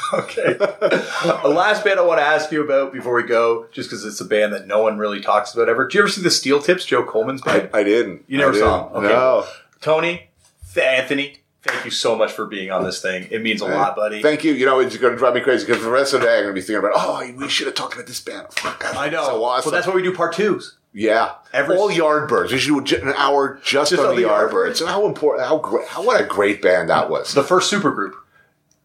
Okay. 0.14 0.54
the 0.54 1.48
last 1.54 1.84
band 1.84 1.98
I 1.98 2.02
want 2.02 2.18
to 2.20 2.24
ask 2.24 2.50
you 2.52 2.62
about 2.62 2.92
before 2.92 3.14
we 3.14 3.22
go, 3.22 3.66
just 3.72 3.88
because 3.88 4.04
it's 4.04 4.20
a 4.20 4.24
band 4.24 4.52
that 4.52 4.66
no 4.66 4.82
one 4.82 4.98
really 4.98 5.20
talks 5.20 5.54
about 5.54 5.68
ever. 5.68 5.86
Do 5.86 5.96
you 5.98 6.02
ever 6.04 6.08
see 6.10 6.22
the 6.22 6.30
Steel 6.30 6.60
Tips, 6.60 6.84
Joe 6.84 7.02
Coleman's 7.04 7.40
band? 7.42 7.70
I, 7.72 7.80
I 7.80 7.82
didn't. 7.84 8.24
You 8.28 8.38
never 8.38 8.52
I 8.54 8.58
saw 8.58 8.82
didn't. 8.88 8.96
him? 8.98 9.04
Okay. 9.04 9.14
No. 9.14 9.44
Tony, 9.80 10.30
Th- 10.74 10.86
Anthony, 10.86 11.38
thank 11.62 11.84
you 11.84 11.90
so 11.90 12.14
much 12.16 12.32
for 12.32 12.46
being 12.46 12.70
on 12.70 12.84
this 12.84 13.00
thing. 13.02 13.26
It 13.30 13.42
means 13.42 13.60
a 13.60 13.66
lot, 13.66 13.96
buddy. 13.96 14.22
Thank 14.22 14.44
you. 14.44 14.52
You 14.52 14.66
know, 14.66 14.80
it's 14.80 14.96
going 14.96 15.12
to 15.12 15.18
drive 15.18 15.34
me 15.34 15.40
crazy 15.40 15.66
because 15.66 15.82
the 15.82 15.90
rest 15.90 16.12
of 16.14 16.20
the 16.20 16.26
day 16.26 16.36
I'm 16.38 16.44
going 16.44 16.54
to 16.54 16.60
be 16.60 16.64
thinking 16.64 16.78
about, 16.78 16.92
oh, 16.94 17.32
we 17.36 17.48
should 17.48 17.66
have 17.66 17.74
talked 17.74 17.94
about 17.94 18.06
this 18.06 18.20
band. 18.20 18.46
God, 18.62 18.96
I 18.96 19.08
know. 19.08 19.24
So 19.24 19.44
awesome. 19.44 19.70
Well, 19.70 19.78
that's 19.80 19.86
why 19.86 19.94
we 19.94 20.02
do 20.02 20.14
part 20.14 20.34
twos. 20.34 20.76
Yeah, 20.94 21.36
Every- 21.54 21.74
all 21.76 21.88
Yardbirds. 21.88 22.52
We 22.52 22.58
should 22.58 22.84
do 22.84 22.96
an 23.02 23.14
hour 23.16 23.58
just, 23.64 23.90
Just 23.92 24.02
on, 24.02 24.10
on 24.10 24.16
the 24.16 24.22
the 24.24 24.28
Yardbirds. 24.28 24.80
And 24.82 24.90
how 24.90 25.06
important? 25.06 25.48
How 25.48 25.56
great? 25.56 25.88
How 25.88 26.02
what 26.04 26.20
a 26.20 26.24
great 26.24 26.60
band 26.60 26.90
that 26.90 27.08
was. 27.08 27.32
The 27.32 27.42
first 27.42 27.72
supergroup. 27.72 28.12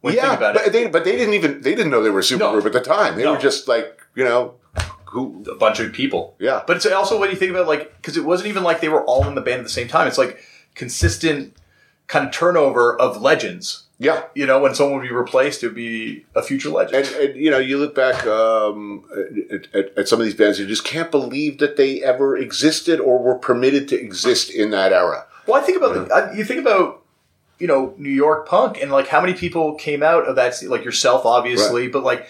When 0.02 0.14
you 0.14 0.19
yeah, 0.19 0.28
think 0.30 0.38
about 0.40 0.53
but 0.56 0.68
it. 0.68 0.74
they 0.74 0.88
but 0.88 1.03
they 1.03 1.14
didn't 1.18 1.34
even 1.34 1.61
they 1.61 1.76
didn't 1.76 1.91
know 1.91 2.03
they 2.03 2.10
were 2.10 2.19
a 2.19 2.24
supergroup 2.24 2.61
No. 2.61 2.65
at 2.68 2.74
the 2.74 2.82
time. 2.82 3.15
They 3.18 3.24
No. 3.24 3.34
were 3.34 3.40
just 3.40 3.68
like 3.68 3.99
you 4.15 4.24
know 4.24 4.56
who. 5.06 5.44
a 5.52 5.56
bunch 5.56 5.80
of 5.80 5.91
people. 5.94 6.36
Yeah. 6.40 6.61
But 6.68 6.78
it's 6.78 6.86
also 6.86 7.19
when 7.19 7.30
you 7.30 7.36
think 7.36 7.52
about 7.52 7.68
like 7.68 7.95
because 7.98 8.15
it 8.18 8.24
wasn't 8.26 8.49
even 8.49 8.64
like 8.64 8.80
they 8.82 8.90
were 8.90 9.03
all 9.06 9.28
in 9.28 9.36
the 9.36 9.41
band 9.41 9.60
at 9.60 9.64
the 9.64 9.69
same 9.69 9.88
time. 9.88 10.07
It's 10.07 10.18
like 10.18 10.40
consistent 10.76 11.56
kind 12.07 12.26
of 12.26 12.32
turnover 12.32 12.95
of 12.99 13.22
legends. 13.22 13.84
Yeah, 13.99 14.26
You 14.36 14.45
know, 14.45 14.60
when 14.60 14.76
someone 14.76 14.99
would 14.99 15.07
be 15.07 15.11
replaced, 15.14 15.64
it 15.64 15.68
would 15.69 15.76
be 15.76 16.24
a 16.36 16.44
future 16.44 16.69
legend. 16.69 17.03
and, 17.07 17.15
and 17.15 17.36
you 17.36 17.49
know 17.49 17.57
you 17.57 17.80
look 17.80 17.95
back 17.95 18.28
um, 18.28 19.03
at, 19.52 19.68
at, 19.74 19.98
at 19.98 20.07
some 20.07 20.19
of 20.19 20.26
these 20.26 20.36
bands, 20.36 20.60
you 20.60 20.68
just 20.68 20.84
can't 20.86 21.10
believe 21.10 21.57
that 21.57 21.78
they 21.78 22.03
ever 22.03 22.38
existed 22.38 22.99
or 22.99 23.18
were 23.18 23.34
permitted 23.40 23.88
to 23.88 23.99
exist 23.99 24.52
in 24.52 24.69
that 24.69 24.94
era. 24.94 25.26
well, 25.48 25.60
I 25.60 25.65
think 25.65 25.80
about 25.80 25.94
the, 26.07 26.14
I, 26.14 26.32
you 26.34 26.45
think 26.45 26.61
about 26.61 26.97
you 27.59 27.67
know 27.67 27.93
New 27.97 28.09
York 28.09 28.47
punk 28.47 28.77
and 28.81 28.91
like 28.91 29.07
how 29.07 29.21
many 29.21 29.34
people 29.34 29.75
came 29.75 30.03
out 30.03 30.27
of 30.27 30.35
that 30.35 30.55
scene, 30.55 30.69
like 30.69 30.85
yourself, 30.85 31.25
obviously, 31.25 31.88
but 31.88 32.03
like 32.03 32.27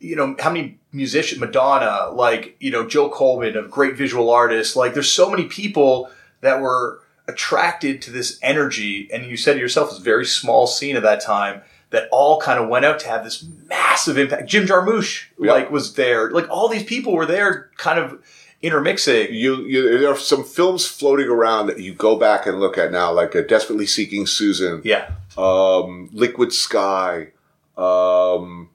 you 0.00 0.16
know 0.16 0.36
how 0.38 0.50
many 0.50 0.78
musicians, 0.92 1.40
Madonna, 1.40 2.10
like 2.12 2.56
you 2.60 2.70
know 2.70 2.86
Joe 2.86 3.08
Coleman, 3.08 3.56
a 3.56 3.62
great 3.62 3.96
visual 3.96 4.30
artist. 4.30 4.76
Like 4.76 4.94
there's 4.94 5.10
so 5.10 5.30
many 5.30 5.44
people 5.44 6.10
that 6.40 6.60
were 6.60 7.00
attracted 7.28 8.00
to 8.02 8.10
this 8.10 8.38
energy, 8.42 9.08
and 9.12 9.26
you 9.26 9.36
said 9.36 9.54
to 9.54 9.60
yourself, 9.60 9.90
it's 9.90 9.98
a 9.98 10.02
very 10.02 10.24
small 10.24 10.66
scene 10.66 10.96
at 10.96 11.02
that 11.02 11.20
time 11.20 11.62
that 11.90 12.08
all 12.10 12.40
kind 12.40 12.58
of 12.58 12.68
went 12.68 12.84
out 12.84 12.98
to 13.00 13.08
have 13.08 13.24
this 13.24 13.44
massive 13.66 14.18
impact. 14.18 14.46
Jim 14.46 14.66
Jarmusch, 14.66 15.24
like, 15.38 15.70
was 15.70 15.94
there. 15.94 16.30
Like, 16.30 16.48
all 16.50 16.68
these 16.68 16.84
people 16.84 17.14
were 17.14 17.26
there 17.26 17.70
kind 17.76 17.98
of 17.98 18.22
intermixing. 18.62 19.32
You, 19.32 19.56
you, 19.62 19.98
there 19.98 20.10
are 20.10 20.16
some 20.16 20.44
films 20.44 20.86
floating 20.86 21.28
around 21.28 21.66
that 21.68 21.80
you 21.80 21.94
go 21.94 22.16
back 22.16 22.46
and 22.46 22.58
look 22.60 22.76
at 22.78 22.90
now, 22.92 23.12
like 23.12 23.34
uh, 23.36 23.42
Desperately 23.42 23.86
Seeking 23.86 24.26
Susan, 24.26 24.80
Yeah. 24.84 25.10
um, 25.36 26.08
Liquid 26.12 26.52
Sky. 26.52 27.28
Um, 27.76 28.70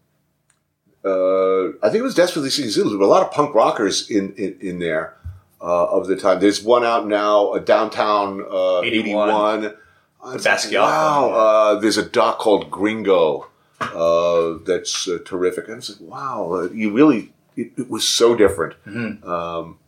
uh, 1.05 1.67
I 1.83 1.89
think 1.89 1.95
it 1.95 2.03
was 2.03 2.15
Desperately 2.15 2.49
Seeking 2.49 2.71
Susan. 2.71 2.89
There 2.89 2.97
were 2.97 3.05
a 3.05 3.07
lot 3.09 3.23
of 3.23 3.31
punk 3.31 3.53
rockers 3.53 4.09
in 4.09 4.33
in, 4.35 4.57
in 4.61 4.79
there 4.79 5.15
uh, 5.61 5.85
of 5.87 6.07
the 6.07 6.15
time. 6.15 6.39
There's 6.39 6.63
one 6.63 6.85
out 6.85 7.07
now, 7.07 7.49
uh, 7.49 7.59
Downtown 7.59 8.41
uh, 8.49 8.81
81. 8.81 9.29
81. 9.29 9.61
The 9.63 10.37
Basquiat 10.39 10.79
Wow. 10.81 11.29
Uh, 11.31 11.79
there's 11.81 11.97
a 11.97 12.05
doc 12.05 12.39
called 12.39 12.71
Gringo 12.71 13.47
uh, 13.81 14.53
that's 14.65 15.05
uh, 15.09 15.17
terrific. 15.25 15.67
And 15.67 15.79
it's 15.79 15.89
like, 15.99 16.09
wow, 16.09 16.53
uh, 16.53 16.69
you 16.73 16.93
really, 16.93 17.33
it, 17.55 17.71
it 17.77 17.89
was 17.89 18.07
so 18.07 18.35
different. 18.35 18.75
Mm-hmm. 18.85 19.29
Um, 19.29 19.79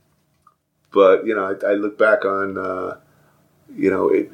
but, 0.94 1.26
you 1.26 1.36
know, 1.36 1.56
I, 1.62 1.72
I 1.72 1.74
look 1.74 1.98
back 1.98 2.24
on, 2.26 2.58
uh, 2.58 2.98
you 3.76 3.92
know, 3.92 4.10
it, 4.10 4.30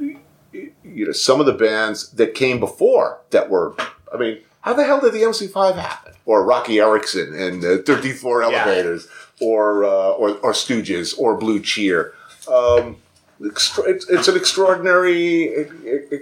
it, 0.54 0.74
you 0.84 1.06
know, 1.08 1.12
some 1.12 1.40
of 1.40 1.46
the 1.46 1.54
bands 1.54 2.10
that 2.12 2.36
came 2.36 2.60
before 2.60 3.20
that 3.32 3.50
were, 3.50 3.76
I 4.14 4.18
mean, 4.18 4.40
how 4.62 4.74
the 4.74 4.84
hell 4.84 5.00
did 5.02 5.14
the 5.14 5.22
MC5 5.22 5.76
happen? 5.76 6.14
Or 6.26 6.46
Roky 6.46 6.80
Erickson 6.80 7.34
and 7.34 7.64
uh, 7.66 7.78
34 7.84 8.42
Yeah. 8.44 8.48
Elevators, 8.48 9.08
or, 9.40 9.84
uh, 9.84 10.12
or 10.12 10.38
or 10.38 10.52
Stooges, 10.52 11.18
or 11.18 11.36
Blue 11.36 11.60
Cheer. 11.60 12.14
Um, 12.48 12.98
it's, 13.40 13.80
it's 13.80 14.28
an 14.28 14.38
extraordinary, 14.38 15.46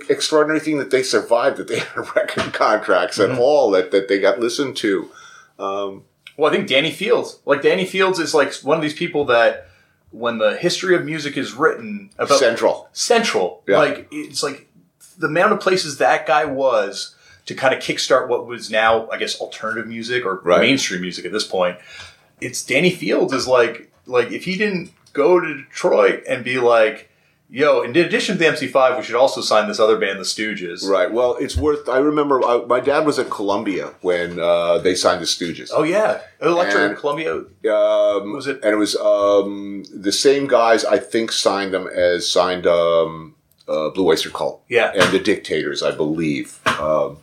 extraordinary 0.09 0.61
thing 0.61 0.77
that 0.77 0.89
they 0.89 1.03
survived, 1.03 1.57
that 1.57 1.67
they 1.67 1.79
had 1.79 1.97
record 2.15 2.53
contracts 2.53 3.19
and 3.19 3.37
all 3.37 3.71
that, 3.71 3.91
that 3.91 4.07
they 4.07 4.19
got 4.19 4.39
listened 4.39 4.77
to. 4.77 5.11
Um, 5.57 6.05
Well, 6.39 6.49
I 6.49 6.55
think 6.55 6.69
Danny 6.69 6.91
Fields, 6.91 7.39
like 7.45 7.61
Danny 7.61 7.85
Fields, 7.85 8.17
is 8.17 8.33
like 8.33 8.53
one 8.61 8.77
of 8.77 8.81
these 8.81 8.93
people 8.93 9.25
that 9.25 9.67
when 10.11 10.37
the 10.37 10.55
history 10.55 10.95
of 10.95 11.03
music 11.03 11.35
is 11.35 11.51
written 11.53 12.11
about 12.17 12.39
Central. 12.39 12.87
central, 12.93 13.61
Yeah. 13.67 13.77
like 13.79 14.07
it's 14.09 14.41
like 14.41 14.67
the 15.17 15.27
amount 15.27 15.51
of 15.51 15.59
places 15.59 15.97
that 15.97 16.25
guy 16.25 16.45
was 16.45 17.13
to 17.45 17.53
kind 17.55 17.73
of 17.73 17.81
kickstart 17.81 18.29
what 18.29 18.47
was 18.47 18.71
now, 18.71 19.09
I 19.09 19.17
guess, 19.17 19.39
alternative 19.41 19.85
music 19.87 20.25
or 20.25 20.35
Right. 20.43 20.61
mainstream 20.61 21.01
music 21.01 21.25
at 21.25 21.33
this 21.33 21.43
point. 21.45 21.77
It's 22.39 22.63
Danny 22.63 22.89
Fields 22.91 23.33
is 23.33 23.45
like 23.45 23.91
like 24.05 24.31
if 24.31 24.45
he 24.45 24.57
didn't 24.57 24.91
go 25.11 25.41
to 25.41 25.53
Detroit 25.55 26.23
and 26.27 26.43
be 26.45 26.57
like, 26.57 27.08
"Yo," 27.49 27.81
in 27.81 27.95
addition 27.95 28.37
to 28.37 28.39
the 28.39 28.45
MC5, 28.45 28.97
we 28.97 29.03
should 29.03 29.15
also 29.15 29.41
sign 29.41 29.67
this 29.67 29.79
other 29.79 29.97
band, 29.97 30.19
the 30.19 30.23
Stooges. 30.23 30.87
Right. 30.87 31.11
Well, 31.11 31.35
it's 31.39 31.57
worth. 31.57 31.89
I 31.89 31.97
remember 31.97 32.43
uh, 32.43 32.65
my 32.67 32.79
dad 32.79 33.05
was 33.05 33.17
at 33.19 33.29
Columbia 33.29 33.95
when 34.01 34.39
uh, 34.39 34.77
they 34.77 34.93
signed 34.95 35.21
the 35.21 35.25
Stooges. 35.25 35.69
Oh 35.73 35.83
yeah, 35.83 36.21
Elektra 36.41 36.89
And- 36.89 36.97
Columbia. 36.97 37.33
Um, 37.35 38.33
Was 38.33 38.47
it- 38.47 38.59
And 38.63 38.73
it 38.73 38.77
was 38.77 38.95
um, 38.95 39.83
the 39.93 40.11
same 40.11 40.47
guys. 40.47 40.85
I 40.85 40.97
think 40.99 41.31
signed 41.31 41.73
them 41.73 41.87
as 41.87 42.29
signed 42.29 42.65
um, 42.67 43.35
uh, 43.67 43.89
Blue 43.89 44.07
Oyster 44.07 44.29
Cult. 44.29 44.61
Yeah. 44.69 44.91
And 44.95 45.11
the 45.11 45.19
Dictators, 45.19 45.81
I 45.83 45.91
believe. 45.91 46.59
Um, 46.79 47.17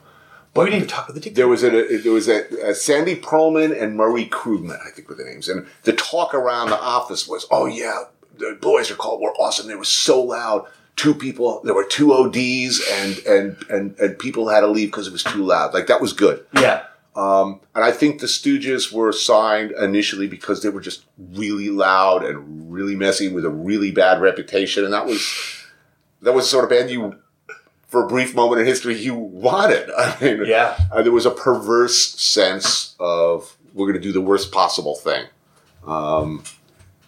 But 0.54 0.64
we 0.64 0.70
didn't 0.70 0.76
even 0.84 0.88
talk 0.88 1.04
about 1.08 1.14
the 1.14 1.20
Dictators. 1.20 1.36
there 1.36 1.48
was 1.48 1.62
a 1.64 1.98
there 2.04 2.12
was 2.12 2.28
a, 2.28 2.70
a 2.70 2.74
Sandy 2.74 3.14
Pearlman 3.14 3.70
and 3.80 3.94
Murray 3.96 4.26
Krugman, 4.26 4.78
I 4.86 4.90
think 4.90 5.08
were 5.08 5.14
the 5.14 5.24
names. 5.24 5.48
And 5.48 5.66
the 5.84 5.92
talk 5.92 6.34
around 6.34 6.70
the 6.70 6.80
office 6.80 7.28
was, 7.28 7.46
"Oh 7.50 7.66
yeah, 7.66 8.04
the 8.38 8.58
boys 8.60 8.90
are 8.90 8.94
called 8.96 9.20
were 9.20 9.34
awesome. 9.34 9.66
They 9.68 9.74
were 9.74 9.84
so 9.84 10.22
loud. 10.22 10.66
Two 10.96 11.14
people, 11.14 11.60
there 11.62 11.74
were 11.74 11.84
two 11.84 12.12
ODs, 12.12 12.80
and 12.90 13.18
and 13.26 13.56
and 13.68 13.98
and 13.98 14.18
people 14.18 14.48
had 14.48 14.60
to 14.60 14.66
leave 14.66 14.88
because 14.88 15.06
it 15.06 15.12
was 15.12 15.22
too 15.22 15.44
loud. 15.44 15.74
Like 15.74 15.86
that 15.88 16.00
was 16.00 16.12
good." 16.12 16.44
yeah. 16.54 16.84
Um, 17.14 17.60
and 17.74 17.82
I 17.82 17.92
think 17.92 18.20
the 18.20 18.26
Stooges 18.26 18.92
were 18.92 19.10
signed 19.10 19.70
initially 19.72 20.26
because 20.26 20.62
they 20.62 20.68
were 20.68 20.82
just 20.82 21.04
really 21.32 21.70
loud 21.70 22.22
and 22.24 22.70
really 22.70 22.94
messy 22.94 23.28
with 23.28 23.44
a 23.46 23.50
really 23.50 23.90
bad 23.90 24.20
reputation, 24.20 24.84
and 24.84 24.92
that 24.92 25.06
was 25.06 25.22
that 26.22 26.34
was 26.34 26.44
the 26.44 26.48
sort 26.50 26.64
of 26.64 26.70
band 26.70 26.90
you, 26.90 27.16
for 27.88 28.04
a 28.04 28.06
brief 28.06 28.34
moment 28.34 28.60
in 28.60 28.66
history, 28.66 28.96
you 28.96 29.14
wanted. 29.14 29.90
I 29.98 30.16
mean, 30.20 30.44
Yeah. 30.46 30.76
uh, 30.92 31.02
there 31.02 31.12
was 31.12 31.24
a 31.26 31.30
perverse 31.30 31.98
sense 32.20 32.94
of 33.00 33.56
we're 33.74 33.86
going 33.86 34.00
to 34.00 34.06
do 34.06 34.12
the 34.12 34.20
worst 34.22 34.50
possible 34.52 34.94
thing, 34.94 35.24
um, 35.86 36.42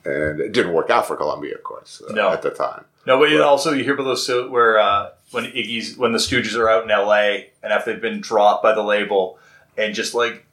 and 0.04 0.40
it 0.40 0.52
didn't 0.52 0.72
work 0.72 0.90
out 0.90 1.06
for 1.06 1.16
Columbia, 1.16 1.54
of 1.54 1.62
course, 1.62 2.02
uh, 2.08 2.12
No. 2.12 2.30
at 2.30 2.42
the 2.42 2.50
time. 2.50 2.84
No, 3.06 3.18
but 3.18 3.40
also 3.40 3.72
you 3.72 3.84
hear 3.84 3.94
about 3.94 4.04
those 4.04 4.26
so- 4.26 4.48
where 4.50 4.78
uh, 4.78 5.10
when 5.30 5.44
Iggy's 5.44 5.96
when 5.96 6.12
the 6.12 6.18
Stooges 6.18 6.56
are 6.56 6.68
out 6.68 6.84
in 6.84 6.90
L.A. 6.90 7.50
and 7.62 7.72
after 7.72 7.92
they've 7.92 8.00
been 8.02 8.20
dropped 8.20 8.62
by 8.62 8.74
the 8.74 8.82
label 8.82 9.38
and 9.76 9.94
just 9.94 10.14
like 10.14 10.44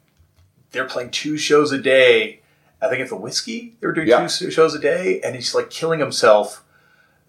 they're 0.71 0.85
playing 0.85 1.09
two 1.11 1.37
shows 1.37 1.71
a 1.71 1.77
day. 1.77 2.41
I 2.81 2.89
think 2.89 2.99
it's 3.01 3.09
the 3.09 3.15
Whisky. 3.15 3.75
They 3.79 3.87
were 3.87 3.93
doing 3.93 4.07
Yeah. 4.07 4.27
two 4.27 4.51
shows 4.51 4.75
a 4.75 4.79
day, 4.79 5.21
and 5.21 5.33
he's 5.35 5.55
like 5.55 5.69
killing 5.69 5.99
himself, 5.99 6.63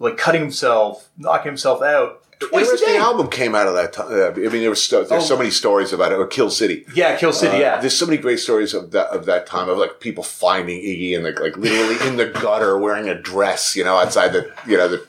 like 0.00 0.16
cutting 0.16 0.40
himself, 0.42 1.08
knocking 1.16 1.46
himself 1.50 1.82
out. 1.82 2.22
Twice 2.38 2.52
a 2.52 2.58
Interesting 2.72 2.94
day. 2.94 2.98
album 2.98 3.28
came 3.28 3.54
out 3.54 3.66
of 3.66 3.74
that 3.74 3.94
time. 3.94 4.08
I 4.12 4.30
mean, 4.36 4.60
there 4.60 4.68
was 4.70 4.82
sto- 4.82 5.04
there's 5.04 5.22
Oh. 5.24 5.26
so 5.26 5.36
many 5.38 5.50
stories 5.50 5.92
about 5.94 6.12
it. 6.12 6.16
Or 6.18 6.26
Kill 6.26 6.50
City. 6.50 6.84
Yeah, 6.94 7.16
Kill 7.16 7.32
City. 7.32 7.56
Uh, 7.56 7.60
yeah, 7.60 7.80
there's 7.80 7.96
so 7.96 8.04
many 8.04 8.18
great 8.18 8.38
stories 8.40 8.74
of 8.74 8.90
that 8.90 9.06
of 9.08 9.24
that 9.24 9.46
time 9.46 9.68
of 9.70 9.78
like 9.78 10.00
people 10.00 10.22
finding 10.22 10.78
Iggy 10.78 11.14
and 11.14 11.24
like 11.24 11.40
like 11.40 11.56
literally 11.56 11.96
in 12.06 12.16
the 12.16 12.26
gutter 12.26 12.76
wearing 12.78 13.08
a 13.08 13.14
dress, 13.14 13.74
you 13.74 13.84
know, 13.84 13.96
outside 13.96 14.28
the 14.34 14.50
you 14.66 14.76
know 14.76 14.86
the 14.88 15.06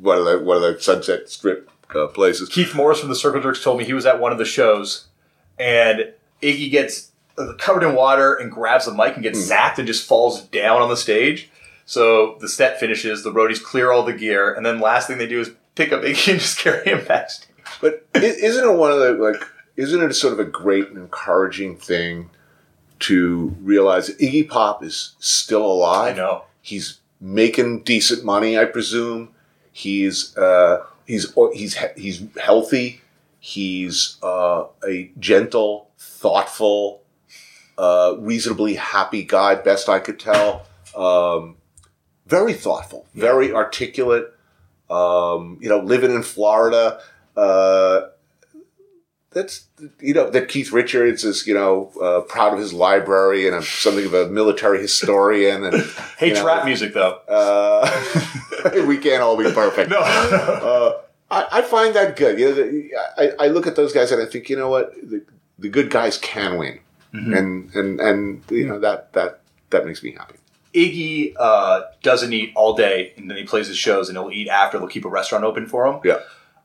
one 0.00 0.16
of 0.18 0.24
the 0.24 0.38
one 0.38 0.56
of 0.56 0.62
the 0.62 0.80
Sunset 0.80 1.28
Strip 1.28 1.68
uh, 1.94 2.06
places. 2.06 2.48
Keith 2.48 2.72
Morris 2.74 3.00
from 3.00 3.08
the 3.08 3.16
Circle 3.16 3.40
Jerks 3.40 3.62
told 3.64 3.76
me 3.78 3.84
he 3.84 3.92
was 3.92 4.06
at 4.06 4.20
one 4.20 4.30
of 4.30 4.38
the 4.38 4.44
shows, 4.44 5.06
and 5.58 6.12
Iggy 6.40 6.70
gets 6.70 7.10
uh, 7.36 7.52
covered 7.58 7.82
in 7.82 7.96
water 7.96 8.34
and 8.36 8.50
grabs 8.50 8.84
the 8.86 8.94
mic 8.94 9.14
and 9.14 9.24
gets 9.24 9.40
zapped 9.50 9.78
and 9.78 9.88
just 9.88 10.06
falls 10.06 10.42
down 10.42 10.80
on 10.82 10.88
the 10.88 10.96
stage. 10.96 11.50
So 11.84 12.36
the 12.40 12.48
set 12.48 12.78
finishes, 12.78 13.24
the 13.24 13.32
roadies 13.32 13.60
clear 13.60 13.90
all 13.90 14.04
the 14.04 14.12
gear, 14.12 14.54
and 14.54 14.64
then 14.64 14.78
last 14.78 15.08
thing 15.08 15.18
they 15.18 15.26
do 15.26 15.40
is 15.40 15.50
pick 15.80 15.92
up 15.92 16.02
Iggy 16.02 16.32
and 16.32 16.40
just 16.40 16.58
carry 16.62 16.84
him 16.84 17.04
backstage. 17.06 17.48
But 17.80 18.06
isn't 18.14 18.68
it 18.68 18.76
one 18.76 18.92
of 18.92 18.98
the 18.98 19.12
like? 19.12 19.42
Isn't 19.76 20.02
it 20.02 20.12
sort 20.14 20.34
of 20.34 20.40
a 20.40 20.44
great 20.44 20.88
and 20.88 20.98
encouraging 20.98 21.76
thing 21.76 22.30
to 23.00 23.56
realize 23.62 24.10
Iggy 24.16 24.48
Pop 24.48 24.82
is 24.84 25.14
still 25.18 25.64
alive? 25.64 26.14
I 26.14 26.16
know. 26.16 26.44
He's 26.60 26.98
making 27.20 27.82
decent 27.82 28.24
money, 28.24 28.58
I 28.58 28.66
presume. 28.66 29.30
He's 29.72 30.36
uh, 30.36 30.84
he's 31.06 31.32
he's 31.54 31.78
he's 31.96 32.22
healthy. 32.38 33.00
He's 33.38 34.18
uh, 34.22 34.64
a 34.86 35.10
gentle, 35.18 35.88
thoughtful, 35.98 37.00
uh, 37.78 38.16
reasonably 38.18 38.74
happy 38.74 39.22
guy. 39.24 39.54
Best 39.54 39.88
I 39.88 39.98
could 39.98 40.20
tell. 40.20 40.66
Um, 40.94 41.56
very 42.26 42.52
thoughtful, 42.52 43.06
very 43.14 43.52
articulate. 43.52 44.34
Um, 44.90 45.58
you 45.60 45.68
know, 45.68 45.78
living 45.78 46.10
in 46.10 46.22
Florida. 46.22 47.00
Uh, 47.36 48.08
that's 49.30 49.66
you 50.00 50.12
know 50.12 50.28
that 50.30 50.48
Keith 50.48 50.72
Richards 50.72 51.22
is 51.24 51.46
you 51.46 51.54
know 51.54 51.92
uh, 52.02 52.20
proud 52.22 52.52
of 52.52 52.58
his 52.58 52.72
library 52.72 53.46
and 53.46 53.54
I'm 53.54 53.62
something 53.62 54.04
of 54.04 54.12
a 54.12 54.26
military 54.28 54.80
historian 54.80 55.64
and 55.64 55.76
Hates 56.18 56.40
know, 56.40 56.46
rap 56.46 56.64
music 56.64 56.94
though. 56.94 57.20
uh, 57.28 57.88
we 58.86 58.98
can't 58.98 59.22
all 59.22 59.36
be 59.36 59.44
perfect. 59.52 59.90
No. 59.90 60.00
Uh, 60.60 61.00
I, 61.30 61.58
I 61.58 61.62
find 61.62 61.94
that 61.94 62.16
good. 62.16 62.40
You 62.40 62.48
know, 62.48 62.54
the, 62.54 62.90
I, 63.16 63.44
I 63.44 63.48
look 63.48 63.68
at 63.68 63.76
those 63.76 63.92
guys 63.92 64.10
and 64.10 64.20
I 64.20 64.26
think, 64.26 64.50
you 64.50 64.56
know 64.56 64.68
what, 64.68 64.92
the, 64.94 65.24
the 65.60 65.68
good 65.68 65.88
guys 65.88 66.18
can 66.18 66.58
win, 66.58 66.80
and 67.12 67.72
and 67.74 68.00
and 68.00 68.42
you 68.50 68.66
know 68.66 68.80
that 68.80 69.12
that 69.12 69.40
that 69.70 69.86
makes 69.86 70.02
me 70.02 70.10
happy. 70.10 70.39
Iggy 70.74 71.34
uh, 71.38 71.82
doesn't 72.02 72.32
eat 72.32 72.52
all 72.54 72.74
day, 72.74 73.12
and 73.16 73.30
then 73.30 73.36
he 73.36 73.44
plays 73.44 73.66
his 73.66 73.76
shows, 73.76 74.08
and 74.08 74.16
he'll 74.16 74.30
eat 74.30 74.48
after. 74.48 74.78
They'll 74.78 74.88
keep 74.88 75.04
a 75.04 75.08
restaurant 75.08 75.44
open 75.44 75.66
for 75.66 75.86
him. 75.86 76.00
Yeah. 76.04 76.18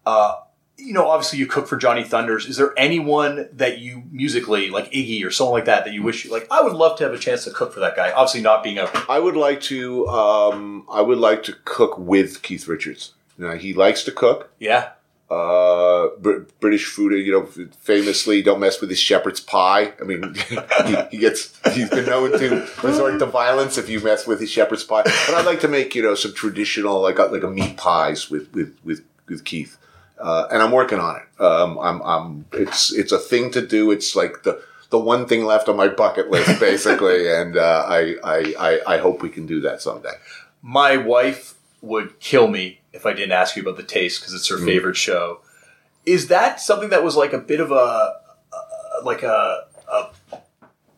Uh, 0.06 0.36
you 0.78 0.94
know, 0.94 1.08
obviously, 1.08 1.40
you 1.40 1.48
cook 1.48 1.68
for 1.68 1.78
Johnny 1.78 2.04
Thunders. 2.04 2.46
Is 2.48 2.58
there 2.58 2.74
anyone 2.78 3.48
that 3.54 3.80
you 3.80 4.04
musically, 4.12 4.70
like 4.70 4.92
Iggy 4.92 5.26
or 5.26 5.32
someone 5.32 5.54
like 5.54 5.66
that, 5.66 5.86
that 5.86 5.94
you 5.94 6.04
wish 6.04 6.26
you 6.26 6.32
like? 6.32 6.48
I 6.52 6.62
would 6.62 6.74
love 6.74 6.98
to 6.98 7.06
have 7.06 7.14
a 7.14 7.18
chance 7.18 7.46
to 7.46 7.52
cook 7.52 7.74
for 7.74 7.80
that 7.80 7.96
guy. 7.96 8.12
Obviously, 8.12 8.42
not 8.42 8.64
being 8.64 8.78
a 8.78 8.90
I 9.10 9.20
would 9.20 9.38
like 9.38 9.62
to. 9.62 10.08
Um, 10.08 10.86
I 10.92 11.02
would 11.02 11.18
like 11.18 11.44
to 11.44 11.56
cook 11.64 11.98
with 11.98 12.42
Keith 12.42 12.68
Richards. 12.68 13.14
You 13.38 13.48
know, 13.48 13.58
he 13.58 13.74
likes 13.74 14.04
to 14.04 14.12
cook. 14.12 14.52
yeah, 14.60 14.92
Uh, 15.30 16.10
Br- 16.20 16.44
British 16.60 16.86
food, 16.86 17.14
you 17.26 17.32
know, 17.32 17.46
famously 17.80 18.44
don't 18.44 18.60
mess 18.60 18.80
with 18.80 18.92
his 18.92 19.00
shepherd's 19.00 19.40
pie. 19.40 19.92
I 20.00 20.04
mean, 20.04 20.36
he, 20.86 20.96
he 21.12 21.18
gets 21.18 21.60
he's 21.74 21.90
been 21.90 22.06
known 22.06 22.32
to 22.38 22.68
resort 22.84 23.18
to 23.20 23.26
violence 23.26 23.78
if 23.80 23.90
you 23.90 24.00
mess 24.02 24.28
with 24.28 24.40
his 24.40 24.52
shepherd's 24.52 24.84
pie. 24.84 25.02
But 25.04 25.34
I'd 25.36 25.46
like 25.48 25.62
to 25.62 25.68
make 25.68 25.96
you 25.96 26.04
know 26.04 26.14
some 26.14 26.34
traditional 26.34 27.02
like 27.02 27.18
a, 27.18 27.24
like 27.24 27.44
a 27.44 27.50
meat 27.50 27.76
pies 27.76 28.30
with 28.30 28.54
with 28.54 28.78
with, 28.84 29.04
with 29.28 29.44
Keith, 29.46 29.78
uh, 30.20 30.48
and 30.52 30.62
I'm 30.62 30.72
working 30.72 31.00
on 31.00 31.16
it. 31.18 31.42
Um, 31.42 31.80
I'm 31.80 32.02
I'm 32.04 32.46
it's 32.54 32.94
it's 32.94 33.12
a 33.12 33.18
thing 33.20 33.50
to 33.52 33.66
do. 33.66 33.90
It's 33.90 34.16
like 34.16 34.44
the 34.44 34.62
the 34.92 35.00
one 35.00 35.26
thing 35.26 35.44
left 35.44 35.68
on 35.68 35.76
my 35.76 35.88
bucket 35.88 36.30
list 36.30 36.60
basically, 36.70 37.28
and 37.34 37.58
uh, 37.58 37.84
I, 37.88 38.16
I 38.24 38.54
I 38.60 38.82
I 38.94 38.98
hope 39.00 39.24
we 39.24 39.30
can 39.30 39.48
do 39.48 39.60
that 39.62 39.82
someday. 39.82 40.14
my 40.62 40.98
wife 40.98 41.56
would 41.82 42.20
kill 42.20 42.48
me 42.48 42.80
if 42.96 43.06
I 43.06 43.14
didn't 43.14 43.34
ask 43.34 43.56
you 43.56 43.62
about 43.62 43.78
the 43.78 43.84
taste 43.84 44.22
because 44.22 44.34
it's 44.34 44.48
her 44.48 44.58
favorite 44.58 44.96
show. 44.96 45.42
Is 46.06 46.28
that 46.28 46.60
something 46.60 46.90
that 46.90 47.04
was 47.04 47.16
like 47.16 47.34
a 47.34 47.38
bit 47.38 47.60
of 47.60 47.72
a 47.72 47.76
uh, 47.76 49.04
like 49.04 49.24
a, 49.24 49.66
a 49.92 50.08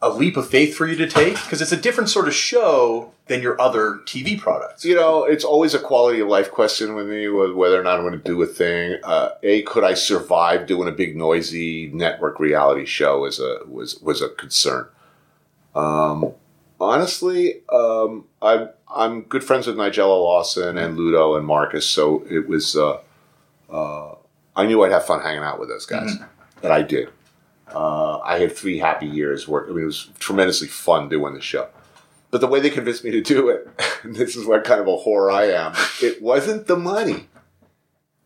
a 0.01 0.09
leap 0.09 0.37
of 0.37 0.47
faith 0.47 0.75
for 0.75 0.85
you 0.85 0.95
to 0.95 1.07
take 1.07 1.33
because 1.35 1.61
it's 1.61 1.71
a 1.71 1.77
different 1.77 2.09
sort 2.09 2.27
of 2.27 2.33
show 2.35 3.11
than 3.27 3.41
your 3.41 3.59
other 3.59 3.99
TV 4.05 4.39
products? 4.39 4.85
you 4.85 4.95
know, 4.95 5.23
it's 5.23 5.43
always 5.43 5.73
a 5.73 5.79
quality 5.79 6.19
of 6.19 6.27
life 6.27 6.51
question 6.51 6.93
with 6.93 7.07
me, 7.07 7.27
with 7.27 7.53
whether 7.53 7.79
or 7.79 7.83
not 7.83 7.97
I'm 7.97 8.05
going 8.05 8.13
to 8.13 8.19
do 8.19 8.41
a 8.43 8.45
thing. 8.45 8.99
Uh, 9.03 9.31
a, 9.41 9.63
could 9.63 9.83
I 9.83 9.95
survive 9.95 10.67
doing 10.67 10.87
a 10.87 10.91
big 10.91 11.15
noisy 11.15 11.89
network 11.93 12.39
reality 12.39 12.85
show? 12.85 13.25
Is 13.25 13.39
a 13.39 13.59
was 13.67 13.99
was 14.01 14.21
a 14.21 14.29
concern. 14.29 14.87
Um, 15.73 16.33
honestly, 16.79 17.61
um, 17.71 18.25
I'm 18.41 18.69
I'm 18.93 19.21
good 19.21 19.43
friends 19.43 19.67
with 19.67 19.75
Nigella 19.75 20.21
Lawson 20.21 20.77
and 20.77 20.97
Ludo 20.97 21.35
and 21.35 21.45
Marcus, 21.45 21.85
so 21.85 22.25
it 22.29 22.47
was. 22.47 22.75
Uh, 22.75 22.99
uh, 23.69 24.15
I 24.55 24.65
knew 24.65 24.83
I'd 24.83 24.91
have 24.91 25.05
fun 25.05 25.21
hanging 25.21 25.43
out 25.43 25.59
with 25.59 25.69
those 25.69 25.85
guys, 25.85 26.15
and 26.63 26.71
I 26.71 26.81
did. 26.81 27.09
Uh, 27.73 28.19
I 28.19 28.39
had 28.39 28.55
three 28.55 28.77
happy 28.77 29.07
years. 29.07 29.47
Work. 29.47 29.67
I 29.69 29.73
mean, 29.73 29.83
it 29.83 29.87
was 29.87 30.09
tremendously 30.19 30.67
fun 30.67 31.09
doing 31.09 31.33
the 31.33 31.41
show. 31.41 31.67
But 32.31 32.41
the 32.41 32.47
way 32.47 32.59
they 32.59 32.69
convinced 32.69 33.03
me 33.03 33.11
to 33.11 33.21
do 33.21 33.49
it, 33.49 33.69
and 34.03 34.15
this 34.15 34.35
is 34.35 34.45
what 34.45 34.63
kind 34.63 34.81
of 34.81 34.87
a 34.87 34.97
whore 34.97 35.33
I 35.33 35.51
am, 35.51 35.73
it 36.01 36.21
wasn't 36.21 36.67
the 36.67 36.77
money. 36.77 37.27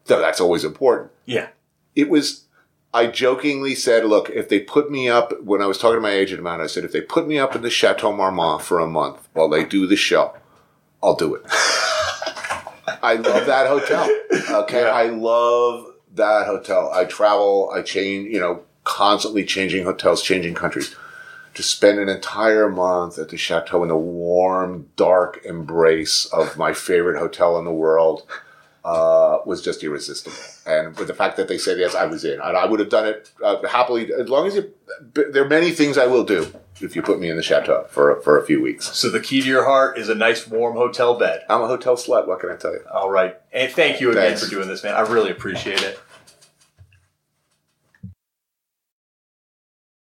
Though 0.06 0.20
that's 0.20 0.42
always 0.42 0.64
important. 0.64 1.12
Yeah. 1.26 1.50
It 1.96 2.10
was, 2.10 2.46
I 2.94 3.08
jokingly 3.08 3.76
said, 3.76 4.06
look, 4.06 4.30
if 4.30 4.50
they 4.50 4.60
put 4.60 4.90
me 4.90 5.08
up, 5.08 5.44
when 5.44 5.62
I 5.62 5.68
was 5.68 5.78
talking 5.78 5.98
to 5.98 6.02
my 6.02 6.12
agent 6.12 6.40
about 6.40 6.60
it, 6.60 6.64
I 6.64 6.68
said, 6.68 6.84
if 6.84 6.92
they 6.92 7.02
put 7.02 7.28
me 7.28 7.38
up 7.38 7.56
in 7.56 7.62
the 7.62 7.70
Chateau 7.70 8.12
Marmont 8.12 8.64
for 8.64 8.80
a 8.80 8.88
month 8.88 9.28
while 9.34 9.50
they 9.50 9.64
do 9.64 9.86
the 9.86 9.96
show, 9.96 10.34
I'll 11.04 11.16
do 11.16 11.36
it. 11.36 11.44
I 13.04 13.16
love 13.16 13.46
that 13.48 13.68
hotel. 13.68 14.10
Okay. 14.64 14.82
Yeah. 14.82 14.92
I 14.92 15.06
love 15.06 15.88
that 16.16 16.46
hotel. 16.46 16.92
I 16.94 17.06
travel, 17.06 17.72
I 17.74 17.82
change, 17.82 18.30
you 18.30 18.40
know, 18.40 18.64
constantly 18.84 19.46
changing 19.46 19.84
hotels, 19.84 20.22
changing 20.22 20.56
countries 20.56 20.96
to 21.54 21.64
spend 21.64 22.00
an 22.00 22.10
entire 22.10 22.70
month 22.70 23.18
at 23.18 23.30
the 23.30 23.38
chateau 23.38 23.84
in 23.84 23.90
the 23.90 23.98
warm, 23.98 24.90
dark 24.96 25.42
embrace 25.46 26.26
of 26.26 26.58
my 26.58 26.74
favorite 26.74 27.20
hotel 27.20 27.58
in 27.58 27.66
the 27.66 27.74
world 27.74 28.24
uh, 28.84 29.40
was 29.46 29.62
just 29.62 29.84
irresistible. 29.84 30.38
And 30.66 30.98
with 30.98 31.08
the 31.08 31.14
fact 31.14 31.38
that 31.38 31.48
they 31.48 31.58
said 31.58 31.78
yes, 31.78 31.94
I 31.94 32.06
was 32.06 32.24
in, 32.26 32.40
and 32.40 32.58
I 32.58 32.66
would 32.66 32.80
have 32.80 32.90
done 32.90 33.06
it 33.06 33.32
uh, 33.44 33.68
happily 33.68 34.12
as 34.14 34.30
long 34.30 34.48
as 34.48 34.56
you. 34.56 34.72
There 35.14 35.44
are 35.44 35.50
many 35.50 35.72
things 35.72 35.98
I 35.98 36.08
will 36.08 36.24
do 36.24 36.52
if 36.84 36.96
you 36.96 37.02
put 37.02 37.20
me 37.20 37.30
in 37.30 37.36
the 37.36 37.44
chateau 37.44 37.86
for 37.90 38.22
for 38.22 38.40
a 38.40 38.46
few 38.46 38.62
weeks. 38.62 38.96
So 38.98 39.10
the 39.10 39.20
key 39.20 39.42
to 39.42 39.48
your 39.48 39.66
heart 39.66 39.98
is 39.98 40.10
a 40.10 40.16
nice 40.16 40.48
warm 40.48 40.76
hotel 40.76 41.18
bed. 41.18 41.44
I'm 41.50 41.62
a 41.62 41.68
hotel 41.68 41.96
slut. 41.96 42.28
What 42.28 42.40
can 42.40 42.52
I 42.52 42.56
tell 42.56 42.74
you? 42.74 42.84
All 42.94 43.10
right. 43.10 43.38
And 43.52 43.72
thank 43.72 44.02
you 44.02 44.12
again 44.12 44.24
Thanks. 44.24 44.44
for 44.44 44.50
doing 44.50 44.68
this, 44.68 44.84
man. 44.84 44.96
I 44.96 45.02
really 45.02 45.32
appreciate 45.32 45.82
it. 45.82 46.00